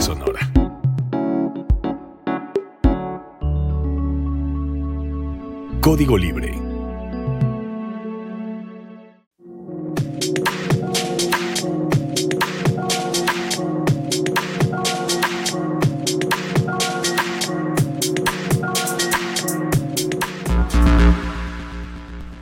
sonora. 0.00 0.40
Código 5.80 6.16
Libre. 6.16 6.52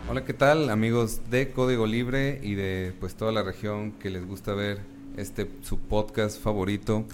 Hola, 0.08 0.24
¿qué 0.26 0.34
tal 0.34 0.68
amigos 0.68 1.22
de 1.30 1.50
Código 1.52 1.86
Libre 1.86 2.38
y 2.42 2.54
de 2.54 2.92
pues 3.00 3.14
toda 3.14 3.32
la 3.32 3.42
región 3.42 3.92
que 3.92 4.10
les 4.10 4.26
gusta 4.26 4.52
ver 4.52 4.80
este 5.16 5.50
su 5.62 5.78
podcast 5.78 6.40
favorito? 6.40 7.06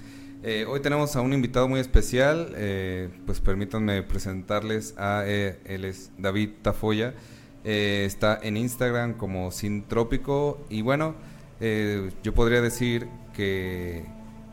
Eh, 0.42 0.66
hoy 0.68 0.80
tenemos 0.80 1.16
a 1.16 1.22
un 1.22 1.32
invitado 1.32 1.66
muy 1.66 1.80
especial, 1.80 2.52
eh, 2.56 3.08
pues 3.24 3.40
permítanme 3.40 4.02
presentarles 4.02 4.94
a 4.98 5.24
eh, 5.26 5.58
él 5.64 5.84
es 5.84 6.10
David 6.18 6.50
Tafoya, 6.62 7.14
eh, 7.64 8.04
está 8.06 8.38
en 8.42 8.56
Instagram 8.56 9.14
como 9.14 9.50
Sintrópico 9.50 10.64
y 10.68 10.82
bueno, 10.82 11.14
yo 12.22 12.34
podría 12.34 12.60
decir 12.60 13.08
que 13.34 14.04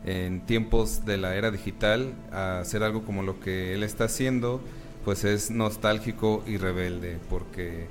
en 0.06 0.46
tiempos 0.46 1.04
de 1.04 1.18
la 1.18 1.36
era 1.36 1.50
digital 1.50 2.14
hacer 2.32 2.82
algo 2.82 3.04
como 3.04 3.22
lo 3.22 3.40
que 3.40 3.74
él 3.74 3.82
está 3.82 4.04
haciendo 4.04 4.62
pues 5.04 5.24
es 5.24 5.50
nostálgico 5.50 6.42
y 6.46 6.56
rebelde 6.56 7.18
porque 7.28 7.88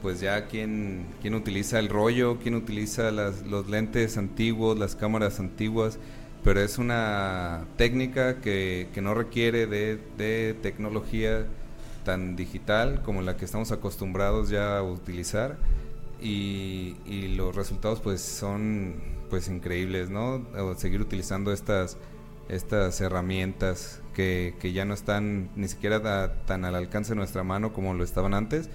pues 0.00 0.20
ya 0.20 0.46
quien, 0.46 1.06
quien 1.20 1.34
utiliza 1.34 1.80
el 1.80 1.88
rollo, 1.88 2.38
quien 2.38 2.54
utiliza 2.54 3.10
los 3.10 3.68
lentes 3.68 4.16
antiguos, 4.16 4.78
las 4.78 4.94
cámaras 4.94 5.40
antiguas, 5.40 5.98
pero 6.44 6.60
es 6.60 6.78
una 6.78 7.64
técnica 7.76 8.40
que, 8.40 8.88
que 8.92 9.00
no 9.00 9.14
requiere 9.14 9.66
de, 9.66 9.98
de, 10.16 10.54
tecnología 10.60 11.46
tan 12.04 12.34
digital 12.34 13.02
como 13.04 13.22
la 13.22 13.36
que 13.36 13.44
estamos 13.44 13.70
acostumbrados 13.70 14.50
ya 14.50 14.78
a 14.78 14.82
utilizar 14.82 15.56
y, 16.20 16.96
y 17.06 17.28
los 17.36 17.54
resultados 17.54 18.00
pues 18.00 18.20
son 18.20 18.96
pues 19.30 19.48
increíbles, 19.48 20.10
¿no? 20.10 20.46
O 20.58 20.74
seguir 20.74 21.00
utilizando 21.00 21.52
estas, 21.52 21.96
estas 22.48 23.00
herramientas 23.00 24.00
que, 24.14 24.54
que 24.60 24.72
ya 24.72 24.84
no 24.84 24.94
están 24.94 25.48
ni 25.56 25.68
siquiera 25.68 26.00
da, 26.00 26.34
tan 26.44 26.64
al 26.64 26.74
alcance 26.74 27.12
de 27.12 27.16
nuestra 27.16 27.42
mano 27.42 27.72
como 27.72 27.94
lo 27.94 28.04
estaban 28.04 28.34
antes. 28.34 28.68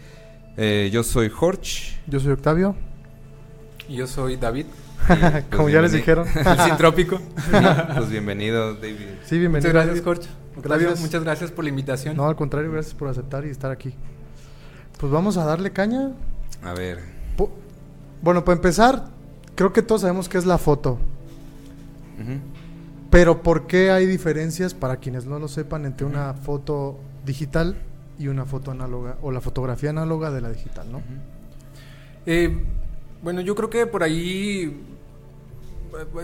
Eh, 0.58 0.90
yo 0.92 1.04
soy 1.04 1.30
Jorge. 1.30 1.96
Yo 2.08 2.20
soy 2.20 2.32
Octavio. 2.32 2.76
Y 3.88 3.98
yo 3.98 4.08
soy 4.08 4.38
David. 4.38 4.66
Pues 5.18 5.44
Como 5.56 5.70
ya 5.70 5.82
les 5.82 5.92
dijeron. 5.92 6.28
El 6.36 6.60
Sintrópico. 6.60 7.20
pues 7.96 8.10
bienvenido, 8.10 8.76
David. 8.76 9.08
Sí, 9.26 9.40
bienvenido. 9.40 9.72
Muchas 9.72 9.86
gracias, 9.86 10.04
Jorge. 10.04 10.28
Gracias. 10.62 11.00
Muchas 11.00 11.24
gracias 11.24 11.52
por 11.52 11.64
la 11.64 11.70
invitación. 11.70 12.18
No, 12.18 12.28
al 12.28 12.36
contrario, 12.36 12.72
gracias 12.72 12.94
por 12.94 13.08
aceptar 13.08 13.46
y 13.46 13.50
estar 13.50 13.72
aquí. 13.72 13.94
Pues 15.00 15.12
vamos 15.12 15.38
a 15.38 15.46
darle 15.46 15.72
caña. 15.72 16.12
A 16.64 16.74
ver. 16.74 17.00
Po 17.38 17.52
bueno, 18.22 18.44
para 18.44 18.56
empezar, 18.56 19.06
creo 19.56 19.72
que 19.72 19.82
todos 19.82 20.02
sabemos 20.02 20.28
qué 20.28 20.40
es 20.40 20.46
la 20.46 20.58
foto. 20.58 20.98
Uh 22.20 22.24
-huh. 22.24 22.40
Pero 23.10 23.44
¿por 23.44 23.68
qué 23.68 23.92
hay 23.92 24.08
diferencias, 24.08 24.74
para 24.74 24.98
quienes 24.98 25.26
no 25.26 25.40
lo 25.40 25.48
sepan, 25.48 25.86
entre 25.86 26.06
uh 26.06 26.10
-huh. 26.10 26.14
una 26.14 26.34
foto 26.34 27.00
digital 27.26 27.78
y 28.20 28.28
una 28.28 28.46
foto 28.46 28.72
análoga 28.72 29.18
o 29.22 29.32
la 29.32 29.40
fotografía 29.40 29.92
análoga 29.92 30.32
de 30.32 30.42
la 30.42 30.50
digital, 30.50 30.92
¿no? 30.92 31.02
Eh, 32.26 32.58
bueno, 33.22 33.42
yo 33.42 33.56
creo 33.56 33.70
que 33.70 33.86
por 33.86 34.04
ahí 34.04 34.97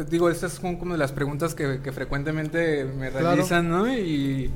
digo, 0.09 0.30
estas 0.30 0.53
son 0.53 0.78
como 0.78 0.95
las 0.97 1.11
preguntas 1.11 1.56
que, 1.56 1.80
que 1.81 1.92
frecuentemente 1.92 2.86
me 2.86 3.09
realizan, 3.09 3.67
claro. 3.67 3.86
¿no? 3.86 3.94
Y, 3.94 4.52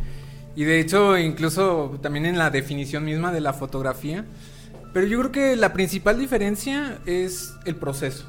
y, 0.55 0.63
de 0.63 0.79
hecho, 0.79 1.17
incluso 1.17 1.97
también 2.01 2.25
en 2.25 2.37
la 2.37 2.49
definición 2.49 3.05
misma 3.05 3.31
de 3.31 3.41
la 3.41 3.53
fotografía. 3.53 4.25
Pero 4.93 5.05
yo 5.05 5.19
creo 5.19 5.31
que 5.31 5.55
la 5.55 5.73
principal 5.73 6.17
diferencia 6.17 6.99
es 7.05 7.53
el 7.65 7.75
proceso, 7.75 8.25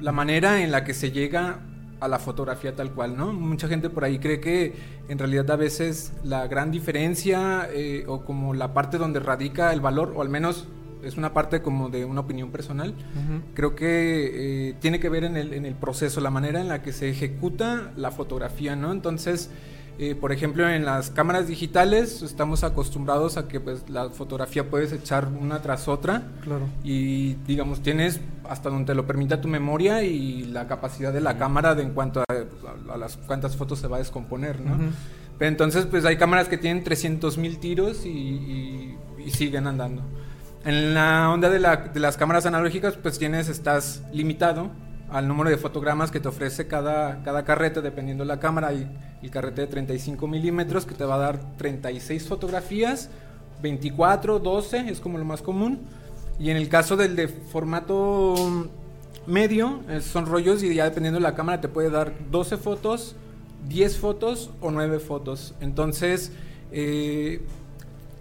la 0.00 0.12
manera 0.12 0.62
en 0.62 0.70
la 0.70 0.84
que 0.84 0.94
se 0.94 1.10
llega 1.10 1.60
a 2.02 2.08
la 2.08 2.18
fotografía 2.18 2.74
tal 2.74 2.90
cual, 2.90 3.16
¿no? 3.16 3.32
Mucha 3.32 3.68
gente 3.68 3.88
por 3.88 4.04
ahí 4.04 4.18
cree 4.18 4.40
que 4.40 4.74
en 5.08 5.18
realidad 5.18 5.50
a 5.52 5.56
veces 5.56 6.12
la 6.24 6.48
gran 6.48 6.72
diferencia 6.72 7.68
eh, 7.72 8.04
o 8.08 8.24
como 8.24 8.54
la 8.54 8.74
parte 8.74 8.98
donde 8.98 9.20
radica 9.20 9.72
el 9.72 9.80
valor, 9.80 10.12
o 10.16 10.20
al 10.20 10.28
menos 10.28 10.66
es 11.02 11.16
una 11.16 11.32
parte 11.32 11.62
como 11.62 11.88
de 11.88 12.04
una 12.04 12.20
opinión 12.20 12.50
personal, 12.50 12.90
uh 12.90 12.92
-huh. 12.92 13.40
creo 13.54 13.74
que 13.74 14.68
eh, 14.70 14.74
tiene 14.80 15.00
que 15.00 15.08
ver 15.08 15.24
en 15.24 15.36
el, 15.36 15.52
en 15.52 15.66
el, 15.66 15.74
proceso, 15.74 16.20
la 16.20 16.30
manera 16.30 16.60
en 16.60 16.68
la 16.68 16.82
que 16.82 16.92
se 16.92 17.08
ejecuta 17.08 17.92
la 17.96 18.10
fotografía, 18.10 18.76
¿no? 18.76 18.92
Entonces, 18.92 19.50
eh, 19.98 20.14
por 20.14 20.32
ejemplo, 20.32 20.68
en 20.68 20.84
las 20.84 21.10
cámaras 21.10 21.48
digitales 21.48 22.22
estamos 22.22 22.64
acostumbrados 22.64 23.36
a 23.36 23.46
que 23.46 23.60
pues, 23.60 23.88
la 23.90 24.08
fotografía 24.10 24.68
puedes 24.70 24.92
echar 24.92 25.28
una 25.28 25.60
tras 25.60 25.86
otra 25.86 26.22
claro. 26.42 26.66
y 26.82 27.34
digamos 27.46 27.82
tienes 27.82 28.18
hasta 28.48 28.70
donde 28.70 28.86
te 28.86 28.94
lo 28.94 29.06
permita 29.06 29.40
tu 29.40 29.48
memoria 29.48 30.02
y 30.02 30.44
la 30.44 30.66
capacidad 30.66 31.12
de 31.12 31.20
la 31.20 31.32
uh 31.32 31.34
-huh. 31.34 31.38
cámara 31.38 31.74
de 31.74 31.82
en 31.82 31.90
cuanto 31.90 32.20
a, 32.20 32.24
a, 32.32 32.94
a, 32.94 32.96
las 32.96 33.18
cuántas 33.18 33.54
fotos 33.56 33.80
se 33.80 33.86
va 33.86 33.96
a 33.96 33.98
descomponer, 33.98 34.60
¿no? 34.60 34.74
Uh 34.74 34.78
-huh. 34.78 34.90
Pero 35.38 35.48
entonces 35.50 35.84
pues 35.86 36.04
hay 36.04 36.16
cámaras 36.16 36.48
que 36.48 36.56
tienen 36.56 36.82
300 36.82 37.36
mil 37.36 37.58
tiros 37.58 38.06
y, 38.06 38.08
y, 38.08 38.96
y 39.26 39.30
siguen 39.30 39.66
andando. 39.66 40.02
En 40.64 40.94
la 40.94 41.28
onda 41.30 41.50
de, 41.50 41.58
la, 41.58 41.76
de, 41.76 41.98
las 41.98 42.16
cámaras 42.16 42.46
analógicas, 42.46 42.94
pues 42.96 43.18
tienes, 43.18 43.48
estás 43.48 44.02
limitado 44.12 44.70
al 45.10 45.26
número 45.26 45.50
de 45.50 45.56
fotogramas 45.56 46.12
que 46.12 46.20
te 46.20 46.28
ofrece 46.28 46.68
cada, 46.68 47.22
cada 47.24 47.44
carrete, 47.44 47.82
dependiendo 47.82 48.22
de 48.22 48.28
la 48.28 48.38
cámara. 48.38 48.68
Hay 48.68 48.88
el 49.22 49.30
carrete 49.30 49.62
de 49.62 49.66
35 49.66 50.28
milímetros 50.28 50.86
que 50.86 50.94
te 50.94 51.04
va 51.04 51.16
a 51.16 51.18
dar 51.18 51.56
36 51.56 52.28
fotografías, 52.28 53.10
24, 53.60 54.38
12, 54.38 54.88
es 54.88 55.00
como 55.00 55.18
lo 55.18 55.24
más 55.24 55.42
común. 55.42 55.80
Y 56.38 56.50
en 56.50 56.56
el 56.56 56.68
caso 56.68 56.96
del 56.96 57.16
de 57.16 57.26
formato 57.26 58.68
medio, 59.26 59.80
son 60.00 60.26
rollos 60.26 60.62
y 60.62 60.72
ya 60.72 60.84
dependiendo 60.84 61.18
de 61.18 61.24
la 61.24 61.34
cámara 61.34 61.60
te 61.60 61.68
puede 61.68 61.90
dar 61.90 62.12
12 62.30 62.56
fotos, 62.56 63.16
10 63.68 63.98
fotos 63.98 64.50
o 64.60 64.70
9 64.70 65.00
fotos. 65.00 65.54
Entonces, 65.60 66.32
eh, 66.70 67.42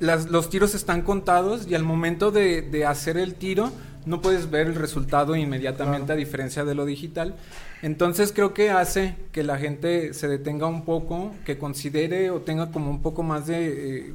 las, 0.02 0.30
los 0.30 0.50
tiros 0.50 0.76
están 0.76 1.04
contados 1.04 1.68
y 1.68 1.76
al 1.76 1.84
momento 1.84 2.32
de, 2.32 2.62
de, 2.62 2.86
hacer 2.86 3.18
el 3.18 3.36
tiro 3.36 3.72
no 4.06 4.20
puedes 4.20 4.50
ver 4.50 4.68
el 4.68 4.76
resultado 4.76 5.36
inmediatamente 5.36 6.08
claro. 6.08 6.14
a 6.14 6.18
diferencia 6.18 6.66
de 6.66 6.76
lo 6.76 6.86
digital. 6.86 7.36
Entonces 7.84 8.34
creo 8.34 8.54
que 8.54 8.72
hace 8.72 9.16
que 9.32 9.44
la 9.44 9.58
gente 9.58 10.14
se 10.14 10.28
detenga 10.28 10.68
un 10.68 10.84
poco, 10.86 11.32
que 11.46 11.58
considere 11.58 12.32
o 12.32 12.42
tenga 12.42 12.72
como 12.72 12.90
un 12.90 13.02
poco 13.02 13.22
más 13.22 13.46
de, 13.48 14.08
eh, 14.10 14.14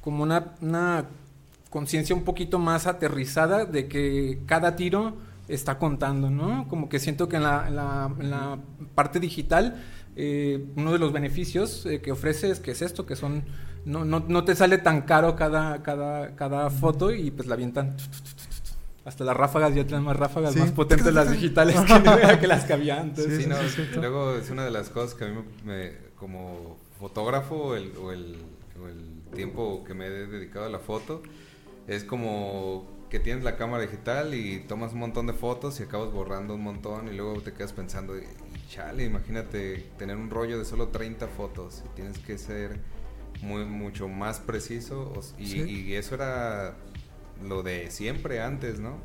como 0.00 0.22
una, 0.22 0.54
una 0.62 1.04
conciencia 1.68 2.16
un 2.16 2.24
poquito 2.24 2.58
más 2.58 2.86
aterrizada 2.86 3.66
de 3.66 3.88
que 3.88 4.38
cada 4.46 4.74
tiro 4.74 5.16
está 5.48 5.78
contando, 5.78 6.30
¿no? 6.30 6.66
Como 6.68 6.88
que 6.88 6.98
siento 6.98 7.28
que 7.28 7.36
en 7.36 7.42
la, 7.42 7.68
en 7.68 7.76
la, 7.76 8.10
en 8.18 8.30
la 8.30 8.58
parte 8.94 9.20
digital 9.20 9.82
eh, 10.16 10.64
uno 10.76 10.92
de 10.92 10.98
los 10.98 11.12
beneficios 11.12 11.84
eh, 11.84 12.00
que 12.00 12.10
ofrece 12.10 12.50
es 12.50 12.58
que 12.58 12.70
es 12.70 12.80
esto, 12.80 13.04
que 13.04 13.16
son 13.16 13.44
no, 13.86 14.04
no, 14.04 14.24
no, 14.26 14.44
te 14.44 14.54
sale 14.54 14.78
tan 14.78 15.02
caro 15.02 15.36
cada, 15.36 15.82
cada, 15.82 16.34
cada 16.34 16.70
foto 16.70 17.12
y 17.12 17.30
pues 17.30 17.48
la 17.48 17.54
avientan. 17.54 17.96
Hasta 19.04 19.22
las 19.22 19.36
ráfagas 19.36 19.72
ya 19.74 19.84
tienen 19.86 20.02
más 20.02 20.16
ráfagas 20.16 20.54
sí. 20.54 20.58
más 20.58 20.72
potentes 20.72 21.14
las 21.14 21.30
digitales 21.30 21.76
que, 21.80 22.38
que, 22.40 22.46
las 22.48 22.64
que 22.64 22.72
había 22.72 23.00
antes. 23.00 23.24
Sí, 23.24 23.42
sí, 23.42 23.48
no, 23.48 23.56
sí, 23.56 23.86
luego 23.94 24.34
es 24.34 24.50
una 24.50 24.64
de 24.64 24.72
las 24.72 24.90
cosas 24.90 25.14
que 25.14 25.24
a 25.24 25.28
mí 25.28 25.40
me, 25.64 25.92
como 26.16 26.76
fotógrafo 26.98 27.76
el, 27.76 27.96
o, 27.96 28.10
el, 28.10 28.36
o 28.82 28.88
el 28.88 29.22
tiempo 29.34 29.84
que 29.84 29.94
me 29.94 30.06
he 30.06 30.10
dedicado 30.10 30.66
a 30.66 30.68
la 30.68 30.80
foto 30.80 31.22
es 31.86 32.02
como 32.02 32.96
que 33.08 33.20
tienes 33.20 33.44
la 33.44 33.56
cámara 33.56 33.84
digital 33.84 34.34
y 34.34 34.58
tomas 34.66 34.92
un 34.92 34.98
montón 34.98 35.28
de 35.28 35.32
fotos 35.32 35.78
y 35.78 35.84
acabas 35.84 36.10
borrando 36.10 36.54
un 36.54 36.62
montón 36.62 37.06
y 37.06 37.16
luego 37.16 37.40
te 37.40 37.52
quedas 37.52 37.72
pensando, 37.72 38.14
chale, 38.68 39.04
imagínate 39.04 39.86
tener 39.96 40.16
un 40.16 40.28
rollo 40.28 40.58
de 40.58 40.64
solo 40.64 40.88
30 40.88 41.28
fotos 41.28 41.84
y 41.86 41.94
tienes 41.94 42.18
que 42.18 42.36
ser 42.38 42.80
muy, 43.42 43.64
mucho 43.64 44.08
más 44.08 44.40
preciso 44.40 45.12
y, 45.38 45.46
sí. 45.46 45.62
y, 45.62 45.94
eso 45.94 46.14
era 46.14 46.76
lo 47.42 47.62
de 47.62 47.90
siempre 47.90 48.40
antes, 48.40 48.78
¿no? 48.78 48.98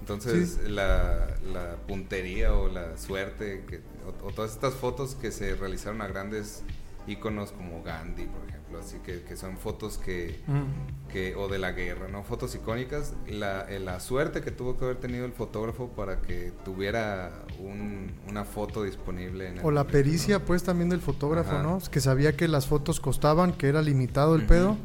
Entonces 0.00 0.58
sí. 0.62 0.70
la, 0.70 1.36
la, 1.52 1.76
puntería 1.86 2.54
o 2.54 2.68
la 2.68 2.96
suerte 2.96 3.64
que, 3.68 3.80
o, 4.06 4.28
o, 4.28 4.32
todas 4.32 4.52
estas 4.52 4.74
fotos 4.74 5.14
que 5.14 5.30
se 5.30 5.54
realizaron 5.54 6.00
a 6.00 6.08
grandes 6.08 6.62
íconos 7.06 7.52
como 7.52 7.82
Gandhi, 7.82 8.24
por 8.24 8.48
ejemplo, 8.48 8.59
así 8.78 8.98
que, 8.98 9.22
que 9.22 9.36
son 9.36 9.56
fotos 9.56 9.98
que, 9.98 10.40
mm. 10.46 11.08
que, 11.10 11.34
o 11.34 11.48
de 11.48 11.58
la 11.58 11.72
guerra, 11.72 12.08
¿no? 12.08 12.22
Fotos 12.22 12.54
icónicas, 12.54 13.14
la, 13.28 13.62
eh, 13.68 13.80
la, 13.80 14.00
suerte 14.00 14.40
que 14.40 14.50
tuvo 14.50 14.78
que 14.78 14.84
haber 14.84 14.96
tenido 14.98 15.24
el 15.24 15.32
fotógrafo 15.32 15.88
para 15.88 16.20
que 16.20 16.52
tuviera 16.64 17.32
un, 17.58 18.12
una 18.28 18.44
foto 18.44 18.84
disponible. 18.84 19.48
En 19.48 19.58
o 19.58 19.70
la 19.70 19.80
momento, 19.80 19.92
pericia, 19.92 20.38
¿no? 20.38 20.44
pues, 20.44 20.62
también 20.62 20.90
del 20.90 21.00
fotógrafo, 21.00 21.52
Ajá. 21.52 21.62
¿no? 21.62 21.80
Que 21.90 22.00
sabía 22.00 22.36
que 22.36 22.48
las 22.48 22.66
fotos 22.66 23.00
costaban, 23.00 23.52
que 23.52 23.68
era 23.68 23.82
limitado 23.82 24.34
el 24.34 24.42
uh 24.42 24.44
-huh. 24.44 24.48
pedo, 24.48 24.76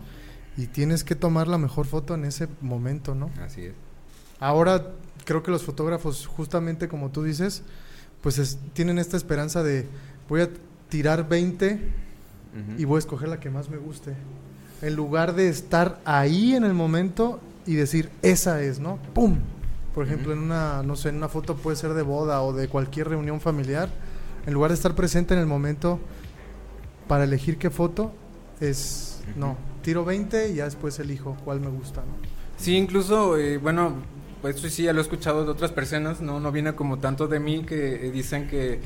y 0.58 0.68
tienes 0.68 1.04
que 1.04 1.16
tomar 1.16 1.48
la 1.48 1.58
mejor 1.58 1.86
foto 1.86 2.16
en 2.16 2.26
ese 2.26 2.48
momento, 2.62 3.14
¿no? 3.14 3.30
Así 3.42 3.66
es. 3.66 3.74
Ahora, 4.40 4.92
creo 5.26 5.44
que 5.44 5.52
los 5.52 5.64
fotógrafos, 5.64 6.28
justamente 6.28 6.88
como 6.88 7.12
tú 7.12 7.24
dices, 7.24 7.64
pues 8.22 8.38
es, 8.38 8.58
tienen 8.74 8.98
esta 8.98 9.18
esperanza 9.18 9.64
de, 9.64 9.88
voy 10.28 10.42
a 10.42 10.50
tirar 10.90 11.28
20 11.28 12.05
Ujú. 12.56 12.82
y 12.82 12.86
voy 12.86 12.96
a 12.96 13.00
escoger 13.00 13.28
la 13.28 13.40
que 13.40 13.50
más 13.50 13.70
me 13.70 13.78
guste. 13.78 14.14
En 14.82 14.96
lugar 14.96 15.36
de 15.36 15.50
estar 15.50 16.00
ahí 16.06 16.56
en 16.56 16.64
el 16.64 16.74
momento 16.74 17.40
y 17.66 17.76
decir, 17.76 18.10
esa 18.22 18.62
es, 18.62 18.80
¿no? 18.80 18.98
¡Pum! 19.14 19.38
Por 19.94 20.06
ejemplo, 20.06 20.32
Ujú. 20.32 20.40
en 20.42 20.46
una, 20.46 20.84
no 20.84 20.96
sé, 20.96 21.10
en 21.10 21.16
una 21.18 21.30
foto 21.30 21.56
puede 21.56 21.78
ser 21.78 21.94
de 21.94 22.02
boda 22.02 22.42
o 22.42 22.54
de 22.54 22.68
cualquier 22.68 23.10
reunión 23.10 23.40
familiar. 23.42 23.90
En 24.46 24.54
lugar 24.54 24.72
de 24.72 24.76
estar 24.76 24.94
presente 24.96 25.34
en 25.34 25.40
el 25.40 25.46
momento 25.48 26.00
para 27.08 27.24
elegir 27.24 27.58
qué 27.58 27.70
foto, 27.70 28.12
es, 28.60 29.22
Ujú. 29.32 29.40
no, 29.40 29.58
tiro 29.82 30.06
20 30.06 30.50
y 30.52 30.56
ya 30.56 30.66
después 30.66 31.00
elijo 31.00 31.36
cuál 31.46 31.60
me 31.60 31.70
gusta, 31.70 32.02
¿no? 32.02 32.14
Sí, 32.58 32.76
incluso, 32.78 33.38
eh, 33.38 33.58
bueno, 33.58 33.94
pues 34.42 34.60
sí, 34.62 34.84
ya 34.84 34.94
lo 34.94 35.00
he 35.00 35.02
escuchado 35.04 35.44
de 35.46 35.52
otras 35.52 35.72
personas, 35.72 36.22
no, 36.22 36.40
no 36.40 36.52
viene 36.52 36.74
como 36.74 37.00
tanto 37.00 37.28
de 37.28 37.40
mí 37.40 37.64
que 37.66 38.08
eh, 38.08 38.12
dicen 38.12 38.48
que, 38.48 38.80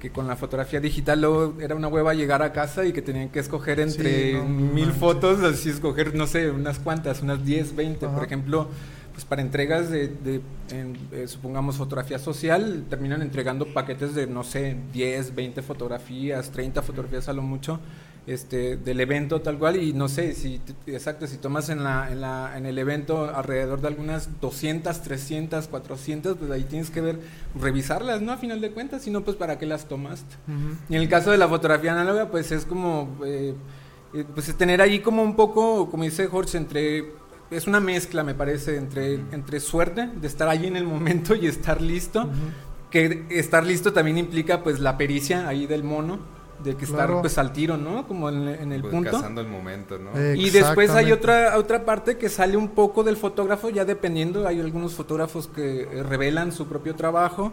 que 0.00 0.10
con 0.10 0.26
la 0.26 0.36
fotografía 0.36 0.78
digital 0.80 1.20
luego 1.22 1.54
era 1.60 1.74
una 1.74 1.88
hueva 1.88 2.12
llegar 2.14 2.42
a 2.42 2.52
casa 2.52 2.84
y 2.84 2.92
que 2.92 3.00
tenían 3.02 3.28
que 3.30 3.38
escoger 3.38 3.80
entre 3.80 4.32
Sí, 4.32 4.36
no 4.36 4.44
mil 4.44 4.84
manches. 4.86 4.96
fotos, 5.00 5.42
así 5.42 5.70
escoger, 5.70 6.14
no 6.14 6.26
sé, 6.26 6.50
unas 6.50 6.78
cuantas, 6.78 7.22
unas 7.22 7.44
10, 7.44 7.74
20, 7.74 8.06
por 8.08 8.22
ejemplo, 8.24 8.68
pues 9.12 9.24
para 9.24 9.40
entregas 9.40 9.90
de, 9.90 10.08
de, 10.08 10.42
en, 10.70 10.98
eh, 11.12 11.26
supongamos, 11.26 11.76
fotografía 11.76 12.18
social, 12.18 12.84
terminan 12.90 13.22
entregando 13.22 13.72
paquetes 13.72 14.14
de, 14.14 14.26
no 14.26 14.44
sé, 14.44 14.76
10, 14.92 15.34
20 15.34 15.62
fotografías, 15.62 16.50
30 16.50 16.82
fotografías 16.82 17.28
a 17.28 17.32
lo 17.32 17.40
mucho, 17.40 17.80
este, 18.26 18.76
del 18.76 19.00
evento 19.00 19.40
tal 19.40 19.56
cual, 19.58 19.76
y 19.76 19.92
no 19.92 20.08
sé, 20.08 20.34
si, 20.34 20.60
exacto, 20.86 21.26
si 21.26 21.36
tomas 21.36 21.68
en, 21.68 21.84
la, 21.84 22.10
en, 22.10 22.20
la, 22.20 22.56
en 22.56 22.66
el 22.66 22.76
evento 22.78 23.30
alrededor 23.32 23.80
de 23.80 23.88
algunas 23.88 24.40
200, 24.40 25.00
300, 25.00 25.68
400, 25.68 26.36
pues 26.36 26.50
ahí 26.50 26.64
tienes 26.64 26.90
que 26.90 27.00
ver, 27.00 27.20
revisarlas, 27.54 28.20
¿no? 28.22 28.32
A 28.32 28.36
final 28.36 28.60
de 28.60 28.72
cuentas, 28.72 29.02
si 29.02 29.10
no, 29.10 29.22
pues 29.22 29.36
para 29.36 29.58
qué 29.58 29.66
las 29.66 29.86
tomaste. 29.86 30.34
Y 30.88 30.96
en 30.96 31.02
el 31.02 31.08
caso 31.08 31.30
de 31.30 31.38
la 31.38 31.48
fotografía 31.48 31.92
análoga, 31.92 32.28
pues 32.28 32.50
es 32.50 32.66
como, 32.66 33.16
eh, 33.24 33.54
eh, 34.12 34.24
pues 34.34 34.48
es 34.48 34.56
tener 34.56 34.80
ahí 34.80 34.98
como 35.00 35.22
un 35.22 35.36
poco, 35.36 35.88
como 35.88 36.02
dice 36.02 36.26
Jorge, 36.26 36.58
entre, 36.58 37.12
es 37.52 37.68
una 37.68 37.78
mezcla, 37.78 38.24
me 38.24 38.34
parece, 38.34 38.76
entre, 38.76 39.14
entre 39.14 39.60
suerte, 39.60 40.10
de 40.20 40.26
estar 40.26 40.48
ahí 40.48 40.66
en 40.66 40.74
el 40.74 40.84
momento 40.84 41.36
y 41.36 41.46
estar 41.46 41.80
listo, 41.80 42.28
que 42.90 43.24
estar 43.30 43.64
listo 43.64 43.92
también 43.92 44.18
implica 44.18 44.64
pues 44.64 44.80
la 44.80 44.98
pericia 44.98 45.46
ahí 45.46 45.66
del 45.66 45.84
mono, 45.84 46.18
de 46.62 46.74
que 46.76 46.84
estar 46.84 47.06
Claro. 47.06 47.20
pues 47.20 47.38
al 47.38 47.52
tiro, 47.52 47.76
¿no? 47.76 48.06
Como 48.06 48.28
en, 48.28 48.48
en 48.48 48.72
el 48.72 48.80
Pues 48.82 48.92
punto. 48.94 49.10
cazando 49.12 49.40
el 49.40 49.48
momento, 49.48 49.98
¿no? 49.98 50.10
Y 50.34 50.50
después 50.50 50.90
hay 50.90 51.12
otra 51.12 51.56
otra 51.58 51.84
parte 51.84 52.16
que 52.16 52.28
sale 52.28 52.56
un 52.56 52.68
poco 52.68 53.04
del 53.04 53.16
fotógrafo, 53.16 53.70
ya 53.70 53.84
dependiendo, 53.84 54.46
hay 54.46 54.60
algunos 54.60 54.94
fotógrafos 54.94 55.46
que 55.48 55.82
eh, 55.82 56.02
revelan 56.02 56.52
su 56.52 56.66
propio 56.66 56.94
trabajo, 56.94 57.52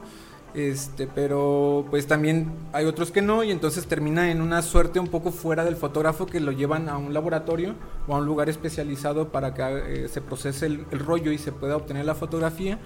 este, 0.54 1.08
pero 1.08 1.86
pues 1.90 2.06
también 2.06 2.52
hay 2.74 2.86
otros 2.86 3.10
que 3.12 3.22
no, 3.24 3.44
y 3.44 3.50
entonces 3.52 3.88
termina 3.88 4.30
en 4.32 4.40
una 4.40 4.62
suerte 4.62 5.00
un 5.00 5.08
poco 5.08 5.32
fuera 5.32 5.66
del 5.66 5.76
fotógrafo 5.76 6.28
que 6.28 6.40
lo 6.40 6.52
llevan 6.52 6.90
a 6.90 6.98
un 6.98 7.12
laboratorio 7.14 7.74
o 8.08 8.16
a 8.16 8.20
un 8.20 8.26
lugar 8.26 8.50
especializado 8.50 9.30
para 9.30 9.54
que 9.56 9.64
eh, 10.04 10.08
se 10.10 10.22
procese 10.22 10.68
el, 10.68 10.86
el 10.92 11.00
rollo 11.00 11.32
y 11.32 11.40
se 11.40 11.52
pueda 11.52 11.76
obtener 11.76 12.06
la 12.06 12.14
fotografía. 12.14 12.78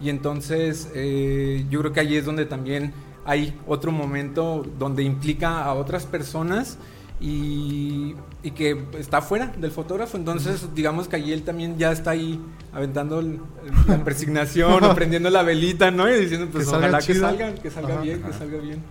Y 0.00 0.10
entonces 0.10 0.90
eh, 0.94 1.64
yo 1.70 1.80
creo 1.80 1.92
que 1.92 2.00
ahí 2.00 2.16
es 2.16 2.24
donde 2.24 2.44
también 2.46 2.92
hay 3.26 3.58
otro 3.66 3.92
momento 3.92 4.64
donde 4.78 5.02
implica 5.02 5.62
a 5.64 5.74
otras 5.74 6.06
personas 6.06 6.78
y, 7.20 8.14
y 8.42 8.50
que 8.52 8.84
está 8.98 9.22
fuera 9.22 9.46
del 9.58 9.70
fotógrafo. 9.70 10.16
Entonces, 10.16 10.66
digamos 10.74 11.08
que 11.08 11.16
allí 11.16 11.32
él 11.32 11.42
también 11.42 11.78
ya 11.78 11.90
está 11.92 12.10
ahí 12.10 12.40
aventando 12.72 13.20
el- 13.20 13.40
el- 13.64 13.88
la 13.88 14.04
persignación 14.04 14.84
o 14.84 14.94
prendiendo 14.94 15.30
la 15.30 15.42
velita, 15.42 15.90
¿no? 15.90 16.08
Y 16.08 16.20
diciendo, 16.20 16.46
pues 16.52 16.64
Que 16.64 16.70
salga 16.70 16.86
ojalá 16.88 16.98
que 17.06 17.14
salga, 17.14 17.54
que 17.54 17.70
salga 17.70 17.94
Ajá. 17.94 18.02
bien, 18.02 18.22
que 18.22 18.32
salga 18.32 18.58
bien. 18.58 18.82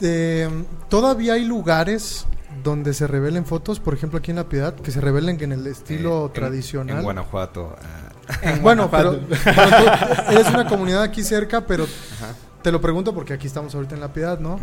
Eh, 0.00 0.48
Todavía 0.88 1.34
hay 1.34 1.44
lugares 1.44 2.26
donde 2.64 2.94
se 2.94 3.06
revelen 3.06 3.44
fotos, 3.44 3.78
por 3.78 3.94
ejemplo 3.94 4.18
aquí 4.18 4.30
en 4.30 4.36
La 4.38 4.48
Piedad, 4.48 4.74
que 4.74 4.90
se 4.90 5.00
revelen 5.00 5.38
en 5.42 5.52
el 5.52 5.66
estilo 5.66 6.26
Eh, 6.26 6.30
tradicional. 6.34 6.96
En 6.98 7.02
Guanajuato. 7.02 7.76
ah, 7.78 8.38
En 8.42 8.62
Bueno, 8.62 8.90
pero, 8.90 9.20
pero 9.44 9.62
tú 10.26 10.32
eres 10.32 10.48
una 10.48 10.66
comunidad 10.66 11.02
aquí 11.02 11.22
cerca, 11.22 11.66
pero 11.66 11.84
ajá. 11.84 12.34
Te 12.62 12.72
lo 12.72 12.80
pregunto 12.80 13.14
porque 13.14 13.32
aquí 13.32 13.46
estamos 13.46 13.74
ahorita 13.74 13.94
en 13.94 14.00
La 14.00 14.12
Piedad, 14.12 14.38
¿no? 14.38 14.58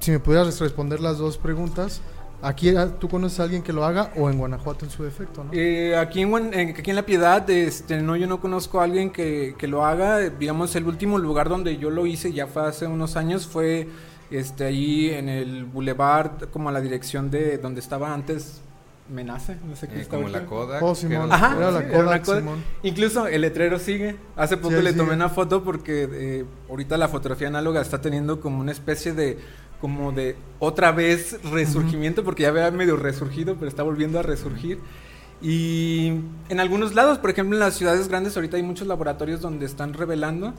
Si 0.00 0.10
me 0.10 0.18
pudieras 0.18 0.58
responder 0.58 1.00
las 1.00 1.18
dos 1.18 1.38
preguntas, 1.38 2.00
aquí 2.42 2.70
ah, 2.76 2.88
tú 2.98 3.08
conoces 3.08 3.40
a 3.40 3.44
alguien 3.44 3.62
que 3.62 3.72
lo 3.72 3.84
haga 3.84 4.12
o 4.16 4.28
en 4.28 4.38
Guanajuato 4.38 4.84
en 4.84 4.90
su 4.90 5.04
defecto, 5.04 5.44
¿no? 5.44 5.50
Eh, 5.52 5.96
aquí, 5.96 6.22
en, 6.22 6.54
aquí 6.54 6.90
en 6.90 6.96
La 6.96 7.06
Piedad, 7.06 7.48
este, 7.48 8.02
no, 8.02 8.16
yo 8.16 8.26
no 8.26 8.40
conozco 8.40 8.80
a 8.80 8.84
alguien 8.84 9.10
que, 9.10 9.54
que 9.56 9.68
lo 9.68 9.84
haga. 9.84 10.18
Digamos, 10.18 10.74
el 10.74 10.86
último 10.86 11.18
lugar 11.18 11.48
donde 11.48 11.76
yo 11.76 11.90
lo 11.90 12.06
hice, 12.06 12.32
ya 12.32 12.46
fue 12.46 12.66
hace 12.66 12.86
unos 12.86 13.16
años, 13.16 13.46
fue 13.46 13.88
este, 14.30 14.64
ahí 14.64 15.10
en 15.10 15.28
el 15.28 15.64
boulevard, 15.64 16.48
como 16.50 16.68
a 16.68 16.72
la 16.72 16.80
dirección 16.80 17.30
de 17.30 17.58
donde 17.58 17.80
estaba 17.80 18.12
antes 18.12 18.60
Menace, 19.08 19.56
no 19.68 19.76
sé 19.76 19.88
qué 19.88 19.96
Eh, 19.96 20.00
estaba 20.02 20.22
como 20.22 20.32
la. 20.34 20.46
Kodak. 20.46 20.82
Oh, 20.82 20.94
Simón. 20.94 21.26
era- 21.26 21.34
Ajá, 21.34 21.56
Era 21.56 21.70
la 21.70 21.80
sí, 21.80 21.84
era 21.88 21.96
una 21.98 22.04
Kodak, 22.06 22.24
Kodak. 22.24 22.40
Simón. 22.40 22.64
Incluso 22.82 23.26
el 23.26 23.40
letrero 23.42 23.78
sigue. 23.78 24.16
Hace 24.36 24.56
poco 24.56 24.76
Sí, 24.76 24.82
le 24.82 24.92
sí. 24.92 24.96
tomé 24.96 25.12
una 25.14 25.28
foto 25.28 25.62
porque 25.64 26.08
eh, 26.10 26.44
ahorita 26.70 26.96
la 26.96 27.08
fotografía 27.08 27.48
análoga 27.48 27.80
está 27.80 28.00
teniendo 28.00 28.40
como 28.40 28.60
una 28.60 28.72
especie 28.72 29.12
de 29.12 29.38
como 29.80 30.12
de 30.12 30.36
otra 30.60 30.92
vez 30.92 31.38
resurgimiento 31.50 32.22
porque 32.22 32.44
ya 32.44 32.50
había 32.50 32.70
medio 32.70 32.96
resurgido, 32.96 33.56
pero 33.56 33.68
está 33.68 33.82
volviendo 33.82 34.18
a 34.20 34.22
resurgir. 34.22 34.78
Y 35.40 36.20
en 36.48 36.60
algunos 36.60 36.94
lados, 36.94 37.18
por 37.18 37.30
ejemplo, 37.30 37.56
en 37.56 37.60
las 37.60 37.74
ciudades 37.74 38.08
grandes 38.08 38.36
ahorita 38.36 38.56
hay 38.56 38.62
muchos 38.62 38.86
laboratorios 38.86 39.40
donde 39.40 39.66
están 39.66 39.92
revelando, 39.92 40.54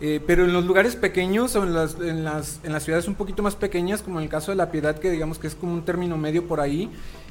eh, 0.00 0.20
pero 0.24 0.44
en 0.44 0.52
los 0.52 0.64
lugares 0.64 0.94
pequeños 0.94 1.56
o 1.56 1.64
en 1.64 1.74
las, 1.74 1.96
en, 2.00 2.22
las, 2.22 2.60
en 2.62 2.72
las 2.72 2.84
ciudades 2.84 3.08
un 3.08 3.16
poquito 3.16 3.42
más 3.42 3.56
pequeñas, 3.56 4.02
como 4.02 4.18
en 4.20 4.24
el 4.24 4.30
caso 4.30 4.52
de 4.52 4.56
La 4.56 4.70
Piedad, 4.70 4.96
que 4.98 5.10
digamos 5.10 5.40
que 5.40 5.48
es 5.48 5.56
como 5.56 5.74
un 5.74 5.84
término 5.84 6.16
medio 6.16 6.46
por 6.46 6.60
ahí, 6.60 6.88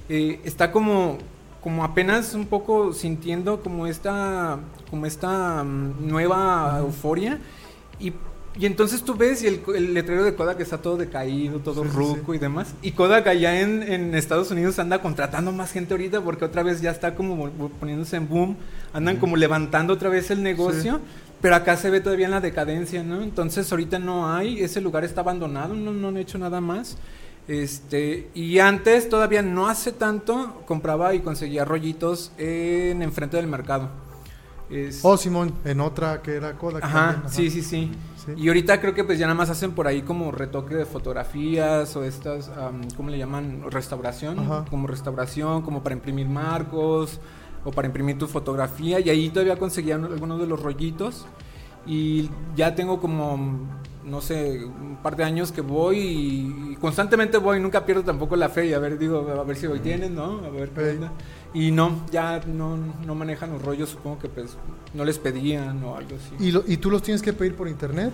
eh, 0.09 0.39
está 0.43 0.71
como, 0.71 1.17
como 1.61 1.83
apenas 1.83 2.33
un 2.33 2.47
poco 2.47 2.93
sintiendo 2.93 3.61
como 3.61 3.87
esta, 3.87 4.59
como 4.89 5.05
esta 5.05 5.63
mm, 5.63 6.07
nueva 6.07 6.77
euforia. 6.79 7.39
Y, 7.99 8.13
y 8.59 8.65
entonces 8.65 9.03
tú 9.03 9.15
ves 9.15 9.43
y 9.43 9.47
el, 9.47 9.61
el 9.75 9.93
letrero 9.93 10.23
de 10.23 10.33
Kodak 10.33 10.59
está 10.59 10.79
todo 10.79 10.97
decaído, 10.97 11.59
todo 11.59 11.83
Sí, 11.83 11.89
sí, 11.91 11.95
ruco 11.95 12.33
y 12.33 12.39
demás. 12.39 12.73
Y 12.81 12.91
Kodak 12.91 13.27
allá 13.27 13.61
en, 13.61 13.83
en 13.83 14.15
Estados 14.15 14.51
Unidos 14.51 14.79
anda 14.79 14.99
contratando 15.01 15.51
más 15.51 15.71
gente 15.71 15.93
ahorita 15.93 16.21
porque 16.21 16.45
otra 16.45 16.63
vez 16.63 16.81
ya 16.81 16.91
está 16.91 17.15
como 17.15 17.49
poniéndose 17.79 18.17
en 18.17 18.27
boom. 18.27 18.57
Andan 18.91 19.17
como 19.17 19.37
levantando 19.37 19.93
otra 19.93 20.09
vez 20.09 20.31
el 20.31 20.41
negocio. 20.41 20.99
Pero 21.41 21.55
acá 21.55 21.77
se 21.77 21.89
ve 21.89 22.01
todavía 22.01 22.25
en 22.25 22.31
la 22.31 22.41
decadencia, 22.41 23.01
¿no? 23.01 23.21
Entonces 23.21 23.71
ahorita 23.71 23.97
no 23.97 24.29
hay, 24.29 24.61
ese 24.61 24.81
lugar 24.81 25.05
está 25.05 25.21
abandonado, 25.21 25.73
no, 25.73 25.93
no 25.93 26.09
han 26.09 26.17
hecho 26.17 26.37
nada 26.37 26.59
más. 26.59 26.97
Este, 27.49 28.29
y 28.35 28.59
antes, 28.59 29.09
todavía 29.09 29.41
no 29.41 29.67
hace 29.67 29.91
tanto, 29.91 30.61
compraba 30.67 31.15
y 31.15 31.21
conseguía 31.21 31.65
rollitos 31.65 32.31
en 32.37 33.01
enfrente 33.01 33.37
del 33.37 33.47
mercado. 33.47 33.89
Es- 34.69 34.99
Oh, 35.01 35.17
Simón, 35.17 35.51
en 35.65 35.79
otra 35.81 36.21
que 36.21 36.35
era 36.35 36.53
Kodak. 36.53 36.83
Ajá, 36.83 37.13
también, 37.13 37.31
sí, 37.31 37.49
sí, 37.49 37.63
sí. 37.63 37.91
Sí. 38.23 38.33
Y 38.37 38.47
ahorita 38.49 38.79
creo 38.79 38.93
que 38.93 39.03
pues 39.03 39.17
ya 39.17 39.25
nada 39.25 39.33
más 39.35 39.49
hacen 39.49 39.71
por 39.71 39.87
ahí 39.87 40.03
como 40.03 40.31
retoque 40.31 40.75
de 40.75 40.85
fotografías 40.85 41.95
o 41.95 42.03
estas, 42.03 42.49
am, 42.49 42.81
¿cómo 42.95 43.09
le 43.09 43.17
llaman? 43.17 43.63
Restauración. 43.71 44.37
Ajá. 44.41 44.65
Como 44.69 44.85
restauración, 44.85 45.63
como 45.63 45.81
para 45.81 45.95
imprimir 45.95 46.27
marcos 46.29 47.19
o 47.65 47.71
para 47.71 47.87
imprimir 47.87 48.19
tu 48.19 48.27
fotografía. 48.27 48.99
Y 48.99 49.09
ahí 49.09 49.29
todavía 49.29 49.57
conseguían 49.57 50.05
algunos 50.05 50.39
de 50.39 50.45
los 50.45 50.61
rollitos. 50.61 51.25
Y 51.87 52.29
ya 52.55 52.75
tengo 52.75 52.99
como, 52.99 53.78
no 54.09 54.21
sé, 54.21 54.63
un 54.65 54.97
par 55.01 55.15
de 55.15 55.23
años 55.23 55.51
que 55.51 55.61
voy 55.61 55.97
y, 55.99 56.71
y 56.71 56.75
constantemente 56.75 57.37
voy, 57.37 57.59
nunca 57.59 57.85
pierdo 57.85 58.03
tampoco 58.03 58.35
la 58.35 58.49
fe 58.49 58.67
y 58.67 58.73
a 58.73 58.79
ver, 58.79 58.97
digo, 58.97 59.27
a 59.29 59.43
ver 59.43 59.55
si 59.55 59.67
hoy 59.67 59.79
tienen, 59.79 60.15
¿no? 60.15 60.39
A 60.45 60.49
ver 60.49 60.69
qué 60.69 60.91
onda. 60.91 61.11
Y 61.53 61.71
no, 61.71 62.05
ya 62.11 62.41
no, 62.47 62.77
no 63.05 63.15
manejan 63.15 63.51
los 63.51 63.61
rollos, 63.61 63.89
supongo 63.89 64.19
que 64.19 64.29
pues 64.29 64.57
no 64.93 65.03
les 65.05 65.17
pedían 65.19 65.83
o 65.83 65.95
algo 65.95 66.15
así. 66.15 66.43
¿Y, 66.43 66.51
lo- 66.51 66.63
¿Y 66.67 66.77
tú 66.77 66.91
los 66.91 67.01
tienes 67.01 67.21
que 67.21 67.33
pedir 67.33 67.55
por 67.55 67.67
internet? 67.67 68.13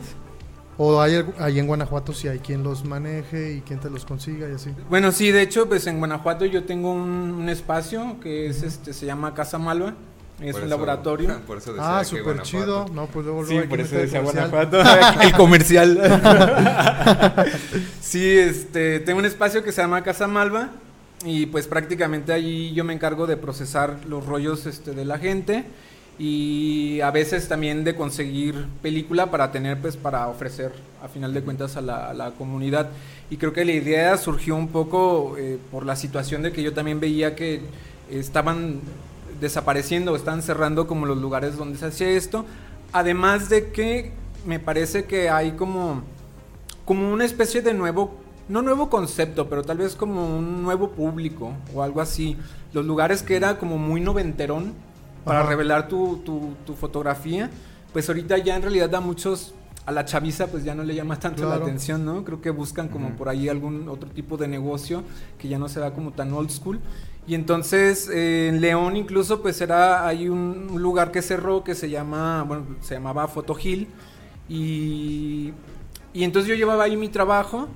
¿O 0.78 1.00
hay 1.00 1.24
ahí 1.40 1.58
en 1.60 1.68
Guanajuato 1.68 2.12
si 2.14 2.28
hay 2.28 2.40
quien 2.40 2.62
los 2.62 2.84
maneje 2.84 3.54
y 3.54 3.62
quien 3.62 3.80
te 3.80 3.90
los 3.90 4.04
consiga 4.06 4.50
y 4.50 4.54
así? 4.56 4.72
Bueno, 4.90 5.12
sí, 5.14 5.32
de 5.32 5.42
hecho, 5.42 5.68
pues 5.70 5.88
en 5.88 6.00
Guanajuato 6.00 6.44
yo 6.46 6.66
tengo 6.66 6.92
un, 6.92 7.02
un 7.32 7.48
espacio 7.48 8.18
que 8.20 8.48
es 8.48 8.62
este 8.62 8.92
se 8.92 9.06
llama 9.06 9.34
Casa 9.34 9.58
Malva. 9.58 9.96
Es 10.42 10.52
Por 10.52 10.62
un 10.64 10.68
eso- 10.68 10.78
laboratorio. 10.78 11.40
Por 11.48 11.58
eso 11.60 11.74
decía 11.74 12.00
Ah, 12.00 12.04
súper 12.04 12.42
chido. 12.42 12.86
No, 12.94 13.08
pues 13.08 13.26
luego, 13.26 13.44
Sí, 13.46 13.54
luego 13.54 13.62
hay 13.64 13.70
por 13.70 13.80
eso 13.80 13.96
decía. 13.96 14.20
Guanajuato. 14.22 14.82
El 15.22 15.32
comercial. 15.34 15.98
sí, 18.02 18.38
este, 18.38 19.00
tengo 19.00 19.20
un 19.20 19.26
espacio 19.26 19.64
que 19.64 19.72
se 19.72 19.82
llama 19.82 20.04
Casa 20.04 20.28
Malva 20.28 20.70
y 21.26 21.46
pues 21.48 21.68
prácticamente 21.68 22.34
allí 22.34 22.74
yo 22.74 22.84
me 22.84 22.94
encargo 22.94 23.28
de 23.28 23.38
procesar 23.38 23.98
los 24.08 24.26
rollos 24.26 24.66
este, 24.66 24.92
de 24.92 25.06
la 25.06 25.18
gente 25.18 25.64
y 26.18 27.02
a 27.02 27.12
veces 27.12 27.48
también 27.48 27.84
de 27.84 27.96
conseguir 27.96 28.68
película 28.82 29.32
para 29.32 29.52
tener 29.52 29.80
pues 29.82 29.98
para 29.98 30.28
ofrecer 30.28 30.72
a 31.04 31.08
final 31.08 31.34
de 31.34 31.42
cuentas 31.42 31.76
a 31.78 31.82
la, 31.82 32.10
a 32.10 32.14
la 32.14 32.32
comunidad 32.32 32.90
y 33.30 33.38
creo 33.38 33.52
que 33.54 33.66
la 33.66 33.74
idea 33.74 34.18
surgió 34.18 34.56
un 34.56 34.68
poco 34.70 35.36
eh, 35.38 35.58
por 35.72 35.86
la 35.86 35.96
situación 35.96 36.42
de 36.44 36.52
que 36.52 36.62
yo 36.64 36.74
también 36.74 37.00
veía 37.00 37.36
que 37.36 37.62
estaban 38.10 38.80
desapareciendo 39.40 40.14
o 40.14 40.16
están 40.16 40.42
cerrando 40.42 40.88
como 40.88 41.06
los 41.06 41.18
lugares 41.18 41.58
donde 41.58 41.78
se 41.78 41.86
hacía 41.88 42.10
esto 42.10 42.46
además 42.92 43.50
de 43.50 43.72
que 43.72 44.14
me 44.46 44.60
parece 44.60 45.06
que 45.06 45.30
hay 45.30 45.52
como 45.54 46.04
como 46.86 47.12
una 47.12 47.26
especie 47.26 47.62
de 47.62 47.74
nuevo, 47.74 48.14
no 48.48 48.62
nuevo 48.62 48.90
concepto, 48.90 49.50
pero 49.50 49.64
tal 49.64 49.80
vez 49.80 49.96
como 49.96 50.38
un 50.38 50.64
nuevo 50.64 50.92
público 50.92 51.54
o 51.74 51.82
algo 51.82 52.00
así. 52.00 52.38
Los 52.74 52.86
lugares 52.86 53.24
que 53.24 53.36
era 53.36 53.58
como 53.58 53.78
muy 53.78 54.02
noventerón 54.02 54.74
para 55.26 55.40
Ajá. 55.42 55.50
revelar 55.50 55.88
tu, 55.88 56.18
tu, 56.18 56.54
tu 56.66 56.76
fotografía, 56.76 57.50
pues 57.92 58.08
ahorita 58.08 58.38
ya 58.38 58.56
en 58.56 58.62
realidad 58.62 58.90
da 58.90 59.02
muchos... 59.02 59.54
A 59.88 59.92
la 59.92 60.04
chaviza 60.04 60.48
pues 60.48 60.64
ya 60.64 60.74
no 60.74 60.84
le 60.84 60.96
llama 60.96 61.20
tanto 61.20 61.48
la 61.48 61.58
atención, 61.58 62.06
¿no? 62.06 62.24
Creo 62.24 62.42
que 62.42 62.50
buscan 62.50 62.88
como 62.88 63.12
por 63.12 63.30
ahí 63.30 63.50
algún 63.50 63.88
otro 63.88 64.10
tipo 64.10 64.36
de 64.36 64.48
negocio 64.48 65.04
que 65.38 65.48
ya 65.48 65.60
no 65.60 65.70
se 65.70 65.80
da 65.80 65.94
como 65.94 66.12
tan 66.12 66.34
old 66.34 66.50
school. 66.50 66.80
Y 67.28 67.34
entonces 67.34 68.08
eh, 68.10 68.50
en 68.50 68.62
León 68.62 68.98
incluso 68.98 69.42
pues 69.42 69.60
era, 69.62 70.08
hay 70.08 70.30
un, 70.30 70.68
un 70.72 70.82
lugar 70.82 71.12
que 71.12 71.22
cerró 71.22 71.64
que 71.64 71.74
se 71.74 71.90
llama, 71.90 72.44
bueno, 72.44 72.66
se 72.82 72.96
llamaba 72.96 73.28
Photo 73.28 73.58
Hill. 73.62 73.88
Y, 74.48 75.54
y 76.14 76.24
entonces 76.24 76.48
yo 76.50 76.56
llevaba 76.56 76.84
ahí 76.84 76.96
mi 76.98 77.10
trabajo. 77.10 77.68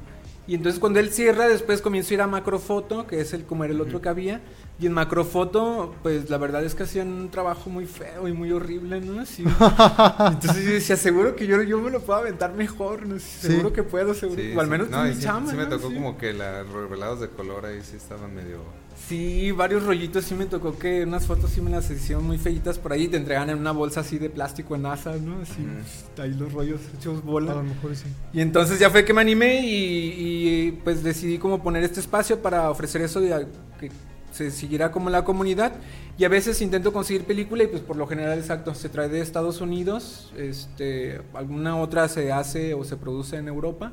Y 0.48 0.56
entonces 0.56 0.79
cuando 0.79 1.00
él 1.00 1.12
cierra, 1.12 1.48
después 1.48 1.82
comienzo 1.82 2.12
a 2.12 2.13
ir 2.15 2.22
a 2.22 2.27
Macrofoto, 2.27 3.06
que 3.06 3.22
es 3.22 3.34
el 3.34 3.44
como 3.46 3.63
era 3.63 3.74
el 3.74 3.82
otro 3.82 4.01
que 4.01 4.10
había. 4.10 4.41
Y 4.81 4.86
en 4.86 4.93
Macrofoto, 4.93 5.93
pues 6.01 6.29
la 6.29 6.38
verdad 6.38 6.63
es 6.63 6.74
que 6.74 6.83
hacían 6.83 7.09
un 7.09 7.29
trabajo 7.29 7.69
muy 7.69 7.86
feo 7.86 8.29
y 8.29 8.31
muy 8.33 8.50
horrible, 8.53 9.01
¿no? 9.01 9.19
Así. 9.21 9.43
entonces 10.31 10.63
yo 10.65 10.71
decía, 10.71 10.95
seguro 10.95 11.36
que 11.36 11.45
yo, 11.48 11.62
yo 11.63 11.79
me 11.81 11.91
lo 11.91 12.00
puedo 12.00 12.19
aventar 12.19 12.53
mejor, 12.53 13.05
¿no? 13.05 13.19
Seguro 13.19 13.69
Sí. 13.69 13.75
que 13.75 13.83
puedo, 13.83 14.13
seguro. 14.13 14.41
Sí, 14.41 14.53
o 14.55 14.59
al 14.62 14.67
sí. 14.67 14.71
menos 14.71 14.89
No, 14.89 15.05
y 15.05 15.09
mi 15.09 15.15
sí, 15.15 15.21
chamba, 15.24 15.51
sí 15.51 15.57
me 15.57 15.63
¿no? 15.63 15.69
tocó 15.69 15.89
Sí. 15.89 15.95
como 15.95 16.17
que 16.17 16.31
los 16.31 16.69
revelados 16.71 17.19
de 17.19 17.27
color 17.29 17.65
ahí 17.65 17.81
sí 17.83 17.98
estaban 17.98 18.33
medio... 18.33 18.59
Sí, 19.07 19.51
varios 19.51 19.86
rollitos 19.86 20.25
sí 20.25 20.36
me 20.36 20.45
tocó 20.45 20.77
que 20.77 21.03
unas 21.03 21.25
fotos 21.25 21.51
sí 21.51 21.62
me 21.62 21.71
las 21.71 21.89
hicieron 21.89 22.25
muy 22.25 22.38
feitas 22.38 22.77
por 22.77 22.91
ahí. 22.93 23.07
Te 23.07 23.15
entregan 23.17 23.50
en 23.50 23.57
una 23.57 23.71
bolsa 23.71 24.01
así 24.01 24.17
de 24.19 24.29
plástico 24.29 24.75
en 24.75 24.83
NASA, 24.83 25.15
¿no? 25.17 25.41
Así, 25.41 25.62
Ujú. 25.62 26.21
ahí 26.21 26.33
los 26.33 26.51
rollos 26.53 26.81
hechos 26.98 27.17
A 27.17 27.21
bola. 27.25 27.53
lo 27.55 27.63
mejor 27.63 27.95
sí. 27.95 28.05
Y 28.33 28.41
entonces 28.41 28.77
ya 28.77 28.89
fue 28.89 29.03
que 29.05 29.13
me 29.13 29.21
animé 29.21 29.62
y, 29.65 30.67
y, 30.67 30.71
pues 30.83 31.01
decidí 31.01 31.38
como 31.38 31.63
poner 31.63 31.83
este 31.83 32.00
espacio 32.01 32.41
para 32.41 32.69
ofrecer 32.69 33.01
eso 33.01 33.19
de 33.21 33.33
a- 33.33 33.48
que 33.79 33.89
se 34.31 34.51
siguiera 34.51 34.91
como 34.91 35.09
la 35.09 35.24
comunidad. 35.24 35.74
Y 36.17 36.25
a 36.25 36.29
veces 36.29 36.62
intento 36.62 36.91
conseguir 36.91 37.24
película 37.24 37.63
y 37.63 37.67
pues 37.67 37.81
por 37.81 37.95
lo 37.95 38.05
general 38.07 38.38
exacto, 38.38 38.74
se 38.75 38.89
trae 38.89 39.07
de 39.09 39.21
Estados 39.21 39.62
Unidos, 39.62 40.33
este, 40.38 41.21
alguna 41.33 41.77
otra 41.77 42.07
se 42.09 42.31
hace 42.31 42.74
o 42.74 42.83
se 42.83 42.98
produce 42.98 43.38
en 43.38 43.48
Europa. 43.48 43.91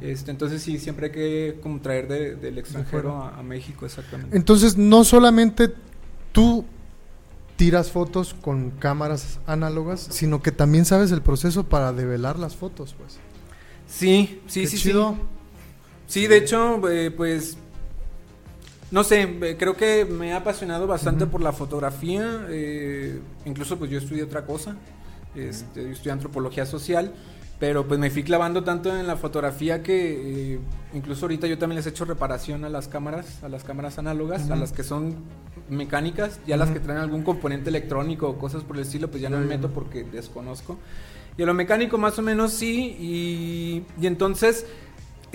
Este, 0.00 0.30
entonces 0.30 0.62
sí, 0.62 0.78
siempre 0.78 1.06
hay 1.06 1.12
que 1.12 1.58
como 1.60 1.80
traer 1.80 2.06
de- 2.06 2.36
del 2.36 2.56
extranjero 2.58 3.16
a, 3.20 3.36
a 3.36 3.42
México 3.42 3.84
exactamente. 3.84 4.36
Entonces, 4.36 4.76
no 4.76 5.02
solamente 5.02 5.72
tú 6.30 6.64
tiras 7.56 7.90
fotos 7.90 8.32
con 8.34 8.70
cámaras 8.70 9.40
análogas, 9.46 10.06
sino 10.10 10.40
que 10.40 10.52
también 10.52 10.84
sabes 10.84 11.10
el 11.10 11.20
proceso 11.20 11.64
para 11.64 11.92
develar 11.92 12.38
las 12.38 12.54
fotos, 12.54 12.94
pues. 12.96 13.18
Sí, 13.88 14.40
sí, 14.46 14.60
Qué 14.62 14.66
sí, 14.68 14.76
chido. 14.78 15.14
sí. 15.14 15.20
Sí, 16.06 16.26
de 16.28 16.36
hecho, 16.36 16.88
eh, 16.88 17.10
pues, 17.10 17.56
no 18.90 19.02
sé, 19.04 19.22
eh, 19.22 19.56
creo 19.58 19.76
que 19.76 20.04
me 20.04 20.32
ha 20.32 20.38
apasionado 20.38 20.86
bastante 20.86 21.26
por 21.26 21.40
la 21.40 21.52
fotografía. 21.52 22.46
eh, 22.48 23.20
incluso, 23.44 23.78
pues, 23.78 23.90
yo 23.90 23.98
estudié 23.98 24.22
otra 24.22 24.44
cosa. 24.46 24.76
Este, 25.34 25.82
yo 25.82 25.90
estudié 25.90 26.12
antropología 26.12 26.66
social. 26.66 27.12
Pero 27.58 27.88
pues 27.88 27.98
me 27.98 28.10
fui 28.10 28.22
clavando 28.22 28.64
tanto 28.64 28.94
en 28.94 29.06
la 29.06 29.16
fotografía 29.16 29.82
que 29.82 30.56
eh, 30.56 30.58
incluso 30.92 31.24
ahorita 31.24 31.46
yo 31.46 31.56
también 31.56 31.76
les 31.76 31.86
he 31.86 31.88
hecho 31.88 32.04
reparación 32.04 32.66
a 32.66 32.68
las 32.68 32.86
cámaras, 32.86 33.42
a 33.42 33.48
las 33.48 33.64
cámaras 33.64 33.96
análogas, 33.98 34.50
a 34.50 34.56
las 34.56 34.72
que 34.72 34.82
son 34.82 35.14
mecánicas, 35.70 36.38
ya 36.46 36.58
las 36.58 36.68
Ujú. 36.68 36.74
que 36.78 36.84
traen 36.84 37.00
algún 37.00 37.22
componente 37.22 37.70
electrónico 37.70 38.28
o 38.28 38.36
cosas 38.36 38.62
por 38.62 38.76
el 38.76 38.82
estilo, 38.82 39.08
pues 39.10 39.22
ya 39.22 39.30
no 39.30 39.38
me 39.38 39.46
meto 39.46 39.70
porque 39.70 40.04
desconozco. 40.04 40.76
Y 41.38 41.44
a 41.44 41.46
lo 41.46 41.54
mecánico 41.54 41.96
más 41.96 42.18
o 42.18 42.22
menos 42.22 42.52
sí, 42.52 42.94
y, 43.00 43.84
y 44.02 44.06
entonces 44.06 44.66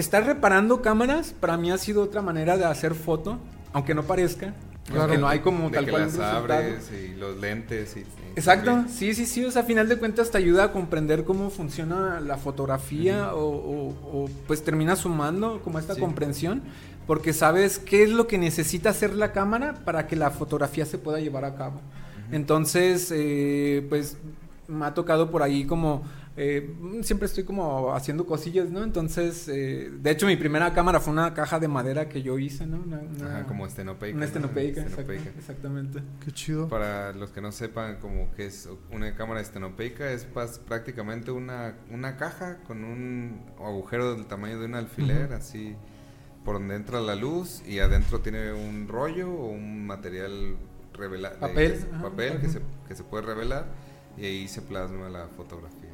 estar 0.02 0.26
reparando 0.26 0.82
cámaras 0.82 1.34
para 1.40 1.56
mí 1.58 1.72
ha 1.72 1.78
sido 1.78 2.04
otra 2.04 2.22
manera 2.22 2.58
de 2.58 2.66
hacer 2.66 2.94
foto, 2.96 3.38
aunque 3.74 3.96
no 3.96 4.04
parezca, 4.04 4.54
Claro. 4.86 5.04
aunque 5.04 5.18
no 5.20 5.28
hay 5.30 5.40
como 5.40 5.70
de 5.70 5.76
tal 5.76 5.86
que 5.86 5.92
cual 5.92 6.04
las 6.04 6.18
abres 6.20 6.92
y 6.92 7.16
los 7.16 7.38
lentes 7.40 7.96
y... 7.96 8.00
y 8.00 8.06
Exacto, 8.36 8.72
también. 8.72 8.90
sí, 8.94 9.14
sí, 9.14 9.26
sí, 9.26 9.46
o 9.46 9.52
sea, 9.52 9.62
a 9.62 9.66
final 9.66 9.88
de 9.88 9.98
cuentas 9.98 10.32
te 10.32 10.38
ayuda 10.40 10.66
a 10.66 10.72
comprender 10.74 11.24
cómo 11.24 11.50
funciona 11.52 12.20
la 12.20 12.38
fotografía 12.38 13.34
o, 13.36 13.46
o- 13.46 13.90
o, 14.24 14.30
pues 14.48 14.64
termina 14.64 14.96
sumando 14.96 15.62
como 15.64 15.78
esta 15.80 15.94
Sí. 15.94 16.02
comprensión, 16.02 16.62
porque 17.08 17.32
sabes 17.34 17.78
qué 17.80 18.04
es 18.04 18.10
lo 18.10 18.28
que 18.28 18.38
necesita 18.38 18.90
hacer 18.90 19.16
la 19.16 19.32
cámara 19.32 19.76
para 19.86 20.08
que 20.08 20.16
la 20.16 20.32
fotografía 20.32 20.86
se 20.86 20.98
pueda 20.98 21.20
llevar 21.20 21.46
a 21.46 21.56
cabo. 21.56 21.80
Entonces, 22.32 23.12
eh, 23.14 23.86
pues 23.90 24.18
me 24.68 24.86
ha 24.86 24.94
tocado 24.94 25.30
por 25.30 25.44
ahí 25.44 25.66
como, 25.66 26.04
eh, 26.38 26.74
siempre 27.04 27.26
estoy 27.26 27.44
como 27.44 27.94
haciendo 27.94 28.26
cosillas, 28.26 28.70
¿no? 28.70 28.84
Entonces, 28.84 29.48
eh, 29.50 29.92
de 29.92 30.12
hecho 30.12 30.28
mi 30.28 30.38
primera 30.38 30.74
cámara 30.74 31.00
fue 31.00 31.12
una 31.14 31.34
caja 31.34 31.60
de 31.60 31.68
madera 31.68 32.08
que 32.08 32.22
yo 32.22 32.40
hice, 32.40 32.66
¿no? 32.66 32.78
Una, 32.78 33.00
una- 33.00 33.40
Ajá, 33.40 33.48
como 33.48 33.66
estenopeica. 33.66 34.16
Una 34.16 34.26
¿no? 34.26 34.28
estenopeica, 34.28 34.82
exactamente. 35.38 36.02
Qué 36.24 36.32
chido. 36.32 36.70
Para 36.70 37.12
los 37.14 37.32
que 37.32 37.42
no 37.42 37.52
sepan 37.52 37.98
como 38.00 38.32
que 38.34 38.46
es 38.46 38.70
una 38.92 39.14
cámara 39.16 39.42
estenopeica, 39.42 40.12
es 40.12 40.26
prácticamente 40.68 41.32
una, 41.32 41.76
una 41.90 42.16
caja 42.18 42.60
con 42.66 42.84
un 42.86 43.42
agujero 43.60 44.14
del 44.16 44.26
tamaño 44.26 44.60
de 44.60 44.66
un 44.68 44.76
alfiler, 44.76 45.34
así 45.34 45.76
por 46.46 46.56
donde 46.56 46.76
entra 46.76 47.02
la 47.02 47.14
luz 47.16 47.62
y 47.68 47.80
adentro 47.80 48.22
tiene 48.22 48.52
un 48.54 48.88
rollo 48.88 49.30
o 49.32 49.52
un 49.52 49.86
material 49.86 50.56
revelado. 50.94 51.40
Papel, 51.40 51.86
ajá. 51.94 52.02
papel 52.02 52.40
que 52.40 52.50
se, 52.50 52.62
que 52.88 52.96
se 52.96 53.04
puede 53.04 53.24
revelar 53.26 53.66
y 54.18 54.26
ahí 54.26 54.48
se 54.48 54.62
plasma 54.62 55.08
la 55.10 55.28
fotografía. 55.28 55.91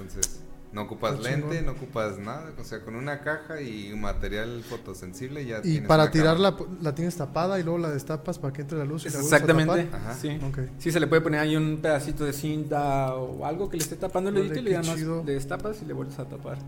Entonces, 0.00 0.40
no 0.72 0.82
ocupas 0.82 1.16
Qué 1.16 1.22
lente, 1.24 1.48
chingón. 1.58 1.66
no 1.66 1.72
ocupas 1.72 2.18
nada, 2.18 2.52
o 2.58 2.62
sea, 2.62 2.80
con 2.84 2.94
una 2.94 3.20
caja 3.22 3.60
y 3.60 3.92
un 3.92 4.00
material 4.02 4.62
fotosensible 4.62 5.44
ya 5.44 5.58
Y 5.58 5.62
tienes 5.62 5.88
para 5.88 6.10
tirarla, 6.12 6.56
la 6.80 6.94
tienes 6.94 7.16
tapada 7.16 7.58
y 7.58 7.64
luego 7.64 7.78
la 7.78 7.90
destapas 7.90 8.38
para 8.38 8.52
que 8.52 8.62
entre 8.62 8.78
la 8.78 8.84
luz. 8.84 9.04
Y 9.04 9.10
la 9.10 9.18
a 9.18 9.20
Exactamente. 9.22 9.84
tapar. 9.84 10.00
Ajá. 10.00 10.14
Sí. 10.14 10.38
Ok. 10.46 10.58
Sí, 10.78 10.92
se 10.92 11.00
le 11.00 11.08
puede 11.08 11.22
poner 11.22 11.40
ahí 11.40 11.56
un 11.56 11.78
pedacito 11.82 12.24
de 12.24 12.32
cinta 12.32 13.14
o 13.16 13.44
algo 13.44 13.68
que 13.68 13.78
le 13.78 13.82
esté 13.82 13.96
tapando 13.96 14.30
el 14.30 14.36
dedito 14.36 14.60
y 14.60 14.62
le 14.62 14.80
chido. 14.80 15.24
le 15.24 15.32
destapas 15.34 15.82
y 15.82 15.86
le 15.86 15.92
vuelves 15.92 16.18
a 16.20 16.24
tapar. 16.24 16.58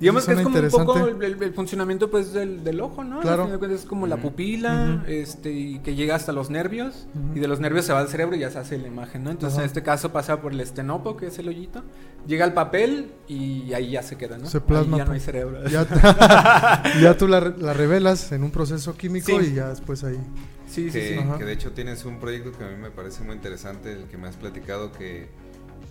Digamos 0.00 0.26
que 0.26 0.32
es 0.32 0.40
como 0.40 0.48
un 0.58 0.68
poco 0.70 0.92
el, 1.06 1.14
interesante. 1.14 1.26
el- 1.26 1.42
el 1.42 1.54
funcionamiento 1.54 2.10
pues 2.10 2.32
del, 2.32 2.64
del 2.64 2.80
ojo, 2.80 3.04
¿no? 3.04 3.16
Al 3.16 3.22
Claro. 3.22 3.44
final 3.44 3.52
de 3.52 3.58
cuentas 3.58 3.80
es 3.80 3.86
como 3.86 4.06
la 4.06 4.16
pupila, 4.16 5.04
este, 5.06 5.52
y 5.52 5.78
que 5.78 5.94
llega 5.94 6.16
hasta 6.16 6.32
los 6.32 6.50
nervios, 6.50 7.06
y 7.34 7.38
de 7.38 7.46
los 7.48 7.60
nervios 7.60 7.84
se 7.86 7.92
va 7.92 8.00
al 8.00 8.08
cerebro 8.08 8.34
y 8.36 8.40
ya 8.40 8.50
se 8.50 8.58
hace 8.58 8.76
la 8.76 8.88
imagen, 8.88 9.22
¿no? 9.24 9.30
Entonces 9.30 9.58
en 9.60 9.64
este 9.66 9.82
caso 9.82 10.12
pasa 10.12 10.40
por 10.40 10.52
el 10.52 10.60
estenopo, 10.60 11.16
que 11.16 11.28
es 11.28 11.38
el 11.38 11.48
hoyito, 11.48 11.82
llega 12.26 12.44
al 12.44 12.54
papel 12.54 13.12
y 13.28 13.72
ahí 13.72 13.92
ya 13.92 14.02
se 14.02 14.16
queda, 14.16 14.36
¿no? 14.36 14.46
Se 14.46 14.60
plasma, 14.60 14.96
Ahí 14.96 14.98
ya 15.02 15.04
no 15.06 15.12
hay 15.12 15.20
cerebro. 15.20 15.64
Ya, 15.68 15.86
ya 17.00 17.16
tú 17.16 17.28
la, 17.28 17.40
re- 17.40 17.54
la 17.58 17.72
revelas 17.72 18.32
en 18.32 18.42
un 18.42 18.50
proceso 18.50 18.96
químico 18.96 19.26
Sí. 19.40 19.50
y 19.52 19.54
ya 19.54 19.68
después 19.68 20.02
ahí. 20.04 20.18
sí, 20.66 20.90
sí, 20.90 20.98
que, 20.98 21.18
sí. 21.20 21.38
Que 21.38 21.44
de 21.44 21.52
hecho 21.52 21.72
tienes 21.72 22.04
un 22.04 22.18
proyecto 22.18 22.50
que 22.52 22.64
a 22.64 22.68
mí 22.68 22.76
me 22.76 22.90
parece 22.90 23.22
muy 23.22 23.36
interesante, 23.36 23.92
el 23.92 24.04
que 24.04 24.18
me 24.18 24.26
has 24.28 24.36
platicado, 24.36 24.90
que, 24.92 25.28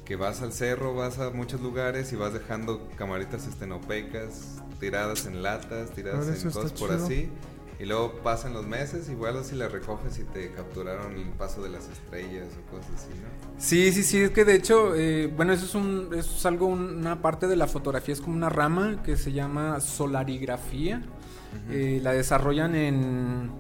que 0.05 0.15
vas 0.15 0.41
al 0.41 0.51
cerro, 0.51 0.95
vas 0.95 1.19
a 1.19 1.29
muchos 1.29 1.61
lugares 1.61 2.11
y 2.13 2.15
vas 2.15 2.33
dejando 2.33 2.89
camaritas 2.97 3.47
estenopeicas 3.47 4.61
tiradas 4.79 5.25
en 5.25 5.41
latas, 5.41 5.91
tiradas 5.91 6.27
en 6.27 6.51
cosas 6.51 6.73
por 6.73 6.89
chido. 6.89 7.05
así. 7.05 7.29
Y 7.79 7.85
luego 7.85 8.13
pasan 8.23 8.53
los 8.53 8.67
meses, 8.67 9.09
igual 9.09 9.37
así 9.37 9.55
las 9.55 9.71
recoges 9.71 10.19
y 10.19 10.23
te 10.23 10.51
capturaron 10.51 11.17
el 11.17 11.29
paso 11.29 11.63
de 11.63 11.69
las 11.69 11.89
estrellas 11.89 12.47
o 12.57 12.71
cosas 12.71 12.91
así, 12.95 13.09
¿no? 13.09 13.59
Sí, 13.59 13.91
sí, 13.91 14.03
sí, 14.03 14.21
es 14.21 14.31
que 14.31 14.45
de 14.45 14.55
hecho, 14.55 14.95
eh, 14.95 15.27
bueno, 15.27 15.53
eso 15.53 15.65
es, 15.65 15.75
un, 15.75 16.09
eso 16.13 16.35
es 16.37 16.45
algo, 16.45 16.67
una 16.67 17.21
parte 17.21 17.47
de 17.47 17.55
la 17.55 17.67
fotografía, 17.67 18.13
es 18.13 18.21
como 18.21 18.35
una 18.35 18.49
rama 18.49 19.01
que 19.03 19.17
se 19.17 19.31
llama 19.31 19.79
solarigrafía. 19.79 21.01
Eh, 21.69 21.99
la 22.01 22.13
desarrollan 22.13 22.75
en, 22.75 23.51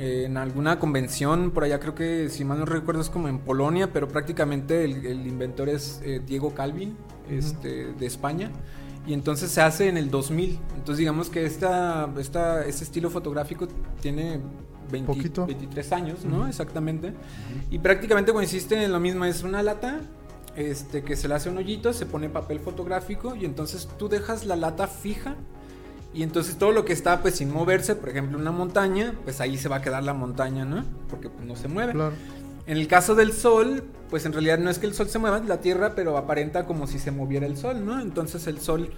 en 0.00 0.38
alguna 0.38 0.78
convención, 0.78 1.50
por 1.50 1.64
allá 1.64 1.78
creo 1.78 1.94
que, 1.94 2.30
si 2.30 2.42
mal 2.42 2.58
no 2.58 2.64
recuerdo, 2.64 3.02
es 3.02 3.10
como 3.10 3.28
en 3.28 3.38
Polonia, 3.38 3.92
pero 3.92 4.08
prácticamente 4.08 4.84
el, 4.84 5.04
el 5.04 5.26
inventor 5.26 5.68
es 5.68 6.00
eh, 6.02 6.22
Diego 6.24 6.54
Calvin, 6.54 6.96
este, 7.28 7.92
de 7.92 8.06
España. 8.06 8.50
Y 9.06 9.12
entonces 9.12 9.50
se 9.50 9.60
hace 9.60 9.88
en 9.88 9.98
el 9.98 10.10
2000. 10.10 10.58
Entonces 10.76 10.98
digamos 10.98 11.28
que 11.28 11.44
esta, 11.44 12.08
esta, 12.18 12.64
este 12.64 12.84
estilo 12.84 13.10
fotográfico 13.10 13.68
tiene 14.00 14.40
20 14.90 15.06
Poquito. 15.06 15.46
23 15.46 15.92
años, 15.92 16.24
¿no? 16.24 16.38
Ujú. 16.38 16.46
Exactamente. 16.46 17.12
Y 17.70 17.78
prácticamente 17.78 18.32
consiste 18.32 18.82
en 18.82 18.92
lo 18.92 19.00
mismo, 19.00 19.26
es 19.26 19.42
una 19.42 19.62
lata 19.62 20.00
este, 20.56 21.02
que 21.02 21.14
se 21.14 21.28
le 21.28 21.34
hace 21.34 21.50
un 21.50 21.58
hoyito, 21.58 21.92
se 21.92 22.06
pone 22.06 22.30
papel 22.30 22.60
fotográfico 22.60 23.36
y 23.36 23.44
entonces 23.44 23.86
tú 23.98 24.08
dejas 24.08 24.46
la 24.46 24.56
lata 24.56 24.86
fija 24.86 25.36
y 26.12 26.22
entonces 26.22 26.56
todo 26.56 26.72
lo 26.72 26.84
que 26.84 26.92
está 26.92 27.22
pues 27.22 27.36
sin 27.36 27.52
moverse, 27.52 27.94
por 27.94 28.08
ejemplo 28.08 28.38
una 28.38 28.50
montaña, 28.52 29.14
pues 29.24 29.40
ahí 29.40 29.56
se 29.58 29.68
va 29.68 29.76
a 29.76 29.82
quedar 29.82 30.02
la 30.04 30.14
montaña, 30.14 30.64
¿no? 30.64 30.84
Porque 31.08 31.28
pues, 31.30 31.46
no 31.46 31.56
se 31.56 31.68
mueve. 31.68 31.92
Claro. 31.92 32.12
En 32.66 32.76
el 32.76 32.86
caso 32.88 33.14
del 33.14 33.32
sol, 33.32 33.84
pues 34.10 34.26
en 34.26 34.32
realidad 34.32 34.58
no 34.58 34.70
es 34.70 34.78
que 34.78 34.86
el 34.86 34.94
sol 34.94 35.08
se 35.08 35.18
mueva, 35.18 35.40
la 35.40 35.60
Tierra, 35.60 35.94
pero 35.94 36.16
aparenta 36.16 36.66
como 36.66 36.86
si 36.86 36.98
se 36.98 37.10
moviera 37.10 37.46
el 37.46 37.56
sol, 37.56 37.84
¿no? 37.84 38.00
Entonces 38.00 38.46
el 38.46 38.60
sol 38.60 38.90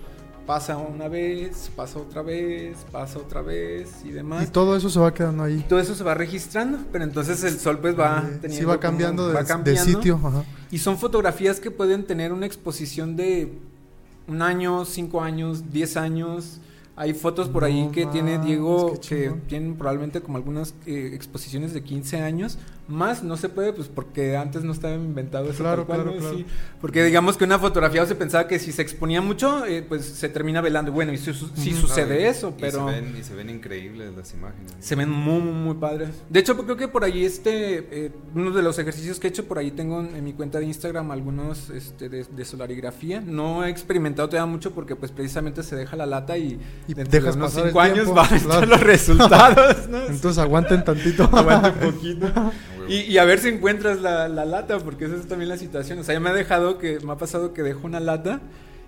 pasa 0.47 0.76
una 0.76 1.07
vez, 1.09 1.71
pasa 1.76 1.99
otra 2.00 2.21
vez, 2.23 2.76
pasa 2.90 3.19
otra 3.19 3.42
vez 3.42 3.90
y 4.04 4.11
demás. 4.11 4.45
Y 4.49 4.50
todo 4.50 4.76
eso 4.76 4.90
se 4.90 4.99
va 4.99 5.14
quedando 5.14 5.45
ahí. 5.45 5.64
todo 5.69 5.78
eso 5.78 5.95
se 5.95 6.02
va 6.02 6.14
registrando, 6.14 6.78
pero 6.90 7.04
entonces 7.04 7.45
el 7.45 7.59
sol 7.61 7.78
pues 7.78 7.99
va 7.99 8.25
Eh, 8.26 8.38
teniendo 8.42 8.57
sí, 8.59 8.64
va 8.64 8.73
como- 8.73 8.81
cambiando, 8.81 9.28
de, 9.28 9.35
va 9.35 9.42
de 9.42 9.47
cambiando. 9.47 9.85
sitio. 9.85 10.21
Ajá. 10.23 10.45
Y 10.71 10.78
son 10.78 10.99
fotografías 10.99 11.61
que 11.61 11.71
pueden 11.71 12.04
tener 12.04 12.33
una 12.33 12.47
exposición 12.47 13.14
de 13.16 13.52
un 14.26 14.42
año, 14.42 14.85
cinco 14.85 15.23
años, 15.23 15.71
diez 15.73 15.97
años. 15.97 16.61
Hay 16.94 17.14
fotos 17.14 17.49
por 17.49 17.64
ahí 17.64 17.84
No 17.87 17.90
que 17.92 18.04
tiene 18.06 18.32
mames, 18.32 18.46
Diego 18.46 19.00
que 19.00 19.32
tienen 19.49 19.76
probablemente 19.76 20.20
como 20.20 20.37
algunas 20.37 20.75
eh, 20.87 21.11
exposiciones 21.14 21.72
de 21.72 21.82
15 21.82 22.20
años. 22.20 22.58
Más 22.88 23.22
no 23.22 23.37
se 23.37 23.49
puede, 23.49 23.72
pues 23.72 23.88
porque 23.88 24.37
antes 24.37 24.64
no 24.64 24.72
estaba 24.72 24.94
inventado 24.94 25.49
eso. 25.49 25.62
Claro, 25.62 25.87
cual, 25.87 26.02
claro, 26.02 26.14
¿no? 26.16 26.20
claro. 26.20 26.37
Sí, 26.37 26.44
porque 26.80 27.02
digamos 27.04 27.37
que 27.38 27.44
una 27.44 27.58
fotografía 27.58 28.04
se 28.04 28.14
pensaba 28.16 28.46
que 28.49 28.58
si 28.58 28.72
se 28.72 28.82
exponía 28.82 29.22
mucho, 29.22 29.64
eh, 29.64 29.82
pues 29.88 30.04
se 30.04 30.28
termina 30.28 30.61
velando. 30.61 30.92
Bueno, 30.92 31.12
y 31.12 31.16
si, 31.16 31.32
su- 31.32 31.49
si 31.54 31.70
Ujú. 31.72 31.82
sucede 31.82 32.16
No, 32.16 32.20
y- 32.20 32.25
eso, 32.25 32.54
y 32.58 32.61
pero... 32.61 32.87
se 32.88 33.00
ven, 33.00 33.16
y 33.18 33.22
se 33.22 33.34
ven 33.37 33.49
increíbles 33.50 34.12
las 34.14 34.34
imágenes. 34.34 34.72
Se 34.80 34.94
ven 34.96 35.08
muy, 35.08 35.40
muy, 35.40 35.52
muy 35.54 35.75
padres. 35.76 36.11
De 36.28 36.40
hecho, 36.40 36.56
creo 36.58 36.76
que 36.76 36.88
por 36.88 37.04
ahí 37.04 37.25
este, 37.25 38.06
eh, 38.06 38.12
uno 38.34 38.50
de 38.50 38.62
los 38.62 38.78
ejercicios 38.78 39.18
que 39.20 39.28
he 39.28 39.30
hecho, 39.30 39.46
por 39.46 39.58
ahí 39.58 39.70
tengo 39.70 40.00
en, 40.00 40.16
en 40.16 40.25
mi 40.25 40.32
cuenta 40.34 40.58
de 40.58 40.66
Instagram 40.66 41.11
algunos 41.12 41.70
este, 41.70 42.08
de, 42.11 42.25
de 42.25 42.44
solarigrafía. 42.44 43.20
No 43.22 43.64
he 43.64 43.70
experimentado 43.70 44.28
todavía 44.28 44.50
mucho 44.50 44.72
porque 44.72 44.96
pues 44.96 45.12
precisamente 45.12 45.62
se 45.62 45.76
deja 45.76 45.96
la 45.96 46.04
lata 46.04 46.37
y, 46.37 46.58
Y 46.88 46.94
dentro 46.94 47.20
dejas 47.20 47.34
de 47.34 47.40
unos 47.40 47.50
pasar 47.52 47.64
el 47.64 47.70
cinco 47.70 47.80
años 47.80 47.94
tiempo, 47.94 48.14
van 48.14 48.32
a 48.32 48.36
estar 48.36 48.50
claro. 48.50 48.66
los 48.66 48.80
resultados, 48.80 49.88
¿no? 49.88 50.06
Entonces 50.06 50.38
aguanten 50.38 50.84
tantito. 50.84 51.24
Aguante 51.32 51.86
un 51.86 51.92
poquito. 51.92 52.26
Y, 52.88 53.02
y 53.02 53.18
a 53.18 53.24
ver 53.24 53.38
si 53.38 53.48
encuentras 53.48 54.00
la, 54.00 54.28
la 54.28 54.44
lata, 54.44 54.78
porque 54.80 55.04
esa 55.04 55.14
es 55.14 55.28
también 55.28 55.48
la 55.48 55.56
situación. 55.56 56.00
O 56.00 56.02
sea, 56.02 56.14
ya 56.14 56.20
me 56.20 56.30
ha 56.30 56.32
dejado 56.32 56.78
que, 56.78 56.98
me 56.98 57.12
ha 57.12 57.16
pasado 57.16 57.54
que 57.54 57.62
dejo 57.62 57.86
una 57.86 58.00
lata 58.00 58.40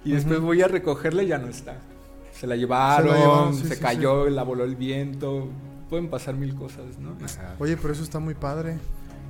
y 0.04 0.12
después 0.12 0.40
voy 0.40 0.62
a 0.62 0.68
recogerla 0.68 1.22
y 1.22 1.28
ya 1.28 1.38
no 1.38 1.46
está. 1.46 1.76
Se 2.38 2.48
la 2.48 2.56
llevaron, 2.56 3.14
se, 3.14 3.20
llevaron, 3.20 3.54
sí, 3.54 3.68
sí, 3.68 3.76
cayó, 3.80 4.28
la 4.28 4.42
voló 4.42 4.64
el 4.64 4.74
viento. 4.74 5.48
Pueden 5.88 6.08
pasar 6.08 6.34
mil 6.34 6.56
cosas, 6.56 6.98
¿no? 6.98 7.16
Ajá. 7.24 7.54
Oye, 7.60 7.76
pero 7.76 7.92
eso 7.92 8.02
está 8.02 8.18
muy 8.18 8.34
padre. 8.34 8.78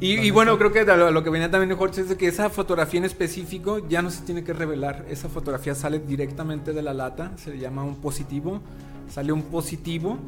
Y, 0.04 0.26
y 0.26 0.30
bueno, 0.30 0.58
creo 0.58 0.70
que 0.72 0.84
lo, 0.84 1.10
lo 1.10 1.22
que 1.24 1.30
venía 1.30 1.50
también 1.50 1.68
de 1.70 1.74
Jorge 1.76 2.02
es 2.02 2.08
de 2.10 2.16
que 2.16 2.26
esa 2.26 2.50
fotografía 2.50 2.98
en 2.98 3.04
específico 3.04 3.78
ya 3.88 4.02
no 4.02 4.10
se 4.10 4.22
tiene 4.24 4.44
que 4.44 4.52
revelar. 4.52 5.06
Esa 5.08 5.28
fotografía 5.28 5.74
sale 5.74 5.98
directamente 5.98 6.72
de 6.72 6.82
la 6.82 6.92
lata, 6.92 7.32
se 7.36 7.50
le 7.50 7.58
llama 7.58 7.84
un 7.84 7.96
positivo, 7.96 8.60
sale 9.08 9.32
un 9.32 9.42
positivo. 9.42 10.18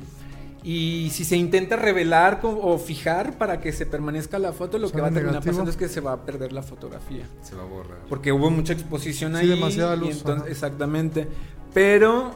Y 0.63 1.11
si 1.13 1.25
se 1.25 1.37
intenta 1.37 1.77
revelar 1.77 2.41
o 2.43 2.77
fijar 2.79 3.39
para 3.39 3.61
que 3.61 3.71
se 3.71 3.87
permanezca 3.87 4.39
la 4.39 4.53
foto, 4.53 4.79
lo 4.79 4.91
que 4.91 5.01
va 5.01 5.09
a 5.09 5.11
terminar 5.11 5.35
negativo. 5.35 5.53
pasando 5.53 5.71
es 5.71 5.77
que 5.77 5.89
se 5.89 6.01
va 6.01 6.13
a 6.13 6.25
perder 6.25 6.53
la 6.53 6.63
fotografía. 6.63 7.25
Se 7.43 7.55
va 7.55 7.63
a 7.63 7.67
borrar. 7.67 7.99
Porque 8.09 8.33
hubo 8.33 8.51
mucha 8.51 8.73
exposición 8.73 9.33
Sí, 9.35 9.39
ahí. 9.43 9.49
demasiada 9.49 9.95
y 9.95 10.01
luz, 10.01 10.17
entonces- 10.19 10.43
ajá. 10.43 10.51
exactamente. 10.51 11.29
Pero 11.73 12.33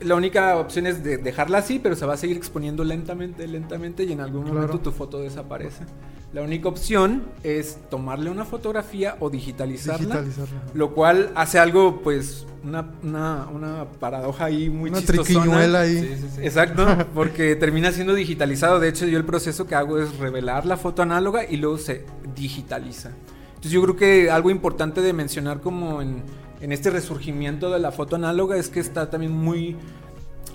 la 0.00 0.16
única 0.16 0.56
opción 0.56 0.86
es 0.88 1.04
de 1.04 1.18
dejarla 1.18 1.58
así, 1.58 1.78
pero 1.78 1.94
se 1.94 2.04
va 2.06 2.14
a 2.14 2.16
seguir 2.16 2.36
exponiendo 2.36 2.82
lentamente, 2.82 3.46
lentamente 3.46 4.02
y 4.04 4.12
en 4.12 4.20
algún 4.22 4.42
Claro. 4.44 4.56
momento 4.60 4.80
tu 4.80 4.90
foto 4.90 5.20
desaparece. 5.20 5.84
La 6.32 6.40
única 6.40 6.68
opción 6.68 7.24
es 7.42 7.78
tomarle 7.90 8.30
una 8.30 8.46
fotografía 8.46 9.16
o 9.20 9.28
digitalizarla. 9.28 10.22
Digitalizarla. 10.22 10.62
Lo 10.72 10.94
cual 10.94 11.30
hace 11.34 11.58
algo, 11.58 12.00
pues, 12.02 12.46
una, 12.64 12.90
una, 13.02 13.48
una 13.52 13.84
paradoja 14.00 14.46
ahí 14.46 14.70
muy 14.70 14.88
Una 14.88 15.00
chistosona. 15.00 15.24
triquiñuela 15.24 15.80
ahí. 15.80 16.00
Sí, 16.00 16.08
sí, 16.16 16.28
sí. 16.36 16.40
Exacto, 16.42 16.86
porque 17.14 17.54
termina 17.56 17.92
siendo 17.92 18.14
digitalizado. 18.14 18.80
De 18.80 18.88
hecho, 18.88 19.04
yo 19.06 19.18
el 19.18 19.26
proceso 19.26 19.66
que 19.66 19.74
hago 19.74 19.98
es 19.98 20.16
revelar 20.18 20.64
la 20.64 20.78
foto 20.78 21.02
análoga 21.02 21.44
y 21.44 21.58
luego 21.58 21.76
se 21.76 22.06
digitaliza. 22.34 23.10
Entonces 23.48 23.72
yo 23.72 23.82
creo 23.82 23.96
que 23.96 24.30
algo 24.30 24.50
importante 24.50 25.02
de 25.02 25.12
mencionar 25.12 25.60
como 25.60 26.00
en, 26.00 26.22
en 26.62 26.72
este 26.72 26.88
resurgimiento 26.88 27.70
de 27.70 27.78
la 27.78 27.92
foto 27.92 28.16
análoga 28.16 28.56
es 28.56 28.70
que 28.70 28.80
está 28.80 29.10
también 29.10 29.32
muy, 29.32 29.76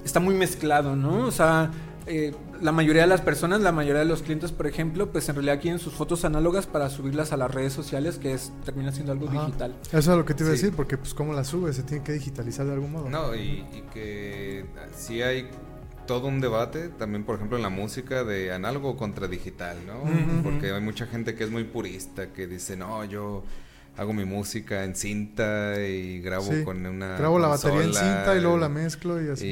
está 0.03 0.19
muy 0.19 0.33
mezclado, 0.33 0.95
¿no? 0.95 1.27
O 1.27 1.31
sea, 1.31 1.69
eh, 2.07 2.33
la 2.61 2.71
mayoría 2.71 3.03
de 3.03 3.07
las 3.07 3.21
personas, 3.21 3.61
la 3.61 3.71
mayoría 3.71 3.99
de 3.99 4.05
los 4.05 4.23
clientes, 4.23 4.51
por 4.51 4.67
ejemplo, 4.67 5.11
pues 5.11 5.27
en 5.29 5.35
realidad 5.35 5.61
quieren 5.61 5.79
sus 5.79 5.93
fotos 5.93 6.25
análogas 6.25 6.65
para 6.65 6.89
subirlas 6.89 7.31
a 7.33 7.37
las 7.37 7.53
redes 7.53 7.73
sociales, 7.73 8.17
que 8.17 8.33
es 8.33 8.51
termina 8.65 8.91
siendo 8.91 9.11
algo 9.11 9.27
Ajá. 9.29 9.45
digital. 9.45 9.75
Eso 9.91 9.97
es 9.97 10.17
lo 10.17 10.25
que 10.25 10.33
te 10.33 10.43
iba 10.43 10.49
a 10.49 10.53
decir, 10.53 10.73
porque 10.75 10.97
pues 10.97 11.13
cómo 11.13 11.33
la 11.33 11.43
subes, 11.43 11.75
se 11.75 11.83
tiene 11.83 12.03
que 12.03 12.13
digitalizar 12.13 12.65
de 12.65 12.73
algún 12.73 12.91
modo. 12.91 13.09
No, 13.09 13.35
y, 13.35 13.65
y 13.73 13.83
que 13.93 14.65
sí 14.95 15.21
hay 15.21 15.49
todo 16.07 16.27
un 16.27 16.39
debate, 16.39 16.89
también 16.89 17.23
por 17.25 17.35
ejemplo 17.35 17.57
en 17.57 17.63
la 17.63 17.69
música 17.69 18.23
de 18.23 18.51
análogo 18.53 18.95
contra 18.95 19.27
digital, 19.27 19.77
¿no? 19.85 19.95
Porque 20.41 20.71
hay 20.71 20.81
mucha 20.81 21.05
gente 21.05 21.35
que 21.35 21.43
es 21.43 21.51
muy 21.51 21.65
purista, 21.65 22.31
que 22.31 22.47
dice, 22.47 22.77
no, 22.77 23.03
yo 23.03 23.43
hago 23.97 24.13
mi 24.13 24.25
música 24.25 24.83
en 24.83 24.95
cinta 24.95 25.81
y 25.85 26.21
grabo 26.21 26.45
Sí. 26.45 26.63
con 26.63 26.85
una... 26.85 27.17
Grabo 27.17 27.39
la 27.39 27.47
batería 27.47 27.81
en 27.83 27.93
cinta 27.93 28.35
y 28.37 28.41
luego 28.41 28.57
la 28.57 28.69
mezclo 28.69 29.21
y 29.23 29.29
así. 29.29 29.45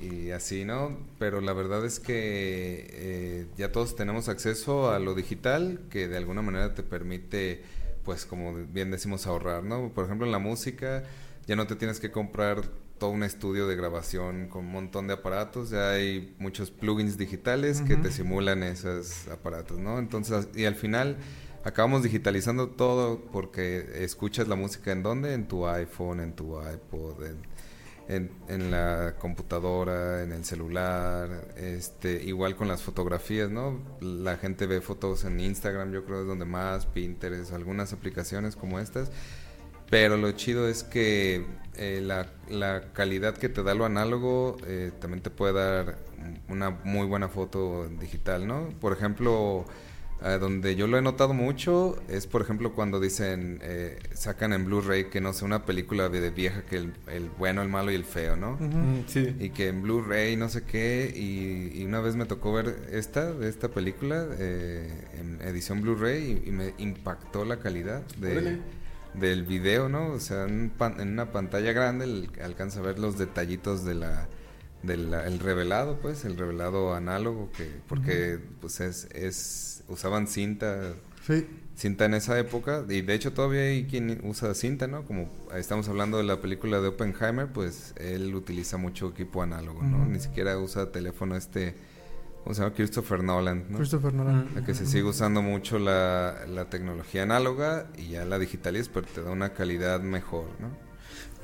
Y, 0.00 0.16
y 0.26 0.30
así, 0.30 0.64
¿no? 0.64 0.96
Pero 1.18 1.40
la 1.40 1.52
verdad 1.52 1.84
es 1.84 1.98
que 1.98 2.86
eh, 2.90 3.46
ya 3.56 3.72
todos 3.72 3.96
tenemos 3.96 4.28
acceso 4.28 4.90
a 4.92 4.98
lo 5.00 5.14
digital 5.14 5.80
que 5.90 6.06
de 6.08 6.16
alguna 6.16 6.42
manera 6.42 6.74
te 6.74 6.82
permite, 6.84 7.62
pues 8.04 8.24
como 8.24 8.54
bien 8.54 8.90
decimos, 8.92 9.26
ahorrar, 9.26 9.64
¿no? 9.64 9.90
Por 9.92 10.04
ejemplo, 10.04 10.26
en 10.26 10.32
la 10.32 10.38
música 10.38 11.02
ya 11.46 11.56
no 11.56 11.66
te 11.66 11.74
tienes 11.74 11.98
que 11.98 12.12
comprar 12.12 12.62
todo 12.98 13.10
un 13.10 13.24
estudio 13.24 13.66
de 13.66 13.74
grabación 13.74 14.46
con 14.46 14.64
un 14.66 14.70
montón 14.70 15.08
de 15.08 15.14
aparatos, 15.14 15.70
ya 15.70 15.90
hay 15.90 16.36
muchos 16.38 16.70
plugins 16.70 17.18
digitales 17.18 17.80
que 17.80 17.96
te 17.96 18.12
simulan 18.12 18.62
esos 18.62 19.26
aparatos, 19.26 19.78
¿no? 19.80 19.98
Entonces, 19.98 20.46
y 20.54 20.66
al 20.66 20.76
final 20.76 21.16
acabamos 21.64 22.02
digitalizando 22.02 22.68
todo 22.68 23.20
porque 23.32 24.04
escuchas 24.04 24.48
la 24.48 24.56
música 24.56 24.92
en 24.92 25.02
dónde? 25.02 25.34
En 25.34 25.48
tu 25.48 25.66
iPhone, 25.66 26.20
en 26.20 26.34
tu 26.34 26.60
iPod, 26.60 27.24
en, 28.08 28.70
la 28.70 29.14
computadora, 29.18 30.22
en 30.22 30.32
el 30.32 30.44
celular, 30.44 31.48
este, 31.56 32.22
igual 32.22 32.56
con 32.56 32.68
las 32.68 32.82
fotografías, 32.82 33.50
¿no? 33.50 33.80
La 34.00 34.36
gente 34.36 34.66
ve 34.66 34.80
fotos 34.80 35.24
en 35.24 35.40
Instagram, 35.40 35.92
yo 35.92 36.04
creo 36.04 36.22
es 36.22 36.26
donde 36.26 36.44
más, 36.44 36.86
Pinterest, 36.86 37.52
algunas 37.52 37.92
aplicaciones 37.92 38.56
como 38.56 38.78
estas. 38.80 39.10
Pero 39.88 40.16
lo 40.16 40.32
chido 40.32 40.68
es 40.68 40.84
que 40.84 41.44
eh, 41.76 42.00
la, 42.02 42.26
la 42.48 42.92
calidad 42.92 43.36
que 43.36 43.48
te 43.48 43.62
da 43.62 43.74
lo 43.74 43.84
análogo 43.84 44.56
eh, 44.66 44.90
también 45.00 45.22
te 45.22 45.30
puede 45.30 45.52
dar 45.52 45.98
una 46.48 46.70
muy 46.70 47.06
buena 47.06 47.28
foto 47.28 47.88
digital, 47.88 48.46
¿no? 48.46 48.70
Por 48.80 48.92
ejemplo, 48.94 49.66
eh, 50.24 50.38
donde 50.38 50.74
yo 50.76 50.86
lo 50.86 50.98
he 50.98 51.02
notado 51.02 51.34
mucho 51.34 51.96
es, 52.08 52.26
por 52.26 52.42
ejemplo, 52.42 52.72
cuando 52.74 53.00
dicen, 53.00 53.58
eh, 53.62 53.98
sacan 54.14 54.52
en 54.52 54.64
Blu-ray 54.64 55.04
que 55.10 55.20
no 55.20 55.32
sé, 55.32 55.44
una 55.44 55.64
película 55.64 56.08
de, 56.08 56.20
de 56.20 56.30
vieja 56.30 56.62
que 56.62 56.76
el, 56.76 56.92
el 57.08 57.28
bueno, 57.38 57.62
el 57.62 57.68
malo 57.68 57.90
y 57.90 57.94
el 57.94 58.04
feo, 58.04 58.36
¿no? 58.36 58.52
Mm, 58.60 59.04
sí. 59.06 59.34
Y 59.40 59.50
que 59.50 59.68
en 59.68 59.82
Blu-ray 59.82 60.36
no 60.36 60.48
sé 60.48 60.62
qué, 60.62 61.12
y, 61.14 61.80
y 61.80 61.84
una 61.84 62.00
vez 62.00 62.14
me 62.16 62.24
tocó 62.26 62.52
ver 62.52 62.88
esta, 62.92 63.32
de 63.32 63.48
esta 63.48 63.68
película, 63.68 64.26
eh, 64.38 64.88
en 65.18 65.40
edición 65.42 65.80
Blu-ray, 65.82 66.42
y, 66.44 66.48
y 66.48 66.52
me 66.52 66.74
impactó 66.78 67.44
la 67.44 67.58
calidad 67.58 68.02
de, 68.18 68.32
Órale. 68.32 68.58
del 69.14 69.44
video, 69.44 69.88
¿no? 69.88 70.08
O 70.12 70.20
sea, 70.20 70.44
en, 70.44 70.70
pan- 70.70 71.00
en 71.00 71.08
una 71.12 71.32
pantalla 71.32 71.72
grande 71.72 72.04
el- 72.04 72.30
alcanza 72.42 72.80
a 72.80 72.82
ver 72.82 72.98
los 72.98 73.18
detallitos 73.18 73.84
de 73.84 73.94
la 73.94 74.28
del 74.82 75.14
el 75.14 75.38
revelado, 75.38 76.00
pues, 76.00 76.24
el 76.24 76.36
revelado 76.36 76.92
análogo, 76.92 77.52
que 77.56 77.70
porque 77.86 78.40
pues 78.60 78.80
es, 78.80 79.06
es 79.14 79.81
usaban 79.92 80.26
cinta 80.26 80.94
Sí. 81.24 81.46
cinta 81.76 82.04
en 82.06 82.14
esa 82.14 82.36
época 82.38 82.84
y 82.88 83.00
de 83.02 83.14
hecho 83.14 83.32
todavía 83.32 83.60
hay 83.62 83.84
quien 83.84 84.20
usa 84.24 84.54
cinta, 84.54 84.88
¿no? 84.88 85.04
Como 85.04 85.28
estamos 85.54 85.88
hablando 85.88 86.16
de 86.18 86.24
la 86.24 86.40
película 86.40 86.80
de 86.80 86.88
Oppenheimer, 86.88 87.46
pues 87.46 87.94
él 87.96 88.34
utiliza 88.34 88.76
mucho 88.76 89.08
equipo 89.10 89.40
análogo, 89.42 89.82
¿no? 89.82 90.04
Ni 90.06 90.18
siquiera 90.18 90.58
usa 90.58 90.90
teléfono 90.90 91.36
este, 91.36 91.76
¿cómo 92.42 92.54
se 92.54 92.62
llama? 92.62 92.74
Christopher 92.74 93.22
Nolan, 93.22 93.66
¿no? 93.70 93.78
Christopher 93.78 94.12
Nolan. 94.12 94.48
La 94.54 94.64
que 94.64 94.74
se 94.74 94.84
sigue 94.84 95.04
usando 95.04 95.42
mucho 95.42 95.78
la, 95.78 96.44
la 96.48 96.68
tecnología 96.68 97.22
análoga 97.22 97.86
y 97.96 98.08
ya 98.08 98.24
la 98.24 98.38
digitalizas, 98.40 98.88
pero 98.88 99.06
te 99.06 99.22
da 99.22 99.30
una 99.30 99.52
calidad 99.54 100.00
mejor, 100.00 100.46
¿no? 100.58 100.81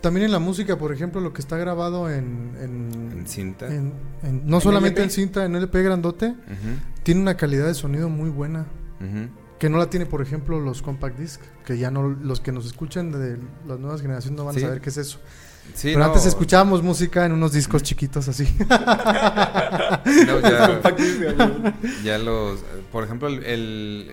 También 0.00 0.26
en 0.26 0.32
la 0.32 0.38
música, 0.38 0.78
por 0.78 0.92
ejemplo, 0.92 1.20
lo 1.20 1.32
que 1.32 1.40
está 1.40 1.56
grabado 1.56 2.08
en... 2.08 2.52
En, 2.61 3.18
En 3.18 3.26
cinta. 3.26 3.66
en- 3.66 3.92
en- 4.22 4.46
no 4.46 4.56
¿En 4.58 4.62
solamente 4.62 5.00
LP? 5.00 5.04
en 5.04 5.11
cinta, 5.11 5.44
en 5.44 5.56
LP 5.56 5.82
grandote, 5.82 6.34
tiene 7.02 7.20
una 7.20 7.37
calidad 7.37 7.66
de 7.66 7.74
sonido 7.74 8.08
muy 8.08 8.30
buena. 8.30 8.66
Que 9.58 9.68
no 9.68 9.78
la 9.78 9.90
tiene, 9.90 10.06
por 10.06 10.22
ejemplo, 10.22 10.61
los 10.61 10.82
compact 10.82 11.18
disc. 11.18 11.40
Que 11.66 11.78
ya 11.78 11.90
no, 11.90 12.08
los 12.08 12.40
que 12.40 12.52
nos 12.52 12.64
escuchan 12.66 13.11
de 13.11 13.38
las 13.66 13.80
nuevas 13.80 14.00
generaciones 14.02 14.38
no 14.38 14.44
van 14.44 14.54
Sí. 14.54 14.61
a 14.61 14.66
saber 14.66 14.80
qué 14.80 14.90
es 14.90 14.96
eso. 14.98 15.18
Sí, 15.74 15.88
Pero 15.88 15.98
no, 15.98 16.04
antes 16.06 16.24
escuchábamos 16.26 16.82
música 16.82 17.26
en 17.26 17.32
unos 17.32 17.52
discos 17.52 17.82
chiquitos 17.82 18.28
así. 18.28 18.48
no, 20.26 20.40
ya, 20.40 20.80
Ya 22.04 22.18
los, 22.18 22.61
por 22.92 23.04
ejemplo, 23.04 23.28
el, 23.28 23.42
el, 23.44 24.11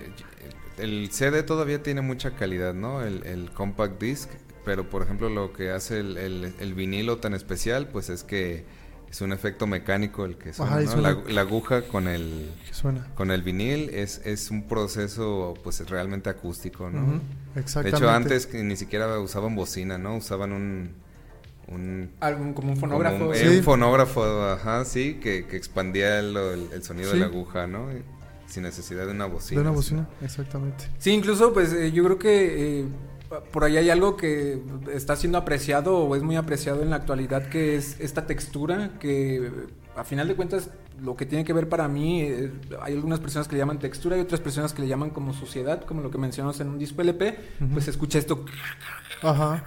el 0.78 1.08
CD 1.12 1.42
todavía 1.42 1.82
tiene 1.82 2.00
mucha 2.02 2.32
calidad, 2.32 2.74
¿no? 2.74 3.02
El, 3.02 3.24
el 3.24 3.50
compact 3.52 4.00
disc, 4.00 4.28
pero 4.66 4.90
por 4.90 5.00
ejemplo 5.02 5.30
lo 5.30 5.54
que 5.54 5.70
hace 5.70 6.00
el, 6.00 6.18
el- 6.18 6.54
el 6.60 6.74
vinilo 6.74 7.16
tan 7.18 7.32
especial, 7.32 7.88
pues 7.88 8.10
es 8.10 8.22
que 8.24 8.64
es 9.10 9.20
un 9.22 9.32
efecto 9.32 9.66
mecánico 9.68 10.24
el 10.26 10.36
que 10.36 10.52
suena, 10.52 10.72
Ajá, 10.72 10.80
¿no? 10.82 10.90
suena- 10.90 11.12
La, 11.26 11.32
la 11.32 11.40
aguja 11.42 11.82
con 11.88 12.08
el 12.08 12.50
Que 12.68 12.74
suena. 12.74 13.06
con 13.14 13.30
el 13.30 13.42
vinil 13.42 13.88
es, 13.90 14.20
es 14.26 14.50
un 14.50 14.66
proceso 14.68 15.54
pues 15.62 15.88
realmente 15.88 16.28
acústico, 16.28 16.90
¿no? 16.90 17.00
Ujú, 17.02 17.20
De 17.54 17.60
Exactamente. 17.60 17.96
hecho 17.96 18.10
antes 18.10 18.46
que 18.46 18.62
ni 18.64 18.76
siquiera 18.76 19.18
usaban 19.20 19.54
bocina, 19.54 19.96
¿no? 19.96 20.16
Usaban 20.16 20.52
un 20.52 20.90
un 21.68 22.10
Algún, 22.20 22.52
como 22.54 22.72
un 22.72 22.78
como 22.78 22.92
fonógrafo. 22.92 23.28
un, 23.28 23.34
Sí. 23.34 23.44
eh, 23.44 23.58
un 23.58 23.64
fonógrafo, 23.64 24.22
ajá, 24.44 24.84
sí, 24.84 25.14
que, 25.20 25.46
que 25.46 25.56
expandía 25.56 26.18
el, 26.20 26.36
el- 26.36 26.68
el 26.72 26.82
sonido 26.84 27.08
Sí. 27.10 27.14
de 27.14 27.20
la 27.20 27.26
aguja, 27.26 27.66
¿no? 27.66 27.88
Sin 28.46 28.62
necesidad 28.62 29.04
de 29.06 29.10
una 29.12 29.26
bocina. 29.26 29.60
De 29.60 29.68
una 29.68 29.70
sí. 29.70 29.76
bocina, 29.76 30.08
exactamente. 30.22 30.84
Sí, 30.98 31.10
incluso 31.10 31.52
pues 31.52 31.72
eh, 31.72 31.90
yo 31.90 32.04
creo 32.04 32.18
que 32.20 32.80
eh, 32.80 32.84
por 33.52 33.64
ahí 33.64 33.76
hay 33.76 33.90
algo 33.90 34.16
que 34.16 34.60
está 34.92 35.16
siendo 35.16 35.38
apreciado 35.38 35.98
o 35.98 36.14
es 36.16 36.22
muy 36.22 36.36
apreciado 36.36 36.82
en 36.82 36.90
la 36.90 36.96
actualidad, 36.96 37.48
que 37.48 37.76
es 37.76 37.98
esta 38.00 38.26
textura, 38.26 38.98
que 39.00 39.50
a 39.96 40.04
final 40.04 40.28
de 40.28 40.36
cuentas 40.36 40.70
lo 41.02 41.16
que 41.16 41.26
tiene 41.26 41.44
que 41.44 41.52
ver 41.52 41.68
para 41.68 41.88
mí, 41.88 42.22
eh, 42.22 42.50
hay 42.80 42.94
algunas 42.94 43.20
personas 43.20 43.48
que 43.48 43.54
le 43.54 43.58
llaman 43.58 43.78
textura 43.78 44.16
y 44.16 44.20
otras 44.20 44.40
personas 44.40 44.72
que 44.72 44.82
le 44.82 44.88
llaman 44.88 45.10
como 45.10 45.32
suciedad, 45.34 45.82
como 45.84 46.00
lo 46.02 46.10
que 46.10 46.18
mencionamos 46.18 46.60
en 46.60 46.68
un 46.68 46.78
disco 46.78 47.02
LP, 47.02 47.36
pues 47.72 47.84
se 47.84 47.90
escucha 47.90 48.18
esto. 48.18 48.44
Ajá. 49.22 49.64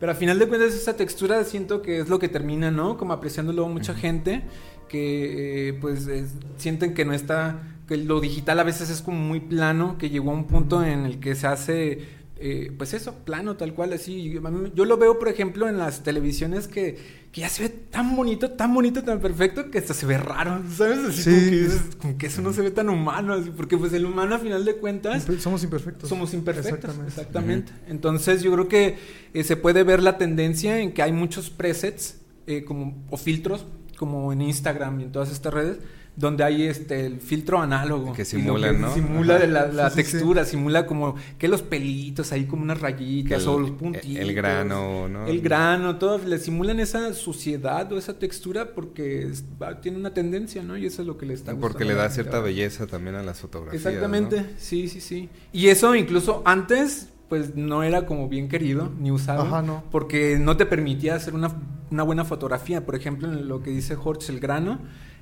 Pero 0.00 0.12
a 0.12 0.14
final 0.14 0.38
de 0.38 0.48
cuentas 0.48 0.74
esa 0.74 0.96
textura 0.96 1.44
siento 1.44 1.80
que 1.82 2.00
es 2.00 2.08
lo 2.08 2.18
que 2.18 2.28
termina, 2.28 2.70
¿no? 2.70 2.96
Como 2.96 3.12
apreciándolo 3.12 3.68
mucha 3.68 3.94
gente 3.94 4.42
que 4.88 5.68
eh, 5.68 5.72
pues 5.74 6.06
es- 6.06 6.34
sienten 6.56 6.94
que 6.94 7.04
no 7.04 7.12
está, 7.12 7.62
que 7.88 7.96
lo 7.96 8.20
digital 8.20 8.58
a 8.60 8.64
veces 8.64 8.90
es 8.90 9.02
como 9.02 9.18
muy 9.18 9.40
plano, 9.40 9.96
que 9.98 10.10
llegó 10.10 10.30
a 10.30 10.34
un 10.34 10.46
punto 10.46 10.82
en 10.84 11.04
el 11.06 11.20
que 11.20 11.34
se 11.34 11.46
hace, 11.46 11.98
eh, 12.36 12.72
pues 12.76 12.94
eso, 12.94 13.14
plano 13.24 13.56
tal 13.56 13.74
cual, 13.74 13.92
así. 13.92 14.38
Yo 14.74 14.84
lo 14.84 14.96
veo, 14.96 15.18
por 15.18 15.28
ejemplo, 15.28 15.68
en 15.68 15.78
las 15.78 16.02
televisiones 16.02 16.66
que, 16.66 16.98
que 17.30 17.42
ya 17.42 17.48
se 17.48 17.62
ve 17.64 17.68
tan 17.68 18.16
bonito, 18.16 18.50
tan 18.50 18.74
bonito, 18.74 19.02
tan 19.04 19.20
perfecto, 19.20 19.70
que 19.70 19.78
hasta 19.78 19.94
se 19.94 20.04
ve 20.04 20.18
raro, 20.18 20.60
¿sabes? 20.76 20.98
Así 20.98 21.22
Sí. 21.22 21.30
como, 21.30 21.40
que, 21.50 21.56
dices, 21.56 21.82
como 22.00 22.18
que 22.18 22.26
eso 22.26 22.42
no 22.42 22.52
se 22.52 22.62
ve 22.62 22.70
tan 22.72 22.88
humano, 22.88 23.34
así, 23.34 23.50
porque 23.56 23.76
pues 23.78 23.92
el 23.92 24.04
humano 24.04 24.34
a 24.34 24.38
final 24.38 24.64
de 24.64 24.74
cuentas... 24.76 25.26
Somos 25.38 25.62
imperfectos. 25.62 26.08
Somos 26.08 26.34
imperfectos, 26.34 26.72
Exactamente. 26.74 27.08
exactamente. 27.10 27.72
Entonces 27.88 28.42
yo 28.42 28.52
creo 28.52 28.68
que 28.68 28.96
eh, 29.32 29.44
se 29.44 29.56
puede 29.56 29.84
ver 29.84 30.02
la 30.02 30.18
tendencia 30.18 30.80
en 30.80 30.92
que 30.92 31.02
hay 31.02 31.12
muchos 31.12 31.50
presets 31.50 32.20
eh, 32.46 32.64
como, 32.64 33.04
o 33.10 33.16
filtros, 33.16 33.64
como 33.96 34.32
en 34.32 34.42
Instagram 34.42 35.00
y 35.00 35.02
en 35.04 35.12
todas 35.12 35.30
estas 35.30 35.54
redes, 35.54 35.78
donde 36.16 36.44
hay 36.44 36.62
este 36.62 37.06
el 37.06 37.20
filtro 37.20 37.60
análogo. 37.60 38.12
Que 38.12 38.24
simulan, 38.24 38.80
¿no? 38.80 38.94
Simula 38.94 39.36
Ajá. 39.36 39.46
la, 39.46 39.66
la 39.66 39.90
Sí, 39.90 39.96
sí, 40.02 40.04
sí. 40.04 40.12
textura, 40.12 40.44
simula 40.44 40.86
como 40.86 41.16
que 41.38 41.48
los 41.48 41.62
pelitos 41.62 42.30
ahí 42.30 42.44
como 42.44 42.62
unas 42.62 42.80
rayitas 42.80 43.44
o 43.46 43.56
el- 43.56 43.62
los 43.62 43.70
puntitos. 43.72 44.06
el 44.22 44.32
grano, 44.34 45.08
¿no? 45.08 45.26
El 45.26 45.40
grano, 45.40 45.96
todo, 45.96 46.18
le 46.18 46.38
simulan 46.38 46.78
esa 46.78 47.12
suciedad 47.14 47.90
o 47.92 47.98
esa 47.98 48.18
textura 48.18 48.74
porque 48.74 49.24
es- 49.24 49.44
va- 49.60 49.80
tiene 49.80 49.98
una 49.98 50.14
tendencia, 50.14 50.62
¿no? 50.62 50.76
Y 50.76 50.86
eso 50.86 51.02
es 51.02 51.08
lo 51.08 51.18
que 51.18 51.26
le 51.26 51.34
está 51.34 51.52
Porque 51.52 51.84
gustando 51.84 51.84
le 51.86 51.92
a 51.94 51.96
la 51.96 52.02
da 52.04 52.10
cierta 52.14 52.40
belleza 52.40 52.86
también 52.86 53.16
a 53.16 53.22
las 53.24 53.40
fotografías. 53.40 53.84
Exactamente, 53.84 54.40
¿no? 54.42 54.46
sí, 54.56 54.88
sí, 54.88 55.00
sí. 55.00 55.28
Y 55.52 55.66
eso 55.68 55.94
incluso 55.96 56.42
antes, 56.44 57.08
pues 57.28 57.56
no 57.56 57.82
era 57.82 58.06
como 58.06 58.28
bien 58.28 58.48
querido 58.48 58.92
ni 59.00 59.10
usado. 59.10 59.42
Ajá, 59.42 59.62
no. 59.62 59.82
Porque 59.90 60.38
no 60.38 60.56
te 60.56 60.64
permitía 60.66 61.16
hacer 61.16 61.34
una, 61.34 61.52
una 61.90 62.02
buena 62.04 62.24
fotografía. 62.24 62.84
Por 62.86 62.94
ejemplo, 62.94 63.26
en 63.32 63.48
lo 63.48 63.62
que 63.62 63.70
dice 63.70 63.96
Jorge, 63.96 64.30
el 64.30 64.38
grano. 64.38 64.78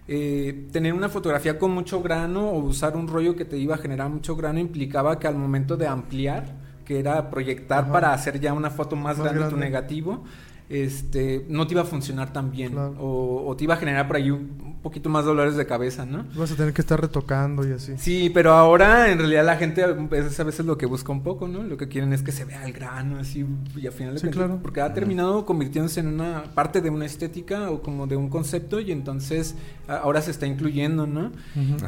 Eh, 0.08 0.68
tener 0.72 0.94
una 0.94 1.08
fotografía 1.08 1.58
con 1.58 1.70
mucho 1.70 2.02
grano 2.02 2.50
o 2.50 2.58
usar 2.58 2.96
un 2.96 3.06
rollo 3.06 3.36
que 3.36 3.44
te 3.44 3.56
iba 3.56 3.76
a 3.76 3.78
generar 3.78 4.08
mucho 4.08 4.34
grano 4.34 4.58
implicaba 4.58 5.18
que 5.18 5.28
al 5.28 5.36
momento 5.36 5.76
de 5.76 5.86
ampliar, 5.86 6.56
que 6.84 6.98
era 6.98 7.30
proyectar 7.30 7.84
Ajá. 7.84 7.92
para 7.92 8.12
hacer 8.12 8.40
ya 8.40 8.52
una 8.52 8.70
foto 8.70 8.96
más, 8.96 9.18
Más 9.18 9.32
grande, 9.32 9.48
tu 9.48 9.56
negativo, 9.56 10.24
este, 10.72 11.44
no 11.48 11.66
te 11.66 11.74
iba 11.74 11.82
a 11.82 11.84
funcionar 11.84 12.32
tan 12.32 12.50
bien. 12.50 12.72
Claro. 12.72 12.94
O, 12.98 13.46
o 13.48 13.56
te 13.56 13.64
iba 13.64 13.74
a 13.74 13.76
generar 13.76 14.06
por 14.06 14.16
ahí 14.16 14.30
un, 14.30 14.72
poquito 14.82 15.08
más 15.08 15.24
dolores 15.24 15.54
de 15.54 15.64
cabeza, 15.64 16.04
¿no? 16.04 16.24
Vas 16.34 16.50
a 16.50 16.56
tener 16.56 16.72
que 16.74 16.80
estar 16.80 17.00
retocando 17.00 17.64
y 17.64 17.70
así. 17.70 17.92
Sí, 17.98 18.30
pero 18.34 18.50
ahora 18.54 19.12
en 19.12 19.18
realidad 19.18 19.44
la 19.46 19.54
gente 19.56 19.80
es 20.10 20.40
a 20.40 20.42
veces 20.42 20.66
lo 20.66 20.76
que 20.76 20.86
busca 20.86 21.12
un 21.12 21.22
poco, 21.22 21.46
¿no? 21.46 21.62
Lo 21.62 21.76
que 21.76 21.86
quieren 21.86 22.12
es 22.12 22.22
que 22.24 22.32
se 22.32 22.44
vea 22.44 22.66
el 22.66 22.72
grano 22.72 23.20
así 23.20 23.46
y 23.76 23.86
al 23.86 23.92
final 23.92 24.14
de 24.14 24.18
Sí, 24.18 24.26
cuentas, 24.26 24.44
claro. 24.46 24.58
porque 24.60 24.80
ha 24.80 24.92
terminado 24.92 25.46
convirtiéndose 25.46 26.00
en 26.00 26.08
una 26.08 26.42
parte 26.56 26.80
de 26.80 26.90
una 26.90 27.06
estética 27.06 27.70
o 27.70 27.80
como 27.80 28.08
de 28.08 28.16
un 28.16 28.28
concepto 28.28 28.80
y 28.80 28.90
entonces 28.90 29.54
ahora 29.86 30.20
se 30.20 30.32
está 30.32 30.48
incluyendo, 30.48 31.06
¿no? 31.06 31.30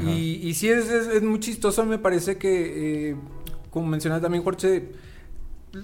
Y, 0.01 0.37
y 0.47 0.55
sí 0.55 0.69
es, 0.69 0.89
es- 0.89 1.09
es 1.09 1.23
muy 1.25 1.41
chistoso, 1.41 1.85
me 1.85 1.99
parece 1.99 2.37
que, 2.37 3.11
eh, 3.11 3.17
como 3.71 3.89
mencionaba 3.89 4.23
también 4.23 4.45
Jorge, 4.45 4.93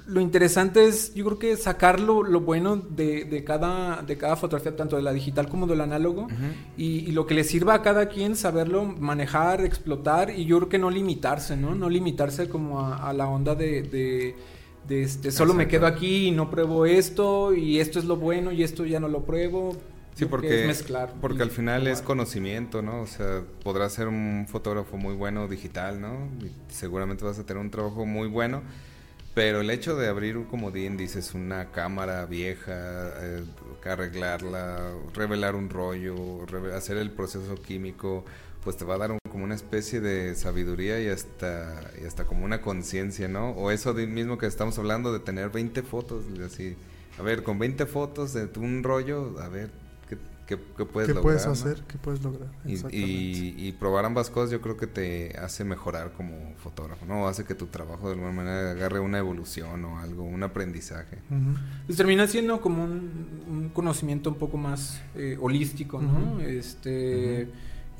lo 0.06 0.20
interesante 0.20 0.86
es, 0.86 1.14
yo 1.14 1.24
creo 1.24 1.38
que 1.38 1.56
sacar 1.56 2.00
lo, 2.00 2.22
lo 2.22 2.40
bueno 2.40 2.76
de, 2.76 3.24
de 3.24 3.44
cada, 3.44 4.02
de 4.02 4.16
cada 4.16 4.36
fotografía, 4.36 4.76
tanto 4.76 4.96
de 4.96 5.02
la 5.02 5.12
digital 5.12 5.48
como 5.48 5.66
del 5.66 5.80
análogo, 5.80 6.28
y, 6.76 7.00
y 7.00 7.12
lo 7.12 7.26
que 7.26 7.34
le 7.34 7.44
sirva 7.44 7.74
a 7.74 7.82
cada 7.82 8.08
quien 8.08 8.36
saberlo 8.36 8.84
manejar, 8.84 9.64
explotar, 9.64 10.30
y 10.30 10.44
yo 10.44 10.58
creo 10.58 10.68
que 10.68 10.78
no 10.78 10.90
limitarse, 10.90 11.56
¿no? 11.56 11.74
No 11.74 11.88
limitarse 11.88 12.48
como 12.48 12.80
a, 12.80 13.08
a 13.08 13.12
la 13.12 13.28
onda 13.28 13.54
de, 13.54 13.82
de, 13.82 14.36
de 14.86 15.02
este, 15.02 15.30
solo 15.30 15.54
me 15.54 15.66
quedo 15.68 15.86
aquí 15.86 16.28
y 16.28 16.30
no 16.30 16.50
pruebo 16.50 16.86
esto, 16.86 17.52
y 17.54 17.80
esto 17.80 17.98
es 17.98 18.04
lo 18.04 18.16
bueno, 18.16 18.52
y 18.52 18.62
esto 18.62 18.86
ya 18.86 19.00
no 19.00 19.08
lo 19.08 19.24
pruebo. 19.24 19.76
Sí, 20.14 20.26
porque, 20.26 20.62
es 20.62 20.66
mezclar. 20.66 21.14
porque 21.20 21.42
al 21.42 21.50
final 21.50 21.86
es 21.86 22.02
conocimiento, 22.02 22.82
¿no? 22.82 23.00
O 23.00 23.06
sea, 23.06 23.42
podrás 23.62 23.94
ser 23.94 24.06
un 24.08 24.46
fotógrafo 24.48 24.98
muy 24.98 25.14
bueno 25.14 25.48
digital, 25.48 26.00
¿no? 26.00 26.28
Y 26.44 26.50
seguramente 26.68 27.24
vas 27.24 27.38
a 27.38 27.46
tener 27.46 27.62
un 27.62 27.70
trabajo 27.70 28.04
muy 28.04 28.28
bueno, 28.28 28.60
pero 29.34 29.60
el 29.60 29.70
hecho 29.70 29.96
de 29.96 30.08
abrir, 30.08 30.36
un 30.36 30.44
comodín, 30.44 30.96
dices, 30.96 31.34
una 31.34 31.70
cámara 31.70 32.26
vieja, 32.26 33.12
eh, 33.20 33.44
arreglarla, 33.84 34.92
revelar 35.14 35.54
un 35.54 35.70
rollo, 35.70 36.44
hacer 36.74 36.96
el 36.96 37.10
proceso 37.10 37.54
químico, 37.56 38.24
pues 38.64 38.76
te 38.76 38.84
va 38.84 38.96
a 38.96 38.98
dar 38.98 39.12
un- 39.12 39.18
como 39.30 39.44
una 39.44 39.54
especie 39.54 40.00
de 40.00 40.34
sabiduría 40.34 41.00
y 41.00 41.08
hasta, 41.08 41.80
y 42.02 42.06
hasta 42.06 42.24
como 42.26 42.44
una 42.44 42.60
conciencia, 42.60 43.28
¿no? 43.28 43.50
O 43.52 43.70
eso 43.70 43.94
de 43.94 44.06
mismo 44.06 44.36
que 44.36 44.46
estamos 44.46 44.78
hablando 44.78 45.12
de 45.12 45.20
tener 45.20 45.50
20 45.50 45.82
fotos, 45.82 46.24
así, 46.44 46.76
a 47.18 47.22
ver, 47.22 47.42
con 47.42 47.58
20 47.58 47.86
fotos 47.86 48.32
de 48.34 48.48
un 48.58 48.82
rollo, 48.82 49.38
a 49.40 49.48
ver, 49.48 49.70
¿qué, 50.50 50.58
qué, 50.76 50.84
puedes 50.84 51.06
¿Qué 51.08 51.14
lograr? 51.14 51.22
puedes 51.22 51.46
no? 51.46 51.52
hacer? 51.52 51.82
¿Qué 51.88 51.96
puedes 51.96 52.22
lograr? 52.22 52.50
Y, 52.66 52.72
Exactamente. 52.72 53.08
y- 53.10 53.54
y 53.68 53.72
probar 53.72 54.04
ambas 54.04 54.28
cosas 54.30 54.50
yo 54.50 54.60
creo 54.60 54.76
que 54.76 54.86
te 54.86 55.38
hace 55.38 55.64
mejorar 55.64 56.12
como 56.12 56.54
fotógrafo, 56.56 57.06
¿no? 57.06 57.28
Hace 57.28 57.44
que 57.44 57.54
tu 57.54 57.66
trabajo 57.66 58.08
de 58.08 58.14
alguna 58.14 58.32
manera 58.32 58.72
agarre 58.72 59.00
una 59.00 59.18
evolución 59.18 59.84
o 59.84 59.98
algo, 59.98 60.24
un 60.24 60.42
aprendizaje. 60.42 61.18
Pues 61.86 61.96
termina 61.96 62.26
siendo 62.26 62.60
como 62.60 62.84
un, 62.84 63.42
un 63.48 63.68
conocimiento 63.70 64.28
un 64.30 64.36
poco 64.36 64.56
más 64.58 65.00
eh, 65.14 65.38
holístico, 65.40 66.02
¿no? 66.02 66.40
Este, 66.40 67.48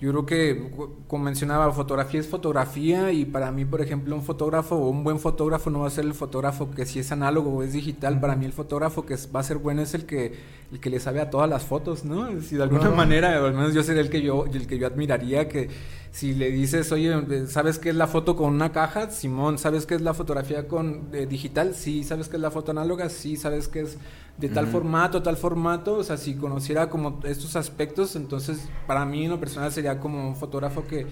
yo 0.00 0.10
creo 0.10 0.24
que, 0.26 0.70
como 1.06 1.24
mencionaba, 1.24 1.70
fotografía 1.72 2.20
es 2.20 2.26
fotografía 2.26 3.12
y 3.12 3.26
para 3.26 3.52
mí, 3.52 3.64
por 3.66 3.82
ejemplo, 3.82 4.14
un 4.16 4.22
fotógrafo 4.22 4.76
o 4.76 4.88
un 4.88 5.04
buen 5.04 5.18
fotógrafo 5.18 5.68
no 5.68 5.80
va 5.80 5.88
a 5.88 5.90
ser 5.90 6.06
el 6.06 6.14
fotógrafo 6.14 6.70
que 6.70 6.86
si 6.86 7.00
es 7.00 7.12
análogo 7.12 7.50
o 7.54 7.62
es 7.62 7.72
digital. 7.74 8.18
Para 8.18 8.34
mí 8.34 8.46
el 8.46 8.52
fotógrafo 8.52 9.04
que 9.04 9.16
va 9.34 9.40
a 9.40 9.42
ser 9.42 9.58
bueno 9.58 9.82
es 9.82 9.92
el 9.94 10.06
que 10.06 10.60
el 10.72 10.78
que 10.80 10.88
le 10.88 11.00
sabe 11.00 11.20
a 11.20 11.28
todas 11.30 11.50
las 11.50 11.64
fotos, 11.64 12.04
¿no? 12.04 12.40
Si 12.40 12.56
de 12.56 12.62
alguna 12.62 12.80
Claro. 12.80 12.96
manera, 12.96 13.44
al 13.44 13.52
menos 13.52 13.74
yo 13.74 13.82
sería 13.82 14.00
el 14.02 14.08
que 14.08 14.22
yo 14.22 14.46
el 14.46 14.66
que 14.66 14.78
yo 14.78 14.86
admiraría 14.86 15.48
que 15.48 15.68
si 16.12 16.34
le 16.34 16.50
dices, 16.50 16.90
oye, 16.90 17.46
¿sabes 17.46 17.78
qué 17.78 17.90
es 17.90 17.94
la 17.94 18.08
foto 18.08 18.34
con 18.34 18.52
una 18.52 18.72
caja? 18.72 19.10
Simón, 19.10 19.58
¿sabes 19.58 19.86
qué 19.86 19.94
es 19.94 20.00
la 20.00 20.12
fotografía 20.12 20.66
con 20.66 21.08
eh, 21.12 21.26
digital? 21.26 21.74
Sí, 21.74 22.02
¿sabes 22.02 22.28
qué 22.28 22.36
es 22.36 22.42
la 22.42 22.50
foto 22.50 22.72
análoga? 22.72 23.08
Sí, 23.08 23.36
¿sabes 23.36 23.68
qué 23.68 23.82
es 23.82 23.96
de 24.36 24.48
tal 24.48 24.66
formato, 24.66 25.22
tal 25.22 25.36
formato? 25.36 25.94
O 25.94 26.02
sea, 26.02 26.16
si 26.16 26.34
conociera 26.34 26.90
como 26.90 27.20
estos 27.24 27.54
aspectos, 27.54 28.16
entonces 28.16 28.68
para 28.88 29.04
mí 29.04 29.24
en 29.24 29.30
lo 29.30 29.38
personal 29.38 29.70
sería 29.70 30.00
como 30.00 30.28
un 30.28 30.34
fotógrafo 30.34 30.84
que 30.86 31.00
eh, 31.00 31.06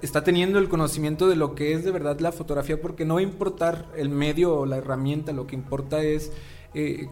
está 0.00 0.22
teniendo 0.22 0.60
el 0.60 0.68
conocimiento 0.68 1.28
de 1.28 1.34
lo 1.34 1.56
que 1.56 1.72
es 1.72 1.84
de 1.84 1.90
verdad 1.90 2.20
la 2.20 2.30
fotografía, 2.30 2.80
porque 2.80 3.04
no 3.04 3.14
va 3.14 3.20
a 3.20 3.24
importar 3.24 3.86
el 3.96 4.10
medio 4.10 4.54
o 4.54 4.66
la 4.66 4.76
herramienta, 4.76 5.32
lo 5.32 5.48
que 5.48 5.56
importa 5.56 6.02
es 6.02 6.30
eh, 6.74 7.08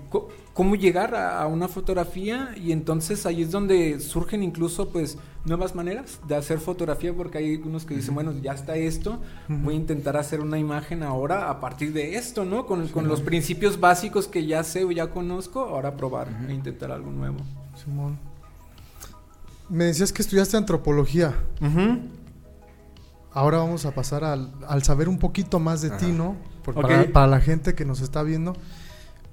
cómo 0.53 0.75
llegar 0.77 1.14
a, 1.14 1.40
a 1.43 1.47
una 1.47 1.69
fotografía 1.69 2.55
y 2.57 2.73
entonces 2.73 3.25
ahí 3.27 3.43
es 3.43 3.51
donde 3.51 3.99
surgen 4.01 4.43
incluso 4.43 4.88
pues 4.90 5.17
nuevas 5.45 5.75
maneras 5.75 6.21
de 6.29 6.37
hacer 6.37 6.59
fotografía 6.59 7.12
porque 7.14 7.38
hay 7.38 7.57
unos 7.57 7.85
que 7.85 7.95
dicen 7.97 8.14
bueno 8.14 8.33
ya 8.43 8.53
está 8.53 8.77
esto 8.77 9.21
voy 9.49 9.75
a 9.75 9.77
intentar 9.77 10.17
hacer 10.17 10.40
una 10.40 10.59
imagen 10.59 11.03
ahora 11.03 11.51
a 11.51 11.61
partir 11.61 11.93
de 11.93 12.17
esto 12.17 12.45
no 12.45 12.67
con, 12.67 12.88
con 12.88 13.09
los 13.09 13.21
principios 13.21 13.79
básicos 13.81 14.27
que 14.29 14.47
ya 14.47 14.62
sé 14.64 14.85
o 14.85 14.90
ya 14.90 15.09
conozco 15.11 15.61
ahora 15.61 15.97
probar 15.97 16.29
e 16.49 16.53
intentar 16.53 16.90
algo 16.93 17.11
nuevo 17.11 17.38
Simón. 17.83 18.19
Me 19.71 19.85
decías 19.85 20.12
que 20.12 20.21
estudiaste 20.21 20.57
antropología. 20.59 21.35
Ahora 23.33 23.59
vamos 23.59 23.85
a 23.87 23.93
pasar 23.95 24.23
al, 24.25 24.53
al 24.69 24.83
saber 24.85 25.09
un 25.09 25.19
poquito 25.19 25.59
más 25.59 25.83
de 25.83 25.90
ti. 25.90 26.12
¿no? 26.12 26.37
Por- 26.64 26.77
Ok. 26.79 26.83
para, 26.83 27.12
para 27.12 27.27
la 27.27 27.40
gente 27.40 27.75
que 27.75 27.85
nos 27.85 28.01
está 28.01 28.23
viendo, 28.23 28.55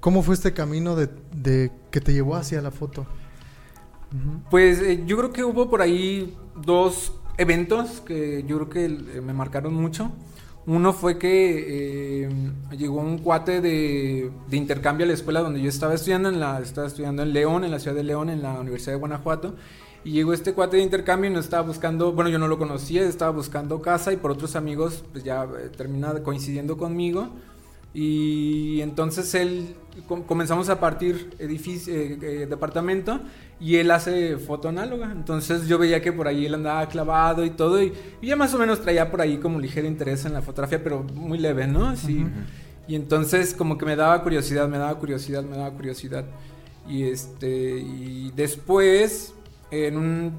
¿cómo 0.02 0.22
fue 0.22 0.34
este 0.34 0.52
camino 0.52 0.96
de, 0.96 1.08
de 1.34 1.70
que 1.92 2.00
te 2.00 2.12
llevó 2.12 2.34
hacia 2.34 2.60
la 2.60 2.72
foto? 2.72 3.06
Pues 4.50 4.82
eh, 4.82 5.04
yo 5.06 5.16
creo 5.16 5.32
que 5.32 5.44
hubo 5.44 5.70
por 5.70 5.80
ahí 5.80 6.36
dos 6.60 7.14
eventos 7.38 8.02
que 8.02 8.44
yo 8.46 8.56
creo 8.56 8.68
que 8.68 8.84
eh, 8.84 9.20
me 9.22 9.32
marcaron 9.32 9.72
mucho. 9.72 10.10
Uno 10.66 10.92
fue 10.92 11.18
que 11.18 12.24
eh, 12.24 12.30
llegó 12.76 13.00
un 13.00 13.18
cuate 13.18 13.60
de, 13.60 14.30
de 14.48 14.56
intercambio 14.56 15.04
a 15.04 15.08
la 15.08 15.14
escuela 15.14 15.40
donde 15.40 15.62
yo 15.62 15.68
estaba 15.68 15.94
estudiando, 15.94 16.28
en 16.28 16.40
la, 16.40 16.60
estaba 16.60 16.88
estudiando 16.88 17.22
en 17.22 17.32
León, 17.32 17.64
en 17.64 17.70
la 17.70 17.78
ciudad 17.78 17.96
de 17.96 18.04
León, 18.04 18.28
en 18.28 18.42
la 18.42 18.60
Universidad 18.60 18.92
de 18.94 18.98
Guanajuato. 18.98 19.54
Y 20.04 20.10
llegó 20.10 20.32
este 20.32 20.52
cuate 20.52 20.78
de 20.78 20.82
intercambio 20.82 21.30
y 21.30 21.32
nos 21.32 21.44
estaba 21.44 21.66
buscando, 21.66 22.12
bueno, 22.12 22.28
yo 22.28 22.40
no 22.40 22.48
lo 22.48 22.58
conocía, 22.58 23.02
estaba 23.02 23.30
buscando 23.30 23.80
casa 23.80 24.12
y 24.12 24.16
por 24.16 24.32
otros 24.32 24.56
amigos, 24.56 25.04
pues 25.12 25.22
ya 25.22 25.44
eh, 25.44 25.68
termina 25.76 26.12
coincidiendo 26.24 26.76
conmigo. 26.76 27.28
Y 27.94 28.80
entonces 28.80 29.34
él 29.34 29.76
comenzamos 30.26 30.68
a 30.68 30.80
partir 30.80 31.34
edificio, 31.38 31.92
eh, 31.94 32.18
eh, 32.22 32.46
departamento 32.48 33.20
y 33.60 33.76
él 33.76 33.90
hace 33.90 34.36
foto 34.38 34.68
análoga. 34.68 35.12
Entonces 35.12 35.66
yo 35.66 35.78
veía 35.78 36.00
que 36.00 36.12
por 36.12 36.26
ahí 36.26 36.46
él 36.46 36.54
andaba 36.54 36.88
clavado 36.88 37.44
y 37.44 37.50
todo 37.50 37.82
y, 37.82 37.92
y 38.20 38.28
ya 38.28 38.36
más 38.36 38.52
o 38.54 38.58
menos 38.58 38.80
traía 38.80 39.10
por 39.10 39.20
ahí 39.20 39.38
como 39.38 39.60
ligero 39.60 39.86
interés 39.86 40.24
en 40.24 40.32
la 40.32 40.42
fotografía, 40.42 40.82
pero 40.82 41.02
muy 41.02 41.38
leve, 41.38 41.66
¿no? 41.66 41.88
Así. 41.88 42.26
Y 42.88 42.96
entonces 42.96 43.54
como 43.54 43.78
que 43.78 43.86
me 43.86 43.96
daba 43.96 44.22
curiosidad, 44.22 44.68
me 44.68 44.78
daba 44.78 44.98
curiosidad, 44.98 45.42
me 45.42 45.56
daba 45.56 45.70
curiosidad. 45.70 46.24
Y 46.88 47.04
este 47.04 47.78
y 47.78 48.32
después 48.34 49.34
en 49.70 49.96
un, 49.96 50.32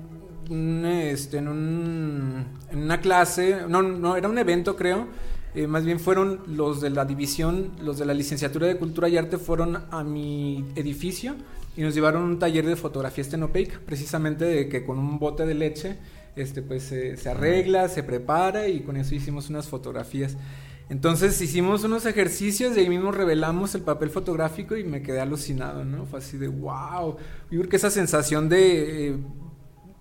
un, 0.49 0.85
este 0.85 1.37
en 1.37 1.47
un 1.47 2.45
en 2.71 2.79
una 2.79 2.99
clase, 2.99 3.59
no 3.69 3.81
no 3.81 4.15
era 4.17 4.27
un 4.27 4.37
evento 4.37 4.75
creo, 4.75 5.07
eh, 5.55 5.67
más 5.67 5.85
bien 5.85 5.99
fueron 5.99 6.41
los 6.47 6.81
de 6.81 6.89
la 6.89 7.05
división, 7.05 7.71
los 7.81 7.99
de 7.99 8.05
la 8.05 8.13
licenciatura 8.13 8.67
de 8.67 8.77
Cultura 8.77 9.07
y 9.09 9.17
Arte 9.17 9.37
fueron 9.37 9.83
a 9.91 10.03
mi 10.03 10.65
edificio 10.75 11.35
y 11.77 11.81
nos 11.81 11.93
llevaron 11.93 12.23
un 12.23 12.39
taller 12.39 12.65
de 12.65 12.75
fotografía 12.75 13.21
estenopeica, 13.21 13.79
precisamente 13.85 14.45
de 14.45 14.67
que 14.67 14.85
con 14.85 14.97
un 14.97 15.19
bote 15.19 15.45
de 15.45 15.53
leche 15.53 15.97
este 16.35 16.61
pues 16.63 16.83
se, 16.83 17.29
arregla, 17.29 17.89
se 17.89 18.03
prepara 18.03 18.67
y 18.67 18.81
con 18.81 18.97
eso 18.97 19.13
hicimos 19.13 19.49
unas 19.49 19.67
fotografías. 19.67 20.37
Entonces 20.89 21.39
hicimos 21.41 21.83
unos 21.83 22.05
ejercicios 22.05 22.75
y 22.75 22.81
ahí 22.81 22.89
mismo 22.89 23.11
revelamos 23.11 23.73
el 23.75 23.81
papel 23.81 24.09
fotográfico 24.09 24.75
y 24.75 24.83
me 24.83 25.01
quedé 25.01 25.21
alucinado, 25.21 25.85
¿no? 25.85 26.05
Fue 26.05 26.19
así 26.19 26.37
de 26.37 26.47
wow. 26.47 27.15
Yo 27.49 27.61
creo 27.61 27.69
esa 27.71 27.89
sensación 27.89 28.49
de 28.49 29.09
eh, 29.09 29.17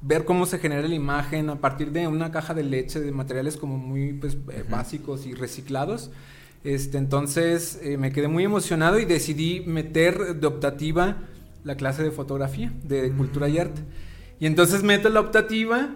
ver 0.03 0.25
cómo 0.25 0.47
se 0.47 0.59
genera 0.59 0.87
la 0.87 0.95
imagen 0.95 1.49
a 1.49 1.61
partir 1.61 1.93
de 1.93 2.09
una 2.09 2.31
caja 2.33 2.55
de 2.55 2.65
leche, 2.65 3.01
de 3.01 3.13
materiales 3.13 3.57
como 3.57 3.79
muy 3.79 4.13
pues, 4.13 4.37
eh, 4.53 4.65
básicos 4.69 5.27
y 5.27 5.35
reciclados. 5.35 6.11
Este, 6.65 6.99
entonces 6.99 7.81
eh, 7.83 7.97
me 7.97 8.13
quedé 8.13 8.29
muy 8.29 8.45
emocionado 8.45 8.99
y 8.99 9.05
decidí 9.05 9.61
meter 9.67 10.37
de 10.37 10.47
optativa 10.47 11.17
la 11.65 11.77
clase 11.77 12.03
de 12.03 12.11
fotografía, 12.11 12.73
de 12.83 13.11
cultura 13.13 13.49
y 13.49 13.59
arte. 13.59 13.83
Y 14.41 14.47
entonces 14.47 14.83
meto 14.83 15.09
la 15.09 15.21
optativa, 15.21 15.95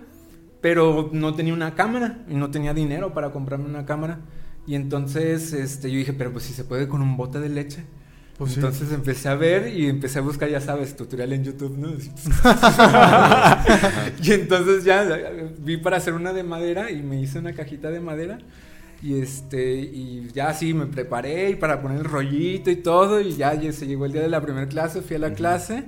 pero 0.61 1.11
no 1.13 1.35
tenía 1.35 1.53
una 1.53 1.75
cámara 1.75 2.25
y 2.29 2.35
no 2.35 2.51
tenía 2.51 2.75
dinero 2.75 3.13
para 3.13 3.33
comprarme 3.33 3.67
una 3.67 3.87
cámara. 3.87 4.21
Y 4.67 4.75
entonces 4.75 5.53
este, 5.53 5.91
yo 5.91 5.99
dije, 5.99 6.13
pero 6.13 6.33
pues 6.33 6.45
si 6.45 6.53
se 6.53 6.65
puede 6.65 6.89
con 6.89 7.03
un 7.03 7.17
bote 7.17 7.41
de 7.41 7.49
leche. 7.49 7.85
Pues 8.39 8.53
sí. 8.53 8.57
entonces 8.57 8.93
empecé 8.93 9.29
a 9.29 9.35
ver 9.35 9.75
y 9.75 9.89
empecé 9.89 10.19
a 10.19 10.23
buscar, 10.23 10.49
ya 10.51 10.61
sabes, 10.61 10.95
tutorial 10.95 11.33
en 11.33 11.45
YouTube, 11.45 11.77
¿no? 11.79 11.89
Así. 11.97 12.11
y 14.23 14.33
entonces 14.33 14.85
ya 14.85 15.05
vi 15.59 15.79
para 15.79 15.97
hacer 15.97 16.13
una 16.13 16.35
de 16.35 16.43
madera 16.43 16.91
y 16.91 17.03
me 17.03 17.21
hice 17.21 17.39
una 17.39 17.55
cajita 17.55 17.91
de 17.91 18.01
madera. 18.01 18.39
Y 19.03 19.21
este, 19.21 19.79
y 19.79 20.29
ya 20.35 20.53
sí, 20.53 20.75
me 20.75 20.87
preparé 20.87 21.51
y 21.51 21.57
para 21.57 21.81
poner 21.81 21.99
el 21.99 22.05
rollito 22.05 22.71
y 22.71 22.77
todo. 22.77 23.21
Y 23.21 23.37
ya, 23.37 23.55
ya 23.55 23.73
se 23.73 23.87
llegó 23.87 24.05
el 24.05 24.13
día 24.13 24.23
de 24.23 24.29
la 24.29 24.43
primera 24.43 24.69
clase, 24.69 25.01
fui 25.01 25.17
a 25.17 25.21
la 25.21 25.33
clase. 25.33 25.85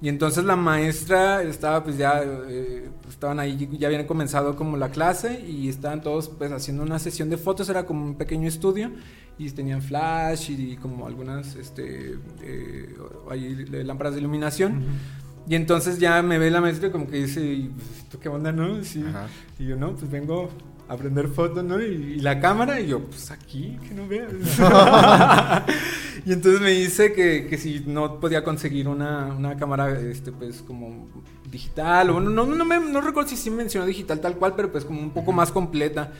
Y 0.00 0.08
entonces 0.08 0.44
la 0.44 0.56
maestra 0.56 1.42
estaba, 1.42 1.84
pues 1.84 1.96
ya, 1.96 2.22
eh, 2.22 2.90
estaban 3.08 3.38
ahí, 3.38 3.68
ya 3.78 3.86
habían 3.86 4.06
comenzado 4.06 4.56
como 4.56 4.76
la 4.76 4.90
clase 4.90 5.40
y 5.40 5.68
estaban 5.68 6.02
todos 6.02 6.28
pues 6.28 6.52
haciendo 6.52 6.82
una 6.82 6.98
sesión 6.98 7.30
de 7.30 7.38
fotos, 7.38 7.68
era 7.68 7.86
como 7.86 8.04
un 8.04 8.16
pequeño 8.16 8.48
estudio 8.48 8.90
y 9.38 9.50
tenían 9.50 9.82
flash 9.82 10.50
y, 10.50 10.76
como 10.76 11.06
algunas, 11.06 11.56
este, 11.56 12.18
eh, 12.42 12.94
ahí, 13.30 13.66
lámparas 13.84 14.14
de 14.14 14.20
iluminación. 14.20 14.84
Y 15.48 15.56
entonces 15.56 15.98
ya 15.98 16.22
me 16.22 16.38
ve 16.38 16.50
la 16.50 16.60
maestra 16.60 16.90
como 16.90 17.06
que 17.06 17.16
dice, 17.24 17.44
"¿Y, 17.44 17.68
pues, 17.68 18.08
¿tú 18.10 18.18
qué 18.18 18.28
onda, 18.28 18.52
no? 18.52 18.82
Sí. 18.82 19.04
Y 19.58 19.66
yo, 19.66 19.76
no, 19.76 19.94
pues 19.94 20.10
vengo 20.10 20.50
a 20.88 20.94
aprender 20.94 21.28
fotos, 21.28 21.64
¿no? 21.64 21.82
Y, 21.82 21.84
y 21.84 22.20
la 22.20 22.40
cámara, 22.40 22.80
y 22.80 22.88
yo, 22.88 23.00
pues 23.00 23.30
aquí, 23.30 23.76
que 23.86 23.94
no 23.94 24.06
veas. 24.08 24.30
y 26.24 26.32
entonces 26.32 26.60
me 26.60 26.70
dice 26.70 27.12
que, 27.12 27.46
que 27.46 27.58
si 27.58 27.82
no 27.86 28.20
podía 28.20 28.42
conseguir 28.42 28.88
una, 28.88 29.26
una 29.34 29.56
cámara, 29.56 29.98
este, 30.00 30.32
pues 30.32 30.62
como 30.62 31.08
digital, 31.50 32.10
o 32.10 32.20
no, 32.20 32.30
no, 32.30 32.46
no, 32.46 32.64
me, 32.64 32.80
no 32.80 33.00
recuerdo 33.00 33.28
si 33.28 33.36
sí 33.36 33.50
mencionó 33.50 33.86
digital 33.86 34.20
tal 34.20 34.36
cual, 34.36 34.54
pero 34.56 34.72
pues 34.72 34.84
como 34.84 35.00
un 35.00 35.10
poco 35.10 35.32
más 35.32 35.52
completa. 35.52 36.12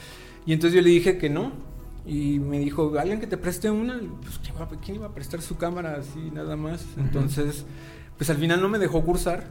Y 0.47 0.53
entonces 0.53 0.77
yo 0.77 0.83
le 0.83 0.91
dije 0.91 1.17
que 1.17 1.31
no. 1.31 1.74
Y 2.07 2.39
me 2.39 2.59
dijo, 2.59 2.99
alguien 2.99 3.19
que 3.19 3.27
te 3.27 3.37
preste 3.39 3.71
una, 3.71 3.99
pues 4.23 4.39
¿quién, 4.85 4.97
iba 4.97 5.07
a 5.07 5.15
prestar 5.15 5.41
su 5.41 5.57
cámara 5.57 5.97
así 5.99 6.31
nada 6.33 6.55
más? 6.57 6.85
Entonces, 6.99 7.65
pues 8.19 8.29
al 8.29 8.37
final 8.37 8.61
no 8.61 8.69
me 8.69 8.79
dejó 8.79 9.03
cursar, 9.03 9.45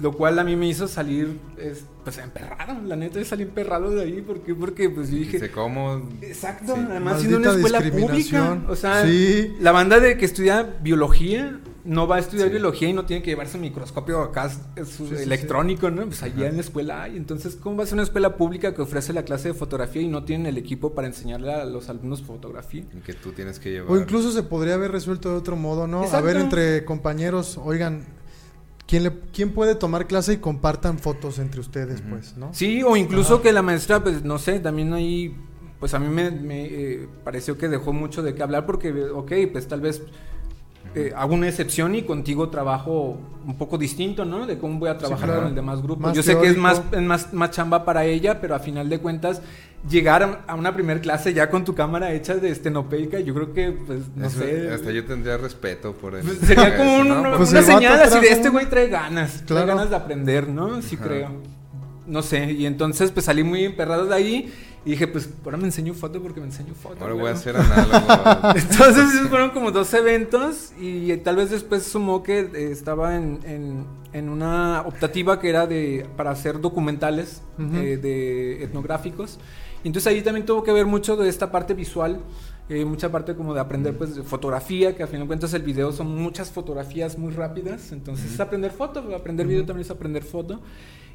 lo 0.00 0.12
cual 0.12 0.38
a 0.38 0.44
mí 0.44 0.56
me 0.56 0.68
hizo 0.68 0.88
salir, 0.88 1.38
es, 1.56 1.86
pues 2.04 2.18
emperrado, 2.18 2.82
la 2.82 2.96
neta 2.96 3.24
salí 3.24 3.44
emperrado 3.44 3.90
de 3.90 4.02
ahí, 4.02 4.20
¿por 4.20 4.40
qué? 4.40 4.54
Porque 4.54 4.90
pues 4.90 5.10
yo 5.10 5.16
dije... 5.16 5.50
¿cómo? 5.50 6.06
Exacto, 6.20 6.74
Sí. 6.74 6.82
además 6.90 7.18
siendo 7.18 7.38
una 7.38 7.48
Maldita 7.52 7.76
escuela 7.78 7.98
pública, 8.06 8.62
o 8.68 8.76
sea, 8.76 9.06
Sí. 9.06 9.54
la 9.60 9.72
banda 9.72 9.98
de 9.98 10.18
que 10.18 10.26
estudia 10.26 10.76
biología 10.82 11.60
no 11.86 12.06
va 12.06 12.16
a 12.16 12.18
estudiar 12.18 12.48
Sí. 12.48 12.52
biología 12.52 12.88
y 12.88 12.92
no 12.92 13.06
tiene 13.06 13.22
que 13.22 13.30
llevarse 13.30 13.56
un 13.56 13.62
microscopio 13.62 14.20
acá 14.22 14.48
sí, 14.50 14.58
sí. 14.84 15.14
electrónico, 15.22 15.90
¿no? 15.90 16.04
Pues 16.06 16.22
allá 16.22 16.48
en 16.48 16.56
la 16.56 16.60
escuela 16.60 17.02
hay. 17.04 17.16
Entonces, 17.16 17.56
¿cómo 17.56 17.76
va 17.78 17.84
a 17.84 17.86
ser 17.86 17.94
una 17.94 18.02
escuela 18.02 18.36
pública 18.36 18.74
que 18.74 18.82
ofrece 18.82 19.12
la 19.12 19.22
clase 19.24 19.48
de 19.48 19.54
fotografía 19.54 20.02
y 20.02 20.08
no 20.08 20.24
tienen 20.24 20.46
el 20.46 20.58
equipo 20.58 20.94
para 20.94 21.06
enseñarle 21.06 21.54
a 21.54 21.64
los 21.64 21.88
alumnos 21.88 22.22
fotografía? 22.22 22.84
Y 22.92 23.00
que 23.00 23.14
tú 23.14 23.32
tienes 23.32 23.58
que 23.58 23.70
llevar. 23.70 23.90
O 23.90 23.96
incluso 23.98 24.32
se 24.32 24.42
podría 24.42 24.74
haber 24.74 24.90
resuelto 24.92 25.30
de 25.30 25.36
otro 25.36 25.56
modo, 25.56 25.86
¿no? 25.86 26.02
A 26.02 26.20
ver, 26.20 26.36
entre 26.36 26.84
compañeros, 26.84 27.58
oigan, 27.62 28.04
¿quién, 28.86 29.04
le, 29.04 29.12
¿quién 29.32 29.52
puede 29.52 29.74
tomar 29.74 30.06
clase 30.06 30.34
y 30.34 30.36
compartan 30.38 30.98
fotos 30.98 31.38
entre 31.38 31.60
ustedes, 31.60 32.02
pues, 32.08 32.36
no? 32.36 32.52
Sí, 32.52 32.82
o 32.82 32.96
incluso 32.96 33.42
que 33.42 33.52
la 33.52 33.62
maestra, 33.62 34.02
pues 34.02 34.24
no 34.24 34.38
sé, 34.38 34.60
también 34.60 34.92
ahí, 34.92 35.36
pues 35.78 35.94
a 35.94 35.98
mí 35.98 36.08
me, 36.08 36.30
me, 36.30 36.64
eh, 36.66 37.08
pareció 37.24 37.56
que 37.58 37.68
dejó 37.68 37.92
mucho 37.92 38.22
de 38.22 38.34
qué 38.34 38.42
hablar 38.42 38.66
porque, 38.66 38.92
ok, 39.04 39.32
pues 39.52 39.68
tal 39.68 39.80
vez 39.80 40.02
eh, 40.98 41.12
hago 41.14 41.34
una 41.34 41.46
excepción 41.48 41.94
y 41.94 42.02
contigo 42.04 42.48
trabajo 42.48 43.18
un 43.46 43.56
poco 43.58 43.76
distinto, 43.76 44.24
¿no? 44.24 44.46
De 44.46 44.56
cómo 44.58 44.78
voy 44.78 44.88
a 44.88 44.96
trabajar 44.96 45.26
claro. 45.26 45.40
con 45.42 45.50
el 45.50 45.54
demás 45.54 45.82
grupo. 45.82 46.00
Más 46.00 46.16
Yo 46.16 46.22
sé 46.22 46.38
que 46.38 46.46
es 46.48 46.56
más, 46.56 46.76
teórico. 46.76 46.96
es 46.96 47.02
más, 47.02 47.32
más 47.34 47.50
chamba 47.50 47.84
para 47.84 48.04
ella, 48.06 48.40
pero 48.40 48.54
a 48.54 48.58
final 48.58 48.88
de 48.88 48.98
cuentas, 48.98 49.42
llegar 49.88 50.42
a- 50.48 50.54
una 50.54 50.72
primer 50.74 51.00
clase 51.02 51.34
ya 51.34 51.50
con 51.50 51.64
tu 51.64 51.74
cámara 51.74 52.12
hecha 52.12 52.34
de 52.36 52.48
estenopeica, 52.50 53.20
yo 53.20 53.34
creo 53.34 53.52
que, 53.52 53.72
pues, 53.72 54.00
no 54.16 54.26
Eso- 54.26 54.38
sé. 54.40 54.70
Hasta 54.72 54.90
yo 54.90 55.04
tendría 55.04 55.36
respeto 55.36 55.92
por 55.92 56.14
eso. 56.16 56.26
Pues, 56.26 56.38
sería 56.38 56.74
como 56.78 56.96
un- 56.98 57.08
¿no? 57.08 57.36
Pues 57.36 57.50
una 57.50 57.62
señal 57.62 58.00
así 58.00 58.18
de 58.18 58.28
este 58.28 58.48
güey 58.48 58.66
trae 58.66 58.88
ganas, 58.88 59.42
trae 59.44 59.62
Claro. 59.64 59.66
ganas 59.66 59.90
de 59.90 59.96
aprender, 59.96 60.48
¿no? 60.48 60.80
Sí 60.82 60.96
Ajá. 60.96 61.04
creo. 61.04 61.28
No 62.06 62.22
sé, 62.22 62.52
y 62.52 62.66
entonces 62.66 63.10
pues 63.10 63.26
salí 63.26 63.42
muy 63.42 63.64
emperrado 63.64 64.06
de 64.06 64.14
ahí 64.14 64.52
y 64.84 64.90
dije, 64.90 65.08
pues 65.08 65.28
ahora 65.44 65.56
me 65.56 65.64
enseño 65.64 65.92
foto 65.92 66.22
porque 66.22 66.38
me 66.40 66.46
enseño 66.46 66.72
foto. 66.74 66.96
Ahora 67.00 67.14
voy 67.14 67.28
a 67.28 67.32
hacer 67.32 67.56
análogo. 67.56 67.96
Entonces 68.54 69.12
esos 69.14 69.28
fueron 69.28 69.50
como 69.50 69.72
dos 69.72 69.92
eventos 69.94 70.72
y 70.80 71.16
tal 71.18 71.34
vez 71.36 71.50
después 71.50 71.82
sumó 71.82 72.22
que 72.22 72.38
eh, 72.40 72.68
estaba 72.70 73.16
en, 73.16 73.40
en- 73.44 73.84
en 74.12 74.28
una 74.28 74.82
optativa 74.86 75.40
que 75.40 75.48
era 75.50 75.66
de 75.66 76.06
para 76.16 76.30
hacer 76.30 76.60
documentales 76.60 77.42
Ujú. 77.58 77.76
eh, 77.76 77.96
de 77.96 78.62
etnográficos. 78.62 79.38
Y 79.82 79.88
entonces 79.88 80.06
ahí 80.12 80.22
también 80.22 80.46
tuvo 80.46 80.62
que 80.62 80.72
ver 80.72 80.86
mucho 80.86 81.16
de 81.16 81.28
esta 81.28 81.50
parte 81.50 81.74
visual, 81.74 82.20
eh, 82.68 82.84
mucha 82.84 83.10
parte 83.10 83.34
como 83.34 83.52
de 83.52 83.60
aprender 83.60 83.96
pues 83.98 84.14
de 84.14 84.22
fotografía, 84.22 84.94
que 84.96 85.02
a 85.02 85.06
fin 85.08 85.20
de 85.20 85.26
cuentas 85.26 85.52
el 85.54 85.62
video 85.62 85.90
son 85.92 86.14
muchas 86.14 86.50
fotografías 86.50 87.18
muy 87.18 87.32
rápidas, 87.32 87.90
entonces 87.92 88.32
es 88.32 88.40
aprender 88.40 88.70
foto, 88.70 89.00
aprender 89.14 89.46
video 89.46 89.62
Ujú. 89.62 89.66
también 89.66 89.84
es 89.84 89.90
aprender 89.90 90.22
foto. 90.22 90.60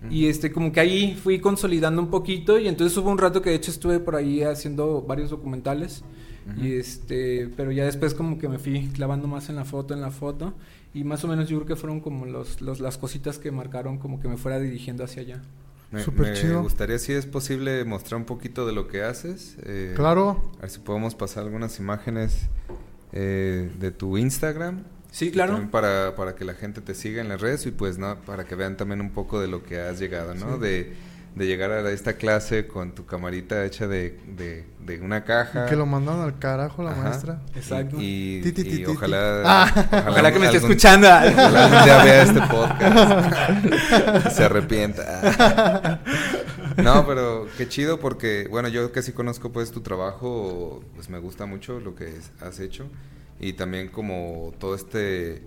Y 0.10 0.26
este, 0.28 0.52
como 0.52 0.72
que 0.72 0.80
ahí 0.80 1.14
fui 1.22 1.40
consolidando 1.40 2.02
un 2.02 2.10
poquito 2.10 2.58
y 2.58 2.68
entonces 2.68 2.98
hubo 2.98 3.12
un 3.12 3.20
rato 3.20 3.42
que 3.42 3.52
de 3.52 3.58
hecho 3.58 3.70
estuve 3.70 4.00
por 4.00 4.16
ahí 4.16 4.42
haciendo 4.42 5.02
varios 5.04 5.30
documentales. 5.30 6.04
Ujú. 6.52 6.66
Y 6.66 6.74
este, 6.74 7.50
pero 7.56 7.72
ya 7.72 7.86
después 7.86 8.16
como 8.16 8.40
que 8.40 8.50
me 8.50 8.58
fui 8.58 8.88
clavando 8.88 9.28
más 9.28 9.50
en 9.50 9.56
la 9.58 9.64
foto, 9.66 9.94
en 9.94 10.02
la 10.02 10.10
foto. 10.10 10.54
Y 10.94 11.04
más 11.04 11.24
o 11.24 11.28
menos 11.28 11.48
yo 11.50 11.58
creo 11.58 11.68
que 11.68 11.76
fueron 11.76 12.00
como 12.02 12.26
los, 12.26 12.62
los- 12.62 12.80
las 12.80 12.98
cositas 12.98 13.38
que 13.38 13.52
marcaron 13.52 13.98
como 14.00 14.20
que 14.20 14.28
me 14.28 14.38
fuera 14.38 14.60
dirigiendo 14.60 15.04
hacia 15.04 15.22
allá. 15.22 15.42
Me, 15.92 16.02
Súper 16.02 16.30
me 16.32 16.34
chido. 16.34 16.62
gustaría, 16.64 16.98
si 16.98 17.12
es 17.14 17.26
posible, 17.28 17.84
mostrar 17.86 18.20
un 18.20 18.26
poquito 18.26 18.66
de 18.66 18.74
lo 18.74 18.88
que 18.88 19.04
haces. 19.04 19.58
eh, 19.64 19.94
Claro. 19.96 20.52
A 20.58 20.62
ver 20.62 20.70
si 20.72 20.80
podemos 20.80 21.14
pasar 21.16 21.44
algunas 21.44 21.78
imágenes 21.80 22.48
eh, 23.14 23.70
de 23.80 23.92
tu 23.92 24.18
Instagram. 24.18 24.84
Sí, 25.12 25.30
claro. 25.30 25.52
También 25.54 25.69
para, 25.71 26.15
para 26.15 26.36
que 26.36 26.45
la 26.45 26.54
gente 26.54 26.82
te 26.82 26.93
siga 26.95 27.21
en 27.21 27.28
las 27.30 27.39
redes 27.41 27.65
y 27.65 27.71
pues 27.71 27.97
no, 27.97 28.15
para 28.21 28.45
que 28.45 28.56
vean 28.56 28.78
también 28.78 29.02
un 29.02 29.12
poco 29.12 29.39
de 29.41 29.47
lo 29.50 29.62
que 29.63 29.80
has 29.80 30.00
llegado, 30.00 30.34
¿no? 30.36 30.56
Sí. 30.56 30.62
De, 30.62 30.93
de 31.36 31.47
llegar 31.47 31.71
a 31.71 31.89
esta 31.91 32.13
clase 32.13 32.67
con 32.67 32.93
tu 32.93 33.06
camarita 33.06 33.63
hecha 33.65 33.88
de, 33.88 34.17
de, 34.38 34.65
de 34.86 35.00
una 35.02 35.24
caja. 35.24 35.65
Y 35.65 35.69
que 35.69 35.76
lo 35.78 35.86
mandaron 35.86 36.21
al 36.21 36.39
carajo 36.39 36.82
la 36.84 36.91
Ajá. 36.91 37.04
maestra. 37.04 37.41
Exacto. 37.56 37.97
Y, 38.00 38.38
y- 38.38 38.41
Ti, 38.41 38.52
ti, 38.52 38.63
ti, 38.63 38.69
y 38.69 38.71
ti, 38.78 38.78
ti. 38.80 38.91
ojalá, 38.91 39.41
Ah. 39.45 40.06
Ojalá 40.10 40.32
que 40.32 40.39
me 40.39 40.45
esté 40.45 40.58
algún- 40.58 40.71
escuchando. 40.71 41.08
Ojalá 41.08 41.65
algún 41.65 41.84
día 41.84 42.04
vea 42.04 42.24
este 42.24 42.41
podcast. 42.41 44.32
se 44.36 44.43
arrepienta. 44.43 46.02
no, 46.78 47.06
pero 47.08 47.47
qué 47.58 47.67
chido 47.67 48.00
porque, 48.00 48.47
bueno, 48.50 48.67
yo 48.69 48.91
que 48.91 49.02
sí 49.02 49.12
conozco 49.12 49.52
pues 49.52 49.71
tu 49.71 49.82
trabajo, 49.82 50.84
pues 50.95 51.10
me 51.10 51.19
gusta 51.19 51.45
mucho 51.45 51.80
lo 51.80 51.95
que 51.95 52.13
has 52.41 52.60
hecho. 52.60 52.88
Y 53.41 53.54
también 53.54 53.89
como 53.89 54.54
todo 54.60 54.75
este, 54.75 55.41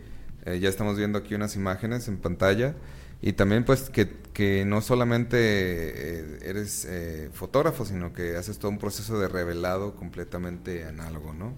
eh, 0.44 0.58
ya 0.60 0.68
estamos 0.68 0.98
viendo 0.98 1.16
aquí 1.16 1.34
unas 1.34 1.54
imágenes 1.54 2.08
en 2.08 2.18
pantalla. 2.18 2.74
Y 3.22 3.34
también 3.34 3.64
pues 3.64 3.88
que, 3.88 4.10
que 4.34 4.64
no 4.66 4.80
solamente 4.82 5.38
eh, 5.38 6.38
eres 6.42 6.86
eh, 6.90 7.30
fotógrafo, 7.32 7.86
sino 7.86 8.12
que 8.12 8.36
haces 8.36 8.58
todo 8.58 8.70
un 8.70 8.78
proceso 8.78 9.18
de 9.18 9.28
revelado 9.28 9.94
completamente 9.94 10.84
análogo, 10.84 11.32
¿no? 11.32 11.54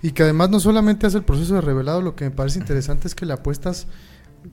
Y 0.00 0.12
que 0.12 0.22
además 0.22 0.48
no 0.48 0.60
solamente 0.60 1.06
hace 1.06 1.18
el 1.18 1.24
proceso 1.24 1.56
de 1.56 1.60
revelado, 1.60 2.00
lo 2.00 2.14
que 2.14 2.24
me 2.24 2.30
parece 2.30 2.60
interesante 2.60 3.08
es 3.08 3.16
que 3.16 3.26
le 3.26 3.32
apuestas 3.32 3.88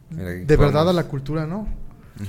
Mira, 0.10 0.32
de 0.32 0.58
verdad 0.58 0.90
a 0.90 0.94
la 0.94 1.04
cultura, 1.04 1.46
¿no? 1.46 1.68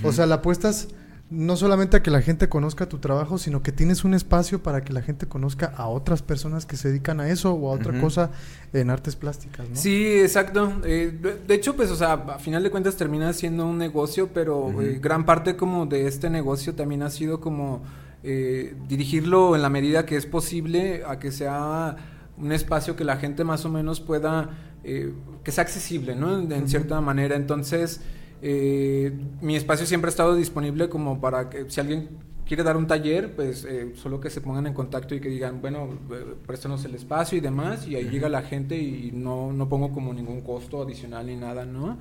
O 0.03 0.13
sea, 0.13 0.27
le 0.27 0.35
apuestas 0.35 0.89
no 1.29 1.57
solamente 1.57 1.97
a 1.97 2.03
que 2.03 2.11
la 2.11 2.23
gente 2.23 2.49
conozca 2.49 2.89
tu 2.89 2.99
trabajo, 2.99 3.37
sino 3.39 3.63
que 3.63 3.73
tienes 3.73 4.05
un 4.05 4.15
espacio 4.15 4.63
para 4.63 4.85
que 4.85 4.93
la 4.93 5.03
gente 5.03 5.27
conozca 5.27 5.73
a 5.77 5.89
otras 5.89 6.23
personas 6.23 6.67
que 6.67 6.77
se 6.77 6.89
dedican 6.89 7.21
a 7.21 7.29
eso 7.29 7.53
o 7.53 7.71
a 7.71 7.75
otra 7.75 8.01
cosa 8.01 8.31
en 8.73 8.91
artes 8.91 9.17
plásticas, 9.17 9.69
¿no? 9.69 9.75
Sí, 9.75 10.21
exacto. 10.21 10.73
Eh, 10.85 11.19
de- 11.47 11.55
hecho, 11.55 11.75
pues, 11.75 11.91
o 11.91 11.97
sea, 11.97 12.13
a 12.13 12.39
final 12.39 12.63
de 12.63 12.71
cuentas 12.71 12.97
termina 12.97 13.33
siendo 13.33 13.67
un 13.67 13.79
negocio, 13.79 14.29
pero 14.33 14.81
eh, 14.81 15.01
gran 15.03 15.25
parte 15.25 15.57
como 15.57 15.87
de 15.87 16.07
este 16.07 16.31
negocio 16.31 16.75
también 16.75 17.03
ha 17.03 17.11
sido 17.11 17.41
como 17.41 17.83
eh, 18.23 18.75
dirigirlo 18.89 19.57
en 19.57 19.63
la 19.63 19.71
medida 19.71 20.07
que 20.07 20.17
es 20.17 20.27
posible 20.27 21.03
a 21.07 21.19
que 21.19 21.33
sea 21.33 21.97
un 22.39 22.53
espacio 22.53 22.97
que 22.97 23.05
la 23.05 23.17
gente 23.17 23.45
más 23.45 23.65
o 23.65 23.69
menos 23.69 24.01
pueda, 24.01 24.51
eh, 24.85 25.13
que 25.43 25.53
sea 25.53 25.63
accesible, 25.63 26.15
¿no? 26.15 26.39
En, 26.39 26.69
cierta 26.69 27.01
manera. 27.01 27.37
Entonces, 27.37 28.01
eh, 28.43 29.13
mi 29.41 29.57
espacio 29.57 29.87
siempre 29.87 30.09
ha 30.09 30.11
estado 30.11 30.35
disponible 30.35 30.89
como 30.89 31.21
para 31.21 31.49
que 31.51 31.71
si 31.71 31.81
alguien 31.81 32.09
quiere 32.47 32.63
dar 32.63 32.77
un 32.77 32.87
taller, 32.87 33.35
pues 33.35 33.65
eh, 33.65 33.93
solo 33.97 34.21
que 34.21 34.31
se 34.31 34.41
pongan 34.41 34.67
en 34.67 34.73
contacto 34.73 35.15
y 35.15 35.21
que 35.21 35.29
digan, 35.29 35.61
bueno, 35.61 35.89
eh, 36.13 36.35
préstanos 36.47 36.85
el 36.85 36.95
espacio 36.95 37.37
y 37.37 37.41
demás, 37.41 37.87
y 37.89 37.97
ahí 37.97 38.09
llega 38.09 38.29
la 38.29 38.43
gente 38.43 38.79
y 38.79 39.11
no, 39.13 39.53
no 39.53 39.69
pongo 39.69 39.93
como 39.93 40.15
ningún 40.15 40.43
costo 40.43 40.83
adicional 40.83 41.27
ni 41.27 41.37
nada, 41.37 41.67
¿no? 41.67 41.99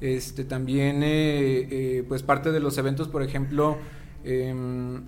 Este 0.00 0.44
también, 0.44 1.02
eh, 1.02 1.66
eh, 1.70 2.04
pues 2.06 2.22
parte 2.22 2.52
de 2.52 2.60
los 2.60 2.76
eventos, 2.76 3.08
por 3.08 3.22
ejemplo, 3.22 3.78
em, 4.22 5.02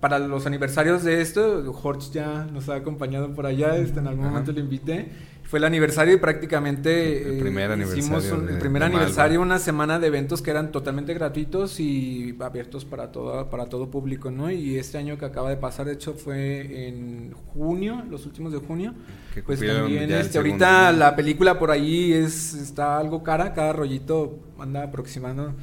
para 0.00 0.18
los 0.18 0.44
aniversarios 0.44 1.04
de 1.04 1.20
esto, 1.20 1.72
Jorge 1.72 2.10
ya 2.12 2.44
nos 2.52 2.68
ha 2.68 2.74
acompañado 2.74 3.32
por 3.32 3.46
allá, 3.46 3.76
este, 3.76 4.00
en 4.00 4.08
algún 4.08 4.26
momento 4.26 4.52
lo 4.52 4.60
invité. 4.60 5.08
Fue 5.48 5.58
el 5.60 5.64
aniversario 5.64 6.14
y 6.14 6.16
prácticamente 6.16 7.22
El 7.22 7.36
eh, 7.36 7.40
primer 7.40 7.70
hicimos 7.78 8.24
aniversario 8.24 8.34
un- 8.34 8.46
de- 8.46 8.52
el 8.54 8.58
primer 8.58 8.80
de 8.82 8.86
aniversario, 8.86 9.40
una 9.40 9.58
semana 9.58 9.98
de 9.98 10.08
eventos 10.08 10.42
que 10.42 10.50
eran 10.50 10.72
totalmente 10.72 11.14
gratuitos 11.14 11.78
y 11.78 12.36
abiertos 12.40 12.84
para 12.84 13.12
todo, 13.12 13.48
para 13.48 13.66
todo 13.66 13.90
público, 13.90 14.30
¿no? 14.30 14.50
Y 14.50 14.76
este 14.76 14.98
año 14.98 15.16
que 15.18 15.24
acaba 15.24 15.48
de 15.50 15.56
pasar, 15.56 15.86
de 15.86 15.92
hecho, 15.92 16.14
fue 16.14 16.88
en 16.88 17.32
junio, 17.54 18.02
los 18.10 18.26
últimos 18.26 18.52
de 18.52 18.58
junio. 18.58 18.94
Que 19.34 19.42
Pues 19.42 19.60
también, 19.60 20.10
este, 20.10 20.38
ahorita 20.38 20.90
la 20.92 21.14
película 21.14 21.58
por 21.58 21.70
ahí 21.70 22.12
es 22.12 22.54
está 22.54 22.98
algo 22.98 23.22
cara, 23.22 23.54
cada 23.54 23.72
rollito 23.72 24.40
anda 24.58 24.82
aproximando, 24.82 25.54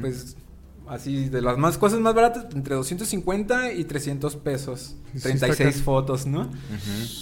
pues 0.00 0.36
así 0.90 1.28
de 1.28 1.42
las 1.42 1.58
más 1.58 1.78
cosas 1.78 2.00
más 2.00 2.14
baratas 2.14 2.46
entre 2.54 2.74
250 2.74 3.72
y 3.72 3.84
300 3.84 4.36
pesos, 4.36 4.96
Sí, 5.12 5.18
sí, 5.18 5.22
36 5.22 5.60
está 5.60 5.72
caro. 5.72 5.84
fotos, 5.84 6.26
¿no? 6.26 6.50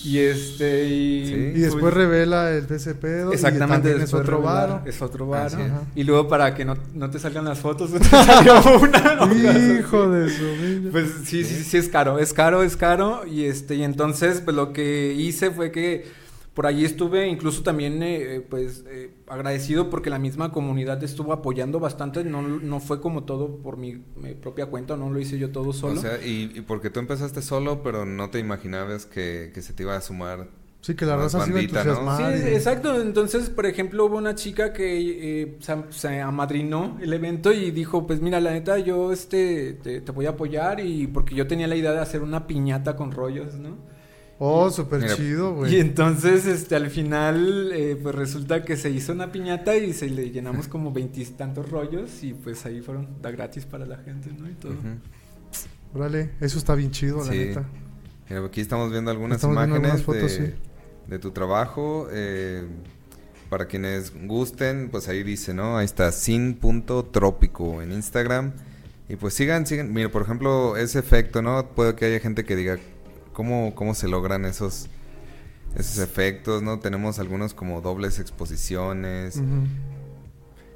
Y 0.04 0.18
este 0.18 0.86
y, 0.88 1.26
Sí. 1.26 1.34
Y 1.34 1.60
después 1.60 1.82
pues, 1.82 1.94
revela 1.94 2.50
el 2.50 2.64
PCP 2.64 3.32
Exactamente, 3.32 3.96
y 3.96 4.02
es 4.02 4.12
otro 4.12 4.38
revelar, 4.38 4.68
varo. 4.68 4.82
Es 4.86 5.02
otro 5.02 5.26
varo. 5.28 5.46
Es. 5.46 5.54
Ajá. 5.54 5.82
Y 5.94 6.04
luego 6.04 6.28
para 6.28 6.54
que 6.54 6.64
no, 6.64 6.76
no 6.94 7.10
te 7.10 7.18
salgan 7.18 7.44
las 7.44 7.58
fotos, 7.60 7.90
no 7.92 7.98
te 8.00 8.08
salió 8.08 8.60
una. 8.80 9.78
Hijo 9.78 10.08
de 10.10 10.30
su 10.30 10.44
vida. 10.60 10.90
Pues 10.90 11.08
sí, 11.24 11.44
sí, 11.44 11.62
sí 11.62 11.76
es 11.76 11.88
caro, 11.88 12.18
es 12.18 12.32
caro, 12.32 12.62
es 12.62 12.76
caro. 12.76 13.26
Y 13.26 13.44
este, 13.44 13.76
y 13.76 13.84
entonces, 13.84 14.40
pues 14.40 14.56
lo 14.56 14.72
que 14.72 15.14
hice 15.14 15.50
fue 15.50 15.70
que 15.70 16.25
por 16.56 16.66
allí 16.66 16.84
estuve 16.86 17.28
incluso 17.28 17.62
también, 17.62 18.02
eh, 18.02 18.36
eh, 18.36 18.40
pues, 18.40 18.82
eh, 18.88 19.10
agradecido 19.28 19.90
porque 19.90 20.10
la 20.10 20.18
misma 20.18 20.50
comunidad 20.52 21.04
estuvo 21.04 21.32
apoyando 21.34 21.78
bastante. 21.78 22.24
No, 22.24 22.40
no 22.42 22.80
fue 22.80 23.00
como 23.00 23.24
todo 23.24 23.58
por 23.58 23.76
mi, 23.76 24.02
mi 24.16 24.34
propia 24.34 24.66
cuenta, 24.66 24.96
no 24.96 25.10
lo 25.10 25.20
hice 25.20 25.38
yo 25.38 25.50
todo 25.52 25.72
solo. 25.74 26.00
O 26.00 26.02
sea, 26.02 26.18
y, 26.24 26.50
y 26.54 26.62
porque 26.62 26.88
tú 26.90 26.98
empezaste 27.00 27.42
solo, 27.42 27.82
pero 27.82 28.06
no 28.06 28.30
te 28.30 28.38
imaginabas 28.38 29.06
que, 29.06 29.50
que 29.54 29.60
se 29.62 29.74
te 29.74 29.82
iba 29.82 29.96
a 29.96 30.00
sumar. 30.00 30.48
sí, 30.80 30.94
que 30.94 31.04
la 31.04 31.16
raza 31.16 31.38
bandita, 31.38 31.84
¿no? 31.84 31.92
entusiasmar. 31.92 32.38
Sí, 32.38 32.48
y- 32.48 32.54
exacto. 32.54 33.00
Entonces, 33.02 33.50
por 33.50 33.66
ejemplo, 33.66 34.06
hubo 34.06 34.16
una 34.16 34.34
chica 34.34 34.72
que 34.72 35.42
eh, 35.42 35.56
se, 35.60 35.76
se 35.90 36.20
amadrinó 36.20 36.98
el 37.02 37.12
evento 37.12 37.52
y 37.52 37.70
dijo, 37.70 38.06
pues 38.06 38.20
mira, 38.20 38.40
la 38.40 38.52
neta, 38.52 38.78
yo 38.78 39.12
este 39.12 39.74
te, 39.74 40.00
te 40.00 40.12
voy 40.12 40.26
a 40.26 40.30
apoyar 40.30 40.80
y 40.80 41.06
porque 41.08 41.34
yo 41.34 41.46
tenía 41.46 41.66
la 41.66 41.76
idea 41.76 41.92
de 41.92 42.00
hacer 42.00 42.22
una 42.22 42.46
piñata 42.46 42.96
con 42.96 43.12
rollos, 43.12 43.54
¿no? 43.56 43.76
Oh, 44.38 44.70
súper 44.70 45.00
Mira, 45.00 45.16
chido, 45.16 45.50
Y 45.52 45.54
güey. 45.54 45.80
entonces, 45.80 46.44
este, 46.46 46.76
al 46.76 46.90
final, 46.90 47.70
eh, 47.72 47.98
pues 48.02 48.14
resulta 48.14 48.64
que 48.64 48.76
se 48.76 48.90
hizo 48.90 49.12
una 49.12 49.32
piñata 49.32 49.74
y 49.76 49.94
se 49.94 50.10
le 50.10 50.30
llenamos 50.30 50.68
como 50.68 50.92
veintitantos 50.92 51.70
rollos 51.70 52.22
y 52.22 52.34
pues 52.34 52.66
ahí 52.66 52.82
fueron 52.82 53.08
da 53.22 53.30
gratis 53.30 53.64
para 53.64 53.86
la 53.86 53.96
gente, 53.96 54.30
¿no? 54.38 54.48
Y 54.48 54.52
todo. 54.54 54.74
Órale, 55.94 56.32
eso 56.40 56.58
está 56.58 56.74
bien 56.74 56.90
chido, 56.90 57.24
la 57.24 57.30
neta. 57.30 57.64
Mira, 58.28 58.44
aquí 58.44 58.60
estamos 58.60 58.90
viendo 58.90 59.10
algunas 59.10 59.36
Estamos 59.36 59.56
viendo 59.56 59.76
imágenes 59.76 60.00
algunas 60.06 60.22
fotos, 60.28 60.38
de, 60.38 60.46
sí. 60.48 60.54
de 61.06 61.18
tu 61.18 61.30
trabajo. 61.30 62.08
eh, 62.12 62.66
para 63.48 63.66
quienes 63.66 64.12
gusten, 64.26 64.88
pues 64.90 65.08
ahí 65.08 65.22
dice, 65.22 65.54
¿no? 65.54 65.78
Ahí 65.78 65.84
está, 65.84 66.10
sin.trópico 66.12 67.80
en 67.80 67.92
Instagram. 67.92 68.52
Y 69.08 69.16
pues 69.16 69.34
sigan, 69.34 69.66
sigan. 69.66 69.92
Mira, 69.92 70.10
por 70.10 70.22
ejemplo, 70.22 70.76
ese 70.76 70.98
efecto, 70.98 71.42
¿no? 71.42 71.68
Puede 71.70 71.94
que 71.94 72.06
haya 72.06 72.18
gente 72.18 72.44
que 72.44 72.56
diga, 72.56 72.78
¿cómo, 73.36 73.74
cómo 73.74 73.94
se 73.94 74.08
logran 74.08 74.46
esos, 74.46 74.86
esos 75.76 75.98
efectos, 75.98 76.62
¿no? 76.62 76.78
Tenemos 76.78 77.18
algunos 77.18 77.52
como 77.52 77.82
dobles 77.82 78.18
exposiciones. 78.18 79.42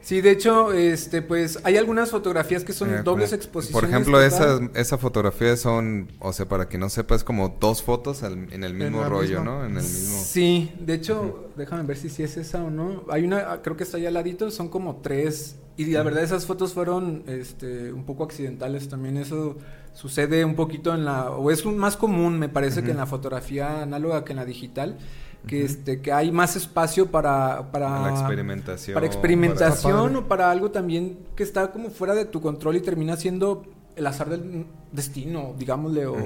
Sí, 0.03 0.21
de 0.21 0.31
hecho, 0.31 0.73
este, 0.75 1.23
pues 1.23 1.59
hay 1.63 1.79
algunas 1.79 2.11
fotografías 2.11 2.65
que 2.65 2.73
son 2.75 2.89
Mira, 2.91 3.03
dobles 3.03 3.33
exposiciones. 3.33 3.81
Por 3.81 3.89
ejemplo, 3.89 4.23
esas 4.23 4.61
esa 4.75 4.99
fotografía 4.99 5.57
son, 5.57 6.09
o 6.21 6.33
sea, 6.35 6.47
para 6.47 6.69
que 6.69 6.77
no 6.77 6.91
sepa, 6.91 7.15
es 7.15 7.25
como 7.25 7.57
dos 7.61 7.83
fotos 7.83 8.23
al- 8.23 8.53
en 8.53 8.63
el 8.65 8.75
mismo 8.75 9.05
rollo, 9.05 9.41
misma. 9.41 9.45
¿no? 9.45 9.65
En 9.65 9.77
el 9.77 9.83
mismo. 9.83 10.19
Sí, 10.23 10.73
de 10.81 10.95
hecho, 10.95 11.51
déjame 11.57 11.85
ver 11.85 11.97
si 11.97 12.11
sí 12.11 12.23
es 12.23 12.37
esa 12.37 12.63
o 12.63 12.71
no. 12.71 13.05
Hay 13.11 13.25
una, 13.25 13.53
ah, 13.53 13.63
creo 13.63 13.77
que 13.77 13.85
está 13.85 13.97
ahí 13.97 14.05
al 14.07 14.15
ladito, 14.15 14.51
son 14.51 14.69
como 14.69 14.97
tres. 14.97 15.57
Y 15.77 15.87
la 15.87 16.03
verdad 16.03 16.23
esas 16.23 16.45
fotos 16.45 16.75
fueron 16.75 17.23
este, 17.27 17.91
un 17.93 18.05
poco 18.05 18.25
accidentales 18.25 18.89
también. 18.89 19.17
Eso 19.17 19.57
sucede 19.93 20.45
un 20.45 20.55
poquito 20.55 20.95
en 20.95 21.05
la, 21.05 21.31
o 21.31 21.51
es 21.51 21.65
un- 21.65 21.77
más 21.79 21.97
común, 21.97 22.39
me 22.39 22.49
parece, 22.49 22.83
que 22.83 22.91
en 22.93 22.97
la 22.97 23.07
fotografía 23.07 23.83
análoga 23.83 24.25
que 24.25 24.33
en 24.33 24.37
la 24.37 24.45
digital. 24.45 24.99
Que, 25.47 25.65
este, 25.65 26.03
que 26.03 26.13
hay 26.13 26.31
más 26.33 26.55
espacio 26.55 27.07
para, 27.11 27.73
para, 27.73 28.03
la 28.03 28.11
experimentación. 28.11 28.93
para 28.95 29.07
experimentación 29.07 30.15
o 30.17 30.29
para 30.29 30.51
algo 30.51 30.71
también 30.71 31.19
que 31.35 31.43
está 31.43 31.73
como 31.73 31.89
fuera 31.89 32.15
de 32.15 32.27
tu 32.27 32.43
control 32.43 32.77
y 32.77 32.81
termina 32.83 33.17
siendo 33.17 33.63
el 33.97 34.07
azar 34.07 34.29
del 34.29 34.67
destino, 34.93 35.55
digámosle, 35.59 36.07
o 36.07 36.17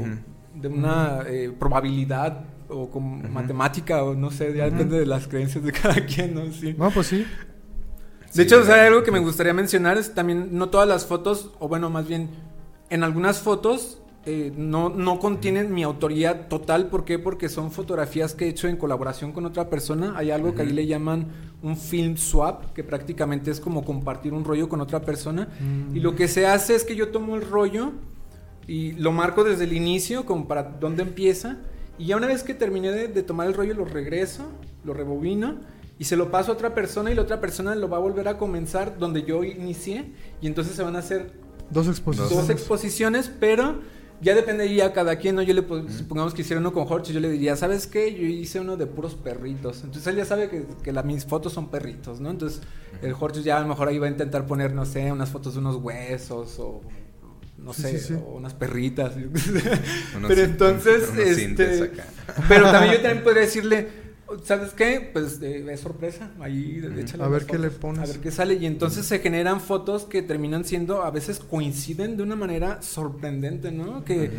de 0.57 0.67
una 0.69 1.21
eh, 1.29 1.53
probabilidad 1.57 2.41
o 2.69 2.91
como 2.91 3.19
matemática 3.29 4.03
o 4.03 4.15
no 4.15 4.33
sé, 4.33 4.53
ya 4.53 4.65
depende 4.65 4.99
de 4.99 5.07
las 5.07 5.29
creencias 5.29 5.63
de 5.63 5.71
cada 5.81 6.05
quien, 6.07 6.35
¿no? 6.35 6.51
Sí. 6.53 6.75
No, 6.77 6.91
pues 6.91 7.07
sí. 7.07 7.19
De 7.19 7.27
Sí, 8.31 8.43
hecho, 8.43 8.63
o 8.63 8.65
sea, 8.65 8.85
algo 8.85 9.05
que 9.05 9.13
me 9.13 9.21
gustaría 9.21 9.55
mencionar 9.55 9.97
es 9.97 10.13
también 10.13 10.49
no 10.59 10.71
todas 10.71 10.89
las 10.89 11.07
fotos, 11.07 11.53
o 11.61 11.69
bueno, 11.69 11.89
más 11.89 12.09
bien, 12.09 12.31
en 12.91 13.03
algunas 13.03 13.41
fotos 13.41 13.99
eh, 14.27 14.53
no, 14.57 14.89
no 14.89 15.19
contienen 15.19 15.75
mi 15.75 15.83
autoría 15.83 16.49
total. 16.49 16.89
¿Por 16.89 17.05
qué? 17.05 17.19
Porque 17.19 17.51
son 17.51 17.71
fotografías 17.71 18.35
que 18.35 18.47
he 18.47 18.49
hecho 18.49 18.69
en 18.69 18.77
colaboración 18.77 19.33
con 19.33 19.45
otra 19.45 19.69
persona. 19.69 20.15
Hay 20.17 20.31
algo 20.31 20.55
que 20.55 20.63
ahí 20.63 20.71
le 20.71 20.87
llaman 20.87 21.29
un 21.63 21.77
film 21.77 22.17
swap, 22.17 22.73
que 22.73 22.83
prácticamente 22.83 23.51
es 23.51 23.61
como 23.61 23.85
compartir 23.85 24.33
un 24.33 24.45
rollo 24.45 24.69
con 24.69 24.81
otra 24.81 25.03
persona. 25.03 25.49
Mm. 25.61 25.97
Y 25.97 26.01
lo 26.01 26.15
que 26.15 26.29
se 26.29 26.47
hace 26.47 26.75
es 26.75 26.85
que 26.85 26.97
yo 26.97 27.09
tomo 27.09 27.37
el 27.37 27.43
rollo 27.43 27.93
y 28.67 28.93
lo 28.93 29.13
marco 29.13 29.45
desde 29.45 29.65
el 29.65 29.75
inicio, 29.75 30.25
como 30.25 30.49
para 30.49 30.63
dónde 30.63 31.03
empieza. 31.03 31.59
Y 31.99 32.07
ya 32.07 32.17
una 32.17 32.27
vez 32.27 32.43
que 32.43 32.55
terminé 32.55 32.93
de, 32.93 33.09
de 33.09 33.23
tomar 33.23 33.47
el 33.47 33.53
rollo, 33.53 33.75
lo 33.75 33.85
regreso, 33.85 34.49
lo 34.85 34.95
rebobino 34.95 35.57
y 35.99 36.05
se 36.05 36.17
lo 36.17 36.31
paso 36.31 36.51
a 36.51 36.55
otra 36.55 36.75
persona 36.75 37.13
y 37.13 37.15
la 37.15 37.23
otra 37.23 37.41
persona 37.41 37.75
lo 37.75 37.89
va 37.89 37.99
a 37.99 38.01
volver 38.01 38.27
a 38.27 38.39
comenzar 38.39 38.99
donde 38.99 39.23
yo 39.23 39.45
inicié. 39.45 40.13
Y 40.41 40.47
entonces 40.47 40.75
se 40.75 40.83
van 40.83 40.97
a 40.97 41.01
hacer 41.01 41.44
Dos 41.71 41.89
exposiciones. 41.89 42.37
dos 42.37 42.51
exposiciones, 42.51 43.31
pero 43.41 43.81
ya 44.21 44.35
dependería 44.35 44.93
cada 44.93 45.17
quien, 45.17 45.37
¿no? 45.37 45.43
Yo 45.43 45.55
le, 45.55 45.63
po- 45.63 45.89
supongamos 45.89 46.33
que 46.35 46.43
hiciera 46.43 46.61
uno 46.61 46.73
con 46.73 46.85
Jorge, 46.87 47.13
yo 47.13 47.21
le 47.21 47.29
diría, 47.31 47.57
¿sabes 47.57 47.87
qué? 47.87 48.15
Yo 48.15 48.23
hice 48.27 48.61
uno 48.61 48.77
de 48.77 48.87
puros 48.87 49.15
perritos. 49.17 49.83
Entonces 49.85 50.07
él 50.07 50.17
ya 50.17 50.25
sabe 50.25 50.49
que, 50.49 50.65
que 50.83 50.93
la- 50.93 51.03
mis 51.03 51.25
fotos 51.27 51.53
son 51.53 51.69
perritos, 51.71 52.21
¿no? 52.21 52.31
Entonces 52.31 52.61
el 53.03 53.13
Jorge 53.13 53.43
ya 53.43 53.59
a 53.59 53.61
lo 53.61 53.67
mejor 53.69 53.89
ahí 53.89 53.99
va 53.99 54.07
a 54.07 54.11
intentar 54.11 54.47
poner, 54.47 54.73
no 54.73 54.85
sé, 54.87 55.11
unas 55.11 55.31
fotos 55.31 55.55
de 55.55 55.61
unos 55.61 55.77
huesos 55.77 56.59
o 56.59 56.81
no 57.59 57.73
Sí, 57.73 57.83
sé, 57.83 57.99
sí, 57.99 58.09
sí. 58.09 58.15
o 58.15 58.37
unas 58.37 58.55
perritas. 58.55 59.15
Unos- 59.17 59.43
pero 60.29 60.43
entonces, 60.43 61.09
unos 61.13 61.19
este, 61.27 61.91
pero 62.49 62.71
también 62.71 62.95
yo 62.95 63.01
también 63.03 63.25
podría 63.25 63.43
decirle, 63.43 63.89
¿sabes 64.45 64.73
qué? 64.73 65.11
Pues 65.13 65.41
eh, 65.43 65.65
es 65.71 65.81
sorpresa, 65.81 66.31
ahí 66.41 66.83
Ujú. 66.85 66.99
échale 67.01 67.25
A 67.25 67.29
ver 67.29 67.47
qué 67.47 67.59
le 67.59 67.71
pones. 67.71 68.03
A 68.03 68.07
ver 68.13 68.21
qué 68.21 68.31
sale 68.31 68.55
y 68.55 68.67
entonces 68.67 69.07
se 69.07 69.19
generan 69.21 69.61
fotos 69.61 70.05
que 70.05 70.23
terminan 70.23 70.65
siendo, 70.65 71.03
a 71.03 71.11
veces 71.11 71.39
coinciden 71.41 72.17
de 72.17 72.23
una 72.23 72.37
manera 72.37 72.83
sorprendente, 72.83 73.71
¿no? 73.71 74.05
Que 74.05 74.31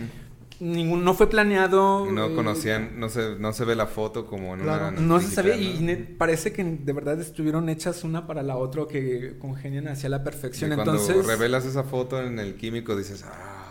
ningún, 0.59 1.03
no 1.03 1.13
fue 1.13 1.29
planeado. 1.29 2.07
Y 2.09 2.13
no 2.13 2.27
eh, 2.27 2.35
conocían, 2.35 2.99
no 2.99 3.09
se, 3.09 3.35
no 3.37 3.51
se 3.53 3.65
ve 3.65 3.75
la 3.75 3.87
foto 3.87 4.25
como 4.25 4.53
en 4.55 4.61
Claro. 4.61 4.87
una. 4.89 5.01
No 5.01 5.19
se 5.19 5.25
digital, 5.25 5.45
sabía 5.51 5.55
y 5.71 5.73
¿no? 5.79 5.85
ne- 5.87 5.95
parece 5.97 6.51
que 6.53 6.63
de 6.63 6.93
verdad 6.93 7.19
estuvieron 7.19 7.67
hechas 7.69 8.03
una 8.03 8.25
para 8.25 8.41
la 8.43 8.57
otra 8.57 8.85
que 8.87 9.35
congenian 9.39 9.87
hacia 9.87 10.09
la 10.09 10.17
Y 10.17 10.23
perfección. 10.23 10.71
cuando 10.75 10.93
Entonces, 10.93 11.25
revelas 11.25 11.65
esa 11.65 11.83
foto 11.83 12.21
en 12.21 12.39
el 12.39 12.55
químico 12.55 12.95
dices, 12.95 13.23
ah, 13.27 13.64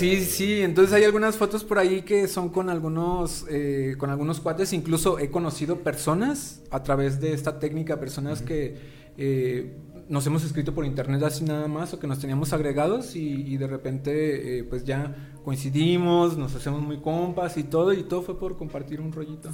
Sí, 0.00 0.14
es". 0.14 0.30
sí, 0.30 0.60
entonces 0.62 0.92
hay 0.92 1.04
algunas 1.04 1.36
fotos 1.36 1.62
por 1.62 1.78
ahí 1.78 2.02
que 2.02 2.26
son 2.26 2.48
con 2.48 2.68
algunos, 2.70 3.46
eh, 3.48 3.94
con 3.98 4.10
algunos 4.10 4.40
cuates, 4.40 4.72
incluso 4.72 5.18
he 5.18 5.30
conocido 5.30 5.80
personas 5.80 6.62
a 6.70 6.82
través 6.82 7.20
de 7.20 7.32
esta 7.32 7.58
técnica, 7.58 8.00
personas 8.00 8.42
que 8.42 8.76
eh, 9.16 9.76
nos 10.08 10.26
hemos 10.26 10.42
escrito 10.44 10.74
por 10.74 10.84
internet 10.84 11.22
así 11.22 11.44
nada 11.44 11.68
más 11.68 11.94
o 11.94 12.00
que 12.00 12.06
nos 12.08 12.18
teníamos 12.18 12.52
agregados 12.52 13.14
y, 13.14 13.42
y 13.46 13.56
de 13.58 13.66
repente 13.68 14.58
eh, 14.58 14.64
pues 14.64 14.84
ya 14.84 15.14
coincidimos, 15.44 16.36
nos 16.36 16.54
hacemos 16.54 16.82
muy 16.82 17.00
compas 17.00 17.56
y 17.56 17.62
todo 17.64 17.92
y 17.92 18.02
todo 18.02 18.22
fue 18.22 18.38
por 18.38 18.56
compartir 18.56 19.00
un 19.00 19.12
rollito. 19.12 19.50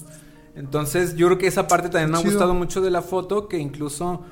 Entonces 0.54 1.16
yo 1.16 1.26
creo 1.26 1.38
que 1.38 1.46
esa 1.46 1.68
parte 1.68 1.90
también 1.90 2.10
me 2.10 2.18
ha 2.18 2.22
gustado 2.22 2.54
mucho 2.54 2.80
de 2.80 2.90
la 2.90 3.02
foto 3.02 3.48
que 3.48 3.58
incluso 3.58 4.24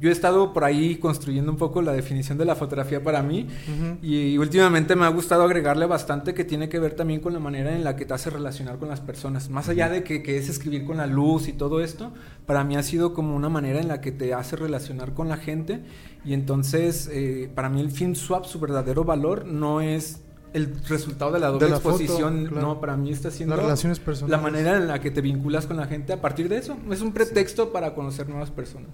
yo 0.00 0.08
he 0.08 0.12
estado 0.12 0.52
por 0.54 0.64
ahí 0.64 0.96
construyendo 0.96 1.52
un 1.52 1.58
poco 1.58 1.82
la 1.82 1.92
definición 1.92 2.38
de 2.38 2.44
la 2.46 2.54
fotografía 2.56 3.02
para 3.04 3.22
mí 3.22 3.46
Ujú. 3.68 3.98
y 4.00 4.38
últimamente 4.38 4.96
me 4.96 5.04
ha 5.04 5.08
gustado 5.08 5.42
agregarle 5.42 5.84
bastante 5.86 6.32
que 6.32 6.44
tiene 6.44 6.68
que 6.70 6.78
ver 6.78 6.94
también 6.94 7.20
con 7.20 7.32
la 7.34 7.38
manera 7.38 7.74
en 7.76 7.84
la 7.84 7.96
que 7.96 8.06
te 8.06 8.14
hace 8.14 8.30
relacionar 8.30 8.78
con 8.78 8.88
las 8.88 9.00
personas. 9.00 9.50
Más 9.50 9.68
allá 9.68 9.88
de 9.90 10.02
que, 10.02 10.22
que 10.22 10.38
es 10.38 10.48
escribir 10.48 10.84
con 10.86 10.96
la 10.96 11.06
luz 11.06 11.48
y 11.48 11.52
todo 11.52 11.80
esto, 11.80 12.12
para 12.46 12.64
mí 12.64 12.76
ha 12.76 12.82
sido 12.82 13.12
como 13.12 13.36
una 13.36 13.48
manera 13.50 13.78
en 13.80 13.88
la 13.88 14.00
que 14.00 14.10
te 14.10 14.32
hace 14.32 14.56
relacionar 14.56 15.12
con 15.12 15.28
la 15.28 15.36
gente. 15.36 15.80
Y 16.24 16.32
entonces, 16.34 17.08
eh, 17.12 17.50
para 17.54 17.68
mí 17.68 17.80
el 17.80 17.90
film 17.90 18.14
swap, 18.14 18.44
su 18.46 18.58
verdadero 18.58 19.04
valor 19.04 19.44
no 19.46 19.80
es 19.80 20.22
el 20.52 20.74
resultado 20.88 21.30
de 21.30 21.38
la 21.38 21.46
doble 21.48 21.66
De 21.66 21.70
la 21.72 21.78
foto, 21.78 21.96
exposición. 22.00 22.46
claro. 22.46 22.66
No, 22.66 22.80
para 22.80 22.96
mí 22.96 23.10
está 23.12 23.30
siendo 23.30 23.54
Las 23.54 23.64
relaciones 23.66 24.00
personales. 24.00 24.30
la 24.36 24.42
manera 24.42 24.76
en 24.76 24.88
la 24.88 24.98
que 25.00 25.10
te 25.10 25.20
vinculas 25.20 25.66
con 25.66 25.76
la 25.76 25.86
gente 25.86 26.12
a 26.12 26.20
partir 26.20 26.48
de 26.48 26.56
eso. 26.58 26.76
Es 26.90 27.02
un 27.02 27.12
pretexto 27.12 27.70
para 27.72 27.94
conocer 27.94 28.28
nuevas 28.28 28.50
personas. 28.50 28.90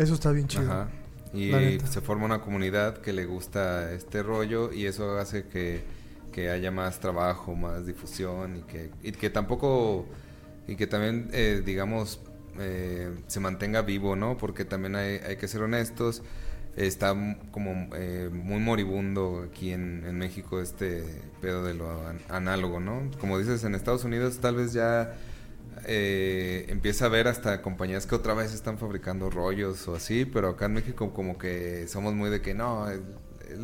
Eso 0.00 0.14
está 0.14 0.32
bien 0.32 0.48
chido. 0.48 0.64
Ajá. 0.70 0.88
Y 1.32 1.52
se 1.88 2.00
forma 2.00 2.24
una 2.24 2.40
comunidad 2.40 2.98
que 2.98 3.12
le 3.12 3.24
gusta 3.24 3.92
este 3.92 4.22
rollo 4.22 4.72
y 4.72 4.86
eso 4.86 5.16
hace 5.18 5.44
que, 5.46 5.84
que 6.32 6.50
haya 6.50 6.72
más 6.72 6.98
trabajo, 6.98 7.54
más 7.54 7.86
difusión 7.86 8.56
y 8.56 8.62
que, 8.62 8.90
y 9.02 9.12
que 9.12 9.30
tampoco, 9.30 10.06
y 10.66 10.74
que 10.74 10.88
también, 10.88 11.28
eh, 11.32 11.62
digamos, 11.64 12.20
eh, 12.58 13.14
se 13.28 13.38
mantenga 13.38 13.82
vivo, 13.82 14.16
¿no? 14.16 14.36
Porque 14.38 14.64
también 14.64 14.96
hay, 14.96 15.18
hay 15.18 15.36
que 15.36 15.46
ser 15.46 15.62
honestos, 15.62 16.22
está 16.76 17.14
como 17.52 17.90
eh, 17.94 18.28
muy 18.32 18.58
moribundo 18.58 19.46
aquí 19.48 19.72
en, 19.72 20.04
en 20.06 20.18
México 20.18 20.60
este 20.60 21.04
pedo 21.40 21.62
de 21.62 21.74
lo 21.74 22.08
an- 22.08 22.18
análogo, 22.28 22.80
¿no? 22.80 23.08
Como 23.20 23.38
dices, 23.38 23.62
en 23.62 23.76
Estados 23.76 24.02
Unidos 24.02 24.38
tal 24.40 24.56
vez 24.56 24.72
ya 24.72 25.16
eh, 25.86 26.66
empieza 26.68 27.06
a 27.06 27.08
ver 27.08 27.28
hasta 27.28 27.62
compañías 27.62 28.06
que 28.06 28.14
otra 28.14 28.34
vez 28.34 28.52
están 28.54 28.78
fabricando 28.78 29.30
rollos 29.30 29.86
o 29.88 29.94
así, 29.94 30.24
pero 30.24 30.48
acá 30.50 30.66
en 30.66 30.74
México 30.74 31.12
como 31.12 31.38
que 31.38 31.86
somos 31.88 32.14
muy 32.14 32.30
de 32.30 32.40
que 32.40 32.54
no, 32.54 32.88
es, 32.90 33.00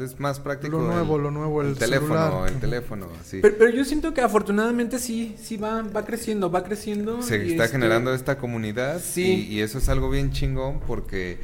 es 0.01 0.19
más 0.19 0.41
práctico. 0.41 0.79
Lo 0.79 0.85
nuevo, 0.93 1.17
el- 1.17 1.23
lo 1.23 1.31
nuevo, 1.31 1.63
el 1.63 1.77
teléfono, 1.77 2.27
celular. 2.29 2.49
el 2.53 2.59
teléfono, 2.61 3.09
así. 3.21 3.39
Pero, 3.41 3.57
pero 3.59 3.71
yo 3.71 3.85
siento 3.85 4.13
que 4.15 4.21
afortunadamente 4.21 4.99
sí, 4.99 5.37
sí 5.41 5.57
va, 5.57 5.83
va 5.83 6.05
creciendo, 6.05 6.51
va 6.51 6.65
creciendo. 6.65 7.23
Se 7.23 7.45
y 7.45 7.51
está 7.53 7.65
este, 7.67 7.77
generando 7.79 8.13
esta 8.15 8.37
comunidad 8.39 9.01
Sí. 9.01 9.47
y, 9.49 9.55
y 9.55 9.61
eso 9.61 9.79
es 9.79 9.89
algo 9.89 10.11
bien 10.11 10.33
chingón 10.33 10.81
porque 10.81 11.39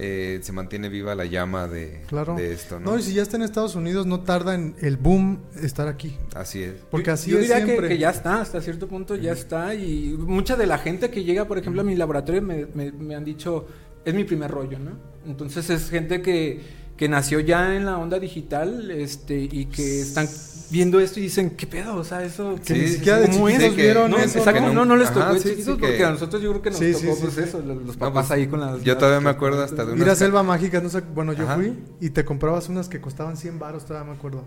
eh, 0.00 0.38
se 0.42 0.52
mantiene 0.52 0.88
viva 0.88 1.14
la 1.16 1.24
llama 1.24 1.66
de, 1.66 2.02
Claro. 2.06 2.36
de 2.36 2.52
esto, 2.52 2.78
¿no? 2.78 2.92
No, 2.92 2.98
y 2.98 3.02
si 3.02 3.14
ya 3.14 3.22
está 3.22 3.36
en 3.36 3.42
Estados 3.42 3.74
Unidos, 3.74 4.06
no 4.06 4.20
tarda 4.20 4.54
en 4.54 4.76
el 4.80 4.96
boom 4.96 5.40
estar 5.60 5.88
aquí. 5.88 6.16
Así 6.36 6.62
es. 6.62 6.74
Porque 6.90 7.10
así 7.10 7.32
yo 7.32 7.38
es 7.38 7.42
diría 7.48 7.64
siempre. 7.64 7.88
Que, 7.88 7.98
ya 7.98 8.10
está, 8.10 8.40
hasta 8.40 8.60
cierto 8.60 8.86
punto 8.86 9.16
ya 9.16 9.32
está. 9.32 9.74
Y 9.74 10.14
mucha 10.16 10.54
de 10.56 10.66
la 10.66 10.78
gente 10.78 11.10
que 11.10 11.24
llega, 11.24 11.46
por 11.46 11.58
ejemplo, 11.58 11.80
a 11.82 11.84
mi 11.84 11.96
laboratorio 11.96 12.40
me, 12.40 12.66
me- 12.74 12.92
me 12.92 13.16
han 13.16 13.24
dicho, 13.24 13.66
es 14.04 14.14
mi 14.14 14.22
primer 14.22 14.50
rollo, 14.52 14.78
¿no? 14.78 14.92
Entonces 15.26 15.68
es 15.68 15.90
gente 15.90 16.22
que, 16.22 16.60
que 16.98 17.08
nació 17.08 17.40
ya 17.40 17.74
en 17.76 17.86
la 17.86 17.96
onda 17.96 18.18
digital 18.18 18.90
este 18.90 19.38
y 19.38 19.66
que 19.66 20.00
están 20.02 20.28
viendo 20.70 21.00
esto 21.00 21.20
y 21.20 21.22
dicen, 21.22 21.50
¿qué 21.50 21.66
pedo? 21.66 21.94
O 21.96 22.04
sea, 22.04 22.22
eso... 22.24 22.56
Sí, 22.62 22.74
ni 22.74 22.80
sí, 22.80 22.94
siquiera 22.94 23.20
de 23.20 23.28
sí, 23.28 23.32
chiquitos 23.38 23.62
sí, 23.62 23.70
que- 23.76 23.82
vieron 23.82 24.10
No, 24.10 24.18
eso, 24.18 24.38
exacto, 24.38 24.60
¿no? 24.60 24.72
no, 24.74 24.84
no 24.84 24.96
les 24.96 25.08
tocó 25.08 25.20
Ajá, 25.20 25.38
sí, 25.38 25.54
sí, 25.56 25.62
porque 25.64 25.96
que- 25.96 26.04
a 26.04 26.10
nosotros 26.10 26.42
yo 26.42 26.50
creo 26.50 26.62
que 26.62 26.70
nos 26.70 26.78
tocó 26.80 27.16
pues 27.20 27.38
eso, 27.38 27.60
los, 27.62 27.96
papás 27.96 28.26
pues, 28.26 28.30
ahí 28.38 28.46
con 28.48 28.60
las... 28.60 28.82
yo 28.82 28.92
las- 28.92 28.98
todavía 28.98 29.20
me 29.20 29.30
acuerdo 29.30 29.62
hasta 29.62 29.86
de 29.86 29.92
unas- 29.94 30.18
Selva 30.18 30.42
Mágica, 30.42 30.80
no 30.82 30.90
sé, 30.90 31.00
bueno, 31.14 31.32
yo 31.32 31.44
Ajá. 31.44 31.54
fui 31.54 31.72
y 32.00 32.10
te 32.10 32.24
comprabas 32.26 32.68
unas 32.68 32.88
que 32.88 33.00
costaban 33.00 33.36
100 33.38 33.58
baros, 33.58 33.86
todavía 33.86 34.10
me 34.12 34.18
acuerdo. 34.18 34.42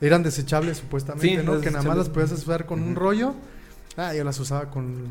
Eran 0.00 0.22
desechables 0.22 0.76
supuestamente, 0.76 1.42
¿no? 1.42 1.58
Que 1.60 1.70
nada 1.70 1.84
más 1.84 1.96
las 1.96 2.08
podías 2.10 2.32
usar 2.32 2.66
con 2.66 2.82
un 2.82 2.96
rollo. 2.96 3.32
Ah, 3.98 4.12
yo 4.14 4.24
las 4.24 4.38
usaba 4.38 4.70
con... 4.70 5.06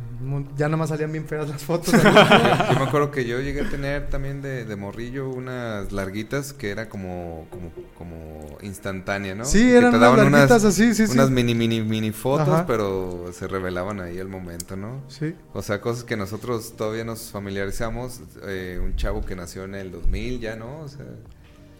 Ya 0.57 0.67
nada 0.67 0.77
más 0.77 0.89
salían 0.89 1.11
bien 1.11 1.25
feas 1.25 1.49
las 1.49 1.63
fotos. 1.63 1.91
yo, 1.91 1.97
yo 2.03 2.79
me 2.79 2.85
acuerdo 2.85 3.09
que 3.09 3.25
yo 3.25 3.39
llegué 3.41 3.61
a 3.61 3.69
tener 3.69 4.09
también 4.09 4.43
de, 4.43 4.63
de 4.63 4.75
morrillo 4.75 5.27
unas 5.29 5.91
larguitas 5.91 6.53
que 6.53 6.69
era 6.69 6.87
como 6.87 7.47
como 7.49 7.71
como 7.97 8.57
instantánea, 8.61 9.33
¿no? 9.33 9.43
Sí, 9.45 9.59
Que 9.59 9.77
eran 9.77 9.91
te 9.91 9.97
unas 9.97 10.01
daban 10.15 10.31
larguitas 10.31 10.63
así, 10.65 10.93
sí, 10.93 11.07
sí. 11.07 11.13
unas 11.13 11.31
mini 11.31 11.55
mini 11.55 11.81
mini 11.81 12.11
fotos, 12.11 12.47
Ajá. 12.47 12.67
pero 12.67 13.31
se 13.33 13.47
revelaban 13.47 14.01
ahí 14.01 14.19
al 14.19 14.27
momento, 14.27 14.75
¿no? 14.75 15.01
Sí. 15.07 15.33
O 15.53 15.63
sea, 15.63 15.81
cosas 15.81 16.03
que 16.03 16.15
nosotros 16.15 16.75
todavía 16.77 17.03
nos 17.05 17.31
familiarizamos, 17.31 18.21
eh, 18.43 18.79
un 18.83 18.95
chavo 18.97 19.25
que 19.25 19.35
nació 19.35 19.63
en 19.63 19.73
el 19.73 19.91
2000 19.91 20.39
ya, 20.41 20.55
¿no? 20.55 20.81
O 20.81 20.87
sea, 20.87 21.05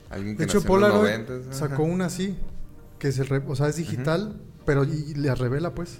alguien 0.09 0.35
que 0.37 0.39
De 0.39 0.45
hecho, 0.45 0.57
nació 0.59 0.75
en 0.75 0.81
los 0.81 0.91
Polaroid 0.91 1.27
90. 1.27 1.53
sacó 1.53 1.83
una 1.83 2.05
así, 2.07 2.35
que 2.97 3.11
se 3.11 3.23
re- 3.25 3.43
o 3.47 3.55
sea, 3.55 3.67
es 3.67 3.75
digital, 3.75 4.41
pero 4.65 4.83
y, 4.85 5.11
y 5.11 5.13
la 5.13 5.35
revela 5.35 5.75
pues. 5.75 5.99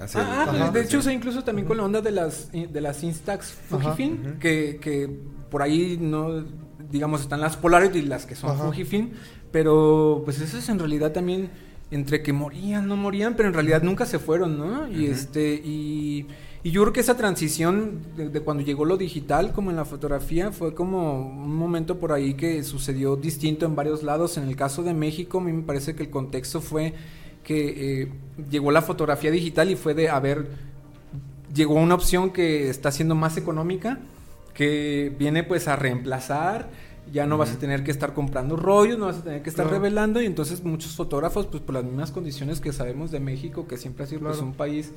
Así 0.00 0.18
Ah, 0.20 0.46
el- 0.54 0.62
Ajá. 0.62 0.70
de 0.70 0.82
hecho, 0.82 1.00
sea, 1.02 1.12
incluso 1.12 1.42
también 1.44 1.66
con 1.66 1.76
la 1.76 1.84
onda 1.84 2.00
de 2.00 2.10
las, 2.10 2.50
de 2.52 2.80
las 2.80 3.02
Instax 3.02 3.52
Fujifilm, 3.52 4.38
que, 4.38 4.78
que 4.80 5.08
por 5.50 5.62
ahí 5.62 5.98
no, 6.00 6.44
digamos, 6.90 7.22
están 7.22 7.40
las 7.40 7.56
Polaroid 7.56 7.94
y 7.94 8.02
las 8.02 8.26
que 8.26 8.34
son 8.34 8.50
Ajá. 8.50 8.64
Fujifilm, 8.66 9.10
pero 9.52 10.22
pues 10.24 10.40
esas 10.40 10.68
en 10.68 10.78
realidad 10.78 11.12
también, 11.12 11.50
entre 11.90 12.22
que 12.22 12.32
morían, 12.32 12.88
no 12.88 12.96
morían, 12.96 13.34
pero 13.36 13.48
en 13.48 13.54
realidad 13.54 13.82
nunca 13.82 14.06
se 14.06 14.18
fueron, 14.18 14.58
¿no? 14.58 14.88
Y 14.88 15.06
este, 15.06 15.54
y, 15.64 16.26
y 16.64 16.70
yo 16.72 16.82
creo 16.82 16.92
que 16.92 17.00
esa 17.00 17.16
transición 17.16 18.00
de, 18.16 18.28
de 18.28 18.40
cuando 18.40 18.64
llegó 18.64 18.84
lo 18.84 18.96
digital, 18.96 19.52
como 19.52 19.70
en 19.70 19.76
la 19.76 19.84
fotografía, 19.84 20.50
fue 20.52 20.74
como 20.74 21.26
un 21.28 21.54
momento 21.56 21.98
por 21.98 22.12
ahí 22.12 22.34
que 22.34 22.62
sucedió 22.64 23.14
distinto 23.16 23.66
en 23.66 23.76
varios 23.76 24.02
lados. 24.02 24.36
En 24.36 24.48
el 24.48 24.56
caso 24.56 24.82
de 24.82 24.94
México, 24.94 25.38
a 25.38 25.42
mí 25.42 25.52
me 25.52 25.62
parece 25.62 25.94
que 25.94 26.02
el 26.02 26.10
contexto 26.10 26.60
fue 26.60 26.92
que 27.46 28.02
eh, 28.02 28.08
llegó 28.50 28.72
la 28.72 28.82
fotografía 28.82 29.30
digital 29.30 29.70
y 29.70 29.76
fue 29.76 29.94
de, 29.94 30.08
a 30.10 30.18
ver, 30.18 30.48
llegó 31.54 31.74
una 31.74 31.94
opción 31.94 32.30
que 32.30 32.68
está 32.68 32.90
siendo 32.90 33.14
más 33.14 33.36
económica, 33.36 34.00
que 34.52 35.14
viene 35.16 35.44
pues 35.44 35.68
a 35.68 35.76
reemplazar, 35.76 36.68
ya 37.12 37.24
no 37.24 37.38
vas 37.38 37.52
a 37.52 37.58
tener 37.60 37.84
que 37.84 37.92
estar 37.92 38.14
comprando 38.14 38.56
rollos, 38.56 38.98
no 38.98 39.06
vas 39.06 39.18
a 39.18 39.22
tener 39.22 39.42
que 39.42 39.48
estar 39.50 39.66
Claro. 39.66 39.78
revelando 39.78 40.20
y 40.20 40.26
entonces 40.26 40.64
muchos 40.64 40.96
fotógrafos 40.96 41.46
pues 41.46 41.62
por 41.62 41.76
las 41.76 41.84
mismas 41.84 42.10
condiciones 42.10 42.60
que 42.60 42.72
sabemos 42.72 43.12
de 43.12 43.20
México, 43.20 43.68
que 43.68 43.76
siempre 43.76 44.02
ha 44.02 44.06
sido 44.08 44.22
pues 44.22 44.32
Claro. 44.38 44.48
un 44.48 44.54
país 44.54 44.90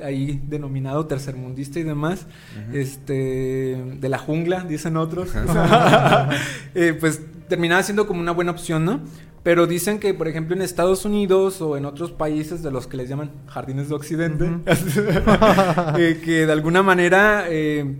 ahí 0.00 0.40
denominado 0.46 1.06
tercermundista 1.06 1.80
y 1.80 1.82
demás, 1.82 2.26
este 2.72 3.82
de 3.98 4.08
la 4.08 4.18
jungla, 4.18 4.60
dicen 4.62 4.96
otros, 4.96 5.30
eh, 6.76 6.96
pues 7.00 7.20
terminaba 7.48 7.82
siendo 7.82 8.06
como 8.06 8.20
una 8.20 8.32
buena 8.32 8.52
opción, 8.52 8.84
¿no? 8.84 9.00
Pero 9.46 9.68
dicen 9.68 10.00
que, 10.00 10.12
por 10.12 10.26
ejemplo, 10.26 10.56
en 10.56 10.62
Estados 10.62 11.04
Unidos 11.04 11.62
o 11.62 11.76
en 11.76 11.84
otros 11.84 12.10
países 12.10 12.64
de 12.64 12.72
los 12.72 12.88
que 12.88 12.96
les 12.96 13.08
llaman 13.08 13.30
jardines 13.46 13.88
de 13.88 13.94
Occidente, 13.94 14.44
eh, 15.98 16.20
que 16.24 16.46
de 16.46 16.50
alguna 16.52 16.82
manera, 16.82 17.44
eh, 17.48 17.94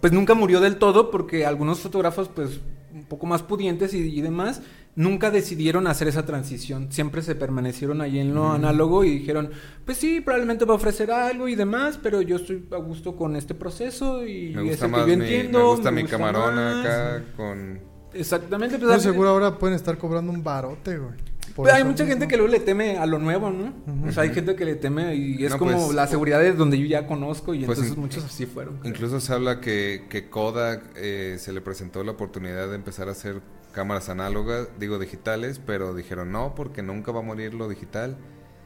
pues 0.00 0.12
nunca 0.12 0.34
murió 0.34 0.60
del 0.60 0.76
todo 0.76 1.10
porque 1.10 1.44
algunos 1.44 1.80
fotógrafos, 1.80 2.28
pues 2.28 2.60
un 2.94 3.02
poco 3.06 3.26
más 3.26 3.42
pudientes 3.42 3.94
y, 3.94 4.16
y 4.16 4.20
demás, 4.20 4.62
nunca 4.94 5.32
decidieron 5.32 5.88
hacer 5.88 6.06
esa 6.06 6.24
transición. 6.24 6.92
Siempre 6.92 7.22
se 7.22 7.34
permanecieron 7.34 8.00
ahí 8.00 8.20
en 8.20 8.32
lo 8.32 8.52
análogo 8.52 9.02
y 9.02 9.10
dijeron, 9.18 9.50
pues 9.84 9.98
sí, 9.98 10.20
probablemente 10.20 10.64
va 10.66 10.74
a 10.74 10.76
ofrecer 10.76 11.10
algo 11.10 11.48
y 11.48 11.56
demás, 11.56 11.98
pero 12.00 12.22
yo 12.22 12.36
estoy 12.36 12.64
a 12.70 12.76
gusto 12.76 13.16
con 13.16 13.34
este 13.34 13.56
proceso 13.56 14.24
y 14.24 14.52
Me 14.54 14.62
es 14.70 14.80
gusta 14.80 14.86
el 14.86 14.92
que 14.92 15.00
yo 15.00 15.06
mi, 15.06 15.12
entiendo. 15.14 15.58
me 15.58 15.64
gusta 15.64 15.90
mi 15.90 16.02
gusta 16.02 16.16
camarón 16.16 16.54
más. 16.54 16.86
acá 16.86 17.24
con... 17.36 17.91
Exactamente, 18.14 18.78
pues 18.78 18.90
Yo 18.92 19.00
seguro 19.00 19.30
ahora 19.30 19.58
pueden 19.58 19.76
estar 19.76 19.96
cobrando 19.98 20.32
un 20.32 20.42
barote, 20.42 20.98
güey. 20.98 21.14
Pero 21.54 21.68
hay 21.74 21.82
eso 21.82 21.90
mucha 21.90 22.06
gente 22.06 22.26
que 22.28 22.36
luego 22.36 22.50
le 22.50 22.60
teme 22.60 22.96
a 22.96 23.04
lo 23.04 23.18
nuevo, 23.18 23.50
¿no? 23.50 23.74
O 24.08 24.12
sea, 24.12 24.22
hay 24.22 24.30
gente 24.32 24.56
que 24.56 24.64
le 24.64 24.74
teme 24.74 25.14
y 25.14 25.44
es 25.44 25.50
No, 25.50 25.58
como 25.58 25.72
pues, 25.72 25.94
la 25.94 26.06
seguridad 26.06 26.38
de 26.40 26.52
donde 26.52 26.78
yo 26.78 26.86
ya 26.86 27.06
conozco 27.06 27.52
y 27.52 27.64
Pues, 27.66 27.78
entonces 27.78 27.94
in- 27.94 28.00
muchos 28.00 28.24
así 28.24 28.46
fueron. 28.46 28.78
creo. 28.78 28.90
Incluso 28.90 29.20
se 29.20 29.32
habla 29.34 29.60
que, 29.60 30.06
que 30.08 30.30
Kodak 30.30 30.82
eh, 30.96 31.36
se 31.38 31.52
le 31.52 31.60
presentó 31.60 32.02
la 32.04 32.12
oportunidad 32.12 32.68
de 32.68 32.76
empezar 32.76 33.08
a 33.08 33.12
hacer 33.12 33.42
cámaras 33.72 34.08
análogas, 34.08 34.68
digo 34.78 34.98
digitales, 34.98 35.60
pero 35.64 35.94
dijeron 35.94 36.32
no, 36.32 36.54
porque 36.54 36.82
nunca 36.82 37.12
va 37.12 37.20
a 37.20 37.22
morir 37.22 37.52
lo 37.52 37.68
digital. 37.68 38.16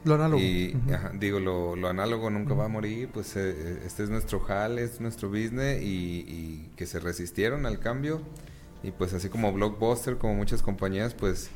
Lo 0.05 0.13
análogo. 0.15 0.41
Y 0.41 0.73
ajá, 0.93 1.11
digo, 1.19 1.41
lo, 1.41 1.75
lo 1.75 1.89
análogo 1.89 2.29
nunca 2.29 2.53
va 2.53 2.65
a 2.65 2.69
morir, 2.69 3.09
pues 3.13 3.35
eh, 3.35 3.53
eh, 3.53 3.79
este 3.85 4.03
es 4.03 4.09
nuestro 4.09 4.39
jal, 4.39 4.79
es 4.79 5.01
nuestro 5.01 5.27
business 5.27 5.81
y, 5.81 6.23
y 6.25 6.71
que 6.77 6.85
se 6.85 6.99
resistieron 7.01 7.65
al 7.65 7.79
cambio. 7.79 8.21
Y 8.83 8.91
pues 8.91 9.13
así 9.13 9.29
como 9.29 9.51
Blockbuster, 9.53 10.17
como 10.17 10.35
muchas 10.35 10.61
compañías, 10.61 11.13
pues 11.13 11.49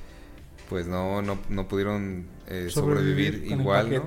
pues 0.71 0.87
no, 0.87 1.21
no, 1.21 1.37
no 1.49 1.67
pudieron 1.67 2.27
eh, 2.47 2.69
sobrevivir, 2.69 3.43
igual. 3.45 4.03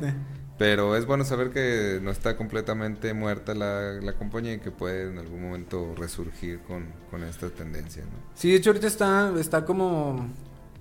Pero 0.56 0.96
es 0.96 1.04
bueno 1.04 1.24
saber 1.24 1.50
que 1.50 2.00
no 2.02 2.10
está 2.10 2.38
completamente 2.38 3.12
muerta 3.12 3.54
la, 3.54 4.00
la 4.00 4.14
compañía 4.14 4.54
y 4.54 4.60
que 4.60 4.70
puede 4.70 5.10
en 5.10 5.18
algún 5.18 5.42
momento 5.42 5.94
resurgir 5.94 6.60
con, 6.60 6.86
con 7.10 7.22
esta 7.22 7.50
tendencia, 7.50 8.02
¿no? 8.04 8.12
Sí, 8.34 8.50
de 8.50 8.56
hecho 8.56 8.70
ahorita 8.70 8.86
está, 8.86 9.30
está 9.38 9.66
como 9.66 10.26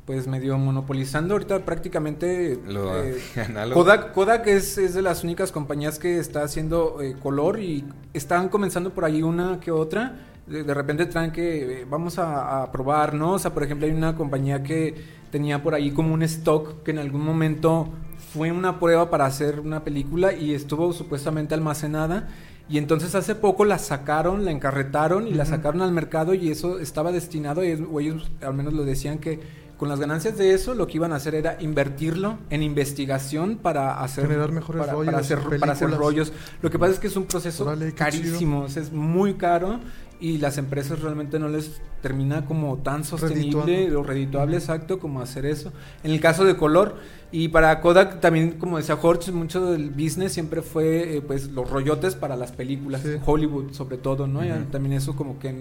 pues 0.06 0.28
medio 0.28 0.58
monopolizando 0.58 1.34
ahorita 1.34 1.66
prácticamente 1.66 2.58
Lo 2.66 3.04
eh. 3.04 3.18
Kodak, 3.74 4.14
Kodak 4.14 4.48
es, 4.48 4.78
es 4.78 4.94
de 4.94 5.02
las 5.02 5.26
únicas 5.26 5.52
compañías 5.52 6.00
que 6.00 6.18
está 6.18 6.44
haciendo 6.44 7.02
eh, 7.02 7.16
color 7.22 7.60
y 7.60 7.84
están 8.14 8.48
comenzando 8.48 8.94
por 8.94 9.04
ahí 9.04 9.22
una 9.22 9.60
que 9.60 9.72
otra 9.72 10.33
De, 10.48 10.64
de 10.64 10.74
repente 10.74 11.06
traen 11.06 11.32
que 11.32 11.82
eh, 11.82 11.86
vamos 11.90 12.20
a, 12.20 12.64
a 12.64 12.72
probar, 12.72 13.14
¿no? 13.14 13.34
O 13.34 13.40
sea, 13.40 13.54
por 13.54 13.64
ejemplo, 13.64 13.88
hay 13.88 13.94
una 13.94 14.16
compañía 14.16 14.62
que 14.62 14.96
tenía 15.32 15.64
por 15.64 15.74
ahí 15.74 15.92
como 15.92 16.14
un 16.14 16.22
stock 16.24 16.84
que 16.84 16.92
en 16.92 17.00
algún 17.00 17.24
momento 17.24 17.90
fue 18.34 18.52
una 18.52 18.80
prueba 18.80 19.10
para 19.10 19.26
hacer 19.26 19.60
una 19.60 19.84
película 19.84 20.34
y 20.34 20.54
estuvo 20.54 20.92
supuestamente 20.94 21.54
almacenada. 21.54 22.28
Y 22.70 22.78
entonces 22.78 23.14
hace 23.14 23.36
poco 23.36 23.66
la 23.66 23.78
sacaron, 23.78 24.46
la 24.46 24.52
encarretaron 24.52 25.28
y 25.28 25.34
la 25.34 25.46
sacaron 25.46 25.82
al 25.82 25.92
mercado 25.92 26.34
y 26.34 26.50
eso 26.50 26.80
estaba 26.80 27.12
destinado, 27.12 27.64
y 27.64 27.74
o 27.74 28.00
ellos 28.00 28.32
al 28.42 28.54
menos 28.54 28.74
lo 28.74 28.86
decían 28.86 29.20
que 29.20 29.40
con 29.78 29.90
las 29.90 30.00
ganancias 30.00 30.38
de 30.38 30.54
eso 30.54 30.74
lo 30.74 30.88
que 30.88 30.96
iban 30.96 31.12
a 31.12 31.18
hacer 31.18 31.36
era 31.36 31.58
invertirlo 31.60 32.38
en 32.50 32.64
investigación 32.64 33.58
para 33.58 34.00
hacer 34.02 34.28
Generar 34.28 34.52
mejores 34.52 34.80
para, 34.80 34.94
rollos, 34.94 35.14
para 35.14 35.22
hacer, 35.22 35.60
para 35.60 35.74
hacer 35.74 35.92
rollos. 35.92 36.32
Lo 36.62 36.72
que 36.72 36.80
pasa 36.80 36.94
es 36.94 37.00
que 37.00 37.08
es 37.08 37.18
un 37.18 37.26
proceso 37.26 37.76
carísimo, 37.96 38.62
o 38.62 38.70
sea, 38.70 38.82
es 38.82 38.94
muy 38.94 39.34
caro 39.34 39.82
y 40.24 40.38
las 40.38 40.58
empresas 40.58 41.02
realmente 41.02 41.38
no 41.38 41.50
les 41.50 41.82
termina 42.02 42.46
como 42.46 42.78
tan 42.78 43.04
sostenible 43.04 43.66
Redituando. 43.66 44.00
o 44.00 44.04
redituable 44.04 44.56
exacto 44.56 44.98
como 44.98 45.20
hacer 45.20 45.46
eso. 45.46 45.74
En 46.02 46.12
el 46.12 46.22
caso 46.22 46.46
de 46.46 46.56
color 46.56 46.96
y 47.30 47.50
para 47.50 47.82
Kodak 47.82 48.22
también 48.22 48.52
como 48.54 48.78
decía 48.78 48.96
Jorge, 48.96 49.34
mucho 49.34 49.70
del 49.70 49.90
business 49.90 50.32
siempre 50.32 50.62
fue 50.62 51.18
eh, 51.18 51.22
pues 51.22 51.50
los 51.50 51.70
rollotes 51.70 52.16
para 52.16 52.38
las 52.38 52.54
películas, 52.54 53.02
Sí. 53.02 53.10
Hollywood 53.26 53.74
sobre 53.74 53.98
todo, 53.98 54.26
¿no? 54.26 54.46
Y 54.46 54.50
también 54.72 54.94
eso 54.94 55.14
como 55.18 55.40
que 55.40 55.54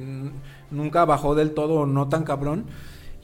nunca 0.71 1.05
bajó 1.07 1.35
del 1.35 1.51
todo 1.55 1.81
o 1.81 1.87
no 1.87 2.09
tan 2.09 2.23
cabrón. 2.23 2.67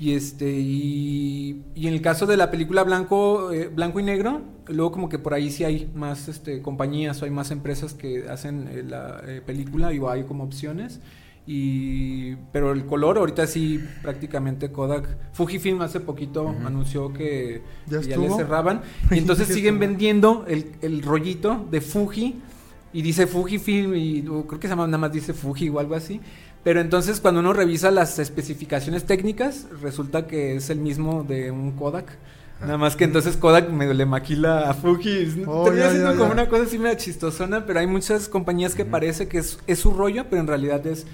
Y 0.01 0.14
este 0.14 0.51
y, 0.59 1.62
y 1.76 1.86
en 1.86 1.95
el 1.95 2.03
caso 2.03 2.26
de 2.26 2.36
la 2.36 2.51
película 2.51 2.82
blanco 2.82 3.53
eh, 3.53 3.68
blanco 3.68 4.01
y 4.01 4.03
negro, 4.03 4.43
luego 4.66 4.91
como 4.91 5.09
que 5.09 5.18
por 5.20 5.34
ahí 5.34 5.51
sí 5.53 5.62
hay 5.64 5.89
más 5.95 6.26
este 6.28 6.62
compañías 6.62 7.22
o 7.22 7.26
hay 7.26 7.30
más 7.30 7.51
empresas 7.53 7.95
que 7.95 8.28
hacen 8.28 8.68
eh, 8.72 8.82
la 8.82 9.20
eh, 9.26 9.41
película 9.45 9.93
y 9.93 10.01
hay 10.09 10.24
como 10.24 10.43
opciones. 10.45 11.01
Y 11.51 12.36
pero 12.53 12.72
el 12.72 12.84
color 12.84 13.16
ahorita 13.16 13.46
sí 13.46 13.82
prácticamente 14.03 14.70
Kodak 14.70 15.09
Fujifilm 15.32 15.80
hace 15.80 15.99
poquito 15.99 16.55
anunció 16.66 17.11
que 17.14 17.62
¿Ya 17.86 18.01
le 18.01 18.28
cerraban 18.28 18.82
y 19.11 19.16
entonces 19.16 19.49
siguen 19.49 19.76
estuvo. 19.76 19.88
vendiendo 19.88 20.44
el, 20.46 20.72
el 20.82 21.01
rollito 21.01 21.66
de 21.70 21.80
Fuji 21.80 22.36
y 22.92 23.01
dice 23.01 23.26
Fujifilm 23.26 23.94
y 23.96 24.22
creo 24.22 24.61
que 24.61 24.66
se 24.66 24.72
llama 24.72 24.86
nada 24.86 24.99
más 24.99 25.11
dice 25.11 25.32
Fuji 25.32 25.70
o 25.70 25.78
algo 25.78 25.94
así. 25.94 26.20
Pero 26.64 26.82
entonces 26.82 27.18
cuando 27.18 27.40
uno 27.40 27.55
revisa 27.55 27.90
las 27.90 28.18
especificaciones 28.18 29.05
técnicas, 29.07 29.68
resulta 29.80 30.26
que 30.26 30.57
es 30.57 30.68
el 30.68 30.80
mismo 30.80 31.24
de 31.24 31.51
un 31.51 31.72
Kodak. 31.72 32.18
Nada 32.61 32.76
más 32.76 32.94
que 32.94 33.05
entonces 33.05 33.38
Kodak 33.38 33.70
medio 33.70 33.94
le 33.94 34.05
maquila 34.05 34.68
a 34.68 34.74
Fuji. 34.74 35.44
Oh, 35.46 35.64
termina 35.64 35.90
siendo 35.92 36.16
como 36.18 36.32
una 36.32 36.46
cosa 36.49 36.64
así 36.64 36.78
medio 36.78 36.96
chistosona, 36.96 37.64
pero 37.64 37.80
hay 37.80 37.86
muchas 37.86 38.28
compañías 38.28 38.74
que 38.74 38.84
parece 38.84 39.28
que 39.28 39.38
es, 39.38 39.59
es 39.66 39.78
su 39.78 39.92
rollo, 39.92 40.26
pero 40.28 40.42
en 40.42 40.49
realidad 40.49 40.86
es 40.86 41.07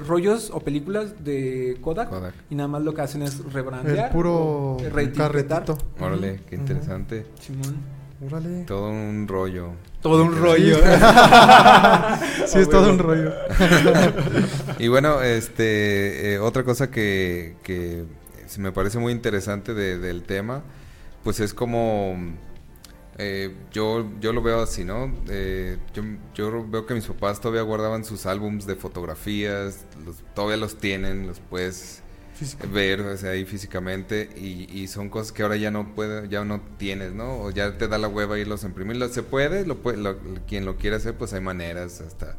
rollos 0.00 0.50
o 0.52 0.60
películas 0.60 1.24
de 1.24 1.76
Kodak, 1.80 2.08
Kodak. 2.10 2.34
y 2.50 2.54
nada 2.54 2.68
más 2.68 2.82
lo 2.82 2.94
que 2.94 3.02
hacen 3.02 3.22
es 3.22 3.44
rebrandear. 3.52 4.06
El 4.06 4.12
puro 4.12 4.76
carretito. 5.16 5.78
Órale, 6.00 6.40
qué 6.48 6.56
interesante. 6.56 7.26
Simón. 7.40 7.76
Órale. 8.26 8.64
Todo 8.64 8.88
un 8.88 9.26
rollo. 9.28 9.72
Todo 10.00 10.24
un 10.24 10.36
rollo. 10.36 10.76
Sí, 12.46 12.60
es 12.60 12.68
todo 12.70 12.90
un 12.90 12.98
rollo. 12.98 13.32
Y 14.78 14.88
bueno, 14.88 15.20
este, 15.22 16.34
eh, 16.34 16.38
otra 16.38 16.62
cosa 16.64 16.90
que, 16.90 17.56
que 17.62 18.04
se 18.46 18.60
me 18.60 18.72
parece 18.72 18.98
muy 18.98 19.12
interesante 19.12 19.74
de- 19.74 19.98
del 19.98 20.22
tema, 20.22 20.62
pues 21.24 21.40
es 21.40 21.54
como, 21.54 22.14
eh, 23.18 23.54
yo, 23.72 24.10
yo 24.20 24.32
lo 24.32 24.42
veo 24.42 24.60
así, 24.60 24.84
¿no? 24.84 25.12
Eh, 25.28 25.78
yo, 25.94 26.02
yo 26.34 26.68
veo 26.68 26.86
que 26.86 26.94
mis 26.94 27.06
papás 27.06 27.40
todavía 27.40 27.62
guardaban 27.62 28.04
sus 28.04 28.26
álbums 28.26 28.66
de 28.66 28.76
fotografías, 28.76 29.86
los, 30.04 30.16
todavía 30.34 30.58
los 30.58 30.78
tienen, 30.78 31.26
los 31.26 31.40
puedes 31.40 32.02
ver 32.70 33.00
o 33.00 33.16
sea, 33.16 33.30
ahí 33.30 33.46
físicamente 33.46 34.28
y, 34.36 34.68
y 34.70 34.88
son 34.88 35.08
cosas 35.08 35.32
que 35.32 35.42
ahora 35.42 35.56
ya 35.56 35.70
no 35.70 35.94
puede, 35.94 36.28
ya 36.28 36.44
no 36.44 36.60
tienes, 36.78 37.12
¿no? 37.14 37.40
O 37.40 37.50
ya 37.50 37.78
te 37.78 37.88
da 37.88 37.96
la 37.98 38.08
hueva 38.08 38.38
irlos 38.38 38.64
a 38.64 38.66
imprimir. 38.68 39.02
Se 39.10 39.22
puede, 39.22 39.66
lo 39.66 39.78
puede, 39.78 39.96
lo- 39.98 40.18
quien 40.46 40.64
lo 40.66 40.76
quiere 40.76 40.96
hacer, 40.96 41.14
pues 41.16 41.32
hay 41.32 41.40
maneras, 41.40 42.00
hasta 42.02 42.36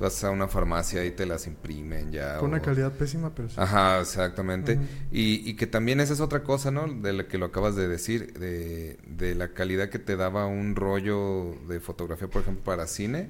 vas 0.00 0.22
a 0.24 0.30
una 0.30 0.48
farmacia 0.48 1.04
y 1.04 1.10
te 1.10 1.26
las 1.26 1.46
imprimen 1.46 2.12
ya. 2.12 2.38
Con 2.38 2.50
una 2.50 2.60
calidad 2.60 2.92
pésima, 2.92 3.34
pero 3.34 3.48
sí. 3.48 3.54
Ajá, 3.58 4.00
exactamente. 4.00 4.78
Y, 5.10 5.48
y 5.48 5.54
que 5.54 5.66
también 5.66 6.00
esa 6.00 6.12
es 6.12 6.20
otra 6.20 6.42
cosa, 6.42 6.70
¿no? 6.70 6.86
De 6.86 7.12
lo 7.12 7.28
que 7.28 7.38
lo 7.38 7.46
acabas 7.46 7.76
de 7.76 7.88
decir, 7.88 8.32
de, 8.34 8.98
de 9.06 9.34
la 9.34 9.48
calidad 9.48 9.88
que 9.88 9.98
te 9.98 10.16
daba 10.16 10.46
un 10.46 10.76
rollo 10.76 11.54
de 11.68 11.80
fotografía, 11.80 12.28
por 12.28 12.42
ejemplo, 12.42 12.64
para 12.64 12.86
cine, 12.86 13.28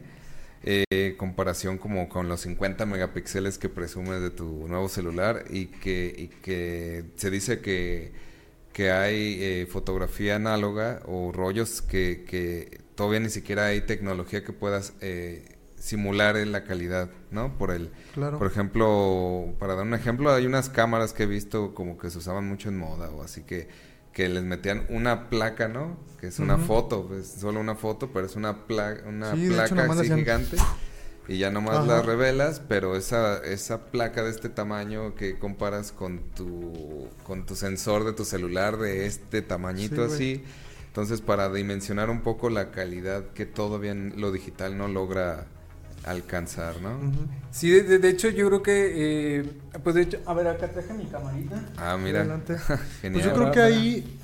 eh, 0.63 1.15
comparación 1.17 1.79
como 1.79 2.09
con 2.09 2.29
los 2.29 2.41
50 2.41 2.87
megapíxeles 2.87 3.59
que 3.59 3.69
presumes 3.69 4.21
de 4.21 4.31
tu 4.31 4.67
nuevo 4.69 4.89
celular 4.89 5.45
y 5.51 5.67
que, 5.67 6.15
y 6.17 6.29
que 6.43 7.05
se 7.17 7.31
dice 7.31 7.61
que, 7.61 8.13
que 8.73 8.91
hay 8.91 9.39
eh, 9.41 9.67
fotografía 9.71 10.37
análoga 10.37 11.03
o 11.07 11.31
rollos 11.31 11.83
que, 11.83 12.25
que 12.29 12.81
todavía 12.97 13.21
ni 13.21 13.31
siquiera 13.31 13.67
hay 13.67 13.83
tecnología 13.83 14.43
que 14.43 14.53
puedas 14.53 14.95
eh, 15.01 15.56
simular 15.87 16.37
en 16.37 16.51
la 16.53 16.65
calidad, 16.65 17.09
¿no? 17.31 17.57
Por 17.57 17.71
el, 17.71 17.91
Claro. 18.15 18.39
por 18.39 18.47
ejemplo, 18.49 19.55
para 19.59 19.75
dar 19.77 19.87
un 19.87 19.95
ejemplo, 19.95 20.33
hay 20.33 20.45
unas 20.47 20.69
cámaras 20.69 21.13
que 21.13 21.23
he 21.23 21.27
visto 21.27 21.75
como 21.75 21.97
que 21.97 22.11
se 22.11 22.19
usaban 22.19 22.47
mucho 22.49 22.69
en 22.69 22.77
moda 22.77 23.11
o 23.11 23.23
así 23.23 23.43
que, 23.43 23.69
que 24.13 24.29
les 24.29 24.43
metían 24.43 24.85
una 24.89 25.29
placa, 25.31 25.69
¿no? 25.69 25.97
Que 26.21 26.27
es 26.29 26.39
una 26.41 26.57
foto, 26.59 27.11
es 27.19 27.29
solo 27.29 27.61
una 27.61 27.75
foto, 27.77 28.11
pero 28.13 28.27
es 28.27 28.35
una, 28.35 28.67
pla 28.67 28.97
una 29.07 29.33
Sí, 29.35 29.47
de 29.47 29.55
hecho, 29.65 29.75
placa 29.75 29.93
así 29.93 30.01
hacían- 30.03 30.19
gigante 30.19 30.57
y 31.29 31.39
ya 31.39 31.51
nomás 31.51 31.77
Ajá. 31.79 31.87
la 31.87 32.03
revelas, 32.03 32.61
pero 32.69 32.97
esa, 32.97 33.39
esa 33.45 33.87
placa 33.87 34.23
de 34.25 34.31
este 34.31 34.49
tamaño 34.49 35.15
que 35.15 35.39
comparas 35.39 35.93
con 35.93 36.21
tu, 36.35 37.09
con 37.25 37.47
tu 37.47 37.55
sensor 37.57 38.05
de 38.05 38.13
tu 38.13 38.25
celular 38.25 38.77
de 38.79 39.07
este 39.07 39.43
tamañito 39.43 40.09
Sí, 40.09 40.15
así. 40.15 40.45
Entonces, 40.89 41.21
para 41.21 41.51
dimensionar 41.51 42.09
un 42.11 42.23
poco 42.23 42.49
la 42.49 42.71
calidad 42.71 43.23
que 43.35 43.45
todavía 43.45 43.93
lo 43.95 44.33
digital 44.33 44.79
no 44.79 44.89
logra 44.89 45.47
alcanzar, 46.07 46.81
¿no? 46.81 46.99
Sí, 47.51 47.71
de, 47.71 47.99
de- 47.99 48.09
hecho 48.09 48.29
yo 48.31 48.47
creo 48.47 48.63
que, 48.63 48.93
eh, 49.41 49.51
pues 49.83 49.95
de 49.97 50.03
hecho, 50.03 50.19
a 50.25 50.33
ver, 50.35 50.47
acá 50.49 50.69
traje 50.69 50.95
mi 50.95 51.05
camarita. 51.07 51.61
Ah, 51.77 51.97
mira. 52.03 52.21
Adelante. 52.21 52.57
Genial. 53.03 53.13
Pues 53.13 53.25
yo 53.25 53.35
creo 53.35 53.51
que 53.53 53.61
ahí 53.61 54.19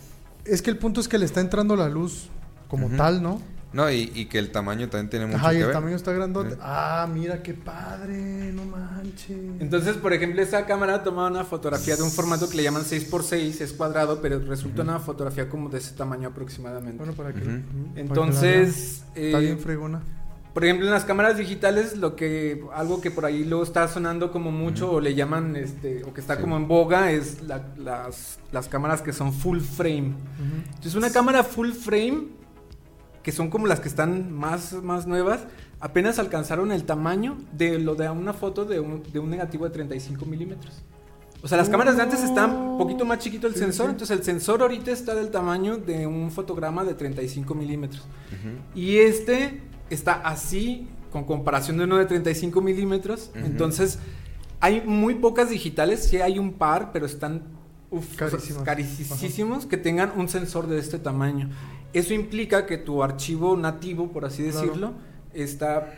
es 0.44 0.62
que 0.62 0.70
el 0.70 0.78
punto 0.78 1.00
es 1.00 1.08
que 1.08 1.18
le 1.18 1.24
está 1.26 1.40
entrando 1.40 1.76
la 1.76 1.88
luz 1.88 2.28
como 2.68 2.88
tal, 2.96 3.22
¿no? 3.22 3.40
No, 3.72 3.90
y, 3.90 4.12
y 4.14 4.26
que 4.26 4.38
el 4.38 4.52
tamaño 4.52 4.90
también 4.90 5.08
tiene 5.08 5.24
mucho 5.24 5.38
Ajá, 5.38 5.54
y 5.54 5.56
que 5.56 5.60
el 5.62 5.66
ver. 5.68 5.74
tamaño 5.74 5.96
está 5.96 6.12
grandote. 6.12 6.50
Sí. 6.50 6.56
Ah, 6.60 7.08
mira 7.10 7.42
qué 7.42 7.54
padre, 7.54 8.52
no 8.52 8.64
manches. 8.66 9.30
Entonces, 9.60 9.96
por 9.96 10.12
ejemplo, 10.12 10.42
esta 10.42 10.66
cámara 10.66 11.02
toma 11.02 11.26
una 11.26 11.42
fotografía 11.44 11.96
de 11.96 12.02
un 12.02 12.10
formato 12.10 12.50
que 12.50 12.56
le 12.56 12.64
llaman 12.64 12.82
6x6, 12.82 13.62
es 13.62 13.72
cuadrado, 13.72 14.20
pero 14.20 14.38
resulta 14.40 14.82
una 14.82 15.00
fotografía 15.00 15.48
como 15.48 15.70
de 15.70 15.78
ese 15.78 15.94
tamaño 15.94 16.28
aproximadamente. 16.28 16.98
bueno, 16.98 17.14
para 17.14 17.32
que. 17.32 17.40
Para 17.40 17.60
Entonces, 17.96 19.02
vean. 19.14 19.26
está 19.26 19.38
eh, 19.38 19.44
bien 19.46 19.58
fregona. 19.58 20.02
Por 20.52 20.64
ejemplo, 20.64 20.86
en 20.86 20.92
las 20.92 21.04
cámaras 21.04 21.38
digitales, 21.38 21.96
lo 21.96 22.14
que 22.14 22.62
algo 22.74 23.00
que 23.00 23.10
por 23.10 23.24
ahí 23.24 23.44
luego 23.44 23.64
está 23.64 23.88
sonando 23.88 24.30
como 24.32 24.52
mucho 24.52 24.90
o 24.92 25.00
le 25.00 25.14
llaman, 25.14 25.56
este, 25.56 26.04
o 26.04 26.12
que 26.12 26.20
está 26.20 26.36
Sí. 26.36 26.42
como 26.42 26.56
en 26.56 26.68
boga, 26.68 27.10
es 27.10 27.42
la- 27.42 27.64
las, 27.78 28.38
las 28.52 28.68
cámaras 28.68 29.00
que 29.02 29.12
son 29.12 29.32
full 29.32 29.60
frame. 29.60 30.12
Entonces, 30.66 30.94
una 30.94 31.10
cámara 31.10 31.42
full 31.42 31.70
frame, 31.72 32.28
que 33.22 33.32
son 33.32 33.48
como 33.50 33.66
las 33.66 33.80
que 33.80 33.88
están 33.88 34.32
más, 34.32 34.72
más 34.82 35.06
nuevas, 35.06 35.40
apenas 35.80 36.18
alcanzaron 36.18 36.70
el 36.72 36.84
tamaño 36.84 37.38
de 37.52 37.78
lo 37.78 37.94
de 37.94 38.10
una 38.10 38.32
foto 38.32 38.64
de 38.64 38.78
un, 38.80 39.02
de 39.12 39.18
un 39.20 39.30
negativo 39.30 39.64
de 39.64 39.70
35 39.70 40.26
milímetros. 40.26 40.82
O 41.44 41.48
sea, 41.48 41.56
las 41.58 41.68
cámaras 41.68 41.96
de 41.96 42.02
antes 42.02 42.22
están 42.22 42.54
un 42.54 42.78
poquito 42.78 43.04
más 43.04 43.18
chiquito 43.18 43.46
el 43.48 43.54
Sí, 43.54 43.60
sensor, 43.60 43.86
sí. 43.86 43.92
entonces 43.92 44.16
el 44.18 44.22
sensor 44.24 44.62
ahorita 44.62 44.92
está 44.92 45.14
del 45.14 45.30
tamaño 45.30 45.76
de 45.76 46.06
un 46.06 46.30
fotograma 46.30 46.84
de 46.84 46.94
35 46.94 47.54
milímetros. 47.54 48.06
Y 48.76 48.98
este 48.98 49.60
está 49.92 50.14
así, 50.14 50.88
con 51.10 51.24
comparación 51.24 51.76
de 51.78 51.84
uno 51.84 51.96
de 51.98 52.06
35 52.06 52.60
milímetros. 52.60 53.30
Ujú. 53.36 53.44
Entonces, 53.46 53.98
hay 54.60 54.82
muy 54.86 55.16
pocas 55.16 55.50
digitales, 55.50 56.04
sí 56.04 56.16
hay 56.20 56.38
un 56.38 56.52
par, 56.54 56.90
pero 56.92 57.06
están 57.06 57.42
uf, 57.90 58.16
Carísimas. 58.16 58.62
carísimos 58.64 59.66
que 59.66 59.76
tengan 59.76 60.12
un 60.16 60.28
sensor 60.28 60.66
de 60.66 60.78
este 60.78 60.98
tamaño. 60.98 61.50
Eso 61.92 62.14
implica 62.14 62.64
que 62.64 62.78
tu 62.78 63.02
archivo 63.02 63.56
nativo, 63.56 64.10
por 64.12 64.24
así 64.24 64.44
Claro. 64.44 64.60
decirlo, 64.60 64.92
está 65.34 65.92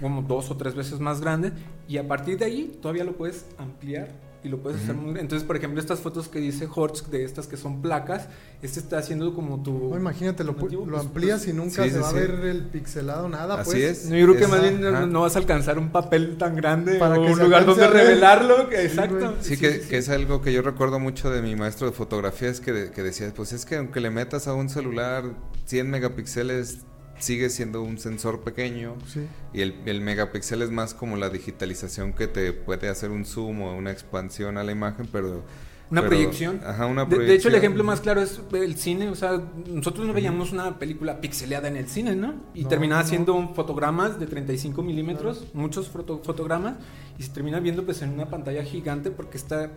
como 0.00 0.22
dos 0.22 0.50
o 0.50 0.56
tres 0.56 0.74
veces 0.74 1.00
más 1.00 1.20
grande 1.20 1.52
y 1.88 1.96
a 1.98 2.06
partir 2.06 2.38
de 2.38 2.44
ahí 2.44 2.78
todavía 2.80 3.04
lo 3.04 3.16
puedes 3.16 3.46
ampliar 3.58 4.08
y 4.44 4.48
lo 4.48 4.58
puedes 4.62 4.82
hacer 4.82 4.94
Ujú. 4.94 5.06
muy 5.08 5.20
entonces 5.20 5.46
por 5.46 5.56
ejemplo 5.56 5.80
estas 5.80 6.00
fotos 6.00 6.28
que 6.28 6.38
dice 6.38 6.68
Hortz 6.72 7.10
de 7.10 7.24
estas 7.24 7.46
que 7.46 7.56
son 7.56 7.80
placas 7.80 8.28
este 8.62 8.78
está 8.78 8.98
haciendo 8.98 9.34
como 9.34 9.62
tu 9.62 9.72
No, 9.90 9.96
imagínate, 9.96 10.44
lo, 10.44 10.54
pu- 10.56 10.64
nativo, 10.64 10.84
lo 10.86 10.92
pues, 10.92 11.06
amplías 11.06 11.40
pues, 11.40 11.48
y 11.54 11.56
nunca 11.56 11.82
sí, 11.84 11.90
se 11.90 11.96
sí, 11.96 12.00
va 12.02 12.10
sí. 12.10 12.16
a 12.16 12.20
ver 12.20 12.30
el 12.46 12.62
pixelado, 12.64 13.28
nada, 13.28 13.54
Así 13.60 13.70
pues. 13.72 14.04
es. 14.04 14.06
No, 14.10 14.16
yo 14.16 14.26
creo 14.26 14.36
que 14.38 14.46
más 14.46 14.60
bien 14.62 15.10
no, 15.12 15.20
vas 15.22 15.34
a 15.36 15.38
alcanzar 15.38 15.78
un 15.78 15.90
papel 15.90 16.36
tan 16.38 16.56
grande 16.56 16.94
Para 16.98 17.18
o 17.18 17.24
que 17.24 17.32
un 17.32 17.38
lugar 17.40 17.66
donde 17.66 17.86
revelarlo. 17.88 18.68
que- 18.70 18.76
Sí, 18.78 18.86
exacto. 18.86 19.34
Sí, 19.40 19.56
que, 19.58 19.80
que 19.80 19.98
es 19.98 20.08
algo 20.08 20.40
que 20.40 20.52
yo 20.52 20.62
recuerdo 20.62 20.98
mucho 20.98 21.30
de 21.30 21.42
mi 21.42 21.56
maestro 21.56 21.86
de 21.86 21.92
fotografía, 21.92 22.48
es 22.48 22.60
que, 22.60 22.72
de- 22.72 22.90
que 22.90 23.02
decía, 23.02 23.32
pues 23.34 23.52
es 23.52 23.66
que 23.66 23.76
aunque 23.76 24.00
le 24.00 24.10
metas 24.10 24.46
a 24.48 24.54
un 24.54 24.68
celular 24.70 25.24
100 25.66 25.90
megapíxeles, 25.90 26.78
sigue 27.18 27.48
siendo 27.50 27.82
un 27.82 27.98
sensor 27.98 28.40
pequeño 28.42 28.96
Sí. 29.06 29.26
y 29.52 29.60
el, 29.62 29.74
el 29.86 30.00
megapíxel 30.00 30.62
es 30.62 30.70
más 30.70 30.94
como 30.94 31.16
la 31.16 31.30
digitalización 31.30 32.12
que 32.12 32.26
te 32.26 32.52
puede 32.52 32.88
hacer 32.88 33.10
un 33.10 33.24
zoom 33.24 33.62
o 33.62 33.76
una 33.76 33.90
expansión 33.92 34.58
a 34.58 34.64
la 34.64 34.72
imagen, 34.72 35.08
pero... 35.10 35.44
Una 35.90 36.00
pero- 36.00 36.10
proyección. 36.12 36.60
Ajá, 36.66 36.86
una 36.86 37.02
De- 37.02 37.08
proyección. 37.08 37.26
De, 37.28 37.34
hecho, 37.34 37.48
el 37.48 37.54
ejemplo 37.56 37.84
más 37.84 38.00
claro 38.00 38.20
es 38.22 38.40
el 38.52 38.76
cine. 38.76 39.08
O 39.10 39.14
sea, 39.14 39.40
nosotros 39.68 40.06
no 40.06 40.12
veíamos 40.12 40.50
una 40.52 40.78
película 40.78 41.20
pixeleada 41.20 41.68
en 41.68 41.76
el 41.76 41.88
cine, 41.88 42.16
¿no? 42.16 42.34
Y 42.54 42.62
No, 42.62 42.68
terminaba 42.68 43.02
no. 43.02 43.08
siendo 43.08 43.48
fotogramas 43.54 44.18
de 44.18 44.26
35 44.26 44.82
milímetros, 44.82 45.46
muchos 45.52 45.88
foto- 45.88 46.20
fotogramas, 46.24 46.74
y 47.18 47.22
se 47.22 47.30
termina 47.32 47.60
viendo 47.60 47.84
pues 47.84 48.00
en 48.02 48.10
una 48.10 48.28
pantalla 48.30 48.64
gigante 48.64 49.10
porque 49.10 49.36
está 49.36 49.70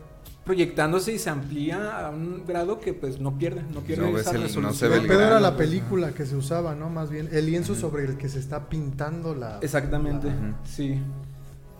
proyectándose 0.46 1.12
y 1.14 1.20
se 1.20 1.30
amplía 1.30 2.00
a 2.08 2.10
un 2.10 2.46
grado 2.48 2.80
que 2.80 2.94
pues 2.94 3.20
no 3.20 3.38
pierde, 3.38 3.64
no 3.74 3.82
pierde 3.82 4.10
No 4.10 4.18
esa 4.18 4.32
el- 4.32 4.38
no 4.38 4.44
resolución. 4.44 4.76
se 4.76 4.88
ve 4.88 4.96
El 5.02 5.08
pedo 5.08 5.22
era 5.22 5.40
la 5.42 5.58
película 5.58 6.12
que 6.12 6.26
se 6.26 6.38
usaba, 6.38 6.74
¿no? 6.74 6.90
Más 6.90 7.10
bien, 7.10 7.28
el 7.34 7.46
lienzo 7.48 7.76
sobre 7.76 8.06
el 8.06 8.18
que 8.18 8.30
se 8.30 8.40
está 8.40 8.70
pintando 8.70 9.36
la... 9.36 9.60
Exactamente, 9.62 10.30
sí. 10.64 11.02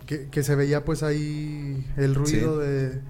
Que, 0.06 0.28
que 0.28 0.42
se 0.42 0.54
veía 0.54 0.84
pues 0.84 1.02
ahí 1.02 1.86
el 1.96 2.14
ruido 2.14 2.58
de 2.58 3.00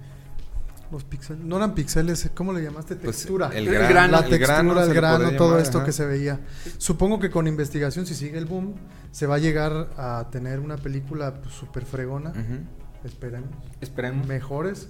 los 0.91 1.03
píxeles. 1.03 1.43
No 1.43 1.57
eran 1.57 1.73
píxeles, 1.75 2.29
¿cómo 2.33 2.53
le 2.53 2.61
llamaste? 2.63 2.95
Pues, 2.95 3.17
Textura. 3.17 3.49
el 3.53 3.67
El 3.67 3.73
grano, 3.73 3.89
grano. 3.89 4.11
la 4.11 4.17
el 4.19 4.29
textura, 4.29 4.53
grano 4.63 4.81
el 4.83 4.93
grano, 4.93 5.31
todo 5.37 5.49
llamar, 5.49 5.61
esto 5.61 5.77
ajá. 5.79 5.85
que 5.85 5.91
se 5.91 6.05
veía. 6.05 6.39
Supongo 6.77 7.19
que 7.19 7.29
con 7.29 7.47
investigación, 7.47 8.05
si 8.05 8.15
sigue 8.15 8.37
el 8.37 8.45
boom, 8.45 8.75
se 9.11 9.27
va 9.27 9.35
a 9.35 9.39
llegar 9.39 9.89
a 9.97 10.27
tener 10.31 10.59
una 10.59 10.77
película 10.77 11.41
pues, 11.41 11.53
súper 11.53 11.85
fregona. 11.85 12.29
Ujú. 12.31 13.05
Esperemos. 13.05 13.49
Esperemos. 13.81 14.27
Mejores. 14.27 14.89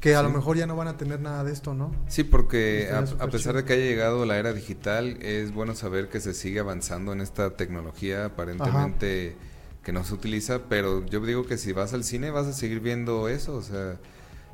Que 0.00 0.14
a 0.14 0.20
Sí. 0.20 0.24
lo 0.24 0.30
mejor 0.30 0.56
ya 0.56 0.66
no 0.66 0.76
van 0.76 0.88
a 0.88 0.96
tener 0.96 1.20
nada 1.20 1.44
de 1.44 1.52
esto, 1.52 1.74
¿no? 1.74 1.94
Sí, 2.08 2.24
porque 2.24 2.88
a, 2.90 3.26
pesar 3.26 3.54
de 3.54 3.64
que 3.64 3.74
haya 3.74 3.84
llegado 3.84 4.24
la 4.24 4.38
era 4.38 4.54
digital, 4.54 5.18
es 5.20 5.52
bueno 5.52 5.74
saber 5.74 6.08
que 6.08 6.20
se 6.20 6.32
sigue 6.32 6.58
avanzando 6.60 7.12
en 7.12 7.20
esta 7.20 7.50
tecnología 7.50 8.24
aparentemente 8.24 9.36
que 9.82 9.92
no 9.92 10.02
se 10.04 10.14
utiliza, 10.14 10.60
pero 10.70 11.04
yo 11.06 11.20
digo 11.20 11.44
que 11.46 11.58
si 11.58 11.72
vas 11.72 11.92
al 11.92 12.04
cine 12.04 12.30
vas 12.30 12.46
a 12.46 12.52
seguir 12.54 12.80
viendo 12.80 13.28
eso, 13.28 13.54
o 13.56 13.62
sea, 13.62 13.98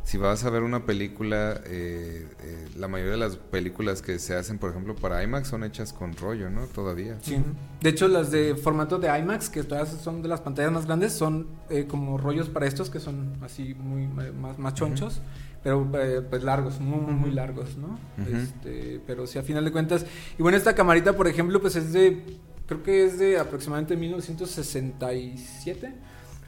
si 0.07 0.19
vas 0.19 0.45
a 0.45 0.51
ver 0.51 0.63
una 0.63 0.87
película, 0.87 1.61
eh, 1.65 2.29
eh, 2.41 2.69
la 2.77 2.87
mayoría 2.87 3.15
de 3.15 3.19
las 3.19 3.37
películas 3.37 4.03
que 4.03 4.21
se 4.21 4.37
hacen, 4.37 4.57
por 4.57 4.71
ejemplo, 4.71 4.95
para 4.95 5.21
IMAX 5.25 5.49
son 5.49 5.65
hechas 5.65 5.93
con 5.93 6.15
rollo, 6.17 6.49
¿no? 6.49 6.67
Todavía. 6.67 7.19
Sí. 7.23 7.39
De 7.81 7.91
hecho, 7.91 8.07
las 8.07 8.31
de 8.31 8.55
formato 8.55 9.01
de 9.01 9.09
IMAX, 9.19 9.51
que 9.51 9.65
todas 9.65 9.89
son 9.89 10.23
de 10.23 10.29
las 10.29 10.41
pantallas 10.41 10.71
más 10.71 10.87
grandes, 10.87 11.13
son 11.13 11.49
eh, 11.71 11.87
como 11.89 12.19
rollos 12.19 12.49
para 12.49 12.67
estos 12.67 12.89
que 12.89 13.01
son 13.01 13.37
así 13.43 13.75
muy 13.75 14.07
más, 14.07 14.57
más 14.61 14.75
chonchos, 14.75 15.21
pero 15.65 15.91
eh, 16.01 16.23
pues 16.23 16.45
largos, 16.45 16.79
muy, 16.79 17.01
muy, 17.01 17.15
muy 17.15 17.31
largos, 17.33 17.77
¿no? 17.77 17.99
Este, 18.33 19.01
pero 19.09 19.27
sí, 19.27 19.41
a 19.41 19.43
final 19.43 19.65
de 19.65 19.73
cuentas. 19.73 20.07
Y 20.39 20.43
bueno, 20.43 20.57
esta 20.57 20.77
camarita, 20.77 21.15
por 21.15 21.27
ejemplo, 21.27 21.61
pues 21.61 21.75
es 21.75 21.93
de, 21.93 22.23
creo 22.67 22.85
que 22.85 23.07
es 23.07 23.19
de 23.19 23.41
aproximadamente 23.41 23.97
1967. 23.97 25.93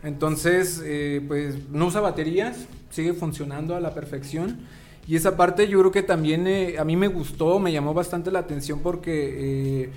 Entonces, 0.04 0.80
eh, 0.84 1.24
pues 1.26 1.68
no 1.70 1.86
usa 1.86 2.00
baterías, 2.00 2.68
sigue 2.90 3.12
funcionando 3.12 3.74
a 3.74 3.80
la 3.80 3.94
perfección. 3.94 4.58
Y 5.06 5.16
esa 5.16 5.36
parte 5.36 5.68
yo 5.68 5.78
creo 5.80 5.92
que 5.92 6.02
también 6.02 6.46
eh, 6.46 6.76
a 6.78 6.84
mí 6.84 6.94
me 6.96 7.08
gustó, 7.08 7.58
me 7.58 7.72
llamó 7.72 7.94
bastante 7.94 8.30
la 8.30 8.40
atención 8.40 8.80
porque, 8.80 9.90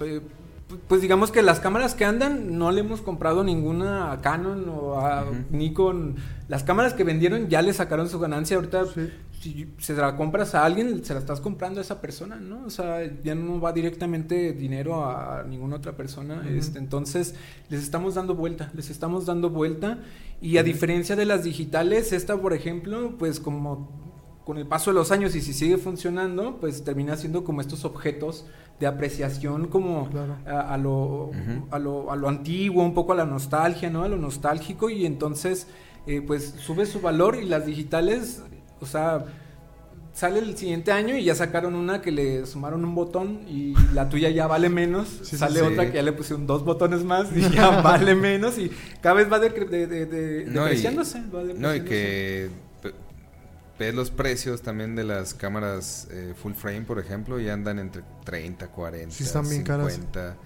eh, 0.00 0.20
pues, 0.86 1.00
digamos 1.00 1.30
que 1.30 1.42
las 1.42 1.60
cámaras 1.60 1.94
que 1.94 2.04
andan 2.04 2.58
no 2.58 2.70
le 2.70 2.80
hemos 2.80 3.00
comprado 3.00 3.42
ninguna 3.44 4.12
a 4.12 4.20
Canon 4.20 4.68
o 4.68 4.98
a. 5.00 5.24
Nikon. 5.50 6.16
Las 6.48 6.62
cámaras 6.62 6.94
que 6.94 7.04
vendieron 7.04 7.48
ya 7.48 7.62
le 7.62 7.72
sacaron 7.72 8.08
su 8.08 8.18
ganancia. 8.18 8.56
Ahorita, 8.56 8.84
Sí. 8.86 9.08
si 9.40 9.74
se 9.78 9.94
la 9.94 10.16
compras 10.16 10.54
a 10.54 10.64
alguien, 10.64 11.04
se 11.04 11.14
la 11.14 11.20
estás 11.20 11.40
comprando 11.40 11.80
a 11.80 11.82
esa 11.82 12.00
persona, 12.00 12.36
¿no? 12.36 12.64
O 12.66 12.70
sea, 12.70 13.00
ya 13.22 13.34
no 13.34 13.60
va 13.60 13.72
directamente 13.72 14.52
dinero 14.52 15.04
a 15.06 15.44
ninguna 15.48 15.76
otra 15.76 15.92
persona. 15.92 16.42
Este, 16.48 16.78
entonces, 16.78 17.34
les 17.70 17.82
estamos 17.82 18.14
dando 18.16 18.34
vuelta, 18.34 18.70
les 18.74 18.90
estamos 18.90 19.26
dando 19.26 19.50
vuelta. 19.50 19.98
Y 20.40 20.58
a 20.58 20.62
diferencia 20.62 21.16
de 21.16 21.24
las 21.24 21.44
digitales, 21.44 22.12
esta, 22.12 22.36
por 22.36 22.52
ejemplo, 22.52 23.14
pues 23.18 23.40
como 23.40 24.07
con 24.48 24.56
el 24.56 24.66
paso 24.66 24.90
de 24.90 24.94
los 24.94 25.12
años 25.12 25.34
y 25.36 25.42
si 25.42 25.52
sigue 25.52 25.76
funcionando, 25.76 26.56
pues 26.58 26.82
termina 26.82 27.16
siendo 27.18 27.44
como 27.44 27.60
estos 27.60 27.84
objetos 27.84 28.46
de 28.80 28.86
apreciación 28.86 29.66
como 29.66 30.08
Claro. 30.08 30.36
a, 30.46 30.72
a 30.72 30.78
lo, 30.78 31.32
a, 31.70 31.78
lo, 31.78 32.10
a 32.10 32.16
lo 32.16 32.28
antiguo, 32.30 32.82
un 32.82 32.94
poco 32.94 33.12
a 33.12 33.14
la 33.14 33.26
nostalgia, 33.26 33.90
¿no? 33.90 34.04
A 34.04 34.08
lo 34.08 34.16
nostálgico 34.16 34.88
y 34.88 35.04
entonces 35.04 35.66
eh, 36.06 36.22
pues 36.26 36.54
sube 36.58 36.86
su 36.86 37.00
valor 37.02 37.36
y 37.36 37.44
las 37.44 37.66
digitales, 37.66 38.42
o 38.80 38.86
sea, 38.86 39.26
sale 40.14 40.38
el 40.38 40.56
siguiente 40.56 40.92
año 40.92 41.14
y 41.14 41.24
ya 41.24 41.34
sacaron 41.34 41.74
una 41.74 42.00
que 42.00 42.10
le 42.10 42.46
sumaron 42.46 42.86
un 42.86 42.94
botón 42.94 43.40
y 43.48 43.74
la 43.92 44.08
tuya 44.08 44.30
ya 44.30 44.46
vale 44.46 44.70
menos, 44.70 45.08
Sí, 45.24 45.36
sale 45.36 45.60
sí. 45.60 45.66
otra 45.66 45.88
que 45.90 45.96
ya 45.96 46.02
le 46.02 46.12
pusieron 46.14 46.46
dos 46.46 46.64
botones 46.64 47.04
más 47.04 47.28
y 47.36 47.42
ya 47.54 47.82
vale 47.82 48.14
menos 48.14 48.56
y 48.56 48.70
cada 49.02 49.16
vez 49.16 49.30
va 49.30 49.38
de, 49.40 49.50
de, 49.50 49.86
de- 49.86 50.06
de- 50.06 50.44
No, 50.46 50.62
y- 50.62 50.70
depreciándose, 50.70 51.18
va 51.32 51.42
No, 51.42 51.74
y 51.74 51.80
depreciándose. 51.80 51.84
que 51.84 52.68
ves 53.78 53.94
los 53.94 54.10
precios 54.10 54.62
también 54.62 54.94
de 54.96 55.04
las 55.04 55.34
cámaras 55.34 56.08
eh, 56.10 56.34
full 56.40 56.52
frame, 56.52 56.82
por 56.82 56.98
ejemplo, 56.98 57.38
y 57.40 57.48
andan 57.48 57.78
entre 57.78 58.02
30, 58.24 58.68
40, 58.68 59.14
Sí, 59.14 59.24
están 59.24 59.48
bien 59.48 59.62
caras. 59.62 59.92
50. 59.94 60.36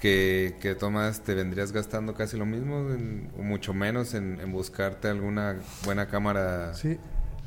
Que, 0.00 0.56
que 0.60 0.74
tomas, 0.74 1.20
te 1.20 1.34
vendrías 1.34 1.72
gastando 1.72 2.14
casi 2.14 2.38
lo 2.38 2.46
mismo, 2.46 2.90
en- 2.90 3.30
o 3.38 3.42
mucho 3.42 3.74
menos, 3.74 4.14
en, 4.14 4.40
en 4.40 4.50
buscarte 4.50 5.08
alguna 5.08 5.56
buena 5.84 6.06
cámara. 6.06 6.72
Sí. 6.74 6.98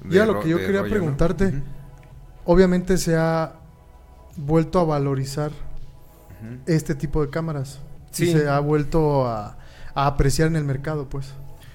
Ya 0.09 0.25
lo 0.25 0.39
que 0.41 0.49
yo 0.49 0.57
quería 0.57 0.81
rollo, 0.81 0.83
¿no? 0.83 0.89
preguntarte, 0.89 1.63
obviamente 2.45 2.97
se 2.97 3.15
ha 3.15 3.53
vuelto 4.35 4.79
a 4.79 4.83
valorizar 4.83 5.51
este 6.65 6.93
tipo 6.93 7.23
de 7.23 7.29
cámaras. 7.31 7.79
Sí. 8.11 8.25
Y 8.29 8.33
se 8.33 8.47
ha 8.49 8.59
vuelto 8.59 9.25
a, 9.27 9.57
a 9.95 10.05
apreciar 10.07 10.47
en 10.49 10.55
el 10.57 10.63
mercado, 10.65 11.09
pues. 11.09 11.33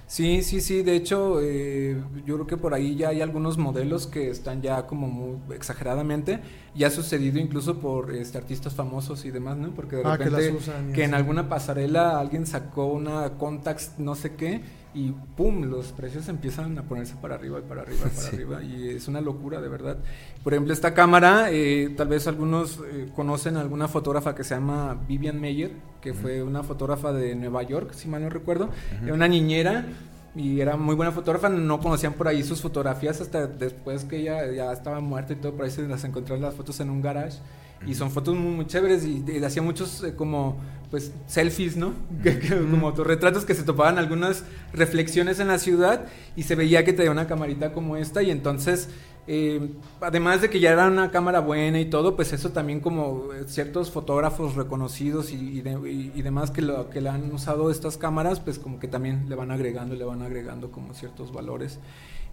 Sí, 0.09 0.43
sí, 0.43 0.63
sí. 0.63 0.83
De 0.83 0.97
hecho, 0.97 1.39
eh, 1.43 2.03
yo 2.25 2.37
creo 2.37 2.47
que 2.47 2.57
por 2.57 2.73
ahí 2.73 2.97
ya 2.97 3.11
hay 3.11 3.21
algunos 3.21 3.59
modelos 3.59 4.07
que 4.07 4.31
están 4.31 4.63
ya 4.63 4.87
como 4.87 5.07
muy 5.07 5.55
exageradamente. 5.55 6.41
Ya 6.75 6.87
ha 6.87 6.91
sucedido 6.91 7.39
incluso 7.39 7.79
por 7.79 8.15
este, 8.15 8.39
artistas 8.39 8.75
famosos 8.75 9.27
y 9.27 9.31
demás, 9.31 9.59
¿no? 9.59 9.71
Porque 9.75 9.97
de 9.97 10.03
Ah, 10.07 10.17
repente 10.17 10.51
usan 10.53 10.91
y 10.91 10.93
que 10.95 11.05
en 11.05 11.13
alguna 11.13 11.51
pasarela 11.51 12.19
alguien 12.19 12.47
sacó 12.47 12.87
una 12.87 13.35
Contax 13.37 13.99
no 13.99 14.15
sé 14.15 14.35
qué 14.35 14.63
y 14.95 15.13
pum, 15.37 15.65
los 15.65 15.93
precios 15.93 16.27
empiezan 16.29 16.79
a 16.79 16.85
ponerse 16.85 17.15
para 17.21 17.35
arriba 17.35 17.59
y 17.59 17.69
para 17.69 17.83
arriba 17.83 18.01
y 18.07 18.09
para 18.17 18.29
Sí. 18.29 18.37
arriba 18.37 18.63
y 18.63 18.89
es 18.89 19.09
una 19.09 19.21
locura 19.21 19.61
de 19.61 19.69
verdad. 19.69 19.99
Por 20.43 20.55
ejemplo, 20.55 20.73
esta 20.73 20.95
cámara, 20.95 21.51
eh, 21.51 21.93
tal 21.97 22.09
vez 22.09 22.27
algunos 22.27 22.81
eh, 22.91 23.11
conocen 23.15 23.59
a 23.59 23.61
alguna 23.61 23.89
fotógrafa 23.89 24.35
que 24.35 24.43
se 24.43 24.55
llama 24.55 24.99
Vivian 25.07 25.39
Meyer, 25.39 25.73
que 26.01 26.15
fue 26.15 26.43
una 26.43 26.63
fotógrafa 26.63 27.13
de 27.13 27.35
Nueva 27.35 27.63
York, 27.63 27.93
si 27.93 28.09
mal 28.09 28.23
no 28.23 28.31
recuerdo. 28.31 28.71
Era 29.03 29.15
una 29.15 29.29
niñera 29.29 29.87
y 30.35 30.61
era 30.61 30.77
muy 30.77 30.95
buena 30.95 31.13
fotógrafa, 31.13 31.49
no 31.49 31.81
conocían 31.81 32.13
por 32.13 32.29
ahí 32.29 32.43
sus 32.43 32.61
fotografías 32.61 33.21
hasta 33.21 33.47
después 33.47 34.05
que 34.05 34.19
ella 34.19 34.51
ya 34.53 34.73
estaba 34.73 35.01
muerta 35.01 35.33
y 35.33 35.37
todo, 35.37 35.55
por 35.55 35.65
ahí 35.65 35.71
se 35.71 35.87
las 35.89 36.05
encontraron 36.05 36.43
las 36.43 36.55
fotos 36.55 36.79
en 36.81 36.91
un 36.91 37.03
garage. 37.03 37.39
Y 37.87 37.95
son 37.95 38.11
fotos 38.11 38.37
muy, 38.37 38.53
muy 38.55 38.67
chéveres 38.67 39.05
y, 39.07 39.25
y 39.27 39.43
hacía 39.45 39.63
muchos 39.63 40.03
eh, 40.05 40.15
como 40.15 40.57
pues 40.91 41.13
selfies, 41.27 41.77
¿no? 41.77 41.93
Que- 42.23 42.39
que- 42.39 42.57
como 42.59 42.89
autorretratos 42.89 43.45
que 43.45 43.55
se 43.55 43.63
topaban 43.63 43.99
algunas 43.99 44.45
reflexiones 44.73 45.39
en 45.41 45.49
la 45.49 45.59
ciudad 45.59 46.07
y 46.37 46.43
se 46.45 46.55
veía 46.55 46.85
que 46.85 46.93
traía 46.93 47.11
una 47.11 47.27
camarita 47.27 47.73
como 47.73 47.97
esta 47.97 48.23
y 48.23 48.31
entonces 48.31 48.89
eh, 49.31 49.71
además 50.01 50.41
de 50.41 50.49
que 50.49 50.59
ya 50.59 50.71
era 50.73 50.87
una 50.87 51.11
cámara 51.11 51.41
buena 51.41 51.79
y 51.79 51.85
todo, 51.91 52.17
pues 52.17 52.33
eso 52.33 52.51
también 52.51 52.81
como 52.81 53.33
eh, 53.35 53.45
ciertos 53.47 53.91
fotógrafos 53.91 54.55
reconocidos 54.55 55.31
y, 55.33 55.37
y 55.59 55.61
de- 55.61 55.91
y- 55.91 56.13
y 56.15 56.23
demás 56.23 56.51
que, 56.51 56.63
lo, 56.63 56.89
que 56.89 57.01
le 57.03 57.11
han 57.11 57.31
usado 57.33 57.71
estas 57.71 57.99
cámaras, 57.99 58.41
pues 58.41 58.59
como 58.59 58.79
que 58.81 58.89
también 58.89 59.27
le 59.29 59.35
van 59.35 59.51
agregando, 59.51 59.95
le 59.95 60.05
van 60.05 60.23
agregando 60.23 60.71
como 60.73 60.95
ciertos 60.95 61.31
valores. 61.33 61.79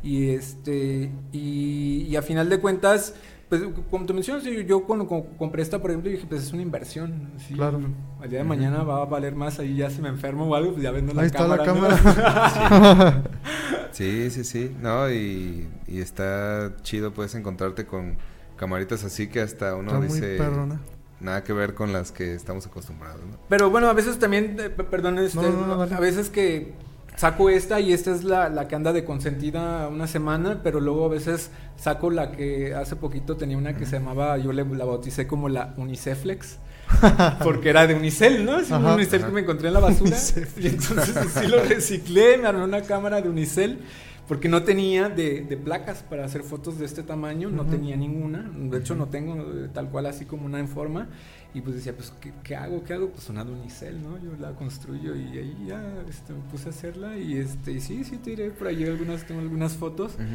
Y 0.03 0.29
este 0.29 1.11
y 1.33 2.15
a 2.15 2.21
final 2.21 2.47
de 2.49 2.59
cuentas, 2.59 3.15
pues 3.49 3.61
como 3.91 4.05
tú 4.05 4.13
mencionas, 4.13 4.43
yo, 4.43 4.51
yo 4.61 4.83
cuando 4.83 5.07
co- 5.07 5.25
compré 5.37 5.61
esta, 5.61 5.79
por 5.79 5.91
ejemplo, 5.91 6.09
dije, 6.11 6.25
pues 6.27 6.43
es 6.43 6.51
una 6.53 6.61
inversión. 6.61 7.31
sí, 7.37 7.53
Claro. 7.53 7.79
Al 8.21 8.29
día 8.29 8.39
de 8.39 8.45
mañana 8.45 8.83
va 8.83 9.01
a 9.01 9.05
valer 9.05 9.35
más, 9.35 9.59
ahí 9.59 9.75
ya 9.75 9.89
si 9.89 10.01
me 10.01 10.09
enfermo 10.09 10.45
o 10.47 10.55
algo, 10.55 10.71
pues 10.71 10.83
ya 10.83 10.91
vendo 10.91 11.13
la 11.13 11.21
Ahí 11.21 11.27
está 11.27 11.39
cámara. 11.39 11.65
la 11.65 11.73
¿no? 11.73 11.79
cámara. 11.81 13.23
Sí, 13.91 14.29
sí, 14.29 14.43
sí. 14.43 14.75
No, 14.81 15.09
y, 15.09 15.69
y 15.87 15.99
está 16.01 16.73
chido, 16.81 17.13
puedes 17.13 17.33
encontrarte 17.35 17.85
con 17.85 18.17
camaritas 18.57 19.03
así 19.05 19.27
que 19.27 19.39
hasta 19.41 19.75
uno 19.75 19.87
Está 19.87 19.99
muy 19.99 20.07
dice 20.09 20.35
perrona. 20.37 20.81
nada 21.21 21.43
que 21.45 21.53
ver 21.53 21.73
con 21.75 21.93
las 21.93 22.11
que 22.11 22.33
estamos 22.35 22.65
acostumbrados, 22.67 23.21
¿no? 23.21 23.37
Pero 23.47 23.69
bueno, 23.69 23.87
a 23.87 23.93
veces 23.93 24.19
también, 24.19 24.57
eh, 24.59 24.69
perdón, 24.69 25.17
este, 25.19 25.37
No, 25.41 25.49
no, 25.51 25.67
no, 25.67 25.77
dale. 25.77 25.95
a 25.95 25.99
veces 26.01 26.29
que 26.29 26.73
saco 27.17 27.49
esta 27.49 27.79
y 27.79 27.93
esta 27.93 28.11
es 28.11 28.23
la, 28.23 28.49
la 28.49 28.67
que 28.67 28.75
anda 28.75 28.93
de 28.93 29.03
consentida 29.03 29.87
una 29.87 30.07
semana, 30.07 30.59
pero 30.63 30.79
luego 30.79 31.05
a 31.05 31.09
veces 31.09 31.51
saco 31.77 32.09
la 32.09 32.31
que 32.31 32.73
hace 32.73 32.95
poquito 32.95 33.37
tenía 33.37 33.57
una 33.57 33.75
que 33.75 33.85
se 33.85 33.99
llamaba, 33.99 34.37
yo 34.37 34.51
le, 34.53 34.65
la 34.65 34.85
bauticé 34.85 35.27
como 35.27 35.49
la 35.49 35.73
Uniceflex. 35.77 36.57
Porque 37.43 37.69
era 37.69 37.87
de 37.87 37.95
Unicel, 37.95 38.45
¿no? 38.45 38.59
Es 38.59 38.69
un. 38.69 38.85
Unicel 38.85 39.21
Ajá. 39.21 39.27
que 39.27 39.33
me 39.33 39.41
encontré 39.41 39.69
en 39.69 39.73
la 39.73 39.79
basura. 39.79 40.11
Uniceflex. 40.11 40.63
Y 40.63 40.67
entonces 40.67 41.31
sí 41.33 41.47
lo 41.47 41.63
reciclé, 41.63 42.37
me 42.37 42.47
armé 42.47 42.63
una 42.63 42.81
cámara 42.81 43.21
de 43.21 43.29
Unicel. 43.29 43.79
Porque 44.27 44.49
no 44.49 44.63
tenía 44.63 45.09
de, 45.09 45.41
de 45.41 45.57
placas 45.57 46.03
para 46.03 46.25
hacer 46.25 46.41
fotos 46.43 46.79
de 46.79 46.85
este 46.85 47.03
tamaño, 47.03 47.49
no 47.49 47.61
Ujú. 47.61 47.71
tenía 47.71 47.95
ninguna, 47.95 48.49
de 48.55 48.77
hecho 48.77 48.95
no 48.95 49.07
tengo 49.07 49.35
eh, 49.35 49.69
tal 49.73 49.89
cual 49.89 50.07
así 50.07 50.25
como 50.25 50.45
una 50.45 50.59
en 50.59 50.67
forma, 50.67 51.07
y 51.53 51.61
pues 51.61 51.77
decía, 51.77 51.93
pues, 51.95 52.11
¿qué, 52.19 52.33
qué 52.43 52.55
hago? 52.55 52.83
¿Qué 52.83 52.93
hago? 52.93 53.09
Pues 53.11 53.29
una 53.29 53.43
Unicel, 53.43 54.01
¿no? 54.03 54.17
Yo 54.17 54.31
la 54.41 54.51
construyo 54.51 55.15
y 55.15 55.37
ahí 55.37 55.65
ya 55.67 55.81
este, 56.09 56.33
me 56.33 56.39
puse 56.51 56.67
a 56.67 56.71
hacerla 56.71 57.17
y 57.17 57.37
este, 57.37 57.71
y 57.71 57.79
sí, 57.79 58.03
sí, 58.03 58.17
te 58.17 58.31
diré, 58.31 58.49
por 58.51 58.67
ahí 58.67 58.83
algunas, 58.83 59.25
tengo 59.25 59.39
algunas 59.39 59.73
fotos. 59.73 60.15
Ujú. 60.15 60.25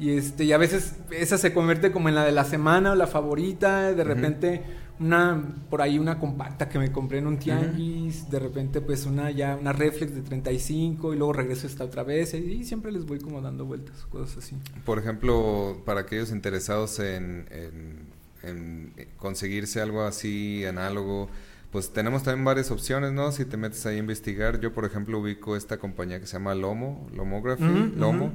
Y 0.00 0.16
este, 0.16 0.42
y 0.42 0.52
a 0.52 0.58
veces 0.58 0.96
esa 1.12 1.38
se 1.38 1.52
convierte 1.52 1.92
como 1.92 2.08
en 2.08 2.16
la 2.16 2.24
de 2.24 2.32
la 2.32 2.42
semana 2.42 2.90
o 2.90 2.94
la 2.96 3.06
favorita, 3.06 3.92
de 3.92 4.02
repente 4.02 4.62
una, 5.00 5.42
por 5.70 5.82
ahí 5.82 5.98
una 5.98 6.18
compacta 6.18 6.68
que 6.68 6.78
me 6.78 6.92
compré 6.92 7.18
en 7.18 7.26
un 7.26 7.38
tianguis, 7.38 8.30
de 8.30 8.38
repente 8.38 8.80
pues 8.80 9.06
una 9.06 9.30
ya, 9.30 9.56
una 9.56 9.72
reflex 9.72 10.14
de 10.14 10.22
35 10.22 11.14
y 11.14 11.16
luego 11.16 11.32
regreso 11.32 11.66
esta 11.66 11.84
otra 11.84 12.04
vez 12.04 12.32
y, 12.34 12.64
siempre 12.64 12.92
les 12.92 13.04
voy 13.04 13.18
como 13.18 13.40
dando 13.40 13.64
vueltas, 13.64 14.06
cosas 14.06 14.38
así. 14.38 14.56
Por 14.84 14.98
ejemplo, 14.98 15.82
para 15.84 16.00
aquellos 16.02 16.30
interesados 16.30 16.98
en, 17.00 17.46
en- 17.50 18.06
en 18.42 18.92
conseguirse 19.16 19.80
algo 19.80 20.02
así 20.02 20.64
análogo, 20.66 21.28
pues 21.72 21.92
tenemos 21.92 22.22
también 22.22 22.44
varias 22.44 22.70
opciones, 22.70 23.12
¿no? 23.12 23.32
Si 23.32 23.44
te 23.46 23.56
metes 23.56 23.84
ahí 23.86 23.96
a 23.96 23.98
investigar, 23.98 24.60
yo 24.60 24.72
por 24.72 24.84
ejemplo 24.84 25.18
ubico 25.18 25.56
esta 25.56 25.78
compañía 25.78 26.20
que 26.20 26.26
se 26.26 26.34
llama 26.34 26.54
Lomo, 26.54 27.08
Lomography, 27.16 27.64
Lomo, 27.96 28.32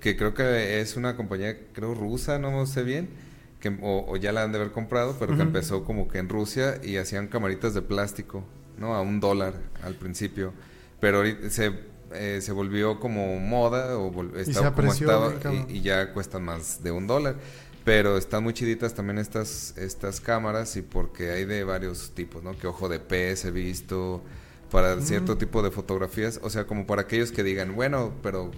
que 0.00 0.16
creo 0.16 0.34
que 0.34 0.80
es 0.80 0.96
una 0.96 1.16
compañía, 1.16 1.56
creo 1.72 1.94
rusa, 1.94 2.38
no 2.38 2.66
sé 2.66 2.82
bien, 2.82 3.08
que, 3.60 3.68
o, 3.82 4.04
o 4.08 4.16
ya 4.16 4.32
la 4.32 4.42
han 4.42 4.52
de 4.52 4.58
haber 4.58 4.72
comprado, 4.72 5.16
pero 5.18 5.32
que 5.36 5.42
empezó 5.42 5.84
como 5.84 6.08
que 6.08 6.18
en 6.18 6.28
Rusia 6.28 6.80
y 6.82 6.96
hacían 6.96 7.28
camaritas 7.28 7.74
de 7.74 7.82
plástico, 7.82 8.44
¿no? 8.78 8.94
A 8.94 9.00
un 9.00 9.20
dólar 9.20 9.54
al 9.82 9.94
principio, 9.94 10.52
pero 11.00 11.18
ahorita 11.18 11.50
se, 11.50 11.72
eh, 12.12 12.40
se 12.42 12.52
volvió 12.52 13.00
como 13.00 13.38
moda 13.40 13.96
o 13.98 14.12
vol- 14.12 14.32
se 14.44 14.50
estaba 14.50 14.70
como 14.74 14.92
estaba 15.12 15.28
y, 15.68 15.78
y 15.78 15.80
ya 15.82 16.12
cuestan 16.12 16.42
más 16.44 16.82
de 16.82 16.90
un 16.90 17.06
dólar. 17.06 17.36
Pero 17.84 18.16
están 18.16 18.42
muy 18.42 18.54
chiditas 18.54 18.94
también 18.94 19.18
estas, 19.18 19.76
estas 19.76 20.18
cámaras 20.20 20.74
y 20.76 20.80
porque 20.82 21.30
hay 21.32 21.44
de 21.44 21.64
varios 21.64 22.12
tipos, 22.14 22.42
¿no? 22.42 22.56
Que 22.58 22.66
ojo 22.66 22.88
de 22.88 22.98
pez 22.98 23.44
he 23.44 23.50
visto 23.50 24.22
para 24.70 24.98
cierto 25.02 25.36
tipo 25.36 25.62
de 25.62 25.70
fotografías. 25.70 26.40
O 26.42 26.48
sea, 26.48 26.66
como 26.66 26.86
para 26.86 27.02
aquellos 27.02 27.30
que 27.30 27.42
digan, 27.42 27.74
bueno, 27.74 28.14
pero 28.22 28.50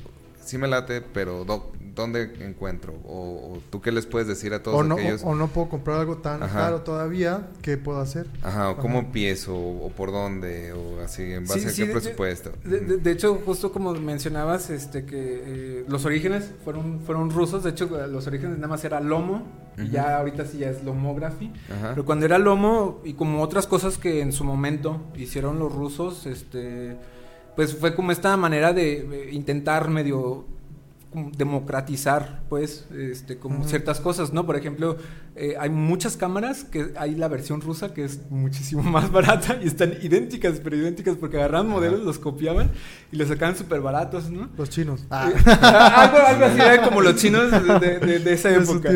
sí 0.46 0.58
me 0.58 0.68
late, 0.68 1.00
pero 1.02 1.44
do- 1.44 1.72
¿dónde 1.94 2.30
encuentro? 2.40 2.92
O, 3.06 3.54
o 3.54 3.58
tú 3.70 3.80
qué 3.80 3.90
les 3.90 4.06
puedes 4.06 4.28
decir 4.28 4.52
a 4.54 4.62
todos 4.62 4.80
O 4.80 4.84
no, 4.84 4.94
aquellos... 4.96 5.22
o, 5.22 5.28
o 5.28 5.34
no 5.34 5.48
puedo 5.48 5.68
comprar 5.68 5.98
algo 6.00 6.16
tan 6.18 6.42
Ajá. 6.42 6.58
caro 6.60 6.80
todavía, 6.82 7.48
¿qué 7.62 7.76
puedo 7.78 8.00
hacer? 8.00 8.26
Ajá, 8.42 8.70
o 8.70 8.76
cómo 8.76 8.98
Ajá. 8.98 9.06
empiezo, 9.06 9.54
o, 9.56 9.86
o 9.86 9.90
por 9.90 10.12
dónde, 10.12 10.72
o 10.72 11.00
así, 11.00 11.22
en 11.22 11.46
base 11.46 11.60
Sí, 11.60 11.66
a 11.66 11.70
sí, 11.70 11.82
qué 11.82 11.88
de- 11.88 11.92
presupuesto. 11.94 12.52
De, 12.64 12.80
de- 12.80 12.96
de 12.98 13.10
hecho, 13.10 13.34
justo 13.44 13.72
como 13.72 13.92
mencionabas, 13.94 14.70
este 14.70 15.04
que 15.04 15.42
eh, 15.44 15.84
los 15.88 16.04
orígenes 16.04 16.50
fueron, 16.64 17.00
fueron 17.00 17.30
rusos, 17.30 17.64
de 17.64 17.70
hecho 17.70 17.88
los 18.08 18.26
orígenes 18.26 18.56
nada 18.56 18.68
más 18.68 18.84
era 18.84 19.00
Lomo, 19.00 19.42
y 19.78 19.90
ya 19.90 20.16
ahorita 20.18 20.46
sí 20.46 20.58
ya 20.58 20.70
es 20.70 20.82
Lomography. 20.84 21.52
Ajá. 21.70 21.90
Pero 21.90 22.04
cuando 22.06 22.24
era 22.24 22.38
Lomo 22.38 23.00
y 23.04 23.12
como 23.12 23.42
otras 23.42 23.66
cosas 23.66 23.98
que 23.98 24.20
en 24.22 24.32
su 24.32 24.42
momento 24.44 25.02
hicieron 25.16 25.58
los 25.58 25.70
rusos, 25.74 26.24
este, 26.26 26.96
pues 27.56 27.74
fue 27.74 27.94
como 27.94 28.12
esta 28.12 28.36
manera 28.36 28.72
de 28.72 29.30
intentar 29.32 29.88
medio 29.88 30.46
democratizar, 31.36 32.42
pues, 32.50 32.84
este, 32.94 33.38
como 33.38 33.64
ciertas 33.66 34.00
cosas, 34.00 34.32
¿no? 34.34 34.44
Por 34.44 34.56
ejemplo, 34.56 34.98
eh, 35.34 35.54
hay 35.58 35.70
muchas 35.70 36.16
cámaras 36.16 36.64
que 36.64 36.92
hay 36.96 37.14
la 37.14 37.28
versión 37.28 37.60
rusa 37.62 37.94
que 37.94 38.04
es 38.04 38.20
muchísimo 38.30 38.82
más 38.96 39.10
barata 39.10 39.58
y 39.62 39.66
están 39.66 39.94
idénticas, 40.02 40.60
pero 40.62 40.76
idénticas 40.76 41.16
porque 41.16 41.38
agarraban 41.38 41.68
modelos, 41.68 42.00
los 42.02 42.18
copiaban 42.18 42.70
y 43.12 43.16
los 43.16 43.28
sacaban 43.28 43.56
súper 43.56 43.80
baratos, 43.80 44.30
¿no? 44.30 44.50
Los 44.58 44.68
chinos. 44.68 45.02
Eh, 45.04 45.06
algo, 45.62 46.18
algo 46.18 46.44
así 46.44 46.60
como 46.84 47.00
los 47.00 47.16
chinos 47.16 47.50
de, 47.50 47.98
de- 48.18 48.32
esa 48.32 48.50
época. 48.50 48.90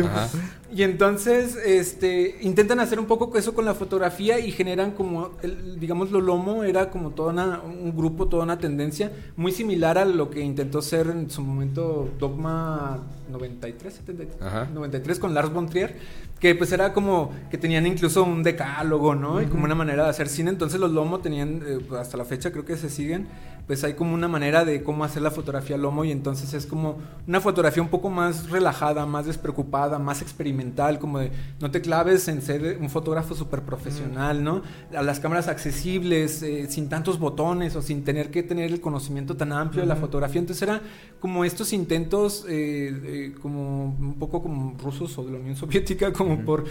Y 0.73 0.83
entonces, 0.83 1.57
este, 1.57 2.37
intentan 2.41 2.79
hacer 2.79 2.97
un 2.97 3.05
poco 3.05 3.37
eso 3.37 3.53
con 3.53 3.65
la 3.65 3.73
fotografía 3.73 4.39
y 4.39 4.51
generan 4.51 4.91
como, 4.91 5.31
el, 5.41 5.79
digamos, 5.79 6.11
lo 6.11 6.21
lomo 6.21 6.63
era 6.63 6.89
como 6.89 7.13
una, 7.17 7.59
un 7.61 7.95
grupo, 7.95 8.27
toda 8.27 8.43
una 8.43 8.57
tendencia 8.57 9.11
muy 9.35 9.51
similar 9.51 9.97
a 9.97 10.05
lo 10.05 10.29
que 10.29 10.39
intentó 10.39 10.81
ser 10.81 11.07
en 11.07 11.29
su 11.29 11.41
momento 11.41 12.07
Dogma 12.17 12.99
93, 13.29 13.93
73, 13.93 14.41
Ajá. 14.41 14.69
93 14.73 15.19
con 15.19 15.33
Lars 15.33 15.51
von 15.51 15.67
Trier, 15.67 15.95
que 16.39 16.55
pues 16.55 16.71
era 16.71 16.93
como 16.93 17.31
que 17.49 17.57
tenían 17.57 17.85
incluso 17.85 18.23
un 18.23 18.41
decálogo, 18.41 19.13
¿no? 19.13 19.41
Y 19.41 19.47
como 19.47 19.65
una 19.65 19.75
manera 19.75 20.05
de 20.05 20.09
hacer 20.09 20.29
cine. 20.29 20.49
Entonces 20.49 20.79
los 20.79 20.91
lomo 20.91 21.19
tenían, 21.19 21.61
eh, 21.65 21.79
hasta 21.99 22.17
la 22.17 22.25
fecha 22.25 22.51
creo 22.51 22.65
que 22.65 22.77
se 22.77 22.89
siguen, 22.89 23.27
pues 23.71 23.85
hay 23.85 23.93
como 23.93 24.13
una 24.13 24.27
manera 24.27 24.65
de 24.65 24.83
cómo 24.83 25.05
hacer 25.05 25.21
la 25.21 25.31
fotografía 25.31 25.77
lomo 25.77 26.03
y 26.03 26.11
entonces 26.11 26.53
es 26.53 26.65
como 26.65 26.97
una 27.25 27.39
fotografía 27.39 27.81
un 27.81 27.87
poco 27.87 28.09
más 28.09 28.49
relajada, 28.49 29.05
más 29.05 29.27
despreocupada, 29.27 29.97
más 29.97 30.21
experimental, 30.21 30.99
como 30.99 31.19
de 31.19 31.31
no 31.61 31.71
te 31.71 31.79
claves 31.79 32.27
en 32.27 32.41
ser 32.41 32.79
un 32.81 32.89
fotógrafo 32.89 33.33
súper 33.33 33.61
profesional, 33.61 34.43
¿no? 34.43 34.61
A 34.93 35.01
las 35.01 35.21
cámaras 35.21 35.47
accesibles, 35.47 36.43
eh, 36.43 36.67
sin 36.69 36.89
tantos 36.89 37.17
botones 37.17 37.73
o 37.77 37.81
sin 37.81 38.03
tener 38.03 38.29
que 38.29 38.43
tener 38.43 38.69
el 38.69 38.81
conocimiento 38.81 39.37
tan 39.37 39.53
amplio 39.53 39.83
de 39.83 39.87
la 39.87 39.95
fotografía. 39.95 40.41
Entonces 40.41 40.63
era 40.63 40.81
como 41.21 41.45
estos 41.45 41.71
intentos, 41.71 42.45
eh, 42.49 42.91
eh, 43.05 43.35
como 43.41 43.85
un 43.85 44.15
poco 44.19 44.43
como 44.43 44.75
rusos 44.83 45.17
o 45.17 45.23
de 45.23 45.31
la 45.31 45.37
Unión 45.37 45.55
Soviética, 45.55 46.11
como 46.11 46.33
Ujú. 46.33 46.43
por 46.43 46.65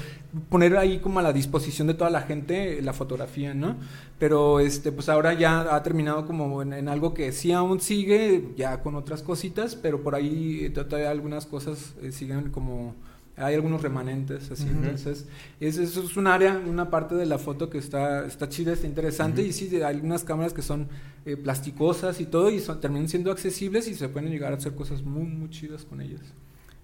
poner 0.50 0.76
ahí 0.76 0.98
como 0.98 1.18
a 1.20 1.22
la 1.22 1.32
disposición 1.32 1.86
de 1.86 1.94
toda 1.94 2.10
la 2.10 2.20
gente 2.20 2.82
la 2.82 2.92
fotografía, 2.92 3.54
¿no? 3.54 3.76
Pero 4.18 4.60
este, 4.60 4.92
pues 4.92 5.08
ahora 5.08 5.32
ya 5.32 5.74
ha 5.74 5.82
terminado 5.82 6.26
como 6.26 6.60
en, 6.60 6.74
en 6.74 6.89
algo 6.90 7.14
que 7.14 7.32
sí 7.32 7.52
aún 7.52 7.80
sigue, 7.80 8.52
ya 8.56 8.82
con 8.82 8.94
otras 8.94 9.22
cositas, 9.22 9.76
pero 9.76 10.02
por 10.02 10.14
ahí 10.14 10.64
eh, 10.64 10.70
todavía 10.70 11.10
algunas 11.10 11.46
cosas 11.46 11.94
eh, 12.02 12.12
siguen 12.12 12.50
como 12.50 12.94
hay 13.36 13.54
algunos 13.54 13.80
remanentes 13.80 14.50
así 14.50 14.68
entonces 14.68 15.24
es, 15.60 15.78
eso 15.78 16.02
es 16.02 16.16
un 16.18 16.26
área 16.26 16.58
una 16.58 16.90
parte 16.90 17.14
de 17.14 17.24
la 17.24 17.38
foto 17.38 17.70
que 17.70 17.78
está 17.78 18.26
está 18.26 18.50
chida 18.50 18.74
está 18.74 18.86
interesante 18.86 19.40
y 19.40 19.52
sí 19.52 19.74
hay 19.76 19.82
algunas 19.82 20.24
cámaras 20.24 20.52
que 20.52 20.60
son 20.60 20.88
eh, 21.24 21.38
plasticosas 21.38 22.20
y 22.20 22.26
todo 22.26 22.50
y 22.50 22.60
son, 22.60 22.82
terminan 22.82 23.08
siendo 23.08 23.30
accesibles 23.30 23.88
y 23.88 23.94
se 23.94 24.10
pueden 24.10 24.30
llegar 24.30 24.52
a 24.52 24.56
hacer 24.56 24.74
cosas 24.74 25.02
muy 25.02 25.24
muy 25.24 25.48
chidas 25.48 25.84
con 25.84 26.02
ellas. 26.02 26.20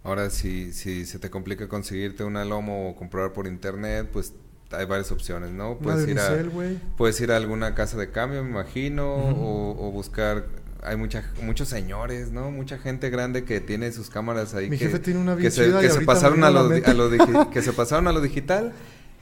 Ahora, 0.02 0.30
si, 0.30 0.72
si 0.72 1.04
se 1.04 1.18
te 1.18 1.30
complica 1.30 1.68
conseguirte 1.68 2.22
una 2.22 2.44
lomo 2.44 2.90
o 2.90 2.94
comprar 2.94 3.32
por 3.32 3.48
internet, 3.48 4.09
pues 4.12 4.34
hay 4.72 4.84
varias 4.86 5.12
opciones, 5.12 5.50
¿no? 5.50 5.78
Puedes 5.78 6.06
de 6.06 6.12
ir 6.12 6.20
a, 6.20 6.36
puedes 6.96 7.20
ir 7.20 7.30
a 7.32 7.36
alguna 7.36 7.74
casa 7.74 7.96
de 7.96 8.10
cambio, 8.10 8.42
me 8.42 8.50
imagino, 8.50 9.06
o, 9.14 9.88
o 9.88 9.90
buscar... 9.92 10.46
Hay 10.82 10.96
mucha, 10.96 11.24
muchos 11.42 11.68
señores, 11.68 12.30
¿no? 12.30 12.50
Mucha 12.52 12.78
gente 12.78 13.10
grande 13.10 13.42
que 13.44 13.60
tiene 13.60 13.90
sus 13.90 14.08
cámaras 14.08 14.54
ahí 14.54 14.70
Mi 14.70 14.78
que, 14.78 14.84
jefe 14.84 15.00
tiene 15.00 15.18
una 15.18 15.36
que 15.36 15.50
se, 15.50 15.72
que 15.80 15.90
se 15.90 16.02
pasaron 16.02 16.44
a 16.44 16.50
lo, 16.50 16.60
a 16.60 16.94
lo 16.94 17.50
que 17.50 17.60
se 17.62 17.72
pasaron 17.72 18.06
a 18.06 18.12
lo 18.12 18.20
digital 18.20 18.72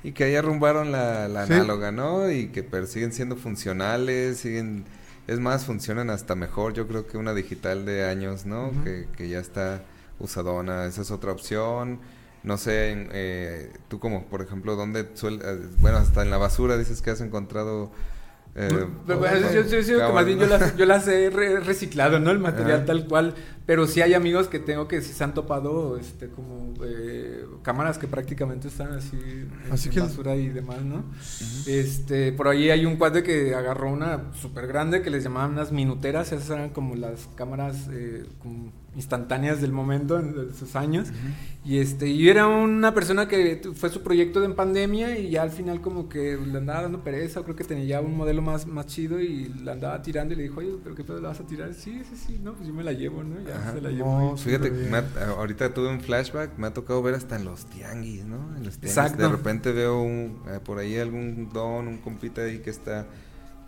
y 0.03 0.13
que 0.13 0.25
ahí 0.25 0.37
arrumbaron 0.37 0.93
la, 0.93 1.27
la 1.29 1.47
Sí. 1.47 1.55
análoga, 1.55 1.91
¿no? 1.91 2.31
Y 2.31 2.49
que 2.49 2.63
pero 2.65 2.87
siguen 2.87 3.13
siendo 3.13 3.37
funcionales, 3.37 4.39
siguen... 4.39 4.85
Es 5.27 5.41
más, 5.41 5.65
funcionan 5.65 6.11
hasta 6.11 6.35
mejor, 6.35 6.75
yo 6.75 6.87
creo 6.87 7.07
que 7.07 7.17
una 7.17 7.33
digital 7.33 7.87
de 7.87 8.05
años, 8.05 8.45
¿no? 8.45 8.71
Que, 8.85 9.07
que 9.17 9.31
ya 9.31 9.39
está 9.39 9.81
usadona, 10.19 10.85
esa 10.85 11.01
es 11.01 11.11
otra 11.11 11.33
opción. 11.33 11.99
No 12.45 12.57
sé, 12.59 12.91
en, 12.93 13.09
eh, 13.13 13.73
tú 13.89 13.99
como, 13.99 14.27
por 14.27 14.43
ejemplo, 14.43 14.77
¿dónde 14.77 15.09
suel 15.15 15.41
eh, 15.43 15.59
bueno, 15.81 15.97
hasta 15.97 16.23
en 16.23 16.31
la 16.31 16.37
basura 16.37 16.77
dices 16.79 17.01
que 17.03 17.11
has 17.11 17.21
encontrado... 17.23 17.91
eh, 18.55 18.69
Pero, 18.69 19.17
o- 19.17 19.19
bueno, 19.19 19.41
yo, 19.51 19.63
yo- 19.63 19.63
yo 19.63 19.77
digo 19.79 19.87
que 19.87 19.93
cámaras, 19.97 20.15
más 20.15 20.27
bien 20.27 20.39
yo 20.39 20.47
las, 20.47 20.77
yo 20.77 20.85
las 20.85 21.09
he 21.09 21.31
re- 21.31 21.61
reciclado, 21.61 22.21
¿no? 22.21 22.31
El 22.31 22.39
material 22.41 22.77
Ajá. 22.81 22.85
tal 22.85 23.07
cual. 23.09 23.35
Pero 23.67 23.87
sí 23.87 24.03
hay 24.03 24.13
amigos 24.13 24.49
que 24.49 24.59
tengo 24.59 24.87
que 24.89 25.01
sí 25.01 25.15
se 25.15 25.25
han 25.25 25.33
topado 25.33 25.97
este, 25.97 26.29
como 26.29 26.75
eh, 26.85 27.47
cámaras 27.63 27.97
que 27.97 28.07
prácticamente 28.09 28.69
están 28.69 28.93
así 28.93 29.17
en, 29.17 29.51
Así 29.73 29.89
en 29.89 29.95
que- 29.95 30.01
basura 30.01 30.37
y 30.37 30.49
demás, 30.51 30.83
¿no? 30.83 31.03
Este, 31.67 32.31
por 32.33 32.49
ahí 32.49 32.69
hay 32.69 32.85
un 32.85 32.97
cuate 32.97 33.23
que 33.23 33.55
agarró 33.55 33.91
una 33.91 34.33
súper 34.35 34.67
grande 34.67 35.01
que 35.01 35.09
les 35.09 35.25
llamaban 35.25 35.53
unas 35.53 35.73
minuteras. 35.73 36.31
Esas 36.33 36.51
eran 36.51 36.69
como 36.71 36.95
las 36.95 37.27
cámaras 37.37 37.89
eh, 37.91 38.25
como 38.43 38.71
instantáneas 38.97 39.61
del 39.61 39.73
momento 39.73 40.19
en, 40.19 40.55
sus 40.55 40.77
años. 40.77 41.09
Y 41.65 41.79
este, 41.79 42.09
y 42.09 42.29
era 42.29 42.47
una 42.47 42.93
persona 42.95 43.27
que 43.27 43.61
fue 43.75 43.89
su 43.89 44.03
proyecto 44.03 44.41
de 44.41 44.47
en 44.47 44.55
pandemia 44.55 45.19
y 45.19 45.31
ya 45.31 45.43
al 45.43 45.51
final 45.51 45.81
como 45.81 46.09
que 46.09 46.37
le 46.37 46.59
andaba 46.59 46.83
dando 46.83 47.03
pereza, 47.03 47.41
o 47.41 47.45
creo 47.45 47.57
que 47.57 47.65
tenía 47.65 47.85
ya 47.85 48.01
un 48.01 48.17
modelo 48.17 48.43
más, 48.43 48.67
más 48.67 48.87
chido 48.87 49.21
y 49.21 49.47
la 49.63 49.73
andaba 49.73 50.03
tirando 50.03 50.35
y 50.35 50.37
le 50.37 50.43
dijo, 50.45 50.61
oye, 50.61 50.75
pero 50.83 50.95
qué 50.95 51.05
pedo 51.05 51.21
la 51.21 51.29
vas 51.29 51.41
a 51.41 51.47
tirar? 51.47 51.73
Sí, 51.73 52.03
sí, 52.09 52.17
sí, 52.17 52.41
no, 52.43 52.53
pues 52.55 52.69
yo 52.69 52.75
me 52.75 52.85
la 52.85 52.93
llevo, 52.93 53.25
¿no? 53.25 53.41
Ya 53.41 53.57
Ajá. 53.57 53.73
se 53.73 53.81
la 53.81 53.91
llevo. 53.91 54.19
No, 54.19 54.35
y- 54.35 54.39
Fíjate, 54.39 54.71
me 54.71 54.99
ha- 54.99 55.31
ahorita 55.39 55.73
tuve 55.73 55.89
un 55.89 56.01
flashback, 56.01 56.59
me 56.59 56.67
ha 56.67 56.75
tocado 56.75 57.03
ver 57.03 57.15
hasta 57.15 57.37
en 57.37 57.45
los 57.47 57.65
tianguis, 57.67 58.25
¿no? 58.27 58.37
En 58.57 58.65
los 58.65 58.77
tianguis. 58.79 58.91
Exacto. 58.97 59.23
De 59.23 59.29
repente 59.29 59.73
veo 59.73 60.01
un, 60.03 60.43
eh, 60.49 60.61
por 60.63 60.79
ahí 60.79 60.97
algún 60.99 61.49
don, 61.53 61.89
un 61.89 61.99
compita 61.99 62.43
ahí 62.43 62.59
que 62.59 62.71
está 62.71 63.07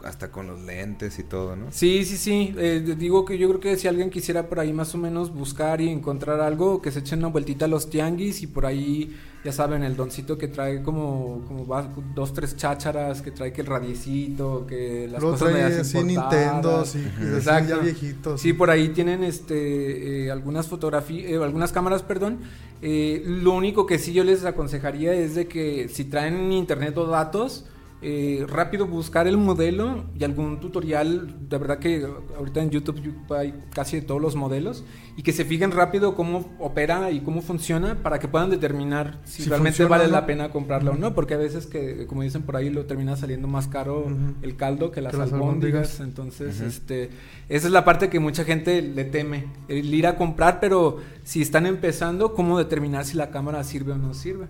hasta 0.04 0.30
con 0.30 0.46
los 0.46 0.60
lentes 0.62 1.18
y 1.18 1.24
todo, 1.24 1.56
¿no? 1.56 1.66
Sí, 1.70 2.04
sí, 2.04 2.16
sí. 2.16 2.54
Eh, 2.58 2.94
digo 2.98 3.24
que 3.24 3.38
yo 3.38 3.48
creo 3.48 3.60
que 3.60 3.76
si 3.76 3.88
alguien 3.88 4.10
quisiera 4.10 4.48
por 4.48 4.60
ahí 4.60 4.72
más 4.72 4.94
o 4.94 4.98
menos 4.98 5.32
buscar 5.34 5.80
y 5.80 5.88
encontrar 5.88 6.40
algo, 6.40 6.80
que 6.80 6.92
se 6.92 7.00
echen 7.00 7.20
una 7.20 7.28
vueltita 7.28 7.64
a 7.64 7.68
los 7.68 7.90
tianguis 7.90 8.42
y 8.42 8.46
por 8.46 8.66
ahí, 8.66 9.16
ya 9.44 9.52
saben, 9.52 9.82
el 9.82 9.96
doncito 9.96 10.38
que 10.38 10.48
trae 10.48 10.82
como, 10.82 11.44
como 11.48 11.66
va- 11.66 11.88
dos, 12.14 12.32
tres 12.34 12.56
chácharas, 12.56 13.22
que 13.22 13.30
trae 13.32 13.52
que 13.52 13.62
el 13.62 13.66
radiecito, 13.66 14.66
que 14.66 15.08
las 15.10 15.20
Luego 15.22 15.36
cosas 15.36 15.50
trae 15.52 15.62
medias 15.64 15.80
así. 15.80 16.02
Nintendo, 16.04 16.84
sí, 16.84 17.04
Exacto. 17.34 17.70
ya 17.76 17.78
viejitos. 17.78 18.40
Sí, 18.40 18.52
por 18.52 18.70
ahí 18.70 18.90
tienen 18.90 19.24
este 19.24 20.26
eh, 20.26 20.30
algunas 20.30 20.66
fotografías, 20.68 21.42
algunas 21.42 21.72
cámaras, 21.72 22.02
perdón. 22.02 22.38
Eh, 22.82 23.22
lo 23.26 23.52
único 23.54 23.86
que 23.86 23.98
sí 23.98 24.12
yo 24.12 24.22
les 24.22 24.44
aconsejaría 24.44 25.14
es 25.14 25.34
de 25.34 25.48
que 25.48 25.88
si 25.88 26.04
traen 26.04 26.52
internet 26.52 26.96
o 26.98 27.06
datos, 27.06 27.64
eh, 28.02 28.44
rápido 28.48 28.86
buscar 28.86 29.26
el 29.26 29.36
modelo 29.38 30.04
y 30.18 30.24
algún 30.24 30.60
tutorial. 30.60 31.34
De 31.48 31.58
verdad 31.58 31.78
que 31.78 32.06
ahorita 32.36 32.62
en 32.62 32.70
YouTube 32.70 33.00
hay 33.34 33.54
casi 33.74 33.96
de 33.96 34.02
todos 34.02 34.20
los 34.20 34.36
modelos 34.36 34.84
y 35.16 35.22
que 35.22 35.32
se 35.32 35.44
fijen 35.46 35.70
rápido 35.70 36.14
cómo 36.14 36.54
opera 36.58 37.10
y 37.10 37.20
cómo 37.20 37.40
funciona 37.40 38.02
para 38.02 38.18
que 38.18 38.28
puedan 38.28 38.50
determinar 38.50 39.20
si, 39.24 39.44
Si 39.44 39.48
realmente 39.48 39.78
funciona 39.78 39.90
vale 39.96 40.04
no. 40.06 40.12
la 40.12 40.26
pena 40.26 40.50
comprarlo 40.50 40.92
o 40.92 40.96
no, 40.96 41.14
porque 41.14 41.34
a 41.34 41.38
veces 41.38 41.66
que, 41.66 42.06
como 42.06 42.22
dicen 42.22 42.42
por 42.42 42.56
ahí, 42.56 42.68
lo 42.68 42.84
termina 42.84 43.16
saliendo 43.16 43.48
más 43.48 43.66
caro 43.66 44.00
Ujú. 44.00 44.34
el 44.42 44.56
caldo 44.56 44.90
que 44.90 45.00
las, 45.00 45.12
Que 45.12 45.18
las 45.18 45.32
albóndigas. 45.32 45.98
albóndigas. 45.98 46.00
Entonces, 46.00 46.56
Ujú. 46.58 46.66
este, 46.68 47.10
esa 47.48 47.66
es 47.66 47.72
la 47.72 47.84
parte 47.84 48.10
que 48.10 48.20
mucha 48.20 48.44
gente 48.44 48.82
le 48.82 49.04
teme, 49.04 49.46
el 49.68 49.92
ir 49.94 50.06
a 50.06 50.16
comprar, 50.16 50.60
pero 50.60 50.98
si 51.24 51.40
están 51.42 51.64
empezando, 51.66 52.34
¿cómo 52.34 52.58
determinar 52.58 53.04
si 53.06 53.16
la 53.16 53.30
cámara 53.30 53.64
sirve 53.64 53.92
o 53.92 53.96
no 53.96 54.12
sirve? 54.12 54.46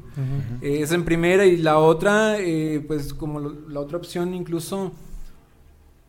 Eh, 0.63 0.81
esa 0.83 0.95
en 0.97 1.05
primera 1.05 1.47
y 1.47 1.57
la 1.59 1.79
otra, 1.79 2.39
eh, 2.41 2.85
pues 2.87 3.15
como 3.15 3.46
la 3.69 3.81
otra 3.81 3.99
opción 3.99 4.35
incluso, 4.35 4.93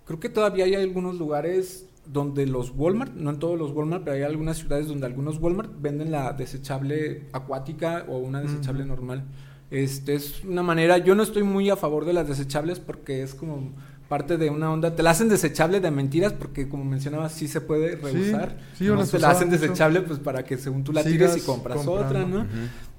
creo 0.06 0.20
que 0.20 0.30
todavía 0.30 0.66
hay 0.66 0.76
algunos 0.76 1.18
lugares 1.18 1.86
donde 2.06 2.46
los 2.46 2.72
Walmart, 2.76 3.14
no 3.16 3.32
en 3.32 3.40
todos 3.40 3.60
los 3.60 3.72
Walmart, 3.72 4.04
pero 4.04 4.16
hay 4.16 4.24
algunas 4.24 4.58
ciudades 4.58 4.88
donde 4.88 5.06
algunos 5.06 5.40
Walmart 5.40 5.72
venden 5.82 6.12
la 6.12 6.34
desechable 6.34 7.24
acuática 7.34 8.06
o 8.08 8.18
una 8.18 8.42
desechable 8.42 8.86
normal. 8.86 9.26
Este 9.70 10.16
es 10.16 10.44
una 10.46 10.64
manera, 10.64 10.98
yo 10.98 11.14
no 11.16 11.24
estoy 11.24 11.44
muy 11.44 11.70
a 11.70 11.76
favor 11.76 12.06
de 12.06 12.14
las 12.14 12.28
desechables 12.28 12.80
porque 12.80 13.22
es 13.22 13.36
como 13.36 13.74
parte 14.08 14.38
de 14.38 14.50
una 14.50 14.72
onda, 14.72 14.96
te 14.96 15.04
la 15.04 15.10
hacen 15.10 15.28
desechable 15.28 15.82
de 15.82 15.92
mentiras 15.92 16.32
porque 16.32 16.70
como 16.70 16.86
mencionabas 16.86 17.34
sí 17.34 17.50
se 17.50 17.60
puede 17.60 17.98
reusar. 17.98 18.58
sí, 18.78 18.86
yo 18.86 18.96
no 18.96 19.06
te 19.06 19.20
la 19.20 19.32
hacen 19.32 19.50
desechable 19.50 20.02
pues 20.02 20.20
para 20.20 20.46
que 20.46 20.58
según 20.58 20.86
tú 20.86 20.94
la 20.94 21.04
tires 21.04 21.36
y 21.36 21.42
compras 21.42 21.80
comprando. 21.80 22.06
otra, 22.08 22.26
¿no? 22.26 22.40
Ujú. 22.40 22.48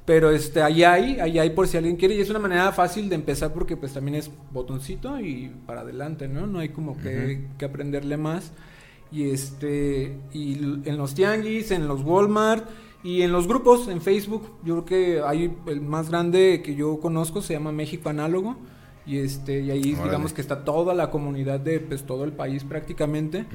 Pero 0.08 0.30
este, 0.30 0.62
ahí 0.62 0.84
hay, 0.84 1.20
ahí 1.20 1.38
hay 1.38 1.50
por 1.50 1.68
si 1.68 1.76
alguien 1.76 1.96
quiere 1.96 2.14
y 2.14 2.20
es 2.22 2.30
una 2.30 2.38
manera 2.38 2.72
fácil 2.72 3.10
de 3.10 3.14
empezar 3.14 3.52
porque 3.52 3.76
pues 3.76 3.92
también 3.92 4.14
es 4.14 4.30
botoncito 4.50 5.20
y 5.20 5.52
para 5.66 5.82
adelante, 5.82 6.26
¿no? 6.28 6.46
No 6.46 6.60
hay 6.60 6.70
como 6.70 6.96
que, 6.96 7.46
que 7.58 7.66
aprenderle 7.66 8.16
más. 8.16 8.52
Y 9.12 9.28
este, 9.28 10.18
y 10.32 10.54
en 10.54 10.96
los 10.96 11.14
tianguis, 11.14 11.72
en 11.72 11.86
los 11.86 12.00
Walmart 12.00 12.66
y 13.04 13.20
en 13.20 13.32
los 13.32 13.46
grupos, 13.46 13.86
en 13.88 14.00
Facebook, 14.00 14.50
yo 14.64 14.82
creo 14.82 14.84
que 14.86 15.20
hay 15.20 15.54
el 15.66 15.82
más 15.82 16.08
grande 16.08 16.62
que 16.64 16.74
yo 16.74 17.00
conozco 17.00 17.42
se 17.42 17.52
llama 17.52 17.70
México 17.70 18.08
Análogo. 18.08 18.56
Y 19.08 19.16
este, 19.18 19.60
y 19.62 19.70
ahí 19.70 19.92
Órale. 19.94 20.04
digamos 20.04 20.32
que 20.34 20.42
está 20.42 20.64
toda 20.64 20.92
la 20.94 21.10
comunidad 21.10 21.58
de 21.60 21.80
pues 21.80 22.02
todo 22.04 22.24
el 22.24 22.32
país 22.32 22.62
prácticamente. 22.64 23.46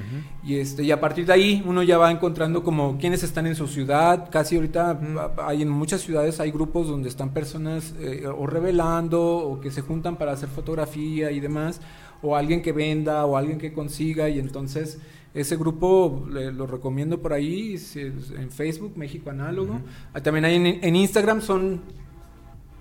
Y 0.43 0.55
este, 0.55 0.83
y 0.83 0.89
a 0.89 0.99
partir 0.99 1.27
de 1.27 1.33
ahí 1.33 1.63
uno 1.67 1.83
ya 1.83 1.99
va 1.99 2.09
encontrando 2.09 2.63
como 2.63 2.97
quiénes 2.97 3.21
están 3.21 3.45
en 3.45 3.55
su 3.55 3.67
ciudad. 3.67 4.29
Casi 4.31 4.55
ahorita 4.55 4.99
hay 5.45 5.61
en 5.61 5.69
muchas 5.69 6.01
ciudades 6.01 6.39
hay 6.39 6.49
grupos 6.51 6.87
donde 6.87 7.07
están 7.07 7.29
personas 7.33 7.93
eh, 7.99 8.25
o 8.27 8.47
revelando 8.47 9.21
o 9.23 9.61
que 9.61 9.69
se 9.69 9.81
juntan 9.81 10.17
para 10.17 10.31
hacer 10.31 10.49
fotografía 10.49 11.29
y 11.29 11.39
demás. 11.39 11.79
O 12.23 12.35
alguien 12.35 12.61
que 12.63 12.71
venda 12.71 13.25
o 13.25 13.37
alguien 13.37 13.59
que 13.59 13.73
consiga. 13.73 14.29
Y 14.29 14.39
entonces 14.39 14.99
ese 15.35 15.55
grupo 15.55 16.25
le- 16.31 16.51
lo 16.51 16.65
recomiendo 16.65 17.21
por 17.21 17.33
ahí 17.33 17.75
en 17.95 18.49
Facebook, 18.49 18.93
México 18.95 19.29
Análogo. 19.29 19.81
Ah, 20.13 20.21
También 20.21 20.45
hay 20.45 20.55
en, 20.55 20.65
en 20.65 20.95
Instagram 20.95 21.41
son 21.41 21.81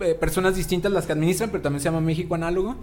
eh, 0.02 0.14
personas 0.14 0.56
distintas 0.56 0.92
las 0.92 1.06
que 1.06 1.12
administran, 1.12 1.50
pero 1.50 1.62
también 1.62 1.80
se 1.80 1.84
llama 1.86 2.00
México 2.00 2.34
Análogo. 2.34 2.76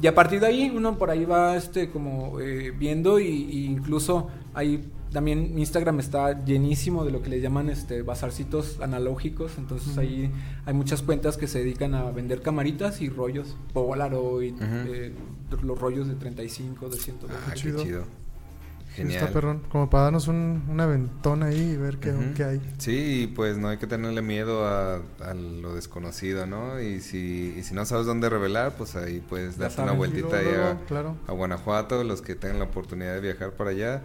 Y 0.00 0.06
a 0.06 0.14
partir 0.14 0.40
de 0.40 0.46
ahí 0.46 0.70
uno 0.74 0.98
por 0.98 1.10
ahí 1.10 1.24
va 1.24 1.56
este 1.56 1.88
como 1.90 2.38
eh, 2.40 2.72
viendo 2.76 3.18
y, 3.18 3.26
y 3.28 3.64
incluso 3.66 4.28
ahí 4.54 4.84
también 5.12 5.58
Instagram 5.58 6.00
está 6.00 6.44
llenísimo 6.44 7.04
de 7.04 7.10
lo 7.10 7.22
que 7.22 7.30
le 7.30 7.40
llaman 7.40 7.70
este 7.70 8.02
bazarcitos 8.02 8.80
analógicos, 8.82 9.52
entonces 9.56 9.96
ahí 9.96 10.30
hay 10.66 10.74
muchas 10.74 11.00
cuentas 11.00 11.38
que 11.38 11.46
se 11.46 11.60
dedican 11.60 11.94
a 11.94 12.10
vender 12.10 12.42
camaritas 12.42 13.00
y 13.00 13.08
rollos, 13.08 13.56
Polaroid, 13.72 14.54
Ujú. 14.54 14.64
eh, 14.64 15.12
los 15.62 15.78
rollos 15.78 16.08
de 16.08 16.16
35, 16.16 16.90
de 16.90 16.98
102. 16.98 17.36
Ah, 17.46 17.50
qué 17.54 17.60
chido. 17.60 18.04
Genial. 18.96 19.20
Está 19.20 19.32
perrón. 19.32 19.62
Como 19.70 19.90
para 19.90 20.04
darnos 20.04 20.26
un, 20.26 20.64
un 20.68 20.80
aventón 20.80 21.42
ahí 21.42 21.72
y 21.72 21.76
ver 21.76 21.98
qué, 21.98 22.10
hay. 22.42 22.60
Sí, 22.78 23.30
pues 23.36 23.58
no 23.58 23.68
hay 23.68 23.76
que 23.76 23.86
tenerle 23.86 24.22
miedo 24.22 24.66
a, 24.66 25.02
a 25.20 25.34
lo 25.34 25.74
desconocido, 25.74 26.46
¿no? 26.46 26.80
Y 26.80 27.00
si, 27.00 27.54
y 27.56 27.62
si 27.62 27.74
no 27.74 27.84
sabes 27.84 28.06
dónde 28.06 28.30
revelar, 28.30 28.74
pues 28.76 28.96
ahí 28.96 29.20
puedes 29.20 29.58
darte 29.58 29.82
una 29.82 29.92
vueltita 29.92 30.40
luego, 30.40 30.64
a, 30.64 30.86
claro. 30.86 31.16
a 31.26 31.32
Guanajuato, 31.32 32.02
los 32.04 32.22
que 32.22 32.34
tengan 32.34 32.58
la 32.58 32.64
oportunidad 32.64 33.14
de 33.14 33.20
viajar 33.20 33.52
para 33.52 33.70
allá. 33.70 34.02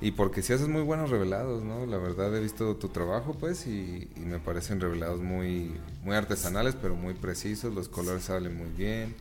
Y 0.00 0.10
porque 0.10 0.42
si 0.42 0.52
haces 0.52 0.66
muy 0.68 0.82
buenos 0.82 1.10
revelados, 1.10 1.62
¿no? 1.62 1.86
La 1.86 1.96
verdad 1.98 2.34
he 2.36 2.40
visto 2.40 2.74
tu 2.76 2.88
trabajo, 2.88 3.36
pues, 3.38 3.66
y, 3.68 4.10
y 4.16 4.20
me 4.20 4.40
parecen 4.40 4.80
revelados 4.80 5.20
muy, 5.20 5.72
muy 6.02 6.16
artesanales, 6.16 6.76
pero 6.80 6.96
muy 6.96 7.14
precisos. 7.14 7.72
Los 7.72 7.88
colores 7.88 8.24
salen 8.24 8.56
muy 8.56 8.70
bien. 8.76 9.14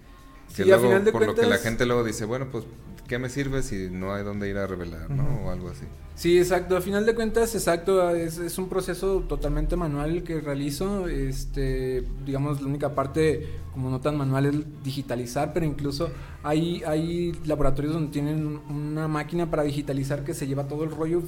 Que 0.56 0.64
Sí, 0.64 0.70
luego, 0.70 0.84
final 0.88 1.04
de 1.06 1.12
por 1.12 1.22
lo 1.26 1.34
que 1.34 1.41
la 1.41 1.47
cuentas- 1.47 1.64
gente 1.64 1.86
luego 1.86 2.04
dice, 2.04 2.26
bueno, 2.26 2.47
pues, 2.51 2.64
¿qué 3.08 3.18
me 3.20 3.30
sirve 3.30 3.64
si 3.64 3.89
no 3.89 4.14
hay 4.14 4.24
dónde 4.24 4.49
ir 4.49 4.58
a 4.58 4.68
revelar, 4.68 5.10
¿no? 5.10 5.24
Ujú. 5.24 5.47
O 5.47 5.51
algo 5.51 5.70
así. 5.70 5.86
Sí, 6.16 6.38
exacto. 6.38 6.78
A 6.78 6.82
final 6.82 7.08
de 7.08 7.16
cuentas, 7.16 7.56
exacto, 7.56 8.12
es, 8.12 8.38
es 8.38 8.60
un 8.60 8.70
proceso 8.70 9.22
totalmente 9.28 9.76
manual 9.76 10.22
que 10.22 10.39
realizo. 10.41 11.08
Este, 11.08 12.04
digamos, 12.24 12.62
la 12.62 12.68
única 12.68 12.93
parte 12.93 13.49
como 13.74 13.89
no 13.89 13.99
tan 13.99 14.16
manual 14.16 14.45
es 14.45 14.84
digitalizar, 14.84 15.54
pero 15.54 15.66
incluso 15.66 16.10
hay, 16.43 16.84
hay 16.86 17.32
laboratorios 17.45 17.95
donde 17.95 18.12
tienen 18.12 18.60
una 18.70 19.08
máquina 19.08 19.49
para 19.49 19.64
digitalizar 19.64 20.24
que 20.24 20.36
se 20.36 20.45
lleva 20.45 20.68
todo 20.68 20.84
el 20.84 20.91
rollo 20.91 21.24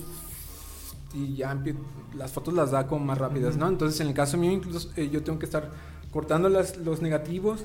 y 1.15 1.35
ya 1.37 1.59
las 2.15 2.31
fotos 2.31 2.53
las 2.53 2.71
da 2.71 2.85
como 2.87 3.05
más 3.05 3.17
rápidas, 3.17 3.57
¿no? 3.57 3.67
Entonces, 3.67 3.99
en 4.01 4.07
el 4.09 4.13
caso 4.13 4.37
mío, 4.37 4.51
incluso 4.51 4.91
eh, 4.97 5.09
yo 5.11 5.23
tengo 5.23 5.39
que 5.39 5.45
estar 5.45 5.71
cortando 6.11 6.47
las, 6.49 6.77
los 6.77 7.01
negativos, 7.01 7.63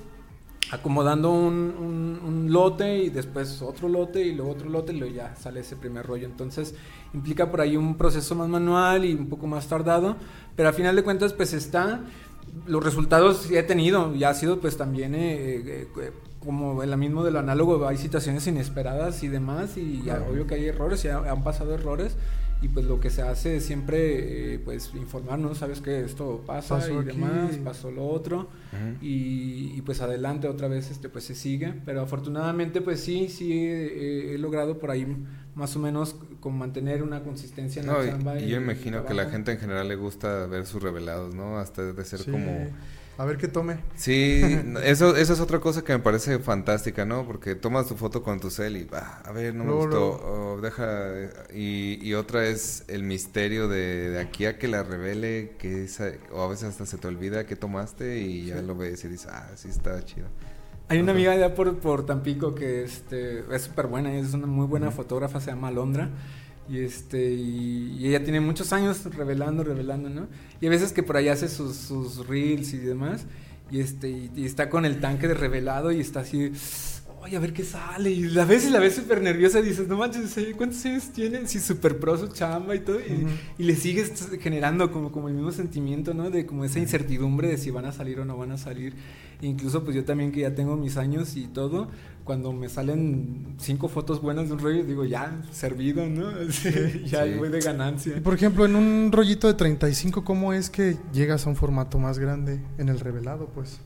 acomodando 0.71 1.31
un, 1.33 1.75
un- 1.79 2.21
un 2.25 2.53
lote 2.53 2.99
y 3.05 3.11
después 3.11 3.61
otro 3.62 3.89
lote 3.89 4.21
y 4.25 4.35
luego 4.35 4.53
otro 4.53 4.68
lote 4.68 4.93
y 4.93 4.99
luego 4.99 5.14
ya 5.14 5.35
sale 5.37 5.61
ese 5.61 5.77
primer 5.77 6.07
rollo. 6.07 6.27
Entonces 6.27 6.75
implica 7.14 7.51
por 7.51 7.61
ahí 7.61 7.77
un 7.77 7.97
proceso 7.97 8.35
más 8.35 8.49
manual 8.49 9.05
y 9.05 9.14
un 9.14 9.29
poco 9.29 9.47
más 9.47 9.66
tardado, 9.68 10.16
pero 10.57 10.68
a 10.68 10.73
final 10.73 10.95
de 10.97 11.03
cuentas 11.03 11.33
pues 11.33 11.53
está, 11.53 12.01
los 12.66 12.83
resultados 12.85 13.39
sí 13.49 13.57
he 13.57 13.62
tenido 13.62 14.14
y 14.14 14.25
ha 14.25 14.35
sido 14.35 14.61
pues 14.61 14.77
también 14.77 15.14
eh, 15.14 15.57
eh, 15.57 15.89
eh, 16.01 16.12
como 16.45 16.83
en 16.83 16.91
la 16.91 16.97
mismo 16.97 17.23
de 17.25 17.31
lo 17.31 17.39
análogo 17.39 17.87
hay 17.87 17.97
situaciones 17.99 18.47
inesperadas 18.47 19.23
y 19.23 19.29
demás 19.29 19.77
y 19.77 19.99
ya, 19.99 20.16
Claro. 20.16 20.33
obvio 20.33 20.47
que 20.47 20.55
hay 20.55 20.66
errores, 20.66 21.03
ya 21.03 21.18
han 21.18 21.43
pasado 21.45 21.75
errores. 21.75 22.16
Y 22.63 22.69
pues 22.69 22.85
lo 22.85 23.01
que 23.01 23.09
se 23.09 23.23
hace 23.23 23.57
es 23.57 23.65
siempre, 23.65 24.55
eh, 24.55 24.59
pues 24.59 24.91
informarnos, 24.95 25.57
sabes 25.59 25.81
que 25.81 26.01
esto 26.05 26.43
pasa 26.47 26.77
Pasó 26.77 26.93
y 26.93 26.97
aquí. 26.99 27.07
demás, 27.07 27.57
pasó 27.65 27.91
lo 27.91 28.07
otro 28.07 28.49
y, 29.01 29.73
y, 29.77 29.83
pues 29.83 30.01
adelante 30.03 30.47
otra 30.47 30.69
vez 30.69 30.91
este 30.91 31.09
pues 31.09 31.25
se 31.25 31.35
sigue 31.35 31.73
pero 31.87 32.03
afortunadamente 32.03 32.81
pues 32.83 33.01
sí 33.01 33.29
sí 33.29 33.51
eh, 33.53 34.35
he 34.35 34.39
logrado 34.39 34.79
por 34.79 34.91
ahí 34.91 35.07
más 35.55 35.75
o 35.75 35.79
menos 35.81 36.17
con 36.39 36.57
mantener 36.59 37.03
una 37.03 37.23
consistencia 37.23 37.81
en 37.81 37.87
No, 37.89 37.99
la 37.99 38.05
y, 38.05 38.09
chamba 38.11 38.39
y 38.41 38.49
yo 38.49 38.59
imagino 38.61 39.05
que 39.07 39.15
la 39.15 39.27
gente 39.31 39.53
en 39.53 39.59
general 39.59 39.89
le 39.89 39.97
gusta 39.97 40.47
ver 40.47 40.67
sus 40.67 40.83
revelados, 40.83 41.35
¿no? 41.35 41.59
Hasta 41.59 41.93
de 41.93 42.05
ser 42.05 42.21
Sí. 42.21 42.31
como... 42.31 42.69
A 43.21 43.27
ver 43.27 43.37
qué 43.37 43.49
tome. 43.49 43.77
Sí, 43.97 44.41
eso, 44.83 45.14
eso 45.14 45.33
es 45.35 45.41
otra 45.41 45.61
cosa 45.61 45.85
que 45.85 45.93
me 45.93 45.99
parece 45.99 46.39
fantástica, 46.39 47.05
¿no? 47.05 47.27
Porque 47.27 47.55
tomas 47.55 47.87
tu 47.87 47.95
foto 47.95 48.23
con 48.23 48.41
tu 48.41 48.51
cel 48.51 48.79
y, 48.79 48.89
ah, 48.95 49.21
a 49.27 49.31
ver, 49.33 49.55
no 49.55 49.64
me 49.64 49.71
Luego, 49.73 49.83
gustó, 49.83 50.55
o 50.55 50.61
deja... 50.62 51.11
Y, 51.53 51.99
y 52.01 52.14
otra 52.14 52.47
es 52.47 52.85
el 52.89 53.03
misterio 53.03 53.68
de, 53.68 54.09
de 54.09 54.21
aquí 54.21 54.47
a 54.47 54.59
que 54.59 54.68
la 54.68 54.85
revele, 54.85 55.53
que 55.59 55.85
esa, 55.85 56.12
o 56.33 56.41
a 56.41 56.49
veces 56.49 56.71
hasta 56.71 56.87
se 56.87 56.97
te 56.97 57.09
olvida 57.09 57.45
que 57.45 57.57
tomaste 57.57 58.21
y 58.21 58.47
ya 58.47 58.62
lo 58.62 58.75
ves 58.75 59.05
y 59.05 59.09
dices, 59.09 59.29
ah, 59.31 59.51
sí 59.55 59.68
está 59.68 60.03
chido. 60.03 60.27
hay 60.89 60.99
una 60.99 61.12
amiga 61.12 61.33
allá 61.33 61.55
por, 61.55 61.79
por 61.79 62.07
Tampico 62.07 62.55
que 62.55 62.85
este 62.85 63.45
es 63.55 63.62
súper 63.62 63.87
buena 63.87 64.14
es 64.14 64.33
una 64.33 64.47
muy 64.47 64.66
buena 64.66 64.91
fotógrafa 64.91 65.41
se 65.41 65.51
llama 65.51 65.68
Alondra 65.68 66.09
y 66.71 66.81
este 66.81 67.33
y, 67.33 67.97
y 67.99 68.09
ella 68.09 68.23
tiene 68.23 68.41
muchos 68.41 68.73
años 68.73 69.05
revelando 69.14 69.64
revelando 69.64 70.09
no 70.09 70.29
y 70.61 70.66
a 70.66 70.71
veces 70.71 70.93
que 70.93 71.03
por 71.03 71.16
ahí 71.16 71.29
hace 71.29 71.49
sus, 71.49 71.77
sus 71.77 72.27
reels 72.27 72.73
y 72.73 72.79
demás 72.79 73.27
y 73.71 73.81
este 73.81 74.09
y, 74.09 74.31
y 74.37 74.47
está 74.47 74.71
con 74.71 74.85
el 74.85 75.01
tanque 75.01 75.27
de 75.27 75.35
revelado 75.35 75.91
y 75.91 76.01
está 76.01 76.21
así 76.21 76.53
oye, 77.21 77.37
a 77.37 77.41
ver 77.41 77.53
qué 77.53 77.64
sale. 77.64 78.11
Y 78.11 78.23
la 78.23 78.45
ves 78.45 78.66
y 78.66 78.71
la 78.71 78.79
ves 78.79 78.95
súper 78.95 79.23
nerviosa 79.23 79.61
y 79.61 79.62
dices, 79.62 79.87
no 79.89 79.97
manches, 79.97 80.37
¿cuántos 80.57 80.85
años 80.85 81.11
tiene? 81.11 81.47
Sí, 81.47 81.61
súper 81.61 81.99
pro 81.99 82.16
su 82.18 82.29
chamba 82.29 82.75
y 82.75 82.81
todo. 82.81 83.01
Y, 83.01 83.27
y, 83.59 83.64
le 83.64 83.77
sigues 83.77 84.12
generando 84.41 84.91
como, 84.91 85.12
como 85.12 85.29
el 85.29 85.35
mismo 85.35 85.53
sentimiento, 85.53 86.14
¿no? 86.14 86.31
De 86.31 86.47
como 86.47 86.64
esa 86.64 86.79
incertidumbre 86.79 87.49
de 87.49 87.59
si 87.59 87.71
van 87.71 87.85
a 87.85 87.93
salir 87.93 88.21
o 88.21 88.25
no 88.25 88.37
van 88.37 88.53
a 88.53 88.59
salir. 88.59 88.95
Incluso 89.43 89.84
pues 89.84 89.97
yo 89.97 90.05
también 90.05 90.32
que 90.32 90.41
ya 90.41 90.55
tengo 90.55 90.76
mis 90.76 90.97
años 90.97 91.36
y 91.36 91.47
todo, 91.47 91.88
cuando 92.24 92.53
me 92.53 92.68
salen 92.68 93.57
cinco 93.59 93.88
fotos 93.88 94.20
buenas 94.20 94.49
de 94.49 94.55
un 94.55 94.59
rollo, 94.61 94.84
digo, 94.84 95.05
ya, 95.05 95.41
servido, 95.51 96.07
¿no? 96.07 96.30
ya 97.05 97.24
voy 97.36 97.49
de 97.49 97.61
ganancia. 97.61 98.16
Y 98.16 98.20
por 98.20 98.34
ejemplo, 98.34 98.64
en 98.66 98.76
un 98.76 99.11
rollito 99.12 99.47
de 99.47 99.55
35, 99.55 100.24
¿cómo 100.24 100.53
es 100.53 100.70
que 100.70 100.97
llegas 101.12 101.47
a 101.47 101.51
un 101.51 101.57
formato 101.57 101.99
más 101.99 102.18
grande 102.18 102.61
en 102.78 102.88
el 102.88 103.01
revelado, 103.01 103.49
pues? 103.55 103.80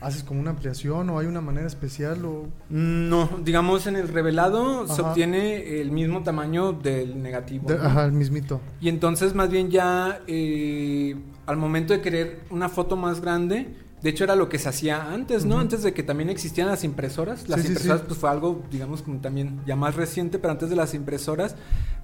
¿Haces 0.00 0.22
como 0.22 0.40
una 0.40 0.50
ampliación 0.50 1.10
o 1.10 1.18
hay 1.18 1.26
una 1.26 1.42
manera 1.42 1.66
especial 1.66 2.24
o...? 2.24 2.48
No, 2.70 3.28
digamos 3.44 3.86
en 3.86 3.96
el 3.96 4.08
revelado 4.08 4.86
se 4.86 5.02
obtiene 5.02 5.80
el 5.80 5.90
mismo 5.90 6.22
tamaño 6.22 6.72
del 6.72 7.22
negativo. 7.22 7.68
Ajá, 7.70 8.06
el 8.06 8.12
mismito. 8.12 8.62
Y 8.80 8.88
entonces 8.88 9.34
más 9.34 9.50
bien 9.50 9.70
ya 9.70 10.20
eh, 10.26 11.16
al 11.44 11.58
momento 11.58 11.92
de 11.92 12.00
querer 12.00 12.40
una 12.48 12.70
foto 12.70 12.96
más 12.96 13.20
grande, 13.20 13.74
de 14.02 14.10
hecho 14.10 14.24
era 14.24 14.34
lo 14.34 14.48
que 14.48 14.58
se 14.58 14.68
hacía 14.68 15.12
antes, 15.12 15.44
¿no? 15.44 15.58
Antes 15.58 15.82
de 15.82 15.92
que 15.92 16.02
también 16.02 16.30
existían 16.30 16.68
las 16.68 16.84
impresoras. 16.84 17.48
Las 17.48 17.64
impresoras 17.64 18.02
pues 18.02 18.18
fue 18.18 18.30
algo, 18.30 18.62
digamos, 18.70 19.02
como 19.02 19.20
también 19.20 19.60
ya 19.66 19.76
más 19.76 19.94
reciente, 19.94 20.38
pero 20.38 20.52
antes 20.52 20.70
de 20.70 20.76
las 20.76 20.94
impresoras, 20.94 21.54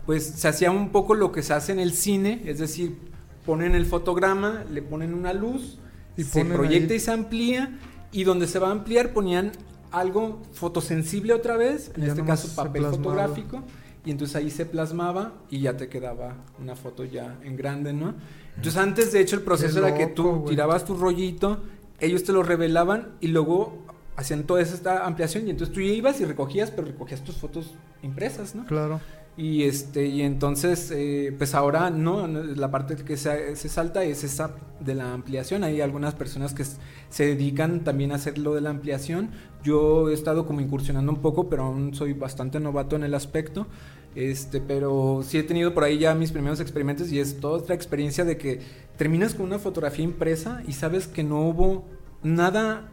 pues 0.05 0.24
se 0.24 0.49
hacía 0.49 0.70
un 0.70 0.90
poco 0.90 1.14
lo 1.14 1.32
que 1.32 1.42
se 1.42 1.55
hace 1.55 1.72
en 1.72 1.78
el 1.78 1.92
cine, 1.92 2.42
es 2.44 2.59
decir, 2.59 2.99
ponen 3.47 3.74
el 3.74 3.86
fotograma, 3.86 4.64
le 4.70 4.82
ponen 4.82 5.14
una 5.14 5.32
luz 5.32 5.78
y 6.16 6.24
se 6.24 6.44
proyecta 6.44 6.94
y 6.94 7.01
se 7.01 7.12
amplía 7.12 7.78
y 8.12 8.24
donde 8.24 8.47
se 8.47 8.59
va 8.59 8.68
a 8.68 8.72
ampliar 8.72 9.12
ponían 9.12 9.53
algo 9.90 10.42
fotosensible 10.53 11.32
otra 11.32 11.57
vez, 11.57 11.92
en 11.97 12.05
este 12.05 12.24
caso 12.24 12.55
papel 12.55 12.86
fotográfico 12.86 13.62
y 14.07 14.12
entonces 14.12 14.36
ahí 14.36 14.51
se 14.51 14.64
plasmaba 14.64 15.32
y 15.51 15.61
ya 15.61 15.76
te 15.76 15.88
quedaba 15.88 16.36
una 16.61 16.76
foto 16.76 17.05
ya 17.05 17.38
en 17.42 17.57
grande, 17.57 17.92
¿no? 17.92 18.14
Entonces 18.51 18.76
antes 18.76 19.12
de 19.12 19.20
hecho 19.20 19.34
el 19.34 19.42
proceso 19.42 19.80
era 19.80 19.94
que 19.97 20.07
tú 20.07 20.44
tirabas 20.49 20.84
tu 20.84 20.97
rollito, 20.97 21.61
ellos 22.01 22.24
te 22.24 22.32
lo 22.32 22.42
revelaban 22.42 23.16
y 23.20 23.28
luego 23.28 23.84
hacían 24.16 24.44
toda 24.44 24.62
esta 24.62 25.07
ampliación 25.07 25.47
y 25.47 25.51
entonces 25.51 25.74
tú 25.74 25.80
ibas 25.80 26.20
y 26.20 26.24
recogías, 26.24 26.70
pero 26.70 26.86
recogías 26.86 27.22
tus 27.22 27.36
fotos 27.36 27.74
impresas, 28.03 28.55
¿no? 28.55 28.64
Claro. 28.66 29.01
Y 29.38 29.64
este 29.64 30.07
y 30.07 30.22
entonces 30.22 30.90
eh, 30.94 31.34
pues 31.36 31.55
ahora 31.55 31.90
no 31.90 32.26
la 32.26 32.70
parte 32.70 32.97
que 32.97 33.18
se, 33.18 33.55
se, 33.55 33.68
salta 33.68 34.03
es 34.03 34.24
esa 34.24 34.53
de 34.80 34.94
la 34.94 35.12
ampliación. 35.12 35.62
Hay 35.62 35.82
algunas 35.82 36.14
personas 36.14 36.55
que 36.55 36.64
se 36.64 37.26
dedican 37.26 37.84
también 37.84 38.12
a 38.12 38.14
hacer 38.14 38.38
lo 38.38 38.55
de 38.55 38.62
la 38.62 38.70
ampliación. 38.70 39.30
Yo 39.62 40.09
he 40.09 40.14
estado 40.14 40.47
como 40.47 40.62
incursionando 40.62 41.12
un 41.12 41.20
poco, 41.20 41.51
pero 41.51 41.64
aún 41.64 41.92
soy 41.92 42.14
bastante 42.14 42.61
novato 42.61 42.97
en 42.97 43.05
el 43.05 43.14
aspecto. 43.14 43.66
Este, 44.17 44.62
pero 44.62 45.23
sí 45.23 45.37
he 45.37 45.43
tenido 45.43 45.75
por 45.75 45.85
ahí 45.85 45.99
ya 45.99 46.14
mis 46.14 46.33
primeros 46.33 46.59
experimentos 46.59 47.12
y 47.12 47.21
es 47.21 47.39
toda 47.39 47.59
otra 47.59 47.75
experiencia 47.75 48.25
de 48.25 48.39
que 48.39 48.61
terminas 48.97 49.35
con 49.35 49.45
una 49.45 49.59
fotografía 49.59 50.05
impresa 50.05 50.62
y 50.67 50.73
sabes 50.73 51.07
que 51.07 51.23
no 51.23 51.43
hubo 51.43 51.85
nada 52.23 52.89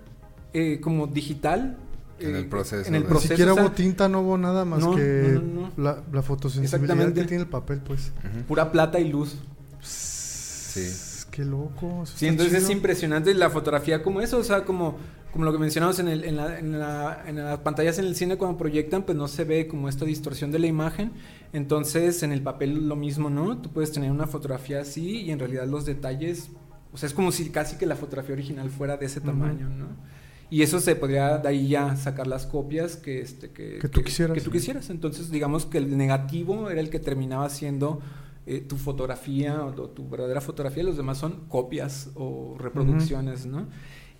eh, 0.53 0.81
como 0.81 1.07
digital 1.07 1.77
en 2.19 2.35
el 2.35 2.45
proceso. 2.47 2.87
En 2.87 2.95
el 2.95 3.03
proceso. 3.03 3.33
Ni 3.33 3.37
siquiera 3.37 3.53
hubo 3.53 3.71
tinta, 3.71 4.07
no 4.09 4.21
hubo 4.21 4.37
nada 4.37 4.65
más 4.65 4.85
que 4.95 5.41
la, 5.77 6.03
la 6.11 6.21
fotosensibilidad 6.21 7.13
que 7.13 7.23
tiene 7.23 7.43
el 7.43 7.49
papel, 7.49 7.79
pues. 7.79 8.11
Pura 8.47 8.71
plata 8.71 8.99
y 8.99 9.09
luz. 9.09 9.37
Sí. 9.81 10.87
Qué 11.31 11.43
loco. 11.43 12.03
Sí, 12.05 12.27
entonces 12.27 12.63
es 12.63 12.69
impresionante 12.69 13.33
la 13.33 13.49
fotografía 13.49 14.03
como 14.03 14.21
eso, 14.21 14.37
o 14.37 14.43
sea, 14.43 14.65
como, 14.65 14.97
como 15.33 15.45
lo 15.45 15.51
que 15.51 15.57
mencionamos 15.57 15.97
en, 15.97 16.07
el, 16.07 16.23
en, 16.23 16.37
la, 16.37 16.59
en, 16.59 16.79
la, 16.79 17.23
en, 17.27 17.35
las 17.37 17.59
pantallas 17.59 17.97
en 17.97 18.05
el 18.05 18.15
cine 18.15 18.37
cuando 18.37 18.55
proyectan, 18.57 19.01
pues 19.01 19.17
no 19.17 19.27
se 19.27 19.43
ve 19.43 19.67
como 19.67 19.89
esta 19.89 20.05
distorsión 20.05 20.51
de 20.51 20.59
la 20.59 20.67
imagen. 20.67 21.11
Entonces 21.53 22.21
en 22.21 22.31
el 22.31 22.43
papel 22.43 22.87
lo 22.87 22.95
mismo, 22.95 23.31
¿no? 23.31 23.57
Tú 23.57 23.71
puedes 23.71 23.91
tener 23.91 24.11
una 24.11 24.27
fotografía 24.27 24.81
así 24.81 25.21
y 25.21 25.31
en 25.31 25.39
realidad 25.39 25.65
los 25.65 25.85
detalles, 25.85 26.51
o 26.91 26.97
sea, 26.97 27.07
es 27.07 27.15
como 27.15 27.31
si 27.31 27.49
casi 27.49 27.77
que 27.77 27.87
la 27.87 27.95
fotografía 27.95 28.33
original 28.33 28.69
fuera 28.69 28.95
de 28.95 29.07
ese 29.07 29.21
tamaño, 29.21 29.69
¿no? 29.69 29.87
Y 30.51 30.61
eso 30.61 30.79
se 30.79 30.95
podría 30.95 31.39
de 31.39 31.49
ahí 31.49 31.67
ya 31.67 31.95
sacar 31.95 32.27
las 32.27 32.45
copias 32.45 32.95
que, 32.95 33.21
este, 33.21 33.49
que, 33.49 33.79
que 33.79 33.89
tú 33.89 34.03
quisieras. 34.03 34.35
Que 34.35 34.41
tú 34.41 34.51
quisieras. 34.51 34.91
Entonces, 34.91 35.31
digamos 35.31 35.65
que 35.65 35.79
el 35.79 35.97
negativo 35.97 36.69
era 36.69 36.79
el 36.79 36.91
que 36.91 36.99
terminaba 36.99 37.49
siendo 37.49 38.01
eh, 38.45 38.59
tu 38.59 38.75
fotografía 38.75 39.63
o, 39.65 39.71
tu 39.71 40.07
verdadera 40.09 40.41
fotografía, 40.41 40.83
los 40.83 40.97
demás 40.97 41.17
son 41.17 41.45
copias 41.47 42.11
o 42.13 42.55
reproducciones, 42.59 43.45
¿no? 43.45 43.67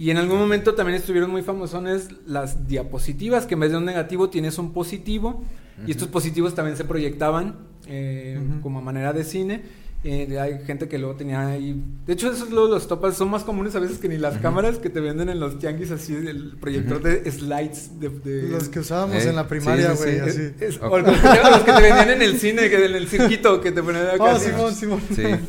Y 0.03 0.11
en 0.11 0.17
algún 0.17 0.37
momento 0.37 0.75
también 0.75 0.97
estuvieron 0.97 1.31
muy 1.31 1.43
famosones 1.43 2.09
las 2.25 2.67
diapositivas, 2.67 3.45
que 3.45 3.53
en 3.53 3.61
vez 3.61 3.71
de 3.71 3.77
un 3.77 3.85
negativo 3.85 4.29
tienes 4.29 4.57
un 4.57 4.73
positivo, 4.73 5.45
y 5.87 5.91
estos 5.91 6.09
positivos 6.09 6.53
también 6.53 6.75
se 6.75 6.83
proyectaban 6.83 7.55
eh, 7.87 8.37
como 8.61 8.81
manera 8.81 9.13
de 9.13 9.23
cine. 9.23 9.63
Eh, 10.05 10.37
hay 10.37 10.59
gente 10.65 10.89
que 10.89 10.97
luego 10.97 11.15
tenía 11.15 11.47
ahí. 11.47 11.81
De 12.05 12.13
hecho, 12.13 12.29
esos 12.29 12.49
luego 12.49 12.67
los 12.67 12.89
topas 12.89 13.15
son 13.15 13.29
más 13.29 13.45
comunes 13.45 13.73
a 13.75 13.79
veces 13.79 13.99
que 13.99 14.09
ni 14.09 14.17
las 14.17 14.37
cámaras 14.37 14.77
que 14.77 14.89
te 14.89 14.99
venden 14.99 15.29
en 15.29 15.39
los 15.39 15.59
tianguis, 15.59 15.91
así, 15.91 16.13
el 16.13 16.57
proyector 16.59 17.01
de 17.01 17.31
slides. 17.31 17.99
De, 18.01 18.09
Los 18.49 18.67
que 18.67 18.79
usábamos 18.79 19.23
en 19.23 19.35
la 19.35 19.47
primaria, 19.47 19.93
güey, 19.93 20.19
así. 20.19 20.51
O 20.81 20.99
los, 20.99 21.17
que 21.63 21.71
te 21.71 21.81
vendían 21.81 22.09
en 22.09 22.21
el 22.21 22.37
cine, 22.37 22.69
que 22.69 22.85
en 22.85 22.95
el 22.95 23.07
circuito, 23.07 23.61
que 23.61 23.71
te 23.71 23.81
ponían 23.81 24.07
acá. 24.07 24.35
Oh, 24.35 24.39
Simón, 24.39 24.75
Simón. 24.75 25.01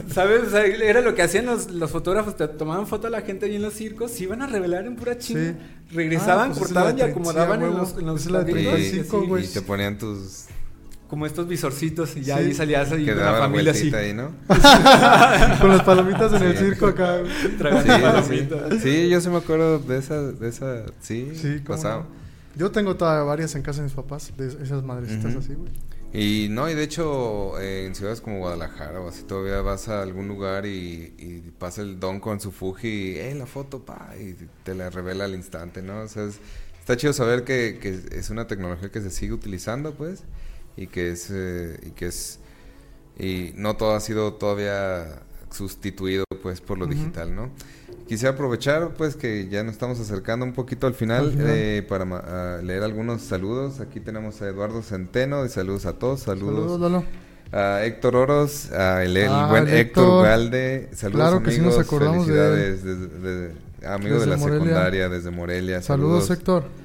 ¿Sabes? 0.09 0.43
O 0.47 0.51
sea, 0.51 0.65
era 0.65 1.01
lo 1.01 1.17
que 1.17 1.23
hacían 1.23 1.47
los, 1.47 1.73
los, 1.73 1.91
fotógrafos, 1.91 2.37
te 2.37 2.47
tomaban 2.47 2.87
foto 2.87 3.09
a 3.09 3.11
la 3.11 3.23
gente 3.23 3.47
ahí 3.47 3.57
en 3.57 3.63
los 3.63 3.75
circos, 3.75 4.13
se 4.13 4.23
iban 4.23 4.41
a 4.41 4.47
revelar 4.47 4.87
en 4.87 4.95
pura 4.95 5.19
chinga. 5.19 5.55
Regresaban, 5.93 6.51
ah, 6.51 6.55
pues 6.55 6.67
cortaban 6.67 6.97
y 6.97 7.03
acomodaban 7.03 7.63
en 7.63 7.75
los, 7.75 7.99
en 7.99 8.07
los, 8.07 8.27
y 8.27 9.47
te 9.53 9.63
ponían 9.63 9.99
tus 9.99 10.47
como 11.15 11.27
estos 11.27 11.47
visorcitos 11.47 12.17
y 12.17 12.23
ya 12.23 12.39
ahí 12.39 12.53
salías 12.53 12.91
ahí 12.91 13.07
con 13.07 13.17
la 13.17 13.35
familia 13.35 13.71
así. 13.71 13.95
Ahí, 13.95 14.13
¿no? 14.13 14.33
con 15.61 15.69
las 15.69 15.83
palomitas 15.85 16.33
en 16.33 16.43
el 16.43 16.59
circo 16.59 16.89
acá. 16.89 17.21
Sí, 18.27 18.49
sí, 18.83 19.09
yo 19.09 19.21
sí 19.21 19.29
me 19.29 19.37
acuerdo 19.37 19.79
de 19.79 19.99
esa, 19.99 20.21
de 20.21 20.49
esa, 20.49 20.87
sí, 21.01 21.31
sí 21.37 21.61
pasado. 21.65 22.07
Yo 22.57 22.73
tengo 22.73 22.97
todavía 22.97 23.23
varias 23.23 23.55
en 23.55 23.63
casa 23.63 23.79
de 23.79 23.85
mis 23.85 23.93
papás, 23.93 24.33
de 24.37 24.49
esas 24.49 24.83
madrecitas 24.83 25.37
así, 25.37 25.55
güey. 25.55 25.71
Y 26.13 26.49
no, 26.51 26.69
y 26.69 26.75
de 26.75 26.83
hecho 26.83 27.61
en 27.61 27.95
ciudades 27.95 28.21
como 28.21 28.39
Guadalajara 28.39 29.01
o 29.01 29.09
así 29.09 29.23
todavía 29.23 29.61
vas 29.61 29.87
a 29.87 30.03
algún 30.03 30.27
lugar 30.27 30.67
y, 30.67 31.15
y 31.17 31.53
pasa 31.61 31.83
el 31.83 32.01
don 32.01 32.19
con 32.19 32.41
su 32.41 32.51
Fuji 32.51 32.89
y, 32.89 33.19
eh, 33.19 33.37
la 33.37 33.47
foto, 33.47 33.85
pa, 33.85 34.15
y 34.21 34.35
te 34.65 34.75
la 34.75 34.91
revela 34.91 35.27
al 35.27 35.35
instante, 35.37 35.81
¿no? 35.81 36.01
O 36.01 36.09
sea, 36.09 36.29
está 36.81 36.97
chido 36.97 37.13
saber 37.13 37.45
que, 37.45 37.79
que 37.81 38.01
es 38.19 38.31
una 38.31 38.49
tecnología 38.49 38.91
que 38.91 39.01
se 39.01 39.11
sigue 39.11 39.33
utilizando, 39.33 39.95
pues 39.95 40.25
y 40.77 40.87
que 40.87 41.11
es 41.11 41.29
eh, 41.31 41.79
y 41.87 41.91
que 41.91 42.07
es 42.07 42.39
y 43.19 43.53
no 43.57 43.77
todo 43.77 43.95
ha 43.95 44.01
sido 44.01 44.35
todavía 44.35 45.23
sustituido 45.51 46.25
pues 46.43 46.61
por 46.61 46.79
lo 46.79 46.87
digital, 46.87 47.35
¿no? 47.35 47.51
Quisiera 48.09 48.35
aprovechar 48.35 48.93
pues 48.95 49.17
que 49.17 49.49
ya 49.49 49.63
nos 49.63 49.73
estamos 49.73 49.99
acercando 49.99 50.45
un 50.45 50.53
poquito 50.53 50.87
al 50.87 50.95
final, 50.95 51.35
eh, 51.39 51.85
para 51.89 52.61
leer 52.61 52.83
algunos 52.83 53.23
saludos. 53.23 53.81
Aquí 53.81 54.01
tenemos 54.01 54.43
a 54.43 54.49
Eduardo 54.49 54.83
Centeno 54.83 55.47
y 55.47 55.49
saludos 55.49 55.87
a 55.87 55.95
todos. 55.95 56.21
Saludos. 56.21 57.05
A 57.53 57.85
Héctor 57.85 58.17
Oros, 58.17 58.73
a 58.73 59.05
el, 59.05 59.17
ah, 59.29 59.47
buen 59.49 59.69
Héctor 59.69 60.25
Galde. 60.25 60.91
Saludos 60.93 61.21
claro 61.21 61.43
que 61.43 61.51
amigos. 61.51 61.75
Sí 61.75 61.79
nos 61.79 61.87
acordamos 61.87 62.27
Felicidades 62.27 62.85
de, 62.85 63.53
amigo 63.87 64.19
de 64.19 64.27
la 64.27 64.39
secundaria 64.39 65.09
desde 65.09 65.31
Morelia. 65.31 65.81
Saludos, 65.81 66.27
saludos 66.27 66.31
Héctor. 66.39 66.84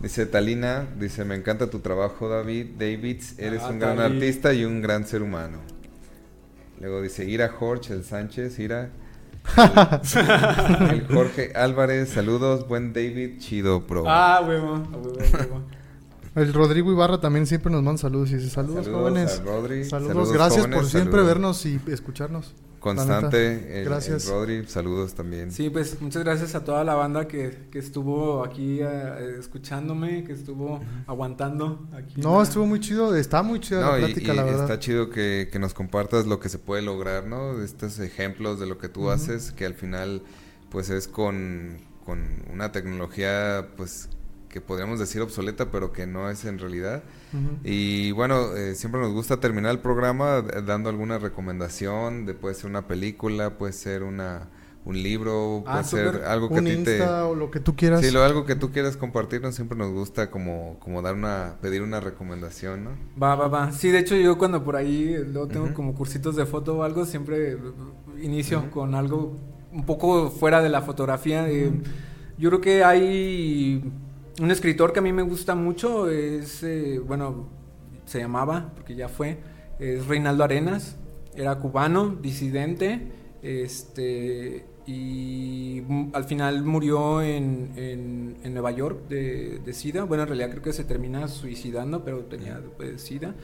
Dice 0.00 0.24
Talina, 0.24 0.86
dice, 0.98 1.24
me 1.26 1.34
encanta 1.34 1.68
tu 1.68 1.80
trabajo, 1.80 2.28
David. 2.28 2.68
Davids, 2.78 3.38
eres 3.38 3.62
ah, 3.62 3.68
un 3.68 3.78
gran 3.78 4.00
artista 4.00 4.54
y 4.54 4.64
un 4.64 4.80
gran 4.80 5.06
ser 5.06 5.22
humano. 5.22 5.58
Luego 6.80 7.02
dice, 7.02 7.28
Ira 7.28 7.48
Jorge, 7.48 7.92
el 7.92 8.04
Sánchez, 8.04 8.58
Ira. 8.58 8.90
El, 10.90 11.06
Jorge 11.06 11.52
Álvarez, 11.54 12.10
saludos, 12.10 12.66
buen 12.66 12.94
David, 12.94 13.38
chido, 13.38 13.86
pro. 13.86 14.04
Ah, 14.06 14.42
huevo, 14.46 14.74
huevo, 14.74 15.62
El 16.34 16.52
Rodrigo 16.54 16.90
Ibarra 16.90 17.20
también 17.20 17.46
siempre 17.46 17.70
nos 17.70 17.82
manda 17.82 18.00
saludos 18.00 18.30
y 18.30 18.36
dice, 18.36 18.48
saludos, 18.48 18.88
jóvenes. 18.88 19.42
saludos, 19.88 20.32
gracias 20.32 20.66
por 20.66 20.86
siempre 20.86 21.22
vernos 21.22 21.66
y 21.66 21.78
escucharnos 21.88 22.54
constante. 22.80 23.82
gracias. 23.84 24.26
Rodri, 24.26 24.66
saludos 24.66 25.14
también. 25.14 25.52
Sí, 25.52 25.70
pues 25.70 26.00
muchas 26.00 26.24
gracias 26.24 26.54
a 26.54 26.64
toda 26.64 26.82
la 26.82 26.94
banda 26.94 27.28
que, 27.28 27.68
que 27.70 27.78
estuvo 27.78 28.44
aquí 28.44 28.80
eh, 28.80 29.36
escuchándome, 29.38 30.24
que 30.24 30.32
estuvo 30.32 30.80
aguantando. 31.06 31.86
Aquí 31.92 32.20
no, 32.20 32.42
estuvo 32.42 32.66
muy 32.66 32.80
chido, 32.80 33.14
está 33.14 33.42
muy 33.42 33.60
chido 33.60 33.82
la 33.82 33.96
plática, 33.96 34.34
la 34.34 34.44
verdad. 34.44 34.62
Está 34.62 34.78
chido 34.78 35.10
que, 35.10 35.48
que, 35.52 35.58
nos 35.58 35.74
compartas 35.74 36.26
lo 36.26 36.40
que 36.40 36.48
se 36.48 36.58
puede 36.58 36.82
lograr, 36.82 37.26
¿no? 37.26 37.62
Estos 37.62 37.98
ejemplos 38.00 38.58
de 38.58 38.66
lo 38.66 38.78
que 38.78 38.88
tú 38.88 39.10
haces, 39.10 39.52
que 39.52 39.66
al 39.66 39.74
final, 39.74 40.22
pues 40.70 40.90
es 40.90 41.06
con, 41.06 41.78
con 42.04 42.20
una 42.52 42.72
tecnología, 42.72 43.68
pues 43.76 44.08
que 44.50 44.60
podríamos 44.60 44.98
decir 44.98 45.22
obsoleta, 45.22 45.70
pero 45.70 45.92
que 45.92 46.06
no 46.06 46.28
es 46.28 46.44
en 46.44 46.58
realidad. 46.58 47.02
Y 47.64 48.10
bueno, 48.12 48.54
eh, 48.56 48.74
siempre 48.74 49.00
nos 49.00 49.12
gusta 49.12 49.38
terminar 49.38 49.70
el 49.72 49.78
programa 49.78 50.42
dando 50.42 50.90
alguna 50.90 51.18
recomendación, 51.18 52.26
de 52.26 52.34
puede 52.34 52.54
ser 52.54 52.68
una 52.68 52.86
película, 52.86 53.56
puede 53.56 53.72
ser 53.72 54.02
una 54.02 54.48
un 54.82 55.02
libro, 55.02 55.62
Ah, 55.66 55.72
puede 55.72 55.84
ser 55.84 56.24
algo 56.24 56.48
que 56.48 56.54
a 56.54 56.58
Un 56.58 56.64
ti 56.64 56.70
te... 56.84 56.96
Insta 56.96 57.26
o 57.26 57.34
lo 57.34 57.50
que 57.50 57.60
tú 57.60 57.76
quieras. 57.76 58.00
Sí, 58.00 58.10
lo, 58.10 58.24
algo 58.24 58.46
que 58.46 58.56
tú 58.56 58.70
quieras 58.72 58.96
compartirnos, 58.96 59.54
siempre 59.54 59.76
nos 59.76 59.92
gusta 59.92 60.30
como, 60.30 60.78
como 60.80 61.02
dar 61.02 61.14
una, 61.14 61.56
pedir 61.60 61.82
una 61.82 62.00
recomendación, 62.00 62.84
¿no? 62.84 62.90
Va, 63.22 63.36
va, 63.36 63.48
va. 63.48 63.72
Sí, 63.72 63.90
de 63.90 63.98
hecho 63.98 64.16
yo 64.16 64.38
cuando 64.38 64.64
por 64.64 64.76
ahí 64.76 65.12
eh, 65.14 65.24
luego 65.30 65.48
tengo 65.48 65.66
Ujú. 65.66 65.74
como 65.74 65.94
cursitos 65.94 66.34
de 66.34 66.46
foto 66.46 66.78
o 66.78 66.82
algo, 66.82 67.04
siempre 67.04 67.52
eh, 67.52 67.58
inicio 68.22 68.60
Ujú. 68.60 68.70
con 68.70 68.94
algo 68.94 69.36
un 69.70 69.84
poco 69.84 70.30
fuera 70.30 70.62
de 70.62 70.70
la 70.70 70.80
fotografía. 70.80 71.48
eh, 71.50 71.70
yo 72.38 72.48
creo 72.48 72.60
que 72.62 72.82
hay 72.82 73.84
un 74.40 74.50
escritor 74.50 74.92
que 74.92 74.98
a 75.00 75.02
mí 75.02 75.12
me 75.12 75.22
gusta 75.22 75.54
mucho, 75.54 76.08
es, 76.08 76.62
eh, 76.62 76.98
bueno, 76.98 77.48
se 78.06 78.18
llamaba, 78.20 78.72
porque 78.74 78.94
ya 78.94 79.08
fue, 79.08 79.38
es 79.78 80.06
Reinaldo 80.06 80.44
Arenas, 80.44 80.96
era 81.34 81.56
cubano, 81.58 82.16
disidente, 82.20 83.12
este, 83.42 84.64
y 84.86 85.82
al 86.12 86.24
final 86.24 86.64
murió 86.64 87.22
en, 87.22 87.70
en- 87.76 88.36
en 88.42 88.52
Nueva 88.54 88.70
York 88.72 89.08
de, 89.08 89.60
de 89.64 89.72
SIDA. 89.72 90.04
Bueno, 90.04 90.24
en 90.24 90.28
realidad 90.30 90.50
creo 90.50 90.62
que 90.62 90.72
se 90.72 90.84
termina 90.84 91.28
suicidando, 91.28 92.04
pero 92.04 92.24
tenía 92.24 92.60
pues, 92.76 93.00
SIDA. 93.02 93.34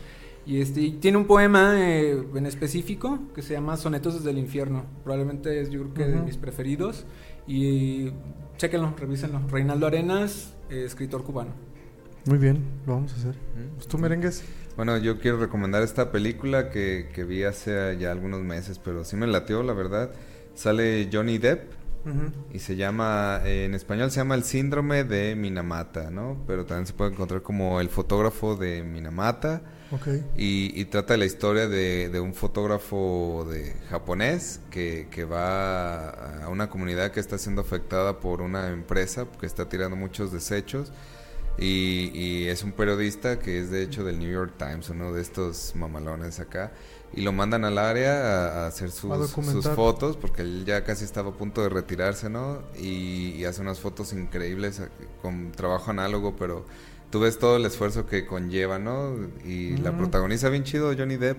Y 0.47 0.61
este 0.61 0.80
y 0.80 0.92
tiene 0.92 1.18
un 1.18 1.26
poema 1.26 1.74
eh, 1.76 2.24
en 2.34 2.47
específico 2.47 3.18
que 3.34 3.42
se 3.42 3.55
llama 3.55 3.76
Sonetos 3.76 4.14
desde 4.14 4.30
el 4.30 4.38
infierno. 4.38 4.84
Probablemente 5.03 5.61
es 5.61 5.70
yo 5.70 5.80
creo 5.82 5.94
que 5.94 6.05
de 6.05 6.22
mis 6.22 6.36
preferidos. 6.36 7.05
Y 7.49 8.12
chéquenlo, 8.57 8.94
revísenlo. 8.97 9.40
Reinaldo 9.49 9.88
Arenas, 9.88 10.55
eh, 10.70 10.84
escritor 10.84 11.24
cubano. 11.24 11.51
Muy 12.26 12.38
bien, 12.38 12.64
lo 12.86 12.94
vamos 12.94 13.12
a 13.12 13.16
hacer. 13.16 13.34
Pues 13.74 13.86
tú 13.86 13.99
merengues. 13.99 14.44
Bueno, 14.76 14.99
yo 14.99 15.20
quiero 15.20 15.38
recomendar 15.38 15.82
esta 15.82 16.11
película 16.11 16.70
que, 16.70 17.09
que 17.12 17.24
vi 17.24 17.44
hace 17.44 17.97
ya 17.99 18.12
algunos 18.12 18.42
meses, 18.42 18.78
pero 18.78 19.05
sí 19.05 19.16
me 19.16 19.26
latió, 19.26 19.62
la 19.62 19.72
verdad. 19.72 20.12
Sale 20.55 21.09
Johnny 21.12 21.38
Depp 21.38 21.72
y 22.53 22.61
se 22.61 22.76
llama, 22.76 23.40
eh, 23.44 23.64
en 23.64 23.74
español 23.74 24.11
se 24.11 24.20
llama 24.20 24.36
El 24.36 24.44
síndrome 24.44 25.03
de 25.03 25.34
Minamata, 25.34 26.11
¿no? 26.11 26.36
Pero 26.47 26.64
también 26.64 26.86
se 26.86 26.92
puede 26.92 27.12
encontrar 27.12 27.42
como 27.42 27.80
El 27.80 27.88
fotógrafo 27.88 28.55
de 28.55 28.82
Minamata. 28.84 29.62
Ok. 29.93 30.09
Y, 30.37 30.72
y 30.80 30.84
trata 30.87 31.14
de 31.14 31.18
la 31.18 31.26
historia 31.26 31.68
de, 31.68 32.09
de 32.09 32.20
un 32.20 32.34
fotógrafo 32.34 33.47
de 33.49 33.72
japonés 33.89 34.61
que, 34.70 35.07
que 35.11 35.24
va 35.24 36.11
a 36.45 36.49
una 36.49 36.68
comunidad 36.68 37.12
que 37.12 37.20
está 37.20 37.39
siendo 37.39 37.61
afectada 37.62 38.18
por 38.18 38.41
una 38.43 38.68
empresa 38.68 39.26
que 39.39 39.47
está 39.47 39.68
tirando 39.68 39.97
muchos 39.97 40.32
desechos. 40.32 40.93
Y, 41.59 42.11
y 42.12 42.49
es 42.49 42.64
un 42.64 42.72
periodista 42.72 43.39
que 43.39 43.61
es 43.61 43.70
de 43.70 43.82
hecho 43.82 44.05
del 44.05 44.18
New 44.18 44.30
York 44.30 44.55
Times, 44.59 44.91
uno 44.91 45.12
de 45.12 45.22
estos 45.22 45.72
mamalones 45.74 46.39
acá. 46.41 46.72
Y 47.14 47.22
lo 47.22 47.32
mandan 47.32 47.64
al 47.64 47.78
área 47.78 48.12
a, 48.12 48.64
a 48.64 48.66
hacer 48.66 48.91
sus, 48.91 49.11
A 49.12 49.16
sus 49.16 49.28
documentar. 49.30 49.74
fotos, 49.74 50.16
porque 50.18 50.43
él 50.43 50.64
ya 50.66 50.84
casi 50.84 51.05
estaba 51.05 51.30
a 51.30 51.32
punto 51.32 51.62
de 51.62 51.68
retirarse, 51.70 52.28
¿no? 52.28 52.59
Y, 52.76 53.30
y 53.39 53.45
hace 53.45 53.62
unas 53.62 53.78
fotos 53.80 54.12
increíbles 54.12 54.80
eh, 54.80 54.89
con 55.22 55.53
trabajo 55.53 55.93
análogo, 55.93 56.37
pero 56.37 56.66
tú 57.11 57.21
ves 57.21 57.39
todo 57.39 57.57
el 57.57 57.65
esfuerzo 57.67 58.07
que 58.07 58.27
conlleva, 58.27 58.79
¿no? 58.79 59.15
Y 59.45 59.77
la 59.79 59.97
protagoniza 59.97 60.49
bien 60.49 60.65
chido 60.65 60.93
Johnny 60.97 61.17
Depp. 61.17 61.39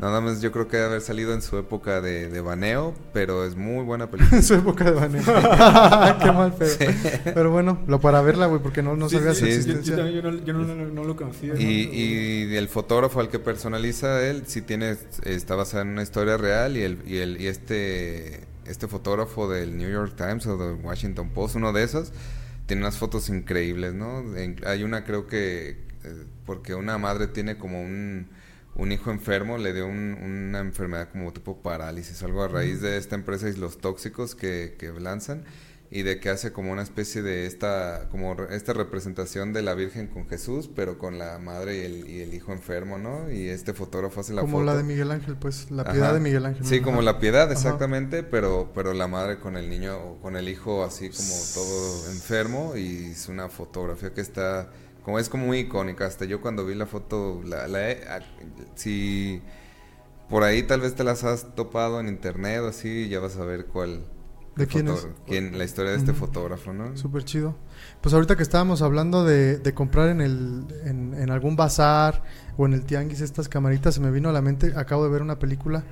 Nada 0.00 0.20
más 0.20 0.42
yo 0.42 0.50
creo 0.50 0.66
que 0.66 0.76
debe 0.76 0.88
haber 0.88 1.00
salido 1.02 1.32
en 1.34 1.40
su 1.40 1.56
época 1.56 2.00
de, 2.00 2.28
de 2.28 2.40
baneo, 2.40 2.94
pero 3.12 3.44
es 3.44 3.54
muy 3.54 3.84
buena 3.84 4.10
película. 4.10 4.38
En 4.38 4.42
su 4.42 4.54
época 4.54 4.84
de 4.84 4.90
baneo. 4.90 5.22
Qué 6.20 6.32
mal 6.32 6.52
pedo. 6.52 6.74
Pero 7.32 7.52
bueno, 7.52 7.78
lo 7.86 8.00
para 8.00 8.20
verla, 8.20 8.46
güey, 8.46 8.60
porque 8.60 8.82
no, 8.82 8.96
no 8.96 9.08
Sí, 9.08 9.16
sabía 9.18 9.34
sí, 9.34 9.38
su 9.40 9.44
sí, 9.46 9.50
Yo, 9.52 9.56
existencia. 9.56 9.96
yo 9.96 10.20
también- 10.22 10.44
yo 10.44 10.52
no, 10.52 10.62
yo 10.64 10.74
no- 10.74 10.74
no- 10.84 10.88
no 10.92 11.04
lo 11.04 11.14
conocía. 11.14 11.54
Y, 11.54 11.86
¿no? 11.86 11.94
y 12.52 12.56
el 12.56 12.68
fotógrafo 12.68 13.20
al 13.20 13.28
que 13.28 13.38
personaliza 13.38 14.20
él 14.26 14.42
sí 14.46 14.62
tiene 14.62 14.96
está 15.22 15.54
basada 15.54 15.84
en 15.84 15.90
una 15.90 16.02
historia 16.02 16.36
real 16.38 16.76
y 16.76 16.82
el 16.82 16.98
y 17.06 17.18
el 17.18 17.40
y 17.40 17.46
este 17.46 18.48
este 18.66 18.88
fotógrafo 18.88 19.48
del 19.48 19.76
New 19.76 19.90
York 19.90 20.14
Times 20.16 20.44
o 20.48 20.56
del 20.56 20.84
Washington 20.84 21.30
Post 21.30 21.54
uno 21.54 21.72
de 21.72 21.84
esos 21.84 22.12
tiene 22.66 22.82
unas 22.82 22.98
fotos 22.98 23.28
increíbles, 23.28 23.94
¿no? 23.94 24.36
En- 24.36 24.56
hay 24.66 24.82
una 24.84 25.04
creo 25.04 25.26
que 25.26 25.70
eh, 26.04 26.24
porque 26.46 26.74
una 26.74 26.98
madre 26.98 27.26
tiene 27.28 27.56
como 27.58 27.80
un 27.82 28.28
un 28.76 28.90
hijo 28.90 29.12
enfermo 29.12 29.56
le 29.56 29.72
dio 29.72 29.86
un- 29.86 30.14
una 30.20 30.58
enfermedad 30.60 31.08
como 31.12 31.32
tipo 31.32 31.62
parálisis 31.62 32.22
algo 32.24 32.42
a 32.42 32.48
raíz 32.48 32.80
de 32.80 32.96
esta 32.98 33.14
empresa 33.14 33.48
y 33.48 33.54
los 33.54 33.78
tóxicos 33.78 34.34
que, 34.34 34.74
que 34.78 34.90
lanzan 34.92 35.44
y 35.94 36.02
de 36.02 36.20
que 36.20 36.28
hace 36.30 36.52
como 36.52 36.72
una 36.72 36.82
especie 36.82 37.22
de 37.22 37.46
esta 37.46 38.08
como 38.10 38.34
esta 38.50 38.72
representación 38.74 39.52
de 39.54 39.62
la 39.62 39.74
Virgen 39.74 40.08
con 40.08 40.28
Jesús 40.28 40.68
pero 40.74 40.98
con 40.98 41.18
la 41.18 41.38
madre 41.38 41.78
y 41.78 41.80
el, 41.82 42.08
y 42.10 42.20
el 42.22 42.34
hijo 42.34 42.52
enfermo 42.52 42.98
no 42.98 43.30
y 43.30 43.48
este 43.48 43.72
fotógrafo 43.74 44.20
hace 44.20 44.34
la 44.34 44.42
Como 44.42 44.58
foto 44.58 44.64
la 44.64 44.76
de 44.76 44.82
Miguel 44.82 45.10
Ángel, 45.12 45.36
pues, 45.36 45.70
la 45.70 45.84
Ajá. 45.84 45.92
piedad 45.92 46.12
de 46.14 46.20
Miguel 46.20 46.46
Ángel. 46.46 46.64
sí 46.66 46.80
como 46.80 47.02
la 47.02 47.18
piedad 47.20 47.44
Ajá. 47.44 47.52
exactamente 47.52 48.22
pero 48.22 48.72
pero 48.74 48.92
la 48.94 49.06
madre 49.06 49.38
con 49.38 49.56
el 49.56 49.68
niño 49.70 49.96
o 49.98 50.20
con 50.20 50.36
el 50.36 50.48
hijo 50.48 50.84
así 50.84 51.10
como 51.10 51.34
todo 51.54 52.10
enfermo 52.10 52.76
y 52.76 53.12
es 53.12 53.28
una 53.28 53.48
fotografía 53.48 54.12
que 54.12 54.20
está 54.20 54.70
como 55.04 55.18
es 55.18 55.28
como 55.28 55.46
muy 55.46 55.58
icónica 55.60 56.06
hasta 56.06 56.24
yo 56.24 56.40
cuando 56.40 56.64
vi 56.66 56.74
la 56.74 56.86
foto 56.86 57.40
la, 57.44 57.68
la 57.68 57.78
a- 57.80 58.20
si 58.74 59.42
por 60.28 60.42
ahí 60.44 60.62
tal 60.64 60.80
vez 60.80 60.94
te 60.94 61.04
las 61.04 61.24
has 61.24 61.54
topado 61.54 62.00
en 62.00 62.08
internet 62.08 62.60
o 62.62 62.68
así 62.68 63.08
ya 63.08 63.20
vas 63.20 63.36
a 63.36 63.44
ver 63.44 63.66
cuál 63.66 64.04
¿De 64.56 64.66
quién 64.66 64.88
es? 64.88 65.08
quién- 65.26 65.58
la 65.58 65.64
historia 65.64 65.90
de 65.92 65.98
este 65.98 66.12
fotógrafo 66.12 66.72
no 66.72 66.96
Súper 66.96 67.24
chido. 67.24 67.56
Pues 68.00 68.14
ahorita 68.14 68.36
que 68.36 68.42
estábamos 68.42 68.82
hablando 68.82 69.24
de, 69.24 69.58
de 69.58 69.74
comprar 69.74 70.08
en, 70.10 70.20
el, 70.20 70.64
en, 70.84 71.14
en 71.14 71.30
algún 71.30 71.56
bazar 71.56 72.22
o 72.56 72.66
en 72.66 72.72
el 72.74 72.84
tianguis 72.84 73.20
estas 73.20 73.48
camaritas, 73.48 73.94
se 73.94 74.00
me 74.00 74.10
vino 74.10 74.28
a 74.28 74.32
la 74.32 74.42
mente, 74.42 74.72
acabo 74.76 75.04
de 75.04 75.10
ver 75.10 75.22
una 75.22 75.38
película 75.38 75.82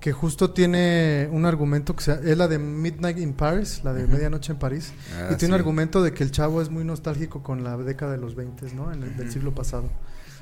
que 0.00 0.10
justo 0.12 0.50
tiene 0.50 1.28
un 1.30 1.46
argumento 1.46 1.94
que 1.94 2.02
se- 2.02 2.30
es 2.32 2.36
la 2.36 2.48
de 2.48 2.58
Midnight 2.58 3.18
in 3.18 3.32
Paris, 3.34 3.82
la 3.84 3.92
de. 3.92 4.06
Medianoche 4.08 4.52
en 4.52 4.58
París, 4.58 4.92
Ah, 5.16 5.28
y 5.32 5.36
tiene 5.36 5.54
un 5.54 5.60
argumento 5.60 6.02
de 6.02 6.12
que 6.12 6.24
el 6.24 6.32
chavo 6.32 6.60
es 6.60 6.70
muy 6.70 6.84
nostálgico 6.84 7.42
con 7.44 7.62
la 7.62 7.76
década 7.76 8.10
de 8.12 8.18
los 8.18 8.34
20, 8.34 8.74
¿no? 8.74 8.92
En 8.92 9.04
el, 9.04 9.16
del 9.16 9.30
siglo 9.30 9.54
pasado. 9.54 9.88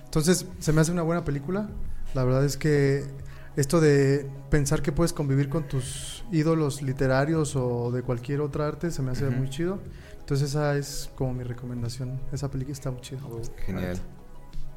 Entonces, 0.06 0.46
se 0.58 0.72
me 0.72 0.80
hace 0.80 0.90
una 0.92 1.02
buena 1.02 1.24
película. 1.24 1.68
La 2.14 2.24
verdad 2.24 2.44
es 2.44 2.56
que 2.56 3.04
esto 3.56 3.80
de 3.80 4.28
pensar 4.50 4.82
que 4.82 4.92
puedes 4.92 5.12
convivir 5.12 5.48
con 5.48 5.68
tus 5.68 6.24
ídolos 6.32 6.82
literarios 6.82 7.56
o 7.56 7.90
de 7.90 8.02
cualquier 8.02 8.40
otra 8.40 8.66
arte 8.68 8.90
se 8.90 9.02
me 9.02 9.10
hace 9.10 9.26
Ujú. 9.26 9.36
muy 9.36 9.50
chido. 9.50 9.78
Entonces 10.20 10.50
esa 10.50 10.76
es 10.76 11.10
como 11.16 11.34
mi 11.34 11.42
recomendación. 11.44 12.20
Esa 12.32 12.50
película 12.50 12.72
está 12.72 12.90
muy 12.90 13.00
chida. 13.00 13.20
genial 13.66 13.98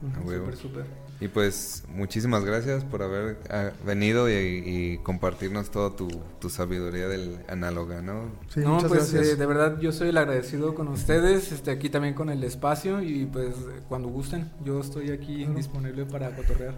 Ujú. 0.02 0.20
a 0.20 0.24
huevo. 0.26 0.46
Súper, 0.46 0.58
súper. 0.58 0.86
Y 1.20 1.28
pues 1.30 1.84
muchísimas 1.88 2.44
gracias 2.44 2.84
por 2.84 3.04
haber 3.04 3.38
ah, 3.50 3.70
venido 3.86 4.30
y, 4.30 4.34
y 4.34 4.98
compartirnos 4.98 5.70
toda 5.70 5.96
tu, 5.96 6.08
tu 6.40 6.50
sabiduría 6.50 7.08
del 7.08 7.40
análoga, 7.48 8.02
¿no? 8.02 8.32
Sí, 8.50 8.60
no, 8.62 8.74
muchas 8.76 8.90
pues 8.90 9.14
gracias. 9.14 9.34
eh, 9.34 9.36
de 9.38 9.46
verdad 9.46 9.80
yo 9.80 9.92
soy 9.94 10.10
el 10.10 10.18
agradecido 10.18 10.76
con 10.76 10.88
ustedes, 10.90 11.52
este, 11.54 11.72
aquí 11.72 11.90
también 11.90 12.16
con 12.16 12.30
el 12.30 12.44
espacio 12.44 13.02
y 13.02 13.26
pues 13.28 13.56
cuando 13.88 14.10
gusten, 14.10 14.52
yo 14.66 14.82
estoy 14.82 15.12
aquí 15.12 15.46
Ujú. 15.46 15.54
disponible 15.54 16.06
para 16.06 16.36
cotorrear. 16.36 16.74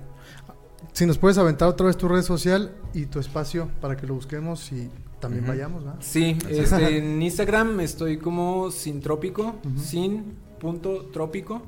Si 0.93 1.05
nos 1.05 1.17
puedes 1.17 1.37
aventar 1.37 1.67
otra 1.67 1.87
vez 1.87 1.97
tu 1.97 2.07
red 2.07 2.21
social 2.21 2.71
y 2.93 3.05
tu 3.07 3.19
espacio 3.19 3.69
para 3.81 3.95
que 3.97 4.07
lo 4.07 4.15
busquemos 4.15 4.71
y 4.71 4.89
también 5.19 5.45
vayamos, 5.47 5.83
¿verdad? 5.83 5.99
Sí, 6.01 6.37
este, 6.49 6.97
en 6.99 7.21
Instagram 7.21 7.79
estoy 7.79 8.17
como 8.17 8.71
sin 8.71 9.01
trópico, 9.01 9.55
Ujú. 9.65 9.79
sin 9.79 10.35
punto 10.59 11.07
trópico 11.11 11.61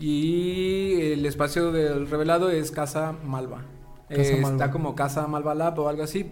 y 0.00 1.00
el 1.12 1.26
espacio 1.26 1.72
del 1.72 2.08
revelado 2.08 2.50
es 2.50 2.70
Casa 2.70 3.12
Malva. 3.24 3.64
Casa 4.08 4.22
Eh, 4.22 4.40
Malva. 4.40 4.50
Está 4.50 4.70
como 4.70 4.94
Casa 4.94 5.26
Malva 5.26 5.54
Lab 5.54 5.78
o 5.80 5.88
algo 5.88 6.02
así, 6.02 6.26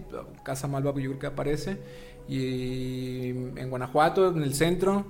Casa 0.45 0.69
Malva 0.69 0.91
yo 0.93 1.11
creo 1.11 1.19
que 1.19 1.27
aparece 1.27 1.79
y 2.29 3.29
en 3.31 3.71
Guanajuato, 3.71 4.29
en 4.29 4.43
el 4.43 4.55
centro, 4.55 5.05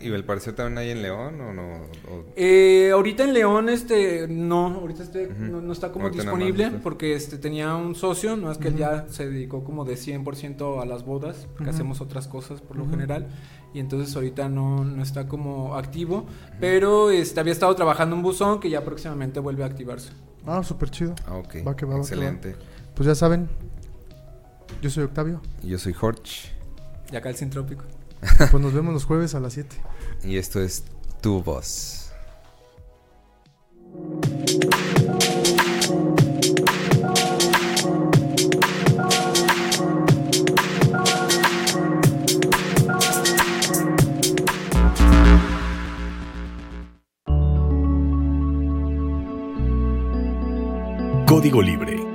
¿Y, 0.00 0.08
el 0.10 0.24
parecer 0.24 0.54
también 0.54 0.78
hay 0.78 0.90
en 0.90 1.02
León 1.02 1.40
o 1.40 1.52
no? 1.52 1.62
O- 2.10 2.24
Eh, 2.34 2.90
ahorita 2.92 3.24
en 3.24 3.34
León, 3.34 3.68
este, 3.68 4.26
no, 4.28 4.68
ahorita 4.68 5.02
este, 5.02 5.28
no, 5.28 5.60
no 5.60 5.72
está 5.72 5.92
como 5.92 6.06
Ahorita 6.06 6.22
disponible 6.22 6.64
está. 6.64 6.78
porque 6.80 7.14
este 7.14 7.36
tenía 7.38 7.74
un 7.76 7.94
socio, 7.94 8.36
no 8.36 8.50
es 8.50 8.58
que 8.58 8.68
él 8.68 8.76
ya 8.76 9.06
se 9.10 9.28
dedicó 9.28 9.64
como 9.64 9.84
de 9.84 9.94
100% 9.96 10.80
a 10.80 10.86
las 10.86 11.04
bodas, 11.04 11.46
porque 11.54 11.70
hacemos 11.70 12.00
otras 12.00 12.26
cosas 12.26 12.60
por 12.62 12.76
lo 12.76 12.88
general, 12.88 13.26
y 13.74 13.80
entonces 13.80 14.14
ahorita 14.16 14.48
no, 14.48 14.82
no 14.84 15.02
está 15.02 15.28
como 15.28 15.74
activo, 15.76 16.24
pero 16.58 17.10
este, 17.10 17.38
había 17.40 17.52
estado 17.52 17.74
trabajando 17.76 18.16
un 18.16 18.22
buzón 18.22 18.60
que 18.60 18.70
ya 18.70 18.82
próximamente 18.84 19.40
vuelve 19.40 19.62
a 19.62 19.66
activarse. 19.66 20.12
Ah, 20.46 20.62
súper 20.62 20.90
chido. 20.90 21.14
Ah, 21.26 21.34
ok. 21.36 21.56
Va 21.66 21.76
que 21.76 21.84
va, 21.84 21.96
va 21.98 22.04
que 22.06 22.16
va. 22.16 22.24
Excelente. 22.24 22.56
Pues 22.94 23.06
ya 23.06 23.14
saben, 23.14 23.48
yo 24.80 24.88
soy 24.90 25.04
Octavio. 25.04 25.40
Y 25.62 25.68
yo 25.68 25.78
soy 25.78 25.92
Jorge 25.92 26.48
Y 27.12 27.16
acá 27.16 27.28
el 27.28 27.36
Sintrópico. 27.36 27.84
Pues 28.50 28.62
nos 28.62 28.72
vemos 28.72 28.92
los 28.92 29.04
jueves 29.04 29.34
a 29.34 29.40
las 29.40 29.54
7. 29.54 29.76
y 30.24 30.36
esto 30.36 30.60
es 30.60 30.84
Tu 31.20 31.42
Voz. 31.42 32.02
Código 51.26 51.60
Libre 51.60 52.05